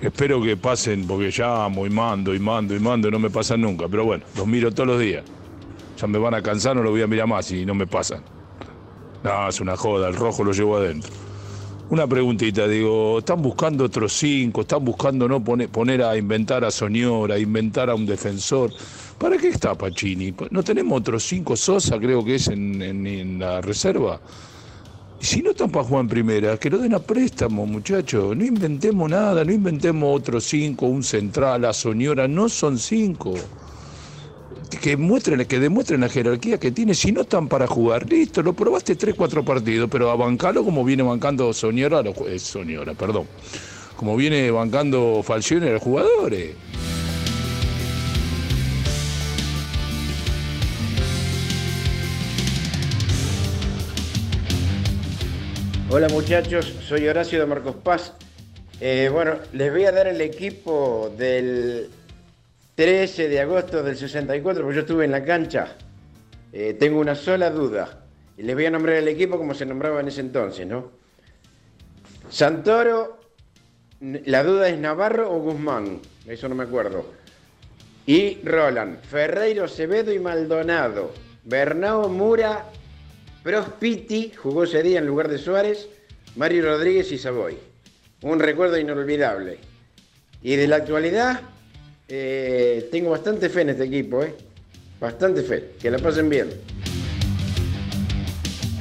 Espero 0.00 0.40
que 0.40 0.56
pasen, 0.56 1.06
porque 1.08 1.32
llamo 1.36 1.84
y 1.84 1.90
mando 1.90 2.32
y 2.32 2.38
mando 2.38 2.74
y 2.74 2.78
mando 2.78 3.08
y 3.08 3.10
no 3.10 3.18
me 3.18 3.30
pasan 3.30 3.62
nunca. 3.62 3.88
Pero 3.88 4.04
bueno, 4.04 4.24
los 4.36 4.46
miro 4.46 4.72
todos 4.72 4.86
los 4.86 5.00
días. 5.00 5.24
Ya 5.98 6.06
me 6.06 6.18
van 6.18 6.34
a 6.34 6.42
cansar, 6.42 6.76
no 6.76 6.82
los 6.82 6.92
voy 6.92 7.02
a 7.02 7.08
mirar 7.08 7.26
más 7.26 7.50
y 7.50 7.66
no 7.66 7.74
me 7.74 7.86
pasan. 7.86 8.22
No, 9.24 9.48
es 9.48 9.60
una 9.60 9.76
joda, 9.76 10.08
el 10.08 10.14
rojo 10.14 10.44
lo 10.44 10.52
llevo 10.52 10.76
adentro. 10.76 11.10
Una 11.90 12.06
preguntita, 12.06 12.68
digo, 12.68 13.18
están 13.18 13.42
buscando 13.42 13.84
otros 13.84 14.12
cinco, 14.12 14.60
están 14.60 14.84
buscando 14.84 15.26
no 15.26 15.42
poner, 15.42 16.02
a 16.02 16.16
inventar 16.16 16.64
a 16.64 16.70
Soñora, 16.70 17.34
a 17.34 17.38
inventar 17.38 17.90
a 17.90 17.94
un 17.96 18.06
defensor. 18.06 18.70
¿Para 19.18 19.36
qué 19.36 19.48
está 19.48 19.74
Pacini? 19.74 20.32
¿No 20.50 20.62
tenemos 20.62 21.00
otros 21.00 21.24
cinco 21.24 21.56
Sosa, 21.56 21.98
creo 21.98 22.24
que 22.24 22.36
es 22.36 22.46
en 22.48 23.38
la 23.40 23.60
reserva? 23.60 24.20
Si 25.20 25.42
no 25.42 25.50
están 25.50 25.70
para 25.70 25.84
jugar 25.84 26.02
en 26.02 26.08
primera, 26.08 26.56
que 26.58 26.70
lo 26.70 26.78
den 26.78 26.94
a 26.94 27.00
préstamo, 27.00 27.66
muchachos. 27.66 28.36
No 28.36 28.44
inventemos 28.44 29.10
nada, 29.10 29.44
no 29.44 29.52
inventemos 29.52 30.16
otros 30.16 30.44
cinco, 30.44 30.86
un 30.86 31.02
central, 31.02 31.64
a 31.64 31.72
Soñora, 31.72 32.28
no 32.28 32.48
son 32.48 32.78
cinco. 32.78 33.34
Que 34.80 34.96
muestren, 34.96 35.44
que 35.46 35.58
demuestren 35.58 36.02
la 36.02 36.08
jerarquía 36.08 36.58
que 36.58 36.70
tiene. 36.70 36.94
Si 36.94 37.10
no 37.10 37.22
están 37.22 37.48
para 37.48 37.66
jugar, 37.66 38.08
listo, 38.08 38.42
lo 38.42 38.52
probaste 38.52 38.94
tres, 38.94 39.16
cuatro 39.16 39.44
partidos, 39.44 39.88
pero 39.90 40.10
a 40.10 40.16
bancarlo 40.16 40.62
como 40.62 40.84
viene 40.84 41.02
bancando 41.02 41.52
Soñora, 41.52 42.00
eh, 42.00 42.38
Soñora, 42.38 42.94
perdón. 42.94 43.26
Como 43.96 44.14
viene 44.14 44.52
bancando 44.52 45.22
Falcione 45.24 45.70
a 45.70 45.72
los 45.72 45.82
jugadores. 45.82 46.54
Hola 55.90 56.06
muchachos, 56.10 56.66
soy 56.86 57.08
Horacio 57.08 57.40
de 57.40 57.46
Marcos 57.46 57.76
Paz. 57.76 58.12
Eh, 58.78 59.08
bueno, 59.10 59.38
les 59.54 59.72
voy 59.72 59.86
a 59.86 59.90
dar 59.90 60.06
el 60.06 60.20
equipo 60.20 61.10
del 61.16 61.88
13 62.74 63.30
de 63.30 63.40
agosto 63.40 63.82
del 63.82 63.96
64, 63.96 64.62
porque 64.62 64.74
yo 64.74 64.82
estuve 64.82 65.06
en 65.06 65.12
la 65.12 65.24
cancha. 65.24 65.76
Eh, 66.52 66.76
tengo 66.78 67.00
una 67.00 67.14
sola 67.14 67.48
duda. 67.48 68.04
Y 68.36 68.42
les 68.42 68.54
voy 68.54 68.66
a 68.66 68.70
nombrar 68.70 68.96
el 68.96 69.08
equipo 69.08 69.38
como 69.38 69.54
se 69.54 69.64
nombraba 69.64 70.00
en 70.00 70.08
ese 70.08 70.20
entonces, 70.20 70.66
¿no? 70.66 70.90
Santoro, 72.28 73.20
la 74.00 74.44
duda 74.44 74.68
es 74.68 74.78
Navarro 74.78 75.34
o 75.34 75.40
Guzmán, 75.40 76.00
eso 76.26 76.50
no 76.50 76.54
me 76.54 76.64
acuerdo. 76.64 77.06
Y 78.04 78.42
Roland, 78.44 79.00
Ferreiro, 79.00 79.64
Acevedo 79.64 80.12
y 80.12 80.18
Maldonado. 80.18 81.12
Bernao 81.44 82.10
Mura, 82.10 82.66
Prospiti 83.48 84.30
jugó 84.36 84.64
ese 84.64 84.82
día 84.82 84.98
en 84.98 85.06
lugar 85.06 85.26
de 85.28 85.38
Suárez, 85.38 85.88
Mario 86.36 86.64
Rodríguez 86.64 87.10
y 87.12 87.16
Savoy. 87.16 87.56
Un 88.20 88.40
recuerdo 88.40 88.76
inolvidable. 88.76 89.58
Y 90.42 90.54
de 90.56 90.68
la 90.68 90.76
actualidad, 90.76 91.40
eh, 92.08 92.90
tengo 92.92 93.08
bastante 93.08 93.48
fe 93.48 93.62
en 93.62 93.70
este 93.70 93.84
equipo, 93.84 94.22
¿eh? 94.22 94.34
Bastante 95.00 95.42
fe. 95.42 95.70
Que 95.80 95.90
la 95.90 95.96
pasen 95.96 96.28
bien. 96.28 96.50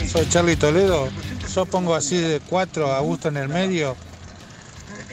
Soy 0.05 0.27
Charlie 0.27 0.57
Toledo. 0.57 1.07
Yo 1.55 1.65
pongo 1.65 1.95
así 1.95 2.17
de 2.17 2.41
cuatro 2.41 2.91
a 2.91 2.99
gusto 2.99 3.29
en 3.29 3.37
el 3.37 3.47
medio, 3.47 3.95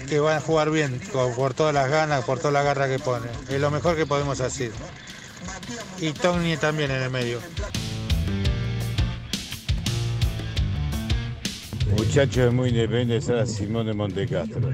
que 0.09 0.18
van 0.18 0.39
a 0.39 0.40
jugar 0.40 0.72
bien, 0.72 1.01
por 1.36 1.55
todas 1.55 1.72
las 1.72 1.89
ganas, 1.89 2.24
por 2.24 2.40
toda 2.40 2.51
la 2.51 2.64
garra 2.64 2.89
que 2.89 2.98
ponen. 2.98 3.31
Es 3.48 3.60
lo 3.60 3.70
mejor 3.70 3.94
que 3.94 4.05
podemos 4.05 4.40
hacer. 4.40 4.72
Y 6.01 6.10
Tony 6.10 6.56
también 6.56 6.90
en 6.90 7.02
el 7.02 7.10
medio. 7.10 7.39
Muchachos 11.90 12.52
muy 12.52 12.70
independientes, 12.70 13.28
era 13.28 13.47
Simón 13.47 13.86
de 13.86 13.93
Montecastro. 13.93 14.70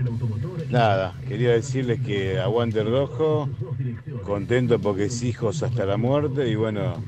Nada, 0.70 1.15
quería 1.27 1.51
decirles 1.51 2.01
que 2.01 2.39
aguante 2.39 2.81
el 2.81 2.91
rojo, 2.91 3.49
contento 4.24 4.78
porque 4.78 5.07
es 5.07 5.23
hijos 5.23 5.62
hasta 5.62 5.85
la 5.85 5.97
muerte 5.97 6.49
y 6.49 6.55
bueno, 6.55 7.03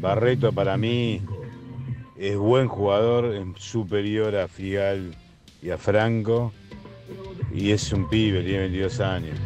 Barreto 0.00 0.52
para 0.52 0.76
mí 0.76 1.22
es 2.16 2.36
buen 2.36 2.68
jugador, 2.68 3.34
es 3.34 3.62
superior 3.62 4.36
a 4.36 4.48
Figal 4.48 5.14
y 5.62 5.70
a 5.70 5.78
Franco 5.78 6.52
y 7.54 7.70
es 7.70 7.92
un 7.92 8.08
pibe, 8.08 8.42
tiene 8.42 8.60
22 8.60 9.00
años. 9.00 9.38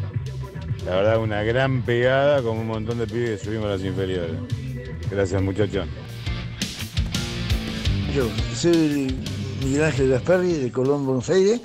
La 0.85 0.95
verdad, 0.95 1.19
una 1.19 1.43
gran 1.43 1.83
pegada 1.83 2.41
con 2.41 2.57
un 2.57 2.67
montón 2.67 2.97
de 2.97 3.07
pibes 3.07 3.39
que 3.39 3.45
subimos 3.45 3.67
a 3.67 3.69
las 3.69 3.83
inferiores. 3.83 4.35
Gracias 5.09 5.41
muchachos. 5.41 5.87
Yo 8.13 8.27
soy 8.53 9.15
Miguel 9.63 9.83
Ángel 9.83 10.09
Gasparri 10.09 10.53
de 10.53 10.71
Colón, 10.71 11.05
Buenos 11.05 11.29
Aires. 11.29 11.61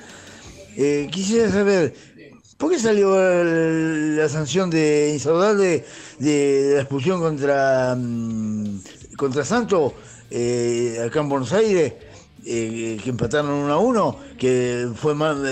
Eh, 0.75 1.09
quisiera 1.11 1.51
saber, 1.51 1.93
¿por 2.57 2.71
qué 2.71 2.79
salió 2.79 3.15
la 3.15 4.29
sanción 4.29 4.69
de 4.69 5.11
Insaudable 5.13 5.83
de, 6.19 6.71
la 6.75 6.81
expulsión 6.81 7.19
contra, 7.19 7.95
mm, 7.95 8.79
contra 9.17 9.43
Santos 9.43 9.93
eh, 10.29 11.03
acá 11.05 11.21
en 11.21 11.29
Buenos 11.29 11.53
Aires? 11.53 11.93
eh, 12.49 12.97
que 13.03 13.09
empataron 13.09 13.51
1 13.51 13.73
a 13.73 13.77
1, 13.77 14.19
que 14.37 14.87
fue 14.95 15.13
mal, 15.13 15.45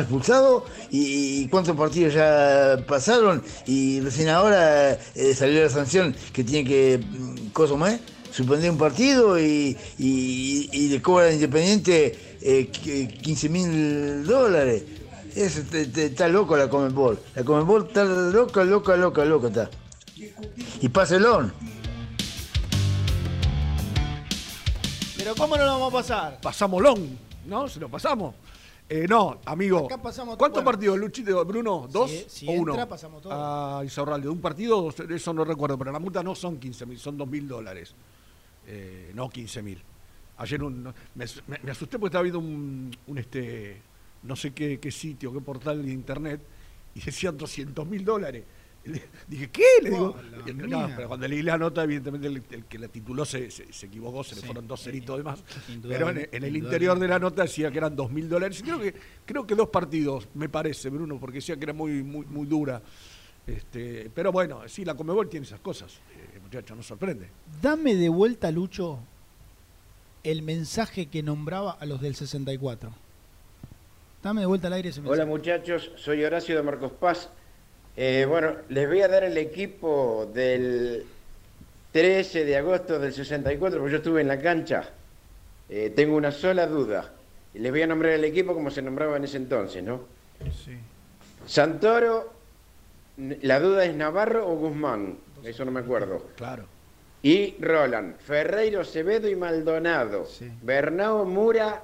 expulsado, 0.00 0.66
y, 0.90 1.48
cuántos 1.48 1.74
partidos 1.76 2.12
ya 2.12 2.84
pasaron, 2.86 3.42
y 3.64 4.00
recién 4.00 4.28
ahora 4.28 4.98
salió 5.34 5.62
la 5.62 5.70
sanción 5.70 6.14
que 6.34 6.44
tiene 6.44 6.68
que, 6.68 6.98
mm, 6.98 7.52
cosa 7.54 7.76
más, 7.76 7.98
suspender 8.36 8.70
un 8.70 8.76
partido 8.76 9.38
y, 9.40 9.74
y, 9.98 10.68
y 10.70 10.88
le 10.88 11.00
cobra 11.00 11.26
al 11.28 11.34
Independiente 11.34 12.36
eh, 12.42 12.70
qu- 12.70 13.20
15 13.22 13.48
mil 13.48 14.26
dólares. 14.26 14.84
Eso 15.34 15.62
te- 15.70 15.86
te- 15.86 16.06
está 16.06 16.28
loco 16.28 16.54
la 16.56 16.68
Comebol. 16.68 17.18
La 17.34 17.42
Comebol 17.44 17.86
está 17.88 18.04
loca, 18.04 18.62
loca, 18.64 18.94
loca, 18.96 19.24
loca 19.24 19.48
está. 19.48 19.70
Y 20.82 20.88
paselón. 20.90 21.52
Pero 25.16 25.34
¿cómo 25.34 25.56
no 25.56 25.64
lo 25.64 25.72
vamos 25.72 25.88
a 25.92 25.96
pasar? 25.96 26.40
Pasámoslo, 26.40 26.94
¿no? 27.46 27.68
Se 27.68 27.80
lo 27.80 27.88
pasamos. 27.88 28.34
Eh, 28.88 29.06
no, 29.08 29.38
amigo. 29.46 29.86
Acá 29.86 30.00
pasamos 30.00 30.36
¿Cuántos 30.36 30.62
bueno. 30.62 30.72
partidos, 30.76 30.98
Luchito, 30.98 31.44
Bruno? 31.44 31.88
¿Dos 31.90 32.10
Si- 32.10 32.24
si 32.28 32.48
o 32.48 32.52
uno? 32.52 32.72
entra, 32.72 32.86
pasamos 32.88 33.20
todo. 33.22 33.32
A 33.32 33.82
Isaurralde. 33.84 34.26
¿De 34.26 34.30
un 34.30 34.40
partido? 34.40 34.94
Eso 35.10 35.32
no 35.32 35.44
recuerdo, 35.44 35.76
pero 35.76 35.90
la 35.90 35.98
multa 35.98 36.22
no 36.22 36.34
son 36.34 36.58
15 36.58 36.86
mil, 36.86 36.98
son 36.98 37.16
2 37.16 37.26
mil 37.28 37.48
dólares. 37.48 37.94
Eh, 38.66 39.12
no 39.14 39.28
15 39.30 39.62
mil. 39.62 39.80
Ayer 40.38 40.62
un- 40.62 40.92
me, 41.14 41.24
me- 41.46 41.70
asusté 41.70 41.98
porque 41.98 42.08
estaba 42.10 42.22
viendo 42.22 42.38
un, 42.40 42.90
un, 43.06 43.18
este, 43.18 43.80
no 44.24 44.34
sé 44.36 44.52
qué, 44.52 44.78
qué 44.80 44.90
sitio, 44.90 45.32
qué 45.32 45.40
portal 45.40 45.84
de 45.84 45.92
internet, 45.92 46.40
y 46.94 47.00
decían 47.00 47.36
200 47.38 47.86
mil 47.86 48.04
dólares. 48.04 48.44
Le- 48.84 49.02
Dije, 49.26 49.50
¿qué? 49.50 49.64
Le 49.82 49.90
digo, 49.90 50.16
no, 50.68 50.86
pero 50.96 51.08
cuando 51.08 51.26
leí 51.26 51.42
la 51.42 51.58
nota, 51.58 51.82
evidentemente 51.84 52.26
el, 52.28 52.42
el 52.50 52.64
que 52.66 52.78
la 52.78 52.86
tituló 52.88 53.24
se, 53.24 53.50
se- 53.50 53.72
se 53.72 53.86
equivocó, 53.86 54.22
se 54.22 54.34
le 54.36 54.42
fueron 54.42 54.66
dos 54.68 54.80
ceritos 54.82 55.16
de 55.16 55.22
más. 55.24 55.42
Pero 55.82 56.10
en, 56.10 56.28
en 56.30 56.44
el 56.44 56.56
interior 56.56 56.98
de 56.98 57.08
la 57.08 57.18
nota 57.18 57.42
decía 57.42 57.70
que 57.70 57.78
eran 57.78 57.96
dos 57.96 58.10
mil 58.12 58.28
dólares. 58.28 58.60
Y 58.60 58.62
Creo 58.62 58.78
que, 58.78 58.94
creo 59.24 59.46
que 59.46 59.54
dos 59.56 59.68
partidos, 59.70 60.28
me 60.34 60.48
parece, 60.48 60.88
Bruno, 60.90 61.18
porque 61.18 61.36
decía 61.38 61.56
que 61.56 61.64
era 61.64 61.72
muy, 61.72 62.02
muy, 62.04 62.26
muy 62.26 62.46
dura. 62.46 62.80
Este, 63.46 64.10
pero 64.14 64.32
bueno, 64.32 64.62
sí, 64.68 64.84
la 64.84 64.94
Comebol 64.94 65.28
tiene 65.28 65.46
esas 65.46 65.60
cosas, 65.60 66.00
eh, 66.56 66.60
muchachos, 66.60 66.76
no 66.76 66.82
sorprende. 66.82 67.28
Dame 67.60 67.94
de 67.94 68.08
vuelta, 68.08 68.50
Lucho, 68.50 68.98
el 70.22 70.42
mensaje 70.42 71.06
que 71.06 71.22
nombraba 71.22 71.72
a 71.72 71.86
los 71.86 72.00
del 72.00 72.14
64. 72.14 72.92
Dame 74.22 74.40
de 74.40 74.46
vuelta 74.46 74.66
al 74.66 74.72
aire 74.74 74.88
ese 74.88 75.00
mensaje. 75.00 75.20
Hola 75.20 75.30
muchachos, 75.30 75.92
soy 75.96 76.24
Horacio 76.24 76.56
de 76.56 76.62
Marcos 76.62 76.92
Paz. 76.92 77.28
Eh, 77.96 78.26
bueno, 78.28 78.56
les 78.68 78.88
voy 78.88 79.00
a 79.00 79.08
dar 79.08 79.24
el 79.24 79.38
equipo 79.38 80.30
del 80.34 81.04
13 81.92 82.44
de 82.44 82.56
agosto 82.56 82.98
del 82.98 83.12
64, 83.12 83.78
porque 83.78 83.92
yo 83.92 83.98
estuve 83.98 84.20
en 84.20 84.28
la 84.28 84.40
cancha. 84.40 84.90
Eh, 85.68 85.92
tengo 85.94 86.16
una 86.16 86.32
sola 86.32 86.66
duda. 86.66 87.12
Les 87.54 87.70
voy 87.70 87.82
a 87.82 87.86
nombrar 87.86 88.12
el 88.12 88.24
equipo 88.24 88.52
como 88.52 88.70
se 88.70 88.82
nombraba 88.82 89.16
en 89.16 89.24
ese 89.24 89.38
entonces, 89.38 89.82
¿no? 89.82 90.00
Sí. 90.64 90.76
Santoro, 91.46 92.32
la 93.16 93.60
duda 93.60 93.84
es 93.84 93.94
Navarro 93.94 94.46
o 94.50 94.56
Guzmán, 94.56 95.16
eso 95.44 95.64
no 95.64 95.70
me 95.70 95.80
acuerdo. 95.80 96.26
Claro. 96.36 96.64
Y 97.22 97.54
Roland, 97.60 98.16
Ferreiro, 98.18 98.80
Acevedo 98.82 99.28
y 99.28 99.34
Maldonado. 99.36 100.26
Bernao 100.62 101.24
Mura, 101.24 101.82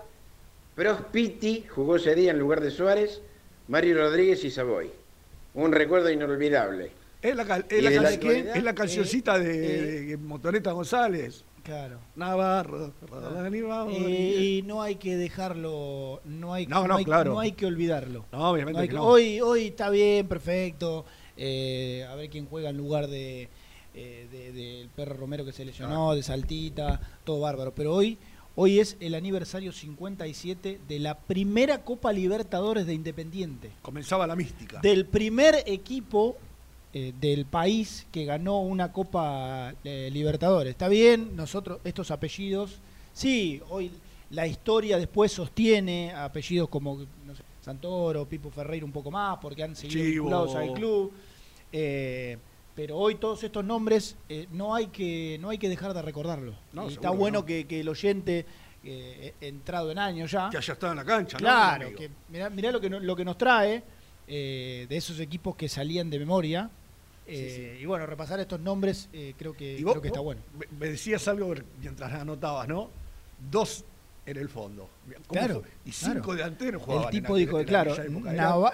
Prospiti, 0.75 1.65
jugó 1.69 1.97
ese 1.97 2.15
día 2.15 2.31
en 2.31 2.39
lugar 2.39 2.61
de 2.61 2.71
Suárez, 2.71 3.21
Mario 3.69 3.99
Rodríguez 3.99 4.45
y 4.45 4.51
Savoy. 4.51 4.91
Un 5.55 5.73
recuerdo 5.73 6.11
inolvidable. 6.11 6.91
Es 7.21 7.37
la, 7.37 7.45
cal- 7.45 7.67
¿Y 7.71 7.75
es 7.75 7.83
la 8.03 8.11
es 8.11 8.63
la 8.65 8.75
cancioncita 8.75 9.39
de, 9.39 9.53
eh, 9.99 10.01
de 10.07 10.17
Motoneta 10.17 10.73
González. 10.73 11.45
Claro. 11.63 11.99
Navarro, 12.17 12.93
y. 13.91 13.95
Eh, 13.95 14.41
y 14.59 14.63
no 14.63 14.83
hay 14.83 14.97
que 14.97 15.17
dejarlo, 15.17 16.21
no 16.25 16.53
hay, 16.53 16.67
No, 16.67 16.89
no, 16.89 16.97
hay, 16.97 17.05
claro. 17.05 17.35
no 17.35 17.39
hay 17.41 17.53
que 17.53 17.67
olvidarlo. 17.67 18.25
No, 18.33 18.51
obviamente 18.51 18.81
hay 18.81 18.89
que 18.89 18.95
no. 18.95 19.05
Hoy, 19.05 19.41
hoy 19.41 19.67
está 19.69 19.89
bien, 19.91 20.27
perfecto. 20.27 21.05
Eh, 21.45 22.07
a 22.09 22.15
ver 22.15 22.31
quién 22.31 22.47
juega 22.47 22.71
en 22.71 22.77
lugar 22.77 23.09
de 23.09 23.49
eh, 23.95 24.27
de- 24.33 24.53
del 24.53 24.89
perro 24.89 25.15
Romero 25.17 25.45
que 25.45 25.53
se 25.53 25.65
lesionó, 25.65 26.15
de 26.15 26.23
Saltita, 26.23 27.01
todo 27.25 27.41
bárbaro. 27.41 27.75
Pero 27.75 27.93
hoy, 27.95 28.17
hoy 28.57 28.79
es 28.79 28.97
el 29.01 29.15
aniversario 29.15 29.71
57 29.73 30.81
de 30.89 30.99
la 30.99 31.19
primera 31.19 31.85
Copa 31.85 32.13
Libertadores 32.13 32.87
de 32.87 32.95
Independiente. 32.95 33.71
Comenzaba 33.83 34.27
la 34.27 34.35
mística. 34.37 34.81
Del 34.81 35.05
primer 35.05 35.63
equipo 35.67 36.37
eh, 36.95 37.13
del 37.21 37.45
país 37.45 38.07
que 38.13 38.25
ganó 38.25 38.61
una 38.61 38.93
Copa 38.93 39.75
eh, 39.85 40.09
Libertadores. 40.13 40.71
Está 40.71 40.89
bien, 40.89 41.35
nosotros, 41.37 41.81
estos 41.85 42.11
apellidos, 42.11 42.77
sí, 43.13 43.61
hoy 43.69 43.91
la 44.31 44.47
historia 44.47 44.97
después 44.97 45.33
sostiene 45.33 46.13
apellidos 46.15 46.71
como 46.71 46.97
no 47.27 47.35
sé, 47.35 47.43
Santoro, 47.63 48.27
Pipo 48.27 48.51
Ferreira 48.51 48.87
un 48.87 48.93
poco 48.93 49.11
más, 49.11 49.39
porque 49.43 49.63
han 49.63 49.77
seguido 49.77 50.01
Chivo. 50.03 50.13
vinculados 50.25 50.55
al 50.55 50.73
club. 50.73 51.13
Eh, 51.73 52.39
pero 52.75 52.97
hoy 52.97 53.17
todos 53.17 53.43
estos 53.45 53.65
nombres 53.65 54.17
eh, 54.29 54.47
no 54.53 54.75
hay 54.75 54.87
que 54.89 55.39
no 55.41 55.51
hay 55.51 55.59
que 55.59 55.69
dejar 55.69 55.93
de 55.95 56.03
recordarlos. 56.03 56.55
No, 56.73 56.89
Y 56.89 56.95
está 56.95 57.11
bueno 57.11 57.41
no. 57.41 57.45
que, 57.47 57.67
que 57.67 57.81
el 57.81 57.89
oyente 57.89 58.47
eh, 58.85 59.35
entrado 59.41 59.91
en 59.93 59.99
años 59.99 60.31
ya 60.31 60.49
Que 60.51 60.57
haya 60.59 60.73
estado 60.73 60.93
en 60.93 60.99
la 60.99 61.05
cancha, 61.05 61.37
¿no? 61.37 61.41
Claro, 61.41 61.95
que 61.95 62.11
mirá, 62.31 62.51
mirá 62.51 62.73
lo 62.73 62.81
que 62.81 62.91
no- 62.91 63.01
lo 63.01 63.15
que 63.17 63.25
nos 63.25 63.37
trae 63.39 63.83
de 64.27 64.87
esos 64.91 65.21
equipos 65.21 65.55
que 65.57 65.69
salían 65.69 66.09
de 66.09 66.19
memoria. 66.19 66.71
Y 67.27 67.85
bueno, 67.87 68.07
repasar 68.07 68.41
estos 68.41 68.59
nombres 68.61 69.09
creo 69.37 69.53
que 69.55 69.81
vos- 69.83 69.93
creo 69.93 70.03
que 70.03 70.09
está 70.09 70.21
bueno. 70.21 70.41
Me, 70.79 70.89
decías 70.89 71.27
algo 71.29 71.55
mientras 71.81 72.13
anotabas, 72.13 72.67
¿no? 72.69 72.89
Dos 73.51 73.85
en 74.25 74.37
el 74.39 74.49
fondo. 74.49 74.89
¿Cómo 75.27 75.39
Claro, 75.41 75.61
fue? 75.61 75.71
Y 75.85 75.93
cinco 75.93 76.13
claro. 76.23 76.35
delanteros 76.35 76.83
jugaban. 76.83 77.09
El 77.09 77.15
en 77.17 77.23
tipo 77.23 77.35
aquel- 77.35 77.39
dijo, 77.39 77.61
en 77.61 77.67
claro, 77.67 77.95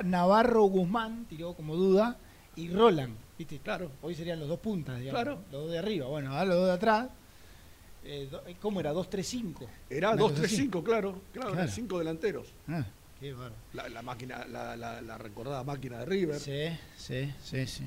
Navarro 0.04 0.62
Guzmán 0.64 1.26
tiró 1.28 1.54
como 1.54 1.74
duda 1.74 2.16
y 2.58 2.68
Roland, 2.68 3.14
¿viste? 3.38 3.58
Claro. 3.58 3.90
Hoy 4.02 4.14
serían 4.14 4.40
los 4.40 4.48
dos 4.48 4.58
puntas, 4.60 4.98
digamos. 4.98 5.22
Claro. 5.22 5.38
Los 5.52 5.62
dos 5.62 5.70
de 5.70 5.78
arriba, 5.78 6.06
bueno, 6.06 6.30
ahora 6.32 6.44
los 6.46 6.56
dos 6.56 6.66
de 6.66 6.72
atrás. 6.72 7.08
Eh, 8.04 8.28
do- 8.30 8.42
¿Cómo 8.60 8.80
era? 8.80 8.92
2-3-5. 8.92 9.66
Era 9.90 10.10
Una 10.10 10.22
cosa 10.22 10.42
así. 10.44 10.68
2-3-5, 10.68 10.82
claro. 10.82 11.20
Claro, 11.32 11.48
eran 11.48 11.54
Claro. 11.64 11.70
cinco 11.72 11.98
delanteros. 11.98 12.46
Ah, 12.68 12.84
qué 13.20 13.32
bárbaro. 13.32 13.54
La, 13.74 13.88
la 13.88 14.02
máquina, 14.02 14.44
la, 14.46 14.76
la- 14.76 15.00
la 15.02 15.18
recordada 15.18 15.62
máquina 15.64 15.98
de 15.98 16.04
River. 16.06 16.38
Sí, 16.38 16.76
sí, 16.96 17.32
sí, 17.42 17.66
sí. 17.66 17.84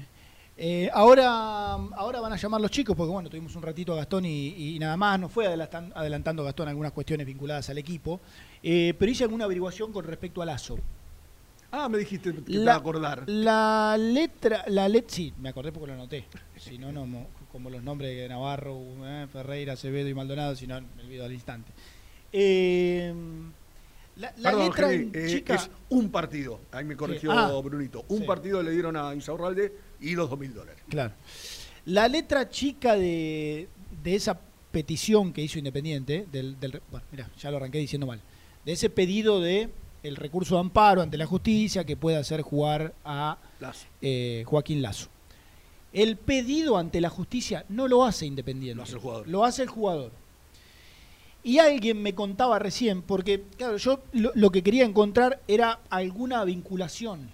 Eh, 0.58 0.90
ahora, 0.94 1.74
ahora 1.74 2.20
van 2.20 2.34
a 2.34 2.36
llamar 2.36 2.62
los 2.62 2.70
chicos, 2.70 2.96
porque 2.96 3.12
bueno, 3.12 3.30
tuvimos 3.30 3.56
un 3.56 3.64
ratito 3.64 3.94
a 3.94 3.96
Gastón 3.96 4.26
y, 4.26 4.76
y 4.76 4.80
nada 4.80 4.96
más, 4.98 5.20
nos 5.20 5.32
fue 5.32 5.48
adelantan- 5.48 5.92
adelantando 5.96 6.44
Gastón 6.44 6.68
algunas 6.68 6.92
cuestiones 6.92 7.26
vinculadas 7.26 7.68
al 7.70 7.78
equipo, 7.80 8.20
eh, 8.62 8.94
pero 9.00 9.12
hice 9.12 9.24
alguna 9.24 9.46
averiguación 9.46 9.92
con 9.92 10.06
respecto 10.06 10.42
al 10.42 10.50
ASO. 10.50 10.78
Ah, 11.72 11.88
me 11.88 11.98
dijiste 12.00 12.34
que 12.34 12.42
te 12.42 12.52
La- 12.54 12.74
a 12.74 12.78
acordar. 12.78 13.24
La 13.28 13.96
letra, 13.98 14.66
la 14.68 14.90
let, 14.90 15.06
sí, 15.08 15.34
me 15.40 15.50
acordé 15.50 15.72
porque 15.72 15.88
lo 15.88 15.94
anoté. 15.94 16.26
Si 16.58 16.78
no, 16.78 16.92
no, 16.92 17.06
mo- 17.06 17.28
como 17.52 17.70
los 17.70 17.82
nombres 17.82 18.16
de 18.16 18.28
Navarro, 18.28 18.78
eh, 19.06 19.28
Ferreira, 19.32 19.74
Acevedo 19.74 20.08
y 20.10 20.14
Maldonado, 20.14 20.56
si 20.56 20.68
no, 20.68 20.80
me 20.82 21.04
olvido 21.04 21.26
al 21.26 21.32
instante. 21.34 21.72
Eh, 22.34 23.14
la, 24.18 24.34
la 24.38 24.52
Perdón, 24.52 24.66
letra 24.68 24.94
eh, 24.94 25.28
chica, 25.30 25.56
es 25.56 25.70
un 25.90 26.10
partido. 26.12 26.60
Ahí 26.72 26.84
me 26.84 26.96
corrigió 26.96 27.32
Ah, 27.32 27.60
Brunito. 27.62 28.04
Un 28.10 28.20
sí. 28.20 28.24
partido 28.26 28.62
le 28.62 28.72
dieron 28.72 28.96
a 28.98 29.14
Insaurralde 29.16 29.74
y 30.02 30.16
los 30.16 30.30
dos 30.30 30.38
mil 30.40 30.54
dólares. 30.54 30.82
Claro. 30.90 31.14
La 31.86 32.08
letra 32.08 32.50
chica 32.50 32.96
de, 32.96 33.68
de 34.04 34.16
esa 34.16 34.38
petición 34.72 35.34
que 35.34 35.42
hizo 35.42 35.58
Independiente, 35.58 36.26
del, 36.32 36.60
del- 36.60 36.82
bueno, 36.92 37.06
mira, 37.12 37.30
ya 37.40 37.50
lo 37.52 37.58
arranqué 37.58 37.78
diciendo 37.80 38.06
mal, 38.08 38.22
de 38.66 38.72
ese 38.74 38.90
pedido 38.90 39.40
de 39.42 39.70
el 40.04 40.16
recurso 40.16 40.56
de 40.56 40.62
amparo 40.62 41.02
ante 41.02 41.18
la 41.18 41.26
justicia 41.26 41.84
que 41.84 41.96
pueda 41.96 42.20
hacer 42.20 42.42
jugar 42.42 42.94
a 43.06 43.38
Lazo. 43.60 43.86
eh, 44.02 44.44
Joaquín 44.46 44.82
Lazo. 44.82 45.08
El 45.94 46.16
pedido 46.18 46.78
ante 46.78 47.02
la 47.02 47.10
justicia 47.10 47.66
no 47.70 47.88
lo 47.88 48.04
hace 48.06 48.26
Independiente. 48.26 48.76
Lo 48.78 48.84
hace 48.84 48.94
el 48.94 49.00
jugador. 49.00 49.28
Lo 49.28 49.44
hace 49.46 49.64
el 49.64 49.70
jugador. 49.70 50.12
Y 51.44 51.58
alguien 51.58 52.02
me 52.02 52.14
contaba 52.14 52.60
recién, 52.60 53.02
porque 53.02 53.44
claro, 53.58 53.78
yo 53.78 54.00
lo, 54.14 54.32
lo 54.36 54.52
que 54.52 54.62
quería 54.62 54.86
encontrar 54.86 55.42
era 55.48 55.80
alguna 55.90 56.44
vinculación 56.46 57.32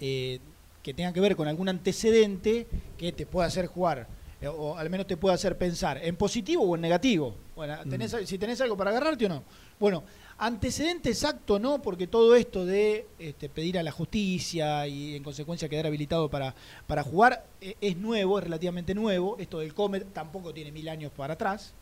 eh, 0.00 0.40
que 0.82 0.92
tenga 0.92 1.12
que 1.12 1.20
ver 1.20 1.36
con 1.36 1.46
algún 1.46 1.68
antecedente 1.68 2.66
que 2.98 3.12
te 3.12 3.26
pueda 3.26 3.46
hacer 3.46 3.66
jugar, 3.66 4.08
eh, 4.40 4.48
o 4.48 4.76
al 4.76 4.90
menos 4.90 5.06
te 5.06 5.16
pueda 5.16 5.34
hacer 5.36 5.56
pensar, 5.56 6.00
en 6.02 6.16
positivo 6.16 6.64
o 6.64 6.74
en 6.74 6.80
negativo. 6.80 7.34
Bueno, 7.54 7.76
tenés, 7.88 8.16
si 8.24 8.38
tenés 8.38 8.60
algo 8.60 8.76
para 8.76 8.90
agarrarte 8.90 9.26
o 9.26 9.28
no. 9.28 9.44
Bueno, 9.78 10.02
antecedente 10.40 11.10
exacto 11.10 11.58
no, 11.58 11.82
porque 11.82 12.06
todo 12.06 12.34
esto 12.34 12.64
de 12.64 13.06
este, 13.18 13.48
pedir 13.48 13.78
a 13.78 13.82
la 13.82 13.92
justicia 13.92 14.86
y 14.86 15.14
en 15.14 15.22
consecuencia 15.22 15.68
quedar 15.68 15.86
habilitado 15.86 16.28
para, 16.30 16.54
para 16.86 17.02
jugar 17.02 17.46
eh, 17.60 17.76
es 17.80 17.96
nuevo, 17.96 18.38
es 18.38 18.44
relativamente 18.44 18.94
nuevo. 18.94 19.36
Esto 19.38 19.58
del 19.60 19.74
Comet 19.74 20.12
tampoco 20.12 20.52
tiene 20.54 20.72
mil 20.72 20.88
años 20.88 21.12
para 21.14 21.34
atrás. 21.34 21.74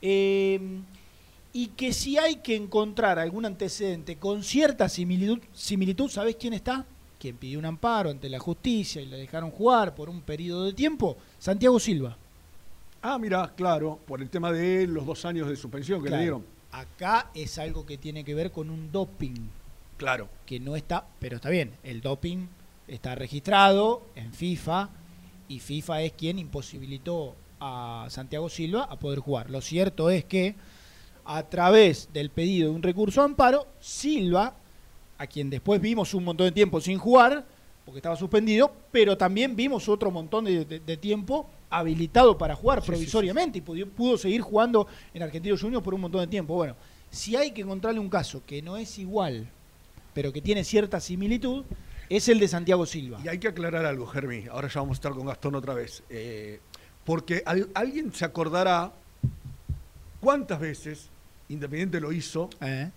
Eh, 0.00 0.60
y 1.52 1.68
que 1.68 1.92
si 1.92 2.16
hay 2.16 2.36
que 2.36 2.54
encontrar 2.54 3.18
algún 3.18 3.44
antecedente 3.44 4.16
con 4.16 4.44
cierta 4.44 4.88
similitud, 4.88 5.40
similitud 5.52 6.08
¿sabés 6.08 6.36
quién 6.36 6.52
está? 6.52 6.84
Quien 7.18 7.36
pidió 7.36 7.58
un 7.58 7.64
amparo 7.64 8.10
ante 8.10 8.28
la 8.28 8.38
justicia 8.38 9.02
y 9.02 9.06
le 9.06 9.16
dejaron 9.16 9.50
jugar 9.50 9.96
por 9.96 10.08
un 10.08 10.20
periodo 10.20 10.64
de 10.66 10.72
tiempo, 10.72 11.16
Santiago 11.40 11.80
Silva. 11.80 12.16
Ah, 13.02 13.18
mira, 13.18 13.52
claro, 13.56 13.98
por 14.06 14.22
el 14.22 14.30
tema 14.30 14.52
de 14.52 14.86
los 14.86 15.04
dos 15.04 15.24
años 15.24 15.48
de 15.48 15.56
suspensión 15.56 16.00
que 16.00 16.08
Claro. 16.08 16.16
le 16.18 16.22
dieron. 16.22 16.57
Acá 16.72 17.30
es 17.34 17.58
algo 17.58 17.86
que 17.86 17.98
tiene 17.98 18.24
que 18.24 18.34
ver 18.34 18.52
con 18.52 18.70
un 18.70 18.92
doping. 18.92 19.48
Claro. 19.96 20.28
Que 20.46 20.60
no 20.60 20.76
está, 20.76 21.06
pero 21.18 21.36
está 21.36 21.50
bien, 21.50 21.74
el 21.82 22.00
doping 22.00 22.46
está 22.86 23.14
registrado 23.14 24.02
en 24.14 24.32
FIFA 24.32 24.90
y 25.48 25.60
FIFA 25.60 26.02
es 26.02 26.12
quien 26.12 26.38
imposibilitó 26.38 27.34
a 27.60 28.06
Santiago 28.10 28.48
Silva 28.48 28.84
a 28.84 28.98
poder 28.98 29.18
jugar. 29.18 29.50
Lo 29.50 29.60
cierto 29.60 30.10
es 30.10 30.24
que 30.24 30.54
a 31.24 31.42
través 31.44 32.12
del 32.12 32.30
pedido 32.30 32.70
de 32.70 32.76
un 32.76 32.82
recurso 32.82 33.20
de 33.20 33.26
amparo, 33.26 33.66
Silva, 33.80 34.54
a 35.18 35.26
quien 35.26 35.50
después 35.50 35.80
vimos 35.80 36.14
un 36.14 36.24
montón 36.24 36.46
de 36.46 36.52
tiempo 36.52 36.80
sin 36.80 36.98
jugar, 36.98 37.44
porque 37.88 38.00
estaba 38.00 38.16
suspendido, 38.16 38.70
pero 38.92 39.16
también 39.16 39.56
vimos 39.56 39.88
otro 39.88 40.10
montón 40.10 40.44
de, 40.44 40.66
de- 40.66 40.78
de 40.80 40.96
tiempo 40.98 41.48
habilitado 41.70 42.36
para 42.36 42.54
jugar 42.54 42.80
Sí, 42.80 42.84
sí, 42.84 42.90
provisoriamente 42.92 43.58
y 43.58 43.60
pudo, 43.62 43.86
pudo 43.86 44.18
seguir 44.18 44.42
jugando 44.42 44.86
en 45.14 45.22
Argentinos 45.22 45.62
Juniors 45.62 45.82
por 45.82 45.94
un 45.94 46.02
montón 46.02 46.20
de 46.20 46.26
tiempo. 46.26 46.54
Bueno, 46.54 46.76
si 47.10 47.34
hay 47.34 47.50
que 47.52 47.62
encontrarle 47.62 47.98
un 47.98 48.10
caso 48.10 48.42
que 48.44 48.60
no 48.60 48.76
es 48.76 48.98
igual, 48.98 49.48
pero 50.12 50.34
que 50.34 50.42
tiene 50.42 50.64
cierta 50.64 51.00
similitud, 51.00 51.64
es 52.10 52.28
el 52.28 52.38
de 52.40 52.48
Santiago 52.48 52.84
Silva. 52.84 53.20
Y 53.24 53.28
hay 53.28 53.38
que 53.38 53.48
aclarar 53.48 53.86
algo, 53.86 54.06
Germi. 54.06 54.44
Ahora 54.50 54.68
ya 54.68 54.80
vamos 54.80 54.96
a 54.96 54.98
estar 54.98 55.12
con 55.12 55.24
Gastón 55.26 55.54
otra 55.54 55.72
vez. 55.72 56.02
Eh, 56.10 56.60
porque 57.06 57.42
al- 57.46 57.70
alguien 57.72 58.12
se 58.12 58.26
acordará 58.26 58.92
cuántas 60.20 60.60
veces 60.60 61.08
Independiente 61.48 61.98
lo 62.00 62.12
hizo, 62.12 62.50
Eh, 62.60 62.90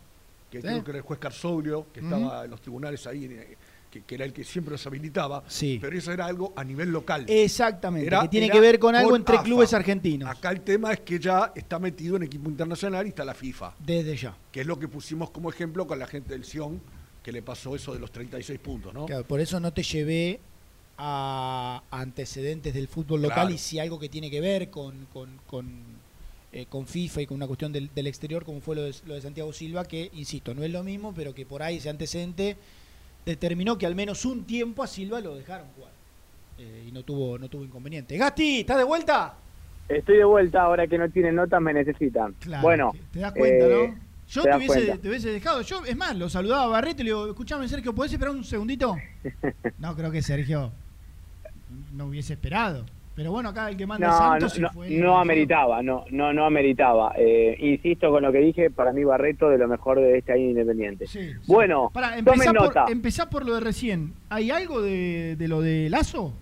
que 0.50 0.60
creo 0.60 0.84
que 0.84 0.92
era 0.92 0.98
el 0.98 1.06
juez 1.06 1.18
Carsoglio, 1.18 1.86
que 1.94 2.02
estaba 2.02 2.44
en 2.44 2.52
los 2.52 2.60
tribunales 2.60 3.08
ahí, 3.08 3.24
eh, 3.24 3.56
que, 3.92 4.02
que 4.04 4.16
era 4.16 4.26
el 4.26 4.32
que 4.34 4.44
siempre 4.44 4.72
los 4.72 4.88
habilitaba. 4.88 5.44
Sí. 5.48 5.78
Pero 5.82 5.98
eso 5.98 6.12
era 6.12 6.26
algo 6.26 6.54
a 6.56 6.64
nivel 6.64 6.90
local. 6.90 7.26
Exactamente, 7.28 8.08
Era- 8.08 8.22
que 8.22 8.30
tiene 8.30 8.50
que 8.50 8.60
ver 8.60 8.80
con 8.80 8.96
algo 8.96 9.16
entre 9.16 9.36
AFA. 9.36 9.44
clubes 9.44 9.74
argentinos. 9.74 10.30
Acá 10.30 10.50
el 10.52 10.62
tema 10.62 10.94
es 10.94 11.02
que 11.02 11.20
ya 11.20 11.52
está 11.56 11.78
metido 11.78 12.16
en 12.16 12.24
equipo 12.24 12.50
internacional 12.50 13.06
y 13.06 13.10
está 13.10 13.26
la 13.26 13.34
FIFA, 13.34 13.76
Desde 13.80 14.16
ya. 14.16 14.36
que 14.52 14.62
es 14.62 14.66
lo 14.68 14.80
que 14.80 14.88
pusimos 14.88 15.30
como 15.30 15.50
ejemplo 15.50 15.86
con 15.86 16.00
la 16.00 16.08
gente 16.08 16.30
del 16.34 16.46
Sion, 16.46 16.82
que 17.22 17.32
le 17.32 17.42
pasó 17.44 17.76
eso 17.76 17.94
de 17.94 18.00
los 18.00 18.12
36 18.12 18.58
puntos, 18.60 18.94
¿no? 18.94 19.06
Claro, 19.06 19.26
por 19.28 19.40
eso 19.42 19.60
no 19.60 19.72
te 19.74 19.84
llevé 19.84 20.40
a 20.98 21.84
antecedentes 21.92 22.74
del 22.74 22.88
fútbol 22.88 23.22
local 23.24 23.36
Claro. 23.48 23.54
y 23.54 23.58
si 23.58 23.80
algo 23.80 24.00
que 24.00 24.10
tiene 24.10 24.30
que 24.30 24.40
ver 24.42 24.70
con, 24.70 25.08
con, 25.12 25.30
con, 25.48 25.68
eh, 26.52 26.66
con 26.70 26.86
FIFA 26.86 27.22
y 27.24 27.26
con 27.28 27.36
una 27.36 27.48
cuestión 27.48 27.72
del, 27.72 27.90
del 27.94 28.08
exterior, 28.08 28.46
como 28.46 28.62
fue 28.62 28.76
lo 28.76 28.84
de, 28.84 28.96
lo 29.06 29.16
de 29.16 29.22
Santiago 29.22 29.52
Silva, 29.54 29.86
que, 29.86 30.10
insisto, 30.14 30.54
no 30.54 30.64
es 30.64 30.72
lo 30.72 30.84
mismo, 30.84 31.14
pero 31.14 31.34
que 31.34 31.46
por 31.46 31.64
ahí 31.64 31.78
ese 31.78 31.90
antecedente 31.90 32.56
determinó 33.26 33.78
que 33.78 33.86
al 33.86 33.96
menos 33.96 34.26
un 34.26 34.44
tiempo 34.46 34.84
a 34.84 34.88
Silva 34.88 35.20
lo 35.20 35.36
dejaron 35.36 35.68
jugar. 35.76 35.92
Eh, 36.58 36.86
y 36.88 36.92
no 36.92 37.04
tuvo, 37.04 37.38
no 37.38 37.50
tuvo 37.50 37.64
inconveniente. 37.64 38.18
Gasti, 38.18 38.60
¿estás 38.60 38.78
de 38.78 38.84
vuelta? 38.84 39.36
Estoy 39.90 40.18
de 40.18 40.24
vuelta, 40.24 40.62
ahora 40.62 40.88
que 40.88 40.98
no 40.98 41.10
tienen 41.10 41.36
notas 41.36 41.62
me 41.62 41.74
necesitan. 41.74 42.34
Claro, 42.40 42.64
bueno, 42.64 42.92
Te 43.12 43.20
das 43.20 43.34
cuenta, 43.34 43.66
eh, 43.66 43.88
¿no? 43.90 44.12
Yo 44.30 44.44
te 44.44 44.56
hubiese, 44.56 44.98
te 44.98 45.10
hubiese 45.10 45.30
dejado. 45.30 45.62
Yo, 45.62 45.84
es 45.84 45.98
más, 45.98 46.16
lo 46.16 46.30
saludaba 46.30 46.64
a 46.64 46.68
Barreto 46.68 47.02
y 47.02 47.06
le 47.06 47.10
digo, 47.10 47.28
escuchame, 47.28 47.68
Sergio, 47.68 47.94
¿podés 47.94 48.14
esperar 48.14 48.34
un 48.34 48.44
segundito? 48.44 48.96
No, 49.80 49.96
creo 49.96 50.12
que 50.12 50.22
Sergio 50.22 50.72
no 51.94 52.06
hubiese 52.06 52.34
esperado. 52.34 52.86
Pero 53.16 53.32
bueno, 53.32 53.50
acá 53.50 53.70
el 53.70 53.76
que 53.78 53.86
manda 53.86 54.08
No, 54.08 54.14
no, 54.14 54.20
Santos 54.20 54.54
sí 54.54 54.62
no, 54.62 54.70
fue. 54.72 54.90
no 54.90 55.18
ameritaba, 55.20 55.84
no, 55.84 56.06
no, 56.12 56.32
no 56.34 56.46
ameritaba. 56.46 57.14
Eh, 57.18 57.58
insisto 57.60 58.10
con 58.10 58.24
lo 58.24 58.32
que 58.32 58.40
dije, 58.40 58.70
para 58.72 58.94
mí 58.94 59.04
Barreto 59.04 59.50
de 59.50 59.58
lo 59.58 59.68
mejor 59.68 60.00
de 60.00 60.18
este 60.18 60.32
año 60.34 60.50
independiente. 60.50 61.06
Bueno, 61.46 61.90
Pará, 61.94 62.10
tomen 62.12 62.20
empezá 62.34 62.54
nota. 62.54 62.84
por, 62.86 62.92
empezá 62.92 63.30
por 63.30 63.46
lo 63.46 63.56
de 63.56 63.60
recién. 63.60 64.14
¿Hay 64.30 64.50
algo 64.50 64.82
de, 64.82 65.36
de 65.36 65.48
lo 65.50 65.62
de 65.62 65.90
Lazo? 65.90 66.34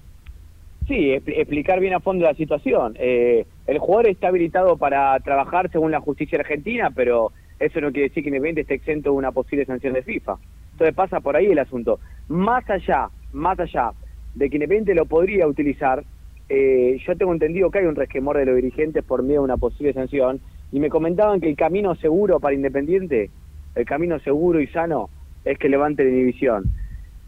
Sí, 0.88 1.10
expl- 1.12 1.34
explicar 1.38 1.80
bien 1.80 1.94
a 1.96 2.00
fondo 2.00 2.26
la 2.26 2.34
situación. 2.36 2.96
Eh, 3.00 3.46
el 3.68 3.80
jugador 3.80 4.08
está 4.08 4.28
habilitado 4.28 4.78
para 4.78 5.20
trabajar 5.22 5.72
según 5.72 5.92
la 5.92 6.00
justicia 6.00 6.40
argentina, 6.40 6.92
pero 6.96 7.32
eso 7.60 7.82
no 7.82 7.92
quiere 7.92 8.10
decir 8.10 8.24
que 8.24 8.30
Independiente 8.30 8.62
esté 8.62 8.76
exento 8.76 9.10
de 9.12 9.16
una 9.18 9.32
posible 9.32 9.66
sanción 9.66 9.94
de 9.94 10.04
FIFA. 10.04 10.38
Entonces 10.74 10.96
pasa 10.96 11.20
por 11.20 11.36
ahí 11.36 11.48
el 11.48 11.60
asunto. 11.60 12.00
Más 12.28 12.68
allá, 12.70 13.10
más 13.34 13.60
allá 13.60 13.92
de 14.36 14.50
que 14.50 14.56
Independiente 14.58 14.94
lo 14.96 15.06
podría 15.06 15.48
utilizar, 15.48 16.04
eh, 16.50 17.00
yo 17.06 17.16
tengo 17.16 17.32
entendido 17.32 17.70
que 17.70 17.80
hay 17.80 17.86
un 17.86 17.96
resquemor 17.96 18.38
de 18.38 18.46
los 18.46 18.56
dirigentes 18.56 19.04
por 19.04 19.22
miedo 19.22 19.42
a 19.42 19.44
una 19.44 19.58
posible 19.58 19.94
sanción, 19.94 20.42
y 20.72 20.80
me 20.80 20.90
comentaban 20.90 21.40
que 21.40 21.50
el 21.50 21.56
camino 21.56 21.96
seguro 21.96 22.40
para 22.40 22.56
Independiente, 22.56 23.30
el 23.76 23.86
camino 23.86 24.20
seguro 24.20 24.60
y 24.60 24.68
sano, 24.68 25.10
es 25.46 25.58
que 25.58 25.70
levante 25.70 26.04
la 26.04 26.10
inhibición. 26.10 26.66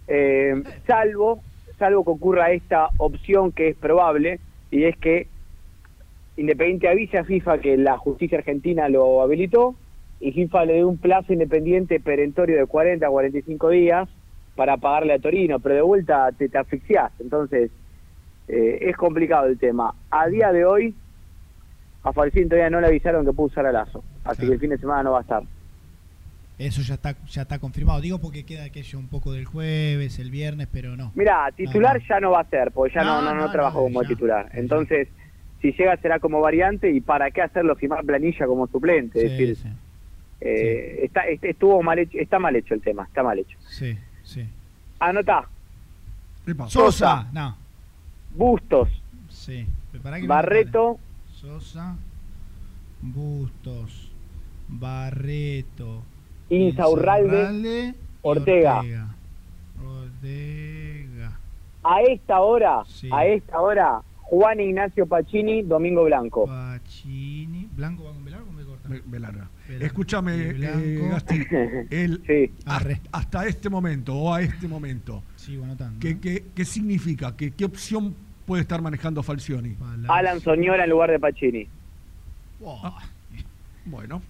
Eh, 0.07 0.61
salvo, 0.87 1.41
salvo 1.77 2.03
que 2.03 2.11
ocurra 2.11 2.51
esta 2.51 2.89
opción 2.97 3.51
que 3.51 3.69
es 3.69 3.75
probable, 3.75 4.39
y 4.71 4.83
es 4.85 4.97
que 4.97 5.27
Independiente 6.37 6.87
avise 6.87 7.19
a 7.19 7.23
FIFA 7.23 7.59
que 7.59 7.77
la 7.77 7.97
justicia 7.97 8.39
argentina 8.39 8.89
lo 8.89 9.21
habilitó, 9.21 9.75
y 10.19 10.31
FIFA 10.31 10.65
le 10.65 10.73
dé 10.73 10.85
un 10.85 10.97
plazo 10.97 11.33
independiente 11.33 11.99
perentorio 11.99 12.57
de 12.57 12.65
40 12.65 13.05
a 13.05 13.09
45 13.09 13.69
días 13.69 14.09
para 14.55 14.77
pagarle 14.77 15.13
a 15.13 15.19
Torino, 15.19 15.59
pero 15.59 15.75
de 15.75 15.81
vuelta 15.81 16.31
te, 16.37 16.47
te 16.47 16.57
asfixiás. 16.57 17.11
Entonces, 17.19 17.71
eh, 18.47 18.79
es 18.81 18.95
complicado 18.97 19.47
el 19.47 19.57
tema. 19.57 19.93
A 20.09 20.27
día 20.27 20.51
de 20.51 20.65
hoy, 20.65 20.95
a 22.03 22.11
Falcín 22.13 22.49
todavía 22.49 22.69
no 22.69 22.81
le 22.81 22.87
avisaron 22.87 23.25
que 23.25 23.31
pudo 23.33 23.47
usar 23.47 23.65
a 23.65 23.71
Lazo, 23.71 24.03
así 24.23 24.45
que 24.47 24.53
el 24.53 24.59
fin 24.59 24.69
de 24.71 24.77
semana 24.77 25.03
no 25.03 25.11
va 25.11 25.19
a 25.19 25.21
estar. 25.21 25.43
Eso 26.57 26.81
ya 26.83 26.93
está, 26.93 27.15
ya 27.27 27.41
está 27.41 27.57
confirmado. 27.57 28.01
Digo 28.01 28.19
porque 28.19 28.43
queda 28.45 28.65
aquello 28.65 28.99
un 28.99 29.07
poco 29.07 29.31
del 29.31 29.45
jueves, 29.45 30.19
el 30.19 30.29
viernes, 30.29 30.67
pero 30.71 30.95
no. 30.95 31.11
Mira, 31.15 31.49
titular 31.55 31.99
ya 32.07 32.19
no 32.19 32.31
va 32.31 32.41
a 32.41 32.49
ser, 32.49 32.71
porque 32.71 32.93
ya 32.93 33.03
no, 33.03 33.19
No, 33.21 33.29
no, 33.29 33.35
no, 33.35 33.45
no, 33.47 33.51
trabajó 33.51 33.79
no, 33.79 33.83
como 33.85 34.03
ya. 34.03 34.09
titular. 34.09 34.49
Entonces, 34.53 35.07
si 35.59 35.71
llega 35.71 35.97
será 35.97 36.19
como 36.19 36.39
variante 36.39 36.91
y 36.91 37.01
para 37.01 37.31
qué 37.31 37.41
hacerlo 37.41 37.75
firmar 37.75 38.03
planilla 38.05 38.45
como 38.45 38.67
suplente. 38.67 39.17
es 39.25 39.31
Sí, 39.31 39.37
decir, 39.45 39.73
eh, 40.41 40.99
está, 41.03 41.21
est- 41.27 41.43
estuvo 41.43 41.81
mal 41.81 41.97
hecho, 41.97 42.17
está 42.19 42.37
mal 42.37 42.55
hecho 42.55 42.73
el 42.75 42.81
tema, 42.81 43.03
está 43.05 43.23
mal 43.23 43.39
hecho. 43.39 43.57
Sí, 43.67 43.97
sí. 44.23 44.47
Anotá, 44.99 45.47
Sosa, 46.67 47.27
no. 47.33 47.57
Bustos, 48.35 48.89
Sí. 49.29 49.65
Que 49.91 49.99
me 49.99 50.27
Barreto, 50.27 50.99
Sosa, 51.31 51.95
Bustos, 53.01 54.11
Barreto, 54.67 56.03
Insaurralde, 56.49 57.95
Ortega. 58.21 58.77
Ortega. 58.79 59.15
Ortega. 59.83 61.39
A 61.83 62.01
esta 62.01 62.39
hora, 62.41 62.83
Sí. 62.85 63.09
a 63.11 63.25
esta 63.25 63.59
hora, 63.59 64.01
Juan 64.23 64.59
Ignacio 64.59 65.05
Pacini, 65.07 65.61
Domingo 65.63 66.03
Blanco. 66.05 66.45
Pacini. 66.45 67.67
¿Blanco 67.75 68.03
va 68.05 68.11
con 68.13 68.23
o 68.23 68.57
B 68.57 68.63
corta? 68.63 68.89
Escúchame, 69.85 70.49
eh, 70.51 71.07
Gasti, 71.09 71.39
el, 71.89 72.21
Sí. 72.27 72.53
hasta, 72.65 72.99
hasta 73.11 73.45
este 73.47 73.69
momento 73.69 74.15
o 74.15 74.33
a 74.33 74.41
este 74.41 74.67
momento, 74.67 75.23
Sigo 75.41 75.63
anotando. 75.63 75.99
¿qué, 75.99 76.19
qué, 76.19 76.45
qué 76.53 76.65
significa? 76.65 77.35
¿Qué, 77.35 77.49
¿Qué 77.49 77.65
opción 77.65 78.15
puede 78.45 78.61
estar 78.61 78.79
manejando 78.79 79.23
Falcioni? 79.23 79.75
Alan 80.07 80.39
Soñora 80.39 80.83
en 80.83 80.89
lugar 80.91 81.09
de 81.09 81.19
Pacini. 81.19 81.67
Bueno, 83.85 84.21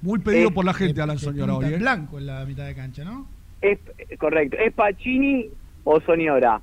muy 0.00 0.18
pedido 0.20 0.50
por 0.50 0.64
la 0.64 0.72
gente, 0.72 1.02
Alan 1.02 1.18
Soñora 1.18 1.56
hoy. 1.56 1.66
¿eh? 1.66 1.76
blanco 1.76 2.18
en 2.18 2.24
la 2.26 2.42
mitad 2.46 2.64
de 2.64 2.74
cancha, 2.74 3.04
¿no? 3.04 3.26
Es 3.60 3.78
eh, 3.98 4.16
correcto, 4.16 4.56
¿es 4.56 4.72
Pacini 4.72 5.50
o 5.84 6.00
Soñora? 6.00 6.58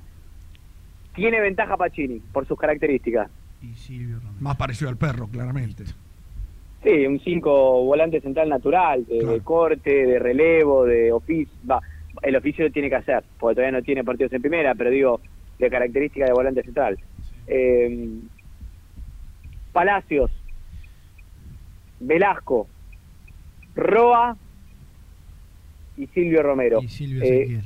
Tiene 1.14 1.40
ventaja 1.40 1.76
Pacini 1.76 2.20
por 2.32 2.48
sus 2.48 2.58
características. 2.58 3.30
Y 3.62 3.74
Silvio 3.74 4.16
Romero. 4.16 4.40
Más 4.40 4.56
parecido 4.56 4.88
al 4.90 4.96
perro, 4.96 5.28
claramente. 5.28 5.84
Sí, 6.82 7.06
un 7.06 7.20
5 7.20 7.84
volante 7.84 8.20
central 8.20 8.48
natural, 8.48 9.06
de, 9.06 9.24
de 9.24 9.40
corte, 9.40 10.04
de 10.04 10.18
relevo, 10.18 10.84
de 10.84 11.12
oficio. 11.12 11.54
Va, 11.70 11.80
el 12.22 12.36
oficio 12.36 12.64
lo 12.64 12.70
tiene 12.72 12.88
que 12.88 12.96
hacer, 12.96 13.24
porque 13.38 13.56
todavía 13.56 13.78
no 13.78 13.84
tiene 13.84 14.04
partidos 14.04 14.32
en 14.32 14.40
primera, 14.42 14.74
pero 14.74 14.90
digo, 14.90 15.20
de 15.58 15.70
característica 15.70 16.24
de 16.26 16.32
volante 16.32 16.62
central. 16.62 16.98
Eh, 17.46 18.18
Palacios, 19.72 20.30
Velasco, 22.00 22.68
Roa 23.74 24.36
y 25.96 26.06
Silvio 26.08 26.42
Romero. 26.42 26.80
Y 26.82 26.88
Silvio 26.88 27.22
Eh, 27.24 27.60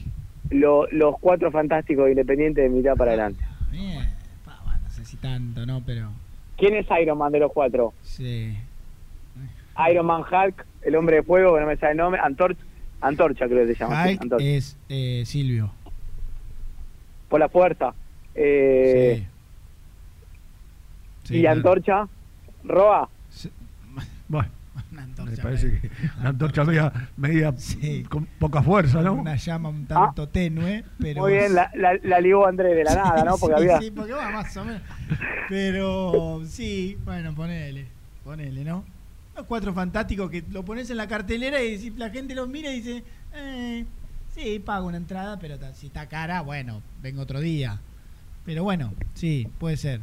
lo- 0.51 0.87
los 0.93 1.17
cuatro 1.21 1.51
fantásticos 1.51 2.05
de 2.05 2.13
Independiente 2.13 2.61
de 2.61 2.69
mitad 2.69 2.97
para 2.97 3.13
adelante. 3.13 3.43
Bien. 3.71 4.05
Bueno, 4.45 4.79
no 4.85 4.91
sé 4.91 5.05
si 5.05 5.17
tanto, 5.17 5.67
¿no? 5.67 5.83
Pero. 5.85 6.11
¿Quién 6.57 6.75
es 6.77 6.87
Iron 7.03 7.19
Man 7.19 7.33
de 7.33 7.41
los 7.41 7.53
cuatro? 7.53 7.93
Sí. 8.03 8.57
Iron 9.91 10.07
Man 10.07 10.23
Hulk, 10.23 10.65
el 10.83 10.97
hombre 10.97 11.17
de 11.17 11.23
fuego, 11.23 11.55
que 11.55 11.61
no 11.61 11.67
me 11.67 11.77
sale 11.77 11.93
el 11.93 11.99
nombre, 11.99 12.21
Antorcha, 12.23 12.63
Antorcha 13.07 13.47
creo 13.47 13.67
que 13.67 13.75
se 13.75 13.81
llama. 13.81 14.07
sí, 14.07 14.19
Antorcha. 14.21 14.45
es 14.45 14.77
eh, 14.89 15.23
Silvio. 15.27 15.71
Por 17.29 17.41
la 17.41 17.49
puerta. 17.49 17.95
Eh, 18.35 19.27
Sí, 21.27 21.39
y 21.39 21.41
claro. 21.41 21.57
Antorcha, 21.57 22.09
Roa. 22.65 23.09
Bueno, 24.29 24.51
me 24.91 25.37
parece 25.37 25.81
que 25.81 25.91
la 26.21 26.31
antorcha 26.31 26.65
media, 26.65 26.93
media 27.17 27.55
con 28.09 28.27
poca 28.41 28.61
fuerza, 28.61 29.01
¿no? 29.03 29.15
Una 29.15 29.37
llama 29.37 29.69
un 29.69 29.87
tanto 29.87 30.29
tenue, 30.29 30.85
pero. 30.99 31.21
Ah. 31.21 31.29
Muy 31.29 31.33
bien, 31.35 31.55
la, 31.55 31.71
la, 31.75 31.97
la 32.03 32.21
ligó 32.21 32.45
Andrés 32.45 32.75
de 32.75 32.83
la 32.83 32.95
nada, 32.97 33.25
¿no? 33.25 33.39
Porque 33.39 33.57
sí, 33.57 33.63
había... 33.63 33.79
sí, 33.81 33.91
porque 33.93 34.13
va 34.13 34.31
más 34.31 34.57
o 34.57 34.65
menos. 34.65 34.83
Pero 35.49 36.43
sí, 36.45 36.99
bueno, 37.05 37.35
ponele, 37.37 37.87
ponele, 38.25 38.65
¿no? 38.65 38.85
Los 39.37 39.47
cuatro 39.47 39.75
fantásticos 39.75 40.31
que 40.31 40.43
lo 40.51 40.65
pones 40.65 40.89
en 40.91 40.97
la 40.97 41.07
cartelera 41.07 41.63
y 41.63 41.79
si 41.79 41.91
la 41.91 42.09
gente 42.11 42.35
los 42.35 42.49
mira 42.49 42.71
y 42.73 42.77
dice, 42.81 43.05
eh, 43.35 43.85
sí, 44.35 44.59
pago 44.65 44.87
una 44.87 44.97
entrada, 44.97 45.39
pero 45.39 45.59
si 45.75 45.89
está 45.89 46.09
cara, 46.09 46.41
bueno, 46.41 46.81
vengo 47.03 47.21
otro 47.23 47.41
día. 47.41 47.79
Pero 48.47 48.63
bueno, 48.65 48.95
sí, 49.15 49.47
puede 49.59 49.77
ser. 49.77 50.01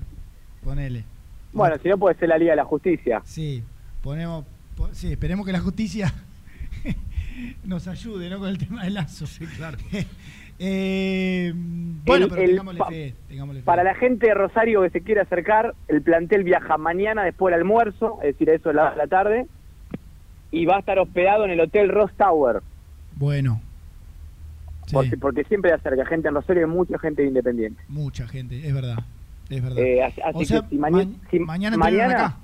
Ponele. 0.64 1.04
Bueno, 1.52 1.78
si 1.82 1.90
no 1.90 1.98
puede 1.98 2.16
ser 2.18 2.30
la 2.30 2.38
Liga 2.38 2.52
de 2.52 2.58
la 2.58 2.66
Justicia. 2.66 3.22
Sí, 3.26 3.64
ponemos, 4.04 4.46
po- 4.78 4.90
sí, 4.94 5.12
esperemos 5.12 5.46
que 5.46 5.52
la 5.52 5.60
justicia 5.62 6.14
nos 7.64 7.88
ayude, 7.88 8.30
¿no? 8.30 8.40
Con 8.40 8.50
el 8.50 8.58
tema 8.58 8.84
del 8.84 8.94
lazo. 8.96 9.26
Sí, 9.26 9.46
claro. 9.48 9.78
eh, 10.60 11.52
bueno, 12.06 12.26
El- 12.26 12.32
pero 12.32 12.46
tengámosle 12.48 12.82
fe, 12.90 13.14
tengámosle 13.28 13.62
fe. 13.62 13.66
Para 13.66 13.84
la 13.84 13.96
gente 13.96 14.28
de 14.28 14.34
Rosario 14.34 14.82
que 14.82 14.90
se 14.90 15.02
quiere 15.02 15.22
acercar, 15.22 15.74
el 15.88 16.02
plantel 16.02 16.44
viaja 16.44 16.78
mañana 16.78 17.24
después 17.24 17.52
del 17.52 17.62
almuerzo, 17.62 18.20
es 18.22 18.34
decir, 18.34 18.50
a 18.50 18.54
eso 18.56 18.70
de 18.70 18.76
la, 18.76 18.96
la 18.96 19.08
tarde, 19.08 19.46
y 20.52 20.66
va 20.66 20.78
a 20.78 20.80
estar 20.80 21.00
hospedado 21.00 21.46
en 21.46 21.52
el 21.52 21.60
Hotel 21.62 21.90
Ross 21.90 22.12
Tower, 22.18 22.62
Bueno, 23.16 23.62
porque, 24.92 25.18
porque 25.18 25.44
siempre 25.46 25.72
acerca 25.72 26.06
gente 26.06 26.28
en 26.28 26.36
Rosario 26.36 26.64
y 26.64 26.70
mucha 26.70 27.00
gente 27.00 27.22
de 27.24 27.30
Independiente. 27.30 27.82
mucha 27.88 28.28
gente, 28.28 28.68
es 28.68 28.74
verdad. 28.74 28.98
Es 29.50 29.62
verdad. 29.62 29.80
Eh, 29.80 30.04
así 30.04 30.22
así 30.22 30.38
O 30.38 30.46
sea, 30.46 30.62
que 30.62 30.68
si, 30.70 30.76
maña- 30.78 31.06
ma- 31.06 31.30
si 31.32 31.40
mañana 31.40 32.16
acá. 32.16 32.38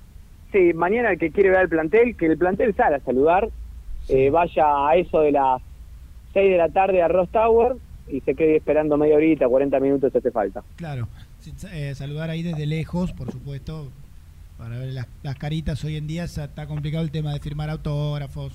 Sí, 0.51 0.73
mañana 0.73 1.11
el 1.11 1.19
que 1.19 1.31
quiere 1.31 1.49
ver 1.51 1.61
el 1.61 1.69
plantel, 1.69 2.15
que 2.15 2.25
el 2.25 2.37
plantel 2.37 2.73
salga 2.75 2.97
a 2.97 3.01
saludar, 3.01 3.49
eh, 4.09 4.29
vaya 4.31 4.87
a 4.87 4.95
eso 4.95 5.21
de 5.21 5.31
las 5.31 5.61
6 6.33 6.51
de 6.51 6.57
la 6.57 6.69
tarde 6.69 7.01
a 7.03 7.07
Ross 7.07 7.29
Tower 7.29 7.73
y 8.11 8.21
se 8.21 8.35
quede 8.35 8.57
esperando 8.57 8.97
media 8.97 9.15
horita, 9.15 9.47
40 9.47 9.79
minutos 9.79 10.15
hace 10.15 10.31
falta. 10.31 10.63
Claro, 10.75 11.07
Sí, 11.39 11.53
eh, 11.71 11.95
saludar 11.95 12.29
ahí 12.29 12.43
desde 12.43 12.65
lejos, 12.65 13.13
por 13.13 13.31
supuesto, 13.31 13.89
para 14.57 14.77
ver 14.77 14.89
las, 14.93 15.07
las 15.23 15.35
caritas. 15.37 15.81
Hoy 15.85 15.95
en 15.95 16.05
día 16.05 16.25
está 16.25 16.67
complicado 16.67 17.03
el 17.03 17.11
tema 17.11 17.31
de 17.33 17.39
firmar 17.39 17.69
autógrafos 17.69 18.53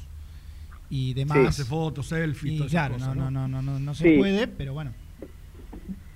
y 0.91 1.15
demás. 1.15 1.39
Hace 1.49 1.65
fotos, 1.65 2.07
selfies, 2.09 2.55
Y 2.55 2.57
todas 2.59 2.73
esas 2.73 2.81
claro, 2.89 2.95
cosas, 2.95 3.17
no, 3.17 3.31
¿no? 3.31 3.31
no, 3.31 3.49
no, 3.49 3.63
no, 3.63 3.73
no, 3.73 3.79
no 3.81 3.95
se 3.95 4.05
Sí. 4.13 4.19
puede, 4.19 4.47
pero 4.49 4.75
bueno. 4.75 4.93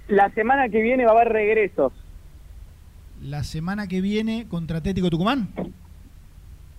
La 0.09 0.31
semana 0.35 0.69
que 0.69 0.83
viene 0.83 1.05
va 1.07 1.13
a 1.13 1.15
haber 1.15 1.29
regresos. 1.33 1.93
La 3.23 3.45
semana 3.45 3.87
que 3.89 4.01
viene 4.01 4.47
contra 4.49 4.79
Atlético 4.79 5.09
Tucumán. 5.11 5.49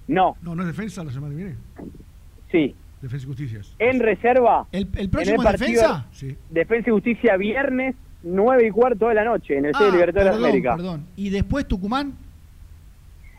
No. 0.07 0.38
No, 0.41 0.56
no 0.56 0.61
es 0.64 0.68
defensa 0.68 1.03
la 1.03 1.11
semana 1.11 1.36
que 1.36 1.44
viene. 1.44 1.56
Sí. 2.52 2.76
Defensa 3.02 3.26
y 3.26 3.28
justicia. 3.28 3.60
En 3.80 4.00
reserva. 4.00 4.68
¿El, 4.72 4.88
el 4.98 5.10
próximo 5.10 5.38
próximo 5.42 5.44
es 5.44 5.60
defensa? 5.60 6.06
Sí. 6.12 6.36
Defensa 6.50 6.90
y 6.90 6.94
Justicia 6.94 7.38
viernes, 7.38 7.96
9 8.24 8.68
y 8.68 8.72
cuarto 8.72 9.08
de 9.08 9.16
la 9.16 9.24
noche, 9.24 9.58
en 9.58 9.66
el 9.66 9.72
Estadio 9.72 9.90
Ah, 9.92 9.96
Libertadores 9.96 10.26
de 10.26 10.38
perdón, 10.38 10.50
América. 10.50 10.76
perdón. 10.76 11.06
¿Y 11.16 11.30
después 11.30 11.66
Tucumán? 11.68 12.14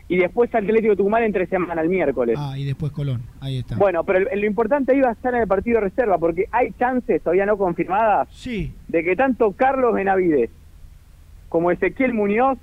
Y 0.07 0.17
después 0.17 0.53
Atlético 0.53 0.95
Tucumán 0.97 1.23
entre 1.23 1.45
semana, 1.47 1.81
el 1.81 1.87
miércoles. 1.89 2.35
Ah, 2.39 2.57
y 2.57 2.65
después 2.65 2.91
Colón. 2.91 3.21
Ahí 3.39 3.59
está. 3.59 3.77
Bueno, 3.77 4.03
pero 4.03 4.29
el- 4.29 4.41
lo 4.41 4.45
importante 4.47 4.91
ahí 4.93 4.99
va 4.99 5.09
a 5.09 5.13
estar 5.13 5.33
en 5.35 5.41
el 5.41 5.47
partido 5.47 5.79
de 5.79 5.87
reserva, 5.89 6.17
porque 6.17 6.45
hay 6.51 6.71
chances 6.79 7.21
todavía 7.21 7.45
no 7.45 7.55
confirmadas 7.57 8.27
Sí. 8.31 8.73
de 8.89 9.03
que 9.03 9.15
tanto 9.15 9.51
Carlos 9.53 9.93
Benavides 9.93 10.49
como 11.47 11.71
Ezequiel 11.71 12.13
Muñoz 12.13 12.57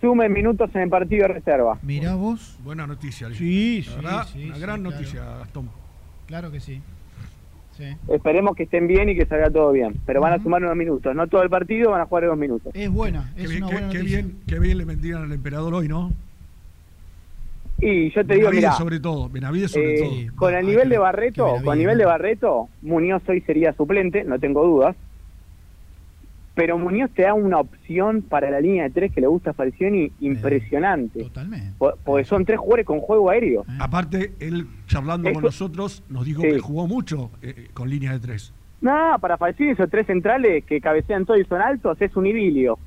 sumen 0.00 0.32
minutos 0.32 0.70
en 0.74 0.82
el 0.82 0.88
partido 0.88 1.28
de 1.28 1.34
reserva. 1.34 1.78
Mirá 1.82 2.14
vos. 2.16 2.58
Buena 2.64 2.86
noticia. 2.86 3.28
Sí, 3.32 3.82
La 4.02 4.24
sí, 4.24 4.32
sí, 4.32 4.44
Una 4.48 4.54
sí, 4.56 4.60
gran 4.60 4.80
claro. 4.80 4.96
noticia, 4.96 5.24
Gastón. 5.38 5.70
Claro 6.26 6.50
que 6.50 6.60
sí. 6.60 6.80
Sí. 7.76 7.84
Esperemos 8.08 8.56
que 8.56 8.62
estén 8.62 8.86
bien 8.88 9.08
y 9.10 9.14
que 9.16 9.26
salga 9.26 9.50
todo 9.50 9.70
bien. 9.72 9.94
Pero 10.06 10.20
van 10.20 10.32
a 10.32 10.42
sumar 10.42 10.62
unos 10.62 10.76
minutos. 10.76 11.14
No 11.14 11.26
todo 11.26 11.42
el 11.42 11.50
partido, 11.50 11.90
van 11.90 12.00
a 12.00 12.06
jugar 12.06 12.24
unos 12.24 12.38
minutos. 12.38 12.74
Es 12.74 12.90
buena, 12.90 13.32
Qué 13.36 13.42
es 13.42 13.50
bien, 13.50 13.62
una 13.64 13.68
qué- 13.70 13.74
buena 13.78 13.92
qué 13.92 14.02
bien, 14.02 14.38
qué 14.46 14.58
bien 14.58 14.78
le 14.78 14.84
vendrían 14.86 15.22
al 15.24 15.32
emperador 15.32 15.74
hoy, 15.74 15.88
¿no? 15.88 16.12
Y 17.78 18.10
yo 18.12 18.24
te 18.26 18.36
digo, 18.36 18.50
mira, 18.50 18.72
sobre 18.72 18.98
todo, 19.00 19.28
Benavides 19.28 19.72
sobre 19.72 19.94
eh, 19.94 20.26
todo. 20.28 20.36
con 20.36 20.54
el 20.54 20.64
nivel 20.64 20.88
de 20.88 20.96
Barreto, 20.96 21.56
con 21.62 21.74
el 21.74 21.78
nivel 21.78 21.98
de 21.98 22.06
Barreto, 22.06 22.70
Muñoz 22.80 23.22
hoy 23.28 23.42
sería 23.42 23.74
suplente, 23.74 24.24
no 24.24 24.38
tengo 24.38 24.64
dudas. 24.64 24.96
Pero 26.56 26.78
Muñoz 26.78 27.10
te 27.12 27.22
da 27.22 27.34
una 27.34 27.58
opción 27.60 28.22
para 28.22 28.50
la 28.50 28.60
línea 28.60 28.84
de 28.84 28.90
tres 28.90 29.12
que 29.12 29.20
le 29.20 29.26
gusta 29.28 29.50
a 29.50 29.52
Falcioni 29.52 30.10
impresionante. 30.20 31.22
Totalmente. 31.22 31.74
Porque 32.02 32.24
son 32.24 32.44
tres 32.44 32.58
jugadores 32.58 32.86
con 32.86 32.98
juego 33.00 33.30
aéreo. 33.30 33.64
Aparte, 33.78 34.32
él 34.40 34.66
charlando 34.86 35.32
con 35.32 35.42
nosotros 35.44 36.02
nos 36.08 36.24
dijo 36.24 36.40
Sí. 36.42 36.48
que 36.48 36.58
jugó 36.58 36.88
mucho 36.88 37.30
eh, 37.42 37.68
con 37.74 37.88
línea 37.90 38.12
de 38.12 38.20
tres. 38.20 38.52
No, 38.80 39.16
para 39.20 39.36
Falcioni 39.36 39.72
esos 39.72 39.88
tres 39.90 40.06
centrales 40.06 40.64
que 40.64 40.80
cabecean 40.80 41.24
todos 41.26 41.40
y 41.40 41.44
son 41.44 41.60
altos 41.60 42.00
es 42.00 42.16
un 42.16 42.26
idilio. 42.26 42.78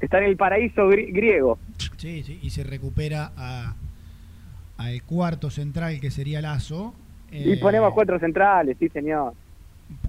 Está 0.00 0.18
en 0.18 0.24
el 0.24 0.36
paraíso 0.36 0.88
gri- 0.88 1.12
griego. 1.12 1.58
Sí, 1.96 2.22
sí, 2.22 2.38
y 2.40 2.50
se 2.50 2.62
recupera 2.64 3.32
a 3.36 3.74
al 4.76 5.02
cuarto 5.04 5.50
central 5.50 6.00
que 6.00 6.10
sería 6.10 6.40
Lazo. 6.40 6.94
Y 7.32 7.52
Eh, 7.52 7.58
ponemos 7.60 7.92
cuatro 7.94 8.18
centrales, 8.20 8.76
sí 8.78 8.88
señor. 8.90 9.32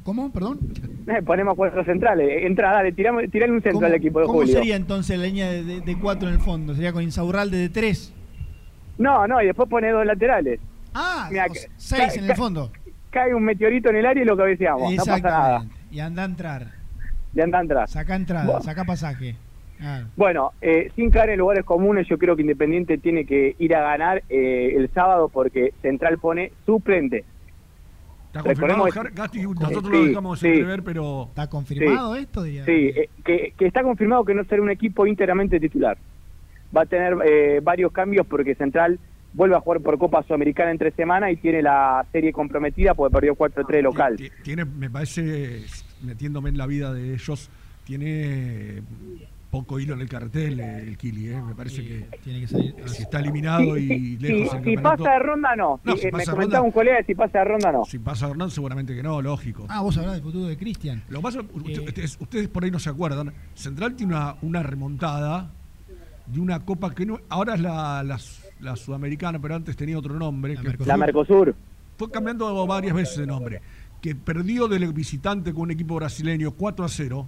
¿Cómo? 0.05 0.31
Perdón. 0.31 0.59
Eh, 1.07 1.21
ponemos 1.25 1.55
cuatro 1.55 1.83
centrales. 1.83 2.43
Entra, 2.45 2.71
dale, 2.71 2.91
tirame, 2.91 3.27
tirale 3.27 3.51
un 3.51 3.61
centro 3.61 3.73
¿Cómo, 3.79 3.87
al 3.87 3.95
equipo 3.95 4.19
de 4.19 4.27
cómo 4.27 4.39
Julio. 4.39 4.53
sería 4.53 4.75
entonces 4.75 5.17
la 5.17 5.25
línea 5.25 5.49
de, 5.51 5.63
de- 5.63 5.81
de 5.81 5.99
cuatro 5.99 6.27
en 6.27 6.35
el 6.35 6.39
fondo? 6.39 6.75
¿Sería 6.75 6.93
con 6.93 7.01
Insaurralde 7.01 7.57
de 7.57 7.69
tres? 7.69 8.13
No, 8.99 9.27
no, 9.27 9.41
y 9.41 9.47
después 9.47 9.67
pone 9.67 9.89
dos 9.89 10.05
laterales. 10.05 10.59
Ah, 10.93 11.27
seis 11.75 12.15
en 12.17 12.25
el 12.29 12.35
fondo. 12.35 12.71
Cae 13.09 13.33
un 13.33 13.43
meteorito 13.43 13.89
en 13.89 13.95
el 13.97 14.05
área 14.05 14.21
y 14.21 14.25
lo 14.27 14.37
cabeceamos. 14.37 14.91
No 14.93 15.03
pasa 15.03 15.19
nada. 15.19 15.65
Y 15.89 15.99
anda 15.99 16.21
a 16.21 16.25
entrar. 16.25 16.67
Le 17.33 17.41
anda 17.43 17.59
atrás. 17.59 17.91
Saca 17.91 18.15
entrada, 18.15 18.45
Bueno. 18.45 18.61
saca 18.61 18.85
pasaje. 18.85 19.35
Bueno, 20.15 20.51
eh, 20.61 20.91
sin 20.95 21.09
caer 21.09 21.31
en 21.31 21.39
lugares 21.39 21.65
comunes, 21.65 22.07
yo 22.07 22.17
creo 22.17 22.35
que 22.35 22.43
Independiente 22.43 22.97
tiene 22.97 23.25
que 23.25 23.55
ir 23.59 23.75
a 23.75 23.81
ganar 23.81 24.23
eh, 24.29 24.73
el 24.77 24.89
sábado 24.93 25.27
porque 25.29 25.73
Central 25.81 26.17
pone 26.19 26.51
suplente. 26.65 27.25
Está 28.39 28.43
confirmado, 28.43 28.85
Gasti, 29.13 29.41
nosotros 29.43 29.83
Sí, 29.85 29.91
lo 29.91 30.05
dejamos 30.05 30.39
sí. 30.39 30.47
entrever, 30.47 30.83
pero... 30.83 31.25
¿Está 31.29 31.47
confirmado 31.49 32.15
Sí. 32.15 32.21
esto? 32.21 32.43
Diría? 32.43 32.65
Sí, 32.65 32.71
eh, 32.71 33.09
que, 33.23 33.53
que 33.57 33.65
está 33.67 33.81
confirmado 33.83 34.25
que 34.25 34.33
no 34.33 34.43
será 34.43 34.61
un 34.61 34.69
equipo 34.69 35.07
íntegramente 35.07 35.59
titular. 35.59 35.97
Va 36.75 36.81
a 36.81 36.85
tener 36.85 37.15
eh, 37.25 37.61
varios 37.63 37.91
cambios 37.93 38.27
porque 38.27 38.55
Central 38.55 38.99
vuelve 39.33 39.55
a 39.55 39.59
jugar 39.61 39.79
por 39.81 39.97
Copa 39.97 40.23
Sudamericana 40.23 40.71
entre 40.71 40.91
semana 40.91 41.31
y 41.31 41.37
tiene 41.37 41.61
la 41.61 42.05
serie 42.11 42.33
comprometida 42.33 42.93
porque 42.93 43.13
perdió 43.13 43.35
4-3 43.35 43.81
local. 43.81 44.15
Ti- 44.17 44.31
Tiene, 44.43 44.65
me 44.65 44.89
parece, 44.89 45.63
metiéndome 46.03 46.49
en 46.49 46.57
la 46.57 46.67
vida 46.67 46.93
de 46.93 47.13
ellos, 47.13 47.49
tiene 47.85 48.81
poco 49.51 49.79
hilo 49.79 49.93
en 49.93 50.01
el 50.01 50.09
cartel 50.09 50.59
eh, 50.59 50.79
el 50.87 50.97
Kili, 50.97 51.29
¿eh? 51.29 51.41
Me 51.41 51.55
parece 51.55 51.81
que, 51.85 52.07
tiene 52.23 52.41
que 52.41 52.47
salir. 52.47 52.75
si 52.87 53.03
está 53.03 53.19
eliminado 53.19 53.77
y 53.77 53.87
Si, 53.87 54.17
lejos 54.17 54.53
en 54.55 54.63
si 54.63 54.75
campeonato- 54.75 55.03
pasa 55.03 55.11
de 55.13 55.19
ronda, 55.19 55.55
no. 55.55 55.79
No, 55.83 55.93
Si- 55.93 55.99
si 56.01 56.07
eh, 56.07 56.11
me 56.11 56.17
de 56.19 56.25
comentaba 56.25 56.41
ronda- 56.43 56.61
un 56.61 56.71
colega 56.71 56.97
si 57.05 57.15
pasa 57.15 57.39
de 57.39 57.45
ronda, 57.45 57.71
no. 57.71 57.85
Si 57.85 57.99
pasa 57.99 58.27
Hernán, 58.29 58.51
seguramente 58.51 58.93
que 58.95 59.03
no, 59.03 59.21
lógico. 59.21 59.65
Ah, 59.69 59.81
vos 59.81 59.97
hablás 59.97 60.13
del 60.15 60.23
futuro 60.23 60.45
de 60.45 60.57
Cristian. 60.57 61.03
Lo 61.09 61.21
pasa, 61.21 61.39
usted- 61.53 61.87
ustedes, 61.87 62.17
ustedes 62.19 62.47
por 62.49 62.63
ahí 62.63 62.71
no 62.71 62.79
se 62.79 62.89
acuerdan, 62.89 63.33
Central 63.53 63.95
tiene 63.95 64.13
una, 64.15 64.35
una 64.41 64.61
remontada 64.63 65.51
de 66.25 66.39
una 66.39 66.59
copa 66.65 66.93
que 66.93 67.05
no, 67.05 67.19
ahora 67.29 67.53
es 67.53 67.61
la, 67.61 68.03
la, 68.03 68.19
la 68.59 68.75
sudamericana, 68.75 69.39
pero 69.39 69.55
antes 69.55 69.75
tenía 69.77 69.97
otro 69.97 70.15
nombre. 70.15 70.57
que 70.57 70.85
La 70.85 70.97
Mercosur. 70.97 71.55
Fue 71.97 72.11
cambiando 72.11 72.65
varias 72.67 72.93
veces 72.93 73.17
de 73.19 73.27
nombre. 73.27 73.61
Que 74.01 74.15
perdió 74.15 74.67
del 74.67 74.91
visitante 74.91 75.53
con 75.53 75.61
un 75.63 75.71
equipo 75.71 75.95
brasileño 75.95 76.51
4 76.51 76.83
a 76.83 76.89
0, 76.89 77.25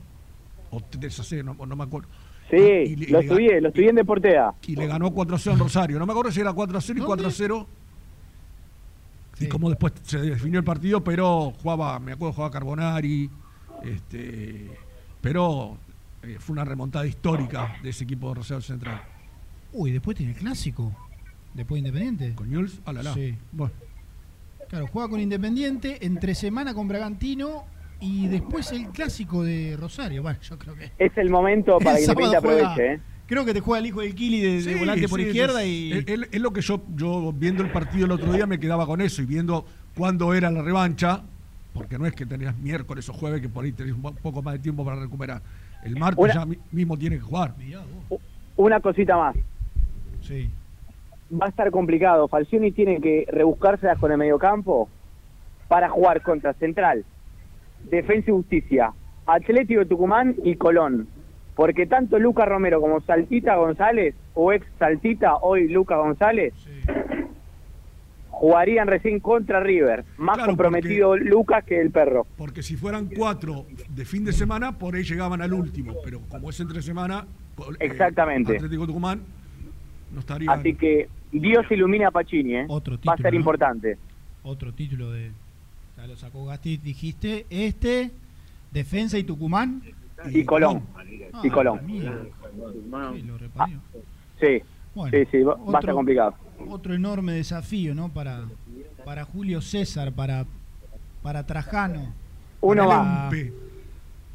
o 0.72 0.82
3 0.82 1.20
a 1.20 1.24
0, 1.24 1.56
no, 1.58 1.66
no 1.66 1.76
me 1.76 1.84
acuerdo. 1.84 2.10
Sí, 2.50 2.58
Y 2.58 2.94
y 2.94 2.96
lo 3.08 3.20
estudié, 3.20 3.60
lo 3.60 3.70
estudié 3.70 3.90
en 3.90 3.96
Deportea. 3.98 4.54
Y 4.66 4.76
le 4.76 4.88
ganó 4.88 5.12
4 5.12 5.36
a 5.36 5.40
0 5.40 5.54
en 5.54 5.60
Rosario. 5.60 6.00
No 6.00 6.06
me 6.06 6.14
acuerdo 6.14 6.32
si 6.32 6.40
era 6.40 6.54
4 6.54 6.78
a 6.78 6.82
0 6.82 7.00
y 7.02 7.06
4 7.06 7.28
a 7.28 7.32
0. 7.32 7.68
Y 9.40 9.48
cómo 9.48 9.70
después 9.70 9.94
se 10.04 10.20
definió 10.20 10.60
el 10.60 10.66
partido, 10.66 11.04
pero 11.04 11.52
jugaba, 11.62 12.00
me 12.00 12.14
acuerdo, 12.14 12.34
jugaba 12.34 12.52
Carbonari. 12.52 13.30
Este, 13.84 14.72
pero 15.22 15.78
eh, 16.24 16.38
fue 16.40 16.54
una 16.54 16.66
remontada 16.66 17.06
histórica 17.06 17.76
de 17.84 17.90
ese 17.90 18.06
equipo 18.06 18.30
de 18.30 18.36
Rosario 18.36 18.62
Central. 18.62 19.02
Uy, 19.74 19.92
después 19.92 20.18
tiene 20.18 20.32
el 20.32 20.38
clásico. 20.38 20.96
Después 21.54 21.80
Independiente. 21.80 22.34
¿Con 22.34 22.50
Newell's? 22.50 22.80
Ah, 22.86 22.94
la, 22.94 23.04
la. 23.04 23.14
Sí. 23.14 23.36
Bueno. 23.52 23.74
Claro, 24.70 24.88
juega 24.88 25.10
con 25.10 25.20
Independiente, 25.20 26.06
entre 26.06 26.34
semana 26.36 26.74
con 26.74 26.88
Bragantino 26.88 27.66
y 28.00 28.28
después 28.28 28.72
el 28.72 28.88
clásico 28.90 29.44
de 29.44 29.76
Rosario. 29.80 30.22
Bueno, 30.24 30.40
yo 30.42 30.58
creo 30.58 30.76
que. 30.76 30.92
Es 31.00 31.18
el 31.18 31.30
momento 31.30 31.78
para 31.84 31.98
El 31.98 32.06
que 32.06 32.12
Independiente 32.12 32.40
juega- 32.48 32.68
aproveche. 32.72 32.94
¿eh? 32.94 33.00
Creo 33.28 33.44
que 33.44 33.54
te 33.54 33.60
juega 33.60 33.80
el 33.80 33.86
hijo 33.88 34.02
del 34.02 34.16
Kili 34.16 34.40
de, 34.62 34.76
volante 34.76 35.08
por 35.10 35.20
sí, 35.20 35.26
izquierda 35.28 35.62
es, 35.64 35.68
y. 35.68 35.92
Es, 36.32 36.40
lo 36.40 36.52
que 36.54 36.62
yo, 36.62 36.82
yo, 36.96 37.34
viendo 37.34 37.62
el 37.64 37.72
partido 37.72 38.06
el 38.06 38.12
otro 38.14 38.32
día, 38.32 38.46
me 38.46 38.58
quedaba 38.60 38.86
con 38.86 39.02
eso 39.02 39.22
y 39.22 39.26
viendo 39.26 39.66
cuándo 39.98 40.34
era 40.34 40.50
la 40.50 40.62
revancha, 40.62 41.24
porque 41.74 41.98
no 42.00 42.06
es 42.06 42.14
que 42.14 42.26
tenías 42.26 42.56
miércoles 42.58 43.10
o 43.10 43.14
jueves 43.14 43.42
que 43.42 43.50
por 43.50 43.66
ahí 43.66 43.74
tenés 43.74 43.94
un 43.96 44.02
po- 44.02 44.14
poco 44.14 44.42
más 44.42 44.54
de 44.54 44.60
tiempo 44.60 44.86
para 44.86 45.02
recuperar. 45.02 45.42
El 45.84 45.98
martes 45.98 46.24
Una- 46.24 46.34
ya 46.34 46.46
mi- 46.46 46.58
mismo 46.72 46.98
tiene 46.98 47.18
que 47.18 47.22
jugar. 47.24 47.54
Una 48.56 48.80
cosita 48.80 49.18
más. 49.18 49.36
Sí. 50.22 50.50
Va 51.30 51.48
a 51.48 51.50
estar 51.50 51.70
complicado. 51.72 52.30
Falcioni 52.30 52.72
tiene 52.72 53.02
que 53.02 53.26
rebuscárselas 53.30 54.00
con 54.00 54.10
el 54.12 54.18
mediocampo 54.18 54.88
para 55.68 55.90
jugar 55.90 56.22
contra 56.22 56.54
Central, 56.54 57.04
Defensa 57.86 58.30
y 58.30 58.34
Justicia, 58.34 58.92
Atlético 59.26 59.82
de 59.82 59.86
Tucumán 59.86 60.36
y 60.44 60.56
Colón. 60.56 61.08
Porque 61.56 61.88
tanto 61.88 62.20
Lucas 62.20 62.48
Romero 62.48 62.80
como 62.80 63.02
Saltita 63.02 63.56
González, 63.56 64.16
o 64.36 64.54
ex 64.54 64.66
Saltita, 64.78 65.38
hoy 65.38 65.68
Lucas 65.70 65.98
González, 65.98 66.54
jugarían 68.30 68.88
recién 68.88 69.20
contra 69.20 69.60
River. 69.60 70.06
Más 70.18 70.36
Claro, 70.36 70.52
comprometido 70.52 71.18
Lucas 71.18 71.64
que 71.64 71.82
el 71.82 71.90
perro. 71.90 72.28
Porque 72.38 72.62
si 72.62 72.76
fueran 72.76 73.10
cuatro 73.16 73.66
de 73.90 74.06
fin 74.06 74.24
de 74.24 74.34
semana, 74.34 74.78
por 74.78 74.96
ahí 74.96 75.04
llegaban 75.04 75.42
al 75.42 75.54
último. 75.54 75.96
Pero 76.04 76.22
como 76.30 76.50
es 76.52 76.60
entre 76.60 76.82
semana, 76.84 77.26
eh, 77.58 77.64
Exactamente. 77.80 78.56
Atlético 78.56 78.86
Tucumán 78.86 79.22
no 80.14 80.20
estaría. 80.20 80.52
Así 80.52 80.76
que 80.76 81.10
Dios 81.32 81.66
ilumina 81.72 82.10
a 82.10 82.12
Pacini, 82.12 82.56
¿eh? 82.56 82.66
Otro 82.70 82.98
Va 83.08 83.14
a 83.14 83.18
ser 83.18 83.34
¿no? 83.34 83.40
importante. 83.40 83.98
Otro 84.44 84.72
título 84.74 85.12
de. 85.12 85.32
Ya 85.98 86.08
lo 86.08 86.16
sacó 86.16 86.46
Gasti, 86.46 86.78
dijiste. 86.78 87.46
Este, 87.50 88.12
Defensa 88.72 89.18
y 89.18 89.24
Tucumán. 89.24 89.82
Y 90.30 90.44
Colón. 90.46 90.84
Ah, 91.34 91.42
y 91.44 91.50
Colón. 91.50 91.80
mira. 91.86 92.14
Sí, 93.14 93.22
lo 93.24 93.38
reparió. 93.38 93.80
Sí, 94.40 94.62
Bueno, 94.96 95.18
sí, 95.18 95.28
sí, 95.32 95.44
va, 95.44 95.54
va 95.56 95.60
a 95.60 95.64
otro- 95.64 95.80
estar 95.80 95.94
complicado. 95.96 96.34
Otro 96.70 96.94
enorme 96.94 97.34
desafío, 97.34 97.94
¿no? 97.94 98.10
Para, 98.10 98.46
para 99.06 99.26
Julio 99.26 99.62
César, 99.62 100.12
para, 100.14 100.46
para 101.22 101.46
Trajano. 101.46 102.14
Uno 102.62 102.88
para, 102.88 103.04
más. 103.04 103.34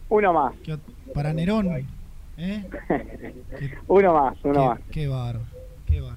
Uno 0.08 0.32
más. 0.32 0.54
¿qué 0.62 0.74
ot- 0.74 1.12
Para 1.14 1.32
Nerón. 1.32 1.68
¿eh? 2.38 2.64
Uno 3.88 4.14
más, 4.14 4.36
uno 4.44 4.52
qué, 4.52 4.58
más. 4.68 4.80
Qué 4.90 5.06
bárbaro. 5.08 5.40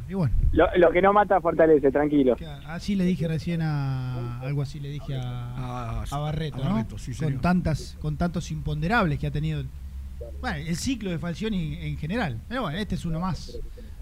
Y 0.08 0.14
bueno, 0.14 0.34
Lo, 0.52 0.68
lo 0.78 0.92
que 0.92 1.02
no 1.02 1.12
mata 1.14 1.42
fortalece, 1.42 1.92
tranquilo. 1.92 2.36
así 2.68 2.96
le 2.96 3.04
dije 3.06 3.28
recién 3.28 3.62
a. 3.62 4.40
Algo 4.42 4.62
así 4.62 4.80
le 4.80 4.90
dije 4.90 5.16
a, 5.18 6.04
a 6.10 6.18
Barreto, 6.20 6.58
a 6.62 6.66
¿no? 6.70 6.76
Barreto, 6.76 6.98
sí, 6.98 7.14
señor. 7.14 7.34
con, 7.34 7.42
tantas, 7.42 7.98
con 8.02 8.16
tantos 8.18 8.52
imponderables 8.52 9.20
que 9.20 9.28
ha 9.28 9.32
tenido. 9.32 9.60
el- 9.62 9.68
Bueno, 10.42 10.58
el 10.58 10.76
ciclo 10.76 11.10
de 11.12 11.18
Falcioni 11.20 11.76
en 11.82 11.98
general. 11.98 12.40
Pero 12.48 12.62
bueno, 12.64 12.78
este 12.78 12.96
es 12.96 13.06
uno 13.06 13.20
más. 13.20 13.58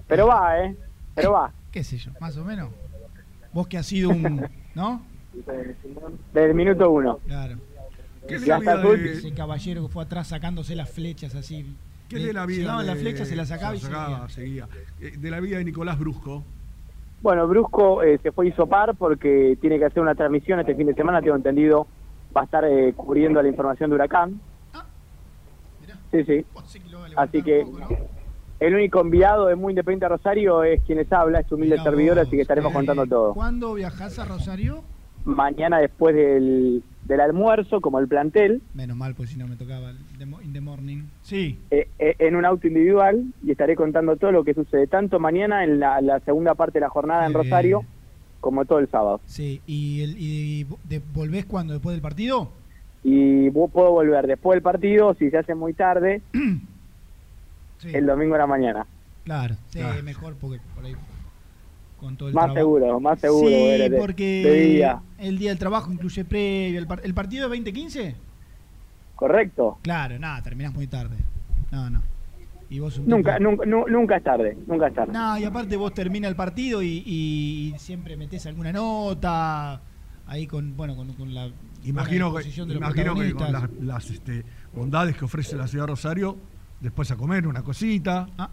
Pero 0.07 0.27
va, 0.27 0.59
¿eh? 0.65 0.75
Pero 1.15 1.31
va. 1.31 1.51
¿Qué 1.71 1.83
sé 1.83 1.97
yo? 1.97 2.11
Más 2.19 2.35
o 2.37 2.43
menos. 2.43 2.69
Vos 3.53 3.67
que 3.67 3.77
has 3.77 3.85
sido 3.85 4.09
un. 4.09 4.45
¿No? 4.75 5.01
Del 6.33 6.53
minuto 6.53 6.89
uno. 6.91 7.17
Claro. 7.25 7.57
¿Qué 8.27 8.35
es 8.35 8.41
Ese- 8.41 8.49
la 8.51 8.59
vida 8.59 8.77
de- 8.77 9.13
Ese 9.13 9.31
caballero 9.33 9.83
que 9.87 9.89
fue 9.93 10.03
atrás 10.03 10.27
sacándose 10.27 10.75
las 10.75 10.89
flechas 10.89 11.33
así. 11.35 11.65
¿Qué 12.13 12.19
Le- 12.19 12.27
de 12.27 12.33
la 12.33 12.45
vida? 12.45 12.59
Llegaban 12.79 12.97
flechas, 12.97 13.27
se 13.27 13.35
las 13.35 13.47
sacaba 13.47 13.75
y 13.75 13.79
se 13.79 13.89
las 13.91 14.07
sacaba, 14.09 14.29
seguía. 14.29 14.67
Eh, 15.01 15.13
De 15.17 15.31
la 15.31 15.39
vida 15.39 15.57
de 15.57 15.65
Nicolás 15.65 15.97
Brusco. 15.99 16.43
Bueno, 17.21 17.47
Brusco 17.47 18.03
eh, 18.03 18.19
se 18.21 18.31
fue 18.31 18.45
a 18.45 18.49
isopar 18.49 18.95
porque 18.95 19.57
tiene 19.61 19.79
que 19.79 19.85
hacer 19.85 20.01
una 20.01 20.13
transmisión 20.15 20.59
este 20.59 20.75
fin 20.75 20.87
de 20.87 20.93
semana, 20.93 21.21
tengo 21.21 21.35
entendido, 21.37 21.87
va 22.35 22.41
a 22.41 22.43
estar 22.45 22.65
eh, 22.65 22.93
cubriendo 22.95 23.41
la 23.41 23.47
información 23.47 23.89
de 23.89 23.95
Huracán. 23.95 24.39
Sí, 26.11 26.23
sí. 26.25 26.45
Así 27.15 27.41
que 27.41 27.65
el 28.59 28.75
único 28.75 29.01
enviado 29.01 29.47
de 29.47 29.55
Muy 29.55 29.71
Independiente 29.71 30.05
a 30.05 30.09
Rosario 30.09 30.63
es 30.63 30.81
quien 30.83 30.99
les 30.99 31.11
habla, 31.11 31.39
es 31.39 31.47
su 31.47 31.55
humilde 31.55 31.75
Mirá 31.75 31.83
servidor, 31.83 32.17
vos, 32.17 32.27
así 32.27 32.35
que 32.35 32.41
estaremos 32.43 32.71
eh, 32.71 32.75
contando 32.75 33.07
todo. 33.07 33.33
¿Cuándo 33.33 33.73
viajás 33.73 34.19
a 34.19 34.25
Rosario? 34.25 34.83
Mañana 35.25 35.79
después 35.79 36.13
del, 36.15 36.83
del 37.05 37.19
almuerzo, 37.21 37.79
como 37.81 37.99
el 37.99 38.07
plantel, 38.07 38.61
Menos 38.73 38.97
mal, 38.97 39.15
pues 39.15 39.29
si 39.29 39.37
no 39.37 39.47
me 39.47 39.55
tocaba 39.55 39.91
el 39.91 39.97
the 40.17 40.25
mo- 40.25 40.41
in 40.41 40.51
the 40.53 40.61
morning. 40.61 41.03
Sí. 41.21 41.57
eh, 41.71 41.87
eh, 41.99 42.15
en 42.19 42.35
un 42.35 42.45
auto 42.45 42.67
individual 42.67 43.23
y 43.43 43.51
estaré 43.51 43.75
contando 43.75 44.15
todo 44.17 44.31
lo 44.31 44.43
que 44.43 44.53
sucede, 44.53 44.87
tanto 44.87 45.19
mañana 45.19 45.63
en 45.63 45.79
la, 45.79 46.01
la 46.01 46.19
segunda 46.21 46.55
parte 46.55 46.79
de 46.79 46.81
la 46.81 46.89
jornada 46.89 47.25
en 47.25 47.33
Rosario, 47.33 47.85
como 48.41 48.65
todo 48.65 48.79
el 48.79 48.89
sábado. 48.89 49.21
Sí. 49.25 49.61
¿Y, 49.65 50.01
el, 50.03 50.15
y 50.19 50.63
de- 50.89 51.01
volvés 51.13 51.45
cuando? 51.45 51.73
¿Después 51.73 51.93
del 51.95 52.01
partido? 52.01 52.49
y 53.05 53.49
vos 53.49 53.69
puedo 53.69 53.91
volver 53.91 54.25
después 54.27 54.55
del 54.55 54.63
partido, 54.63 55.13
si 55.15 55.29
se 55.29 55.37
hace 55.37 55.53
muy 55.55 55.73
tarde, 55.73 56.21
el 57.83 58.05
domingo 58.05 58.35
a 58.35 58.37
la 58.37 58.47
mañana. 58.47 58.85
Claro. 59.25 59.55
Sí, 59.69 59.79
mejor 60.03 60.35
porque 60.39 60.59
por 60.75 60.85
ahí. 60.85 60.95
Con 62.03 62.17
todo 62.17 62.27
el 62.27 62.35
Más 62.35 62.43
trabajo. 62.47 62.59
seguro, 62.59 62.99
más 62.99 63.17
seguro. 63.21 63.47
Sí, 63.47 63.53
de- 63.55 63.97
porque 63.97 64.43
de 64.43 64.59
día. 64.73 65.01
el 65.19 65.37
día 65.39 65.49
del 65.51 65.57
trabajo 65.57 65.89
incluye 65.89 66.25
previo. 66.25 66.77
¿El, 66.79 66.85
par- 66.85 66.99
el 67.01 67.13
partido 67.13 67.45
es 67.45 67.49
2015? 67.49 68.15
Correcto. 69.15 69.77
Claro, 69.81 70.19
nada, 70.19 70.41
terminás 70.43 70.73
muy 70.73 70.87
tarde. 70.87 71.15
No, 71.71 71.89
no. 71.89 72.01
Y 72.69 72.79
vos 72.79 72.97
un 72.97 73.07
Nunca, 73.07 73.39
nunca, 73.39 73.65
nu- 73.65 73.85
nunca 73.87 74.17
es 74.17 74.23
tarde, 74.23 74.57
nunca 74.67 74.87
es 74.87 74.93
tarde. 74.95 75.13
No, 75.13 75.37
y 75.37 75.45
aparte 75.45 75.77
vos 75.77 75.93
termina 75.93 76.27
el 76.27 76.35
partido 76.35 76.81
y, 76.83 77.03
y 77.05 77.73
siempre 77.77 78.17
metés 78.17 78.45
alguna 78.47 78.73
nota 78.73 79.79
ahí 80.27 80.45
con, 80.45 80.75
bueno, 80.75 80.95
con, 80.97 81.13
con 81.13 81.33
la 81.33 81.49
Imagino 81.85 82.33
que, 82.33 82.43
de 82.43 82.73
imagino 82.75 83.15
que 83.15 83.33
con 83.33 83.51
las, 83.51 83.69
las, 83.81 84.09
este, 84.09 84.43
bondades 84.73 85.15
que 85.15 85.23
ofrece 85.25 85.55
la 85.55 85.67
ciudad 85.67 85.85
de 85.85 85.91
Rosario, 85.91 86.37
después 86.81 87.09
a 87.11 87.15
comer 87.15 87.45
una 87.47 87.61
cosita. 87.61 88.27
Ah. 88.37 88.49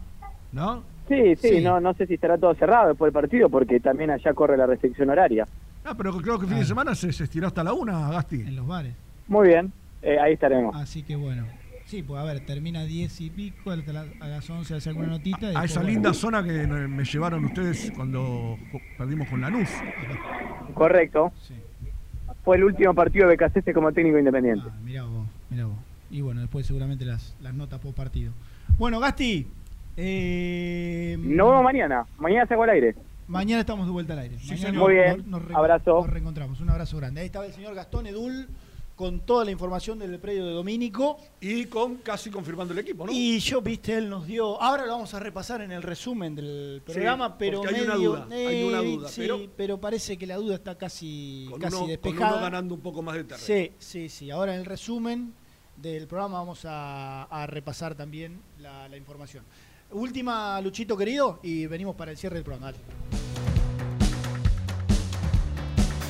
¿No? 0.52 0.82
Sí, 1.10 1.34
sí, 1.36 1.48
Sí. 1.56 1.60
No, 1.64 1.80
no 1.80 1.92
sé 1.94 2.06
si 2.06 2.14
estará 2.14 2.38
todo 2.38 2.54
cerrado 2.54 2.90
después 2.90 3.12
del 3.12 3.20
partido 3.20 3.48
porque 3.50 3.80
también 3.80 4.10
allá 4.10 4.32
corre 4.32 4.56
la 4.56 4.66
restricción 4.66 5.10
horaria. 5.10 5.44
Ah, 5.84 5.94
pero 5.96 6.12
creo 6.18 6.38
que 6.38 6.46
fin 6.46 6.58
de 6.58 6.64
semana 6.64 6.94
se, 6.94 7.12
se 7.12 7.24
estiró 7.24 7.48
hasta 7.48 7.64
la 7.64 7.72
una, 7.72 8.08
Gasti. 8.10 8.36
En 8.42 8.54
los 8.54 8.66
bares. 8.66 8.94
Muy 9.26 9.48
bien, 9.48 9.72
eh, 10.02 10.18
ahí 10.20 10.34
estaremos. 10.34 10.74
Así 10.76 11.02
que 11.02 11.16
bueno. 11.16 11.44
Sí, 11.86 12.04
pues 12.04 12.20
a 12.20 12.24
ver, 12.24 12.38
termina 12.46 12.84
10 12.84 13.20
y 13.22 13.30
pico, 13.30 13.72
a 13.72 13.76
las 14.26 14.48
11 14.48 14.76
hace 14.76 14.90
alguna 14.90 15.08
notita. 15.08 15.40
y 15.40 15.44
A 15.46 15.48
después, 15.48 15.70
esa 15.72 15.80
bueno. 15.80 15.92
linda 15.94 16.14
zona 16.14 16.44
que 16.44 16.66
me 16.68 17.04
llevaron 17.04 17.44
ustedes 17.46 17.90
cuando 17.96 18.56
perdimos 18.96 19.28
con 19.28 19.40
Lanús. 19.40 19.68
Correcto. 20.74 21.32
Fue 22.44 22.56
el 22.56 22.64
último 22.64 22.94
partido 22.94 23.28
de 23.28 23.34
BKC 23.36 23.72
como 23.74 23.92
técnico 23.92 24.18
independiente. 24.18 24.64
Ah, 24.70 24.76
mirá 24.84 25.02
vos, 25.02 25.26
mirá 25.50 25.66
vos. 25.66 25.76
Y 26.10 26.20
bueno, 26.20 26.40
después 26.40 26.64
seguramente 26.66 27.04
las, 27.04 27.34
las 27.42 27.54
notas 27.54 27.80
por 27.80 27.92
partido. 27.94 28.32
Bueno, 28.78 29.00
Gasti. 29.00 29.46
Eh, 30.02 31.16
Nos 31.18 31.48
vemos 31.48 31.62
mañana. 31.64 32.06
Mañana 32.18 32.46
salgo 32.46 32.62
al 32.62 32.70
aire. 32.70 32.94
Mañana 33.28 33.60
estamos 33.60 33.86
de 33.86 33.92
vuelta 33.92 34.14
al 34.14 34.20
aire. 34.20 34.36
Mañana. 34.48 34.78
Muy 34.78 34.94
bien. 34.94 35.24
re- 35.30 35.54
Abrazo. 35.54 36.00
Nos 36.00 36.10
reencontramos. 36.10 36.60
Un 36.60 36.70
abrazo 36.70 36.96
grande. 36.96 37.20
Ahí 37.20 37.26
estaba 37.26 37.44
el 37.46 37.52
señor 37.52 37.74
Gastón 37.74 38.06
Edul 38.06 38.48
con 38.96 39.20
toda 39.20 39.44
la 39.44 39.50
información 39.50 39.98
del 39.98 40.18
predio 40.18 40.46
de 40.46 40.52
Domínico. 40.52 41.18
Y 41.40 41.66
con 41.66 41.96
casi 41.96 42.30
confirmando 42.30 42.72
el 42.72 42.80
equipo, 42.80 43.06
¿no? 43.06 43.12
Y 43.12 43.38
yo, 43.40 43.60
viste, 43.60 43.94
él 43.96 44.08
nos 44.08 44.26
dio. 44.26 44.60
Ahora 44.60 44.84
lo 44.86 44.92
vamos 44.92 45.12
a 45.14 45.20
repasar 45.20 45.60
en 45.62 45.70
el 45.72 45.82
resumen 45.82 46.34
del 46.34 46.82
programa, 46.84 47.28
Sí, 47.28 47.34
pero 47.38 47.62
hay 47.68 47.80
una 47.82 47.94
duda, 47.94 48.26
hay 48.30 48.62
una 48.64 48.78
duda, 48.82 49.08
sí, 49.08 49.20
pero- 49.20 49.40
pero 49.56 49.78
parece 49.80 50.16
que 50.16 50.26
la 50.26 50.36
duda 50.36 50.54
está 50.54 50.76
casi, 50.76 51.46
Con 51.50 51.60
casi 51.60 51.72
uno, 51.74 51.80
con 51.82 51.88
despejada. 51.90 52.32
uno 52.32 52.42
ganando 52.42 52.74
un 52.74 52.80
poco 52.80 53.00
más 53.02 53.16
de 53.16 53.24
terreno. 53.24 53.46
Sí, 53.46 53.72
sí, 53.78 54.08
sí. 54.08 54.30
Ahora 54.30 54.54
en 54.54 54.60
el 54.60 54.66
resumen 54.66 55.32
del 55.76 56.06
programa 56.06 56.38
vamos 56.40 56.64
a, 56.66 57.22
a 57.24 57.46
repasar 57.46 57.94
también 57.94 58.38
la, 58.58 58.86
la 58.88 58.96
información. 58.98 59.44
Última, 59.92 60.60
Luchito 60.60 60.96
querido, 60.96 61.40
y 61.42 61.66
venimos 61.66 61.96
para 61.96 62.12
el 62.12 62.16
cierre 62.16 62.36
del 62.36 62.44
programa. 62.44 62.72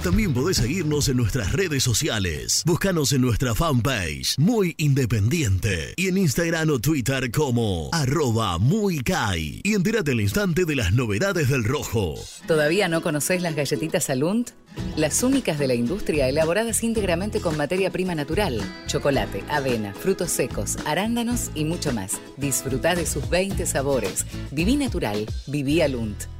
También 0.03 0.33
podés 0.33 0.57
seguirnos 0.57 1.11
en 1.11 1.19
nuestras 1.19 1.53
redes 1.53 1.83
sociales. 1.83 2.63
Búscanos 2.65 3.13
en 3.13 3.21
nuestra 3.21 3.55
fanpage, 3.55 4.35
Muy 4.39 4.75
Independiente. 4.79 5.93
Y 5.95 6.09
en 6.09 6.17
Instagram 6.17 6.71
o 6.71 6.79
Twitter 6.79 7.31
como 7.31 7.91
arroba 7.93 8.57
muy 8.57 9.01
Kai. 9.01 9.61
Y 9.63 9.75
entérate 9.75 10.13
al 10.13 10.23
instante 10.23 10.65
de 10.65 10.75
las 10.75 10.95
novedades 10.95 11.51
del 11.51 11.65
rojo. 11.65 12.15
¿Todavía 12.47 12.89
no 12.89 13.03
conocés 13.03 13.43
las 13.43 13.55
galletitas 13.55 14.09
Alunt? 14.09 14.53
Las 14.97 15.23
únicas 15.23 15.59
de 15.59 15.69
la 15.69 15.75
industria 15.75 16.31
elaboradas 16.31 16.83
íntegramente 16.83 17.43
con 17.43 17.59
materia 17.59 17.91
prima 17.91 18.15
natural, 18.15 18.59
chocolate, 18.87 19.45
avena, 19.51 19.93
frutos 19.93 20.31
secos, 20.31 20.79
arándanos 20.87 21.51
y 21.55 21.67
mucho 21.67 21.93
más. 21.93 22.19
Disfruta 22.39 22.95
de 22.95 23.05
sus 23.05 23.29
20 23.29 23.67
sabores. 23.67 24.25
Viví 24.51 24.77
natural, 24.77 25.27
viví 25.47 25.83
Alunt. 25.83 26.40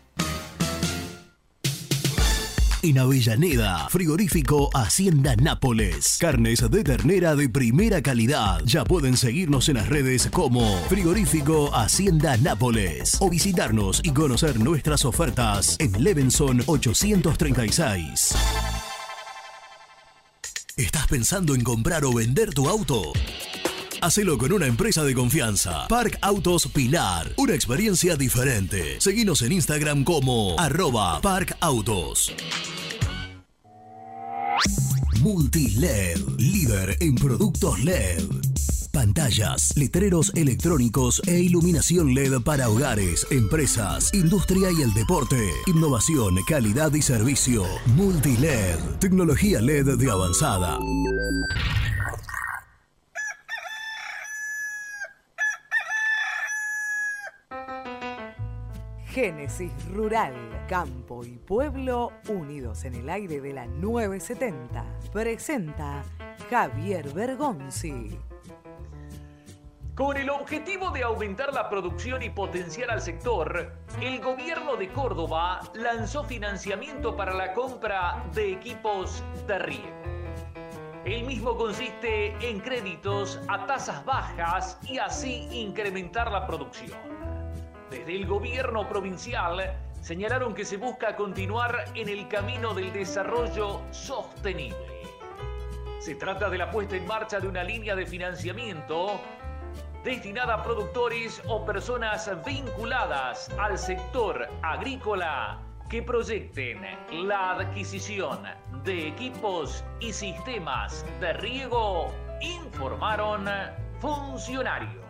En 2.83 2.97
Avellaneda, 2.97 3.89
frigorífico 3.89 4.71
Hacienda 4.73 5.35
Nápoles. 5.35 6.17
Carnes 6.19 6.67
de 6.67 6.83
ternera 6.83 7.35
de 7.35 7.47
primera 7.47 8.01
calidad. 8.01 8.59
Ya 8.65 8.83
pueden 8.85 9.17
seguirnos 9.17 9.69
en 9.69 9.75
las 9.75 9.87
redes 9.87 10.29
como 10.31 10.79
frigorífico 10.89 11.69
Hacienda 11.75 12.37
Nápoles 12.37 13.17
o 13.19 13.29
visitarnos 13.29 14.01
y 14.03 14.09
conocer 14.11 14.59
nuestras 14.59 15.05
ofertas 15.05 15.75
en 15.79 16.03
Levenson 16.03 16.63
836. 16.65 18.33
¿Estás 20.75 21.07
pensando 21.07 21.53
en 21.53 21.61
comprar 21.61 22.03
o 22.03 22.15
vender 22.15 22.51
tu 22.51 22.67
auto? 22.67 23.13
Hacelo 24.01 24.35
con 24.39 24.51
una 24.51 24.65
empresa 24.65 25.03
de 25.03 25.13
confianza. 25.13 25.87
Park 25.87 26.17
Autos 26.21 26.65
Pilar. 26.65 27.33
Una 27.37 27.53
experiencia 27.53 28.15
diferente. 28.15 28.99
Seguinos 28.99 29.43
en 29.43 29.51
Instagram 29.51 30.03
como 30.03 30.59
arroba 30.59 31.21
Park 31.21 31.55
Autos. 31.59 32.33
Multiled, 35.19 36.17
líder 36.39 36.97
en 36.99 37.13
productos 37.13 37.79
LED. 37.83 38.23
Pantallas, 38.91 39.77
letreros 39.77 40.31
electrónicos 40.33 41.21
e 41.27 41.39
iluminación 41.39 42.15
LED 42.15 42.41
para 42.41 42.69
hogares, 42.69 43.27
empresas, 43.29 44.11
industria 44.15 44.69
y 44.71 44.81
el 44.81 44.95
deporte. 44.95 45.51
Innovación, 45.67 46.37
calidad 46.47 46.91
y 46.95 47.03
servicio. 47.03 47.65
Multiled, 47.95 48.79
tecnología 48.99 49.61
LED 49.61 49.95
de 49.97 50.11
avanzada. 50.11 50.79
Génesis 59.11 59.73
Rural, 59.93 60.33
Campo 60.69 61.25
y 61.25 61.37
Pueblo 61.37 62.13
unidos 62.29 62.85
en 62.85 62.95
el 62.95 63.09
aire 63.09 63.41
de 63.41 63.51
la 63.51 63.65
970. 63.65 64.85
Presenta 65.11 66.01
Javier 66.49 67.09
Bergonzi. 67.09 68.17
Con 69.95 70.15
el 70.15 70.29
objetivo 70.29 70.91
de 70.91 71.03
aumentar 71.03 71.53
la 71.53 71.69
producción 71.69 72.23
y 72.23 72.29
potenciar 72.29 72.89
al 72.89 73.01
sector, 73.01 73.73
el 74.01 74.21
gobierno 74.21 74.77
de 74.77 74.87
Córdoba 74.87 75.59
lanzó 75.73 76.23
financiamiento 76.23 77.13
para 77.13 77.33
la 77.33 77.51
compra 77.51 78.23
de 78.33 78.53
equipos 78.53 79.21
de 79.45 79.59
riego. 79.59 80.01
El 81.03 81.25
mismo 81.25 81.57
consiste 81.57 82.27
en 82.47 82.61
créditos 82.61 83.41
a 83.49 83.65
tasas 83.65 84.05
bajas 84.05 84.79
y 84.83 84.99
así 84.99 85.49
incrementar 85.51 86.31
la 86.31 86.47
producción. 86.47 87.10
Desde 87.91 88.15
el 88.15 88.25
gobierno 88.25 88.87
provincial 88.87 89.75
señalaron 89.99 90.53
que 90.53 90.63
se 90.63 90.77
busca 90.77 91.17
continuar 91.17 91.83
en 91.93 92.07
el 92.07 92.29
camino 92.29 92.73
del 92.73 92.93
desarrollo 92.93 93.81
sostenible. 93.91 94.77
Se 95.99 96.15
trata 96.15 96.49
de 96.49 96.57
la 96.57 96.71
puesta 96.71 96.95
en 96.95 97.05
marcha 97.05 97.41
de 97.41 97.49
una 97.49 97.65
línea 97.65 97.93
de 97.93 98.05
financiamiento 98.05 99.19
destinada 100.05 100.53
a 100.53 100.63
productores 100.63 101.41
o 101.49 101.65
personas 101.65 102.31
vinculadas 102.45 103.49
al 103.59 103.77
sector 103.77 104.47
agrícola 104.61 105.59
que 105.89 106.01
proyecten 106.01 106.79
la 107.27 107.51
adquisición 107.57 108.43
de 108.85 109.09
equipos 109.09 109.83
y 109.99 110.13
sistemas 110.13 111.05
de 111.19 111.33
riego, 111.33 112.07
informaron 112.39 113.49
funcionarios 113.99 115.00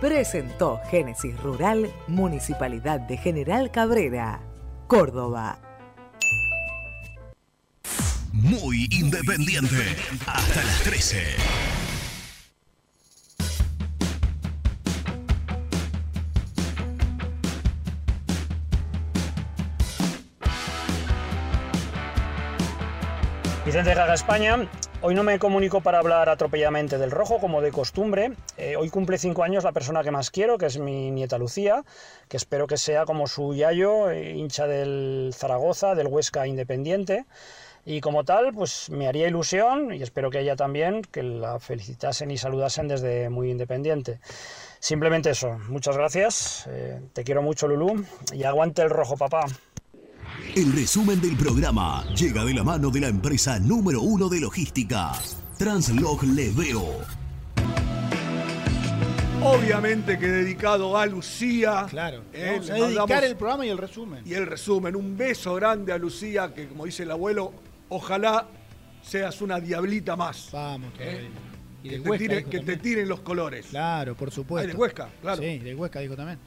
presentó 0.00 0.80
Génesis 0.90 1.38
Rural, 1.40 1.92
Municipalidad 2.06 3.00
de 3.00 3.16
General 3.16 3.70
Cabrera, 3.70 4.40
Córdoba. 4.86 5.58
Muy 8.32 8.86
independiente. 8.90 9.96
Hasta 10.26 10.62
las 10.62 10.82
13. 10.82 11.18
Vicente 23.68 23.92
Gaga 23.92 24.14
España, 24.14 24.66
hoy 25.00 25.14
no 25.14 25.22
me 25.22 25.38
comunico 25.38 25.80
para 25.80 25.98
hablar 25.98 26.28
atropelladamente 26.28 26.98
del 26.98 27.10
rojo 27.10 27.38
como 27.38 27.60
de 27.60 27.70
costumbre. 27.70 28.32
Eh, 28.56 28.76
hoy 28.76 28.90
cumple 28.90 29.18
cinco 29.18 29.42
años 29.42 29.64
la 29.64 29.72
persona 29.72 30.02
que 30.02 30.10
más 30.10 30.30
quiero, 30.30 30.58
que 30.58 30.66
es 30.66 30.78
mi 30.78 31.10
nieta 31.10 31.38
Lucía, 31.38 31.84
que 32.28 32.36
espero 32.36 32.66
que 32.66 32.76
sea 32.76 33.04
como 33.04 33.26
su 33.26 33.54
yayo, 33.54 34.10
eh, 34.10 34.32
hincha 34.32 34.66
del 34.66 35.32
Zaragoza, 35.34 35.94
del 35.94 36.08
Huesca 36.08 36.46
Independiente. 36.46 37.26
Y 37.84 38.02
como 38.02 38.24
tal, 38.24 38.52
pues 38.52 38.90
me 38.90 39.08
haría 39.08 39.28
ilusión, 39.28 39.94
y 39.94 40.02
espero 40.02 40.30
que 40.30 40.40
ella 40.40 40.56
también, 40.56 41.00
que 41.02 41.22
la 41.22 41.58
felicitasen 41.58 42.30
y 42.30 42.36
saludasen 42.36 42.86
desde 42.86 43.30
muy 43.30 43.50
independiente. 43.50 44.20
Simplemente 44.78 45.30
eso, 45.30 45.58
muchas 45.68 45.96
gracias, 45.96 46.66
eh, 46.68 47.00
te 47.14 47.24
quiero 47.24 47.40
mucho 47.40 47.66
Lulú, 47.66 48.04
y 48.32 48.44
aguante 48.44 48.82
el 48.82 48.90
rojo 48.90 49.16
papá. 49.16 49.46
El 50.54 50.72
resumen 50.72 51.20
del 51.20 51.36
programa 51.36 52.04
llega 52.14 52.44
de 52.44 52.54
la 52.54 52.64
mano 52.64 52.90
de 52.90 53.00
la 53.00 53.08
empresa 53.08 53.58
número 53.58 54.00
uno 54.02 54.28
de 54.28 54.40
logística, 54.40 55.12
Translog 55.56 56.24
Leveo. 56.24 56.84
Obviamente 59.42 60.18
que 60.18 60.26
dedicado 60.26 60.96
a 60.96 61.06
Lucía. 61.06 61.86
Claro. 61.88 62.22
Eh, 62.32 62.54
Vamos 62.56 62.70
a 62.70 62.74
le 62.74 62.80
dedicar 62.80 63.06
mandamos- 63.08 63.24
el 63.24 63.36
programa 63.36 63.66
y 63.66 63.68
el 63.68 63.78
resumen. 63.78 64.22
Y 64.26 64.34
el 64.34 64.46
resumen, 64.46 64.96
un 64.96 65.16
beso 65.16 65.54
grande 65.54 65.92
a 65.92 65.98
Lucía, 65.98 66.52
que 66.52 66.66
como 66.66 66.84
dice 66.86 67.04
el 67.04 67.10
abuelo, 67.12 67.52
ojalá 67.88 68.46
seas 69.02 69.40
una 69.40 69.60
diablita 69.60 70.16
más. 70.16 70.48
Vamos, 70.52 70.92
¿Eh? 70.98 71.28
Y 71.84 71.90
Que, 71.90 72.00
te, 72.00 72.08
Huesca 72.08 72.24
tire- 72.24 72.36
dijo 72.38 72.50
que 72.50 72.58
te 72.58 72.64
también. 72.64 72.80
tiren 72.80 73.08
los 73.08 73.20
colores. 73.20 73.66
Claro, 73.70 74.16
por 74.16 74.32
supuesto. 74.32 74.64
Ah, 74.64 74.72
del 74.72 74.76
Huesca, 74.76 75.08
claro. 75.22 75.40
Sí, 75.40 75.58
del 75.58 75.76
Huesca 75.76 76.00
dijo 76.00 76.16
también. 76.16 76.38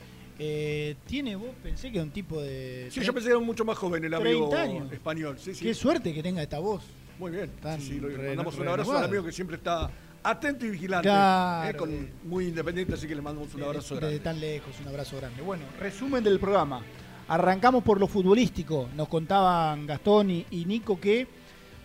Eh, 0.43 0.95
tiene 1.05 1.35
vos, 1.35 1.49
pensé 1.61 1.91
que 1.91 1.97
era 1.97 2.03
un 2.03 2.09
tipo 2.11 2.41
de. 2.41 2.88
Sí, 2.89 3.01
yo 3.01 3.13
pensé 3.13 3.27
que 3.30 3.35
era 3.35 3.39
mucho 3.43 3.63
más 3.63 3.77
joven 3.77 4.03
el 4.03 4.13
amigo 4.15 4.49
30 4.49 4.61
años. 4.61 4.91
español. 4.91 5.38
Sí, 5.39 5.53
sí. 5.53 5.63
Qué 5.65 5.73
suerte 5.76 6.11
que 6.13 6.23
tenga 6.23 6.41
esta 6.41 6.57
voz. 6.57 6.81
Muy 7.19 7.30
bien. 7.31 7.51
Sí, 7.80 7.99
lo- 7.99 8.09
mandamos 8.09 8.57
un 8.57 8.68
abrazo 8.68 8.97
al 8.97 9.03
amigo 9.05 9.23
que 9.23 9.31
siempre 9.31 9.57
está 9.57 9.91
atento 10.23 10.65
y 10.65 10.72
vigilante. 10.72 11.07
Claro. 11.07 11.69
eh, 11.69 11.73
con- 11.77 12.09
muy 12.23 12.45
independiente, 12.47 12.95
así 12.95 13.07
que 13.07 13.13
le 13.13 13.22
mandamos 13.22 13.53
un 13.53 13.61
abrazo 13.61 13.93
Desde 13.93 14.07
grande. 14.07 14.19
tan 14.23 14.39
lejos, 14.39 14.76
un 14.81 14.88
abrazo 14.88 15.18
grande. 15.18 15.41
Bueno, 15.43 15.63
resumen 15.80 16.23
del 16.23 16.39
programa. 16.39 16.81
Arrancamos 17.27 17.84
por 17.84 17.99
lo 17.99 18.07
futbolístico. 18.07 18.89
Nos 18.95 19.07
contaban 19.09 19.85
Gastón 19.85 20.31
y, 20.31 20.45
y 20.49 20.65
Nico 20.65 20.99
que 20.99 21.27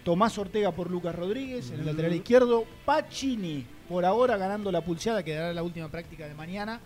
Tomás 0.03 0.39
Ortega 0.39 0.73
por 0.73 0.91
Lucas 0.91 1.15
Rodríguez 1.15 1.71
en 1.73 1.81
el 1.81 1.87
lateral 1.87 2.15
izquierdo. 2.15 2.65
Pacini 2.87 3.67
por 3.87 4.07
ahora 4.07 4.39
ganando 4.39 4.73
la 4.73 4.81
pulseada, 4.81 5.23
que 5.23 5.35
dará 5.35 5.53
la 5.53 5.63
última 5.63 5.89
práctica 5.91 6.27
de 6.27 6.35
mañana 6.35 6.81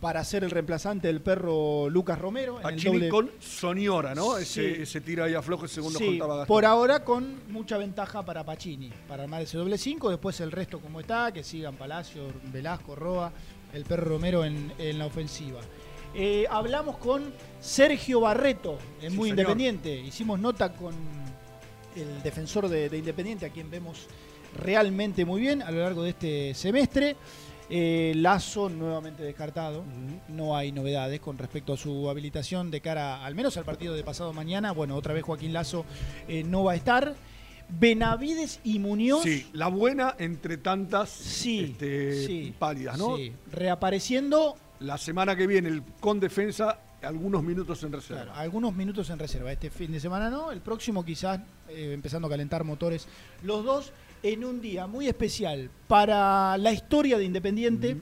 para 0.00 0.24
ser 0.24 0.44
el 0.44 0.50
reemplazante 0.50 1.08
del 1.08 1.20
perro 1.20 1.90
Lucas 1.90 2.18
Romero. 2.18 2.58
en 2.60 2.66
el 2.66 2.74
Pacini 2.74 2.96
doble- 2.98 3.08
con 3.10 3.30
Soniora, 3.38 4.14
¿no? 4.14 4.36
Sí. 4.36 4.42
Ese, 4.42 4.82
ese 4.82 5.00
tira 5.02 5.24
ahí 5.26 5.34
aflojo 5.34 5.68
según 5.68 5.92
nos 5.92 6.00
Sí, 6.00 6.06
contaba 6.08 6.36
Gastón. 6.38 6.46
por 6.54 6.64
ahora 6.64 7.04
con 7.04 7.40
mucha 7.52 7.76
ventaja 7.76 8.24
para 8.24 8.44
Pacini, 8.44 8.90
para 9.06 9.24
armar 9.24 9.42
ese 9.42 9.58
doble 9.58 9.76
5, 9.76 10.08
después 10.10 10.40
el 10.40 10.52
resto 10.52 10.80
como 10.80 11.00
está, 11.00 11.30
que 11.32 11.44
sigan 11.44 11.76
Palacio, 11.76 12.22
Velasco, 12.52 12.94
Roa, 12.96 13.30
el 13.74 13.84
perro 13.84 14.06
Romero 14.08 14.44
en, 14.44 14.72
en 14.78 14.98
la 14.98 15.06
ofensiva. 15.06 15.60
Eh, 16.14 16.46
hablamos 16.50 16.96
con 16.96 17.32
Sergio 17.60 18.20
Barreto, 18.20 18.78
en 19.02 19.10
Sí, 19.12 19.16
Muy 19.16 19.28
señor. 19.28 19.40
Independiente, 19.40 19.94
hicimos 20.00 20.40
nota 20.40 20.72
con 20.72 20.94
el 21.94 22.22
defensor 22.22 22.68
de, 22.68 22.88
de 22.88 22.98
Independiente, 22.98 23.46
a 23.46 23.50
quien 23.50 23.70
vemos 23.70 24.06
realmente 24.56 25.24
muy 25.24 25.40
bien 25.40 25.62
a 25.62 25.70
lo 25.70 25.80
largo 25.80 26.02
de 26.02 26.10
este 26.10 26.54
semestre. 26.54 27.16
Eh, 27.72 28.14
Lazo 28.16 28.68
nuevamente 28.68 29.22
descartado, 29.22 29.84
no 30.28 30.56
hay 30.56 30.72
novedades 30.72 31.20
con 31.20 31.38
respecto 31.38 31.74
a 31.74 31.76
su 31.76 32.10
habilitación 32.10 32.68
de 32.70 32.80
cara 32.80 33.24
al 33.24 33.36
menos 33.36 33.56
al 33.56 33.64
partido 33.64 33.94
de 33.94 34.02
pasado 34.02 34.32
mañana. 34.32 34.72
Bueno, 34.72 34.96
otra 34.96 35.14
vez 35.14 35.22
Joaquín 35.22 35.52
Lazo 35.52 35.84
eh, 36.26 36.42
no 36.42 36.64
va 36.64 36.72
a 36.72 36.76
estar. 36.76 37.14
Benavides 37.68 38.58
y 38.64 38.80
Muñoz. 38.80 39.22
Sí, 39.22 39.46
la 39.52 39.68
buena 39.68 40.16
entre 40.18 40.56
tantas 40.56 41.20
este, 41.46 42.26
sí, 42.26 42.52
pálidas, 42.58 42.98
¿no? 42.98 43.16
sí. 43.16 43.32
Reapareciendo. 43.52 44.56
La 44.80 44.98
semana 44.98 45.36
que 45.36 45.46
viene, 45.46 45.68
el, 45.68 45.82
con 46.00 46.18
defensa, 46.18 46.80
algunos 47.02 47.42
minutos 47.42 47.82
en 47.84 47.92
reserva. 47.92 48.24
Claro, 48.24 48.38
algunos 48.38 48.74
minutos 48.74 49.10
en 49.10 49.18
reserva. 49.18 49.52
Este 49.52 49.70
fin 49.70 49.92
de 49.92 50.00
semana 50.00 50.30
no, 50.30 50.50
el 50.50 50.60
próximo 50.60 51.04
quizás 51.04 51.38
eh, 51.68 51.92
empezando 51.92 52.26
a 52.26 52.30
calentar 52.30 52.64
motores. 52.64 53.06
Los 53.44 53.64
dos 53.64 53.92
en 54.22 54.44
un 54.44 54.60
día 54.60 54.86
muy 54.86 55.08
especial 55.08 55.70
para 55.86 56.56
la 56.58 56.72
historia 56.72 57.18
de 57.18 57.24
Independiente, 57.24 57.96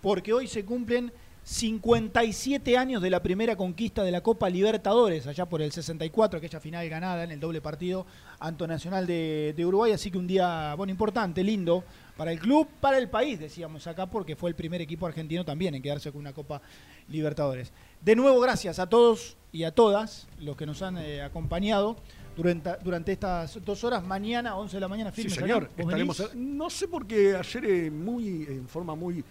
porque 0.00 0.32
hoy 0.32 0.46
se 0.46 0.64
cumplen 0.64 1.12
57 1.44 2.76
años 2.76 3.00
de 3.00 3.08
la 3.08 3.22
primera 3.22 3.56
conquista 3.56 4.02
de 4.02 4.10
la 4.10 4.22
Copa 4.22 4.50
Libertadores, 4.50 5.26
allá 5.26 5.46
por 5.46 5.62
el 5.62 5.72
64, 5.72 6.38
aquella 6.38 6.60
final 6.60 6.86
ganada 6.88 7.24
en 7.24 7.30
el 7.30 7.40
doble 7.40 7.62
partido 7.62 8.06
ante 8.38 8.66
Nacional 8.66 9.06
de, 9.06 9.54
de 9.56 9.66
Uruguay. 9.66 9.92
Así 9.92 10.10
que 10.10 10.18
un 10.18 10.26
día, 10.26 10.74
bueno, 10.74 10.90
importante, 10.90 11.42
lindo 11.42 11.84
para 12.18 12.32
el 12.32 12.38
club, 12.38 12.68
para 12.80 12.98
el 12.98 13.08
país, 13.08 13.38
decíamos 13.38 13.86
acá, 13.86 14.06
porque 14.06 14.36
fue 14.36 14.50
el 14.50 14.56
primer 14.56 14.82
equipo 14.82 15.06
argentino 15.06 15.44
también 15.44 15.74
en 15.74 15.80
quedarse 15.80 16.12
con 16.12 16.20
una 16.20 16.34
Copa 16.34 16.60
Libertadores. 17.08 17.72
De 18.02 18.14
nuevo, 18.14 18.40
gracias 18.40 18.78
a 18.78 18.88
todos 18.88 19.36
y 19.50 19.64
a 19.64 19.70
todas 19.70 20.26
los 20.40 20.56
que 20.56 20.66
nos 20.66 20.82
han 20.82 20.98
eh, 20.98 21.22
acompañado 21.22 21.96
durante, 22.38 22.70
durante 22.84 23.12
estas 23.12 23.62
dos 23.64 23.82
horas. 23.84 24.02
Mañana, 24.04 24.56
11 24.56 24.76
de 24.76 24.80
la 24.80 24.88
mañana, 24.88 25.10
Sí, 25.12 25.22
firme. 25.22 25.36
señor. 25.36 25.62
¿Vos 25.76 25.78
Estaremos, 25.78 26.18
venís? 26.32 26.34
no 26.36 26.70
sé 26.70 26.86
por 26.88 27.04
qué 27.06 27.34
ayer 27.36 27.64
eh, 27.64 27.90
muy, 27.90 28.44
en 28.48 28.68
forma 28.68 28.94
muy 28.94 29.24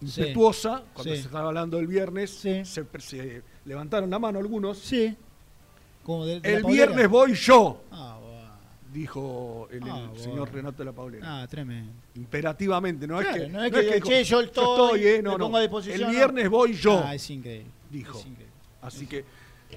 impetuosa, 0.00 0.82
cuando 0.94 1.12
sí. 1.14 1.20
se 1.20 1.26
estaba 1.26 1.48
hablando 1.48 1.78
el 1.78 1.86
viernes, 1.86 2.30
se, 2.30 2.64
se 2.64 3.42
levantaron 3.64 4.08
la 4.10 4.18
mano 4.18 4.38
algunos. 4.38 4.78
Sí. 4.78 5.14
Como 6.02 6.24
de- 6.24 6.40
de 6.40 6.54
el 6.54 6.64
viernes 6.64 7.08
voy 7.08 7.34
yo, 7.34 7.82
Ah, 7.90 8.18
dijo 8.92 9.68
el, 9.70 9.82
el 9.82 9.90
Ah, 9.90 10.10
señor. 10.16 10.50
Renato 10.52 10.78
de 10.78 10.84
la 10.86 10.92
Paulera. 10.92 11.42
Ah, 11.42 11.46
tremendo. 11.46 11.92
Imperativamente, 12.14 13.06
no 13.06 13.18
Claro, 13.18 13.36
es 13.36 13.42
que. 13.42 13.48
no 13.50 13.62
es 13.64 13.72
que, 13.72 14.00
che, 14.00 14.24
yo 14.24 14.40
estoy, 14.40 14.64
estoy, 15.00 15.06
eh, 15.06 15.22
no, 15.22 15.32
me 15.32 15.38
no. 15.38 15.44
pongo 15.44 15.56
a 15.58 15.60
disposición. 15.60 16.00
El 16.00 16.06
no. 16.06 16.10
viernes 16.12 16.48
voy 16.48 16.72
yo. 16.74 17.02
Ah, 17.04 17.14
es 17.14 17.28
increíble. 17.30 17.70
dijo. 17.90 18.18
es 18.18 18.26
increíble. 18.26 18.52
Así 18.82 19.06
que 19.06 19.24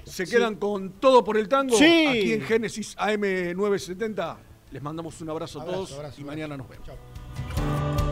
se 0.04 0.26
Sí. 0.26 0.32
quedan 0.36 0.56
con 0.56 0.92
todo 1.00 1.22
por 1.24 1.36
el 1.36 1.48
tango. 1.48 1.76
Sí. 1.76 2.06
Aquí 2.06 2.32
en 2.32 2.42
Génesis 2.42 2.96
AM970. 2.98 4.36
Les 4.72 4.82
mandamos 4.82 5.20
un 5.20 5.30
abrazo 5.30 5.60
a 5.60 5.64
todos 5.64 5.92
abrazo, 5.92 5.94
y 5.94 5.98
abrazo. 5.98 6.22
mañana 6.24 6.56
nos 6.56 6.68
vemos. 6.68 6.86
Chao. 6.86 8.09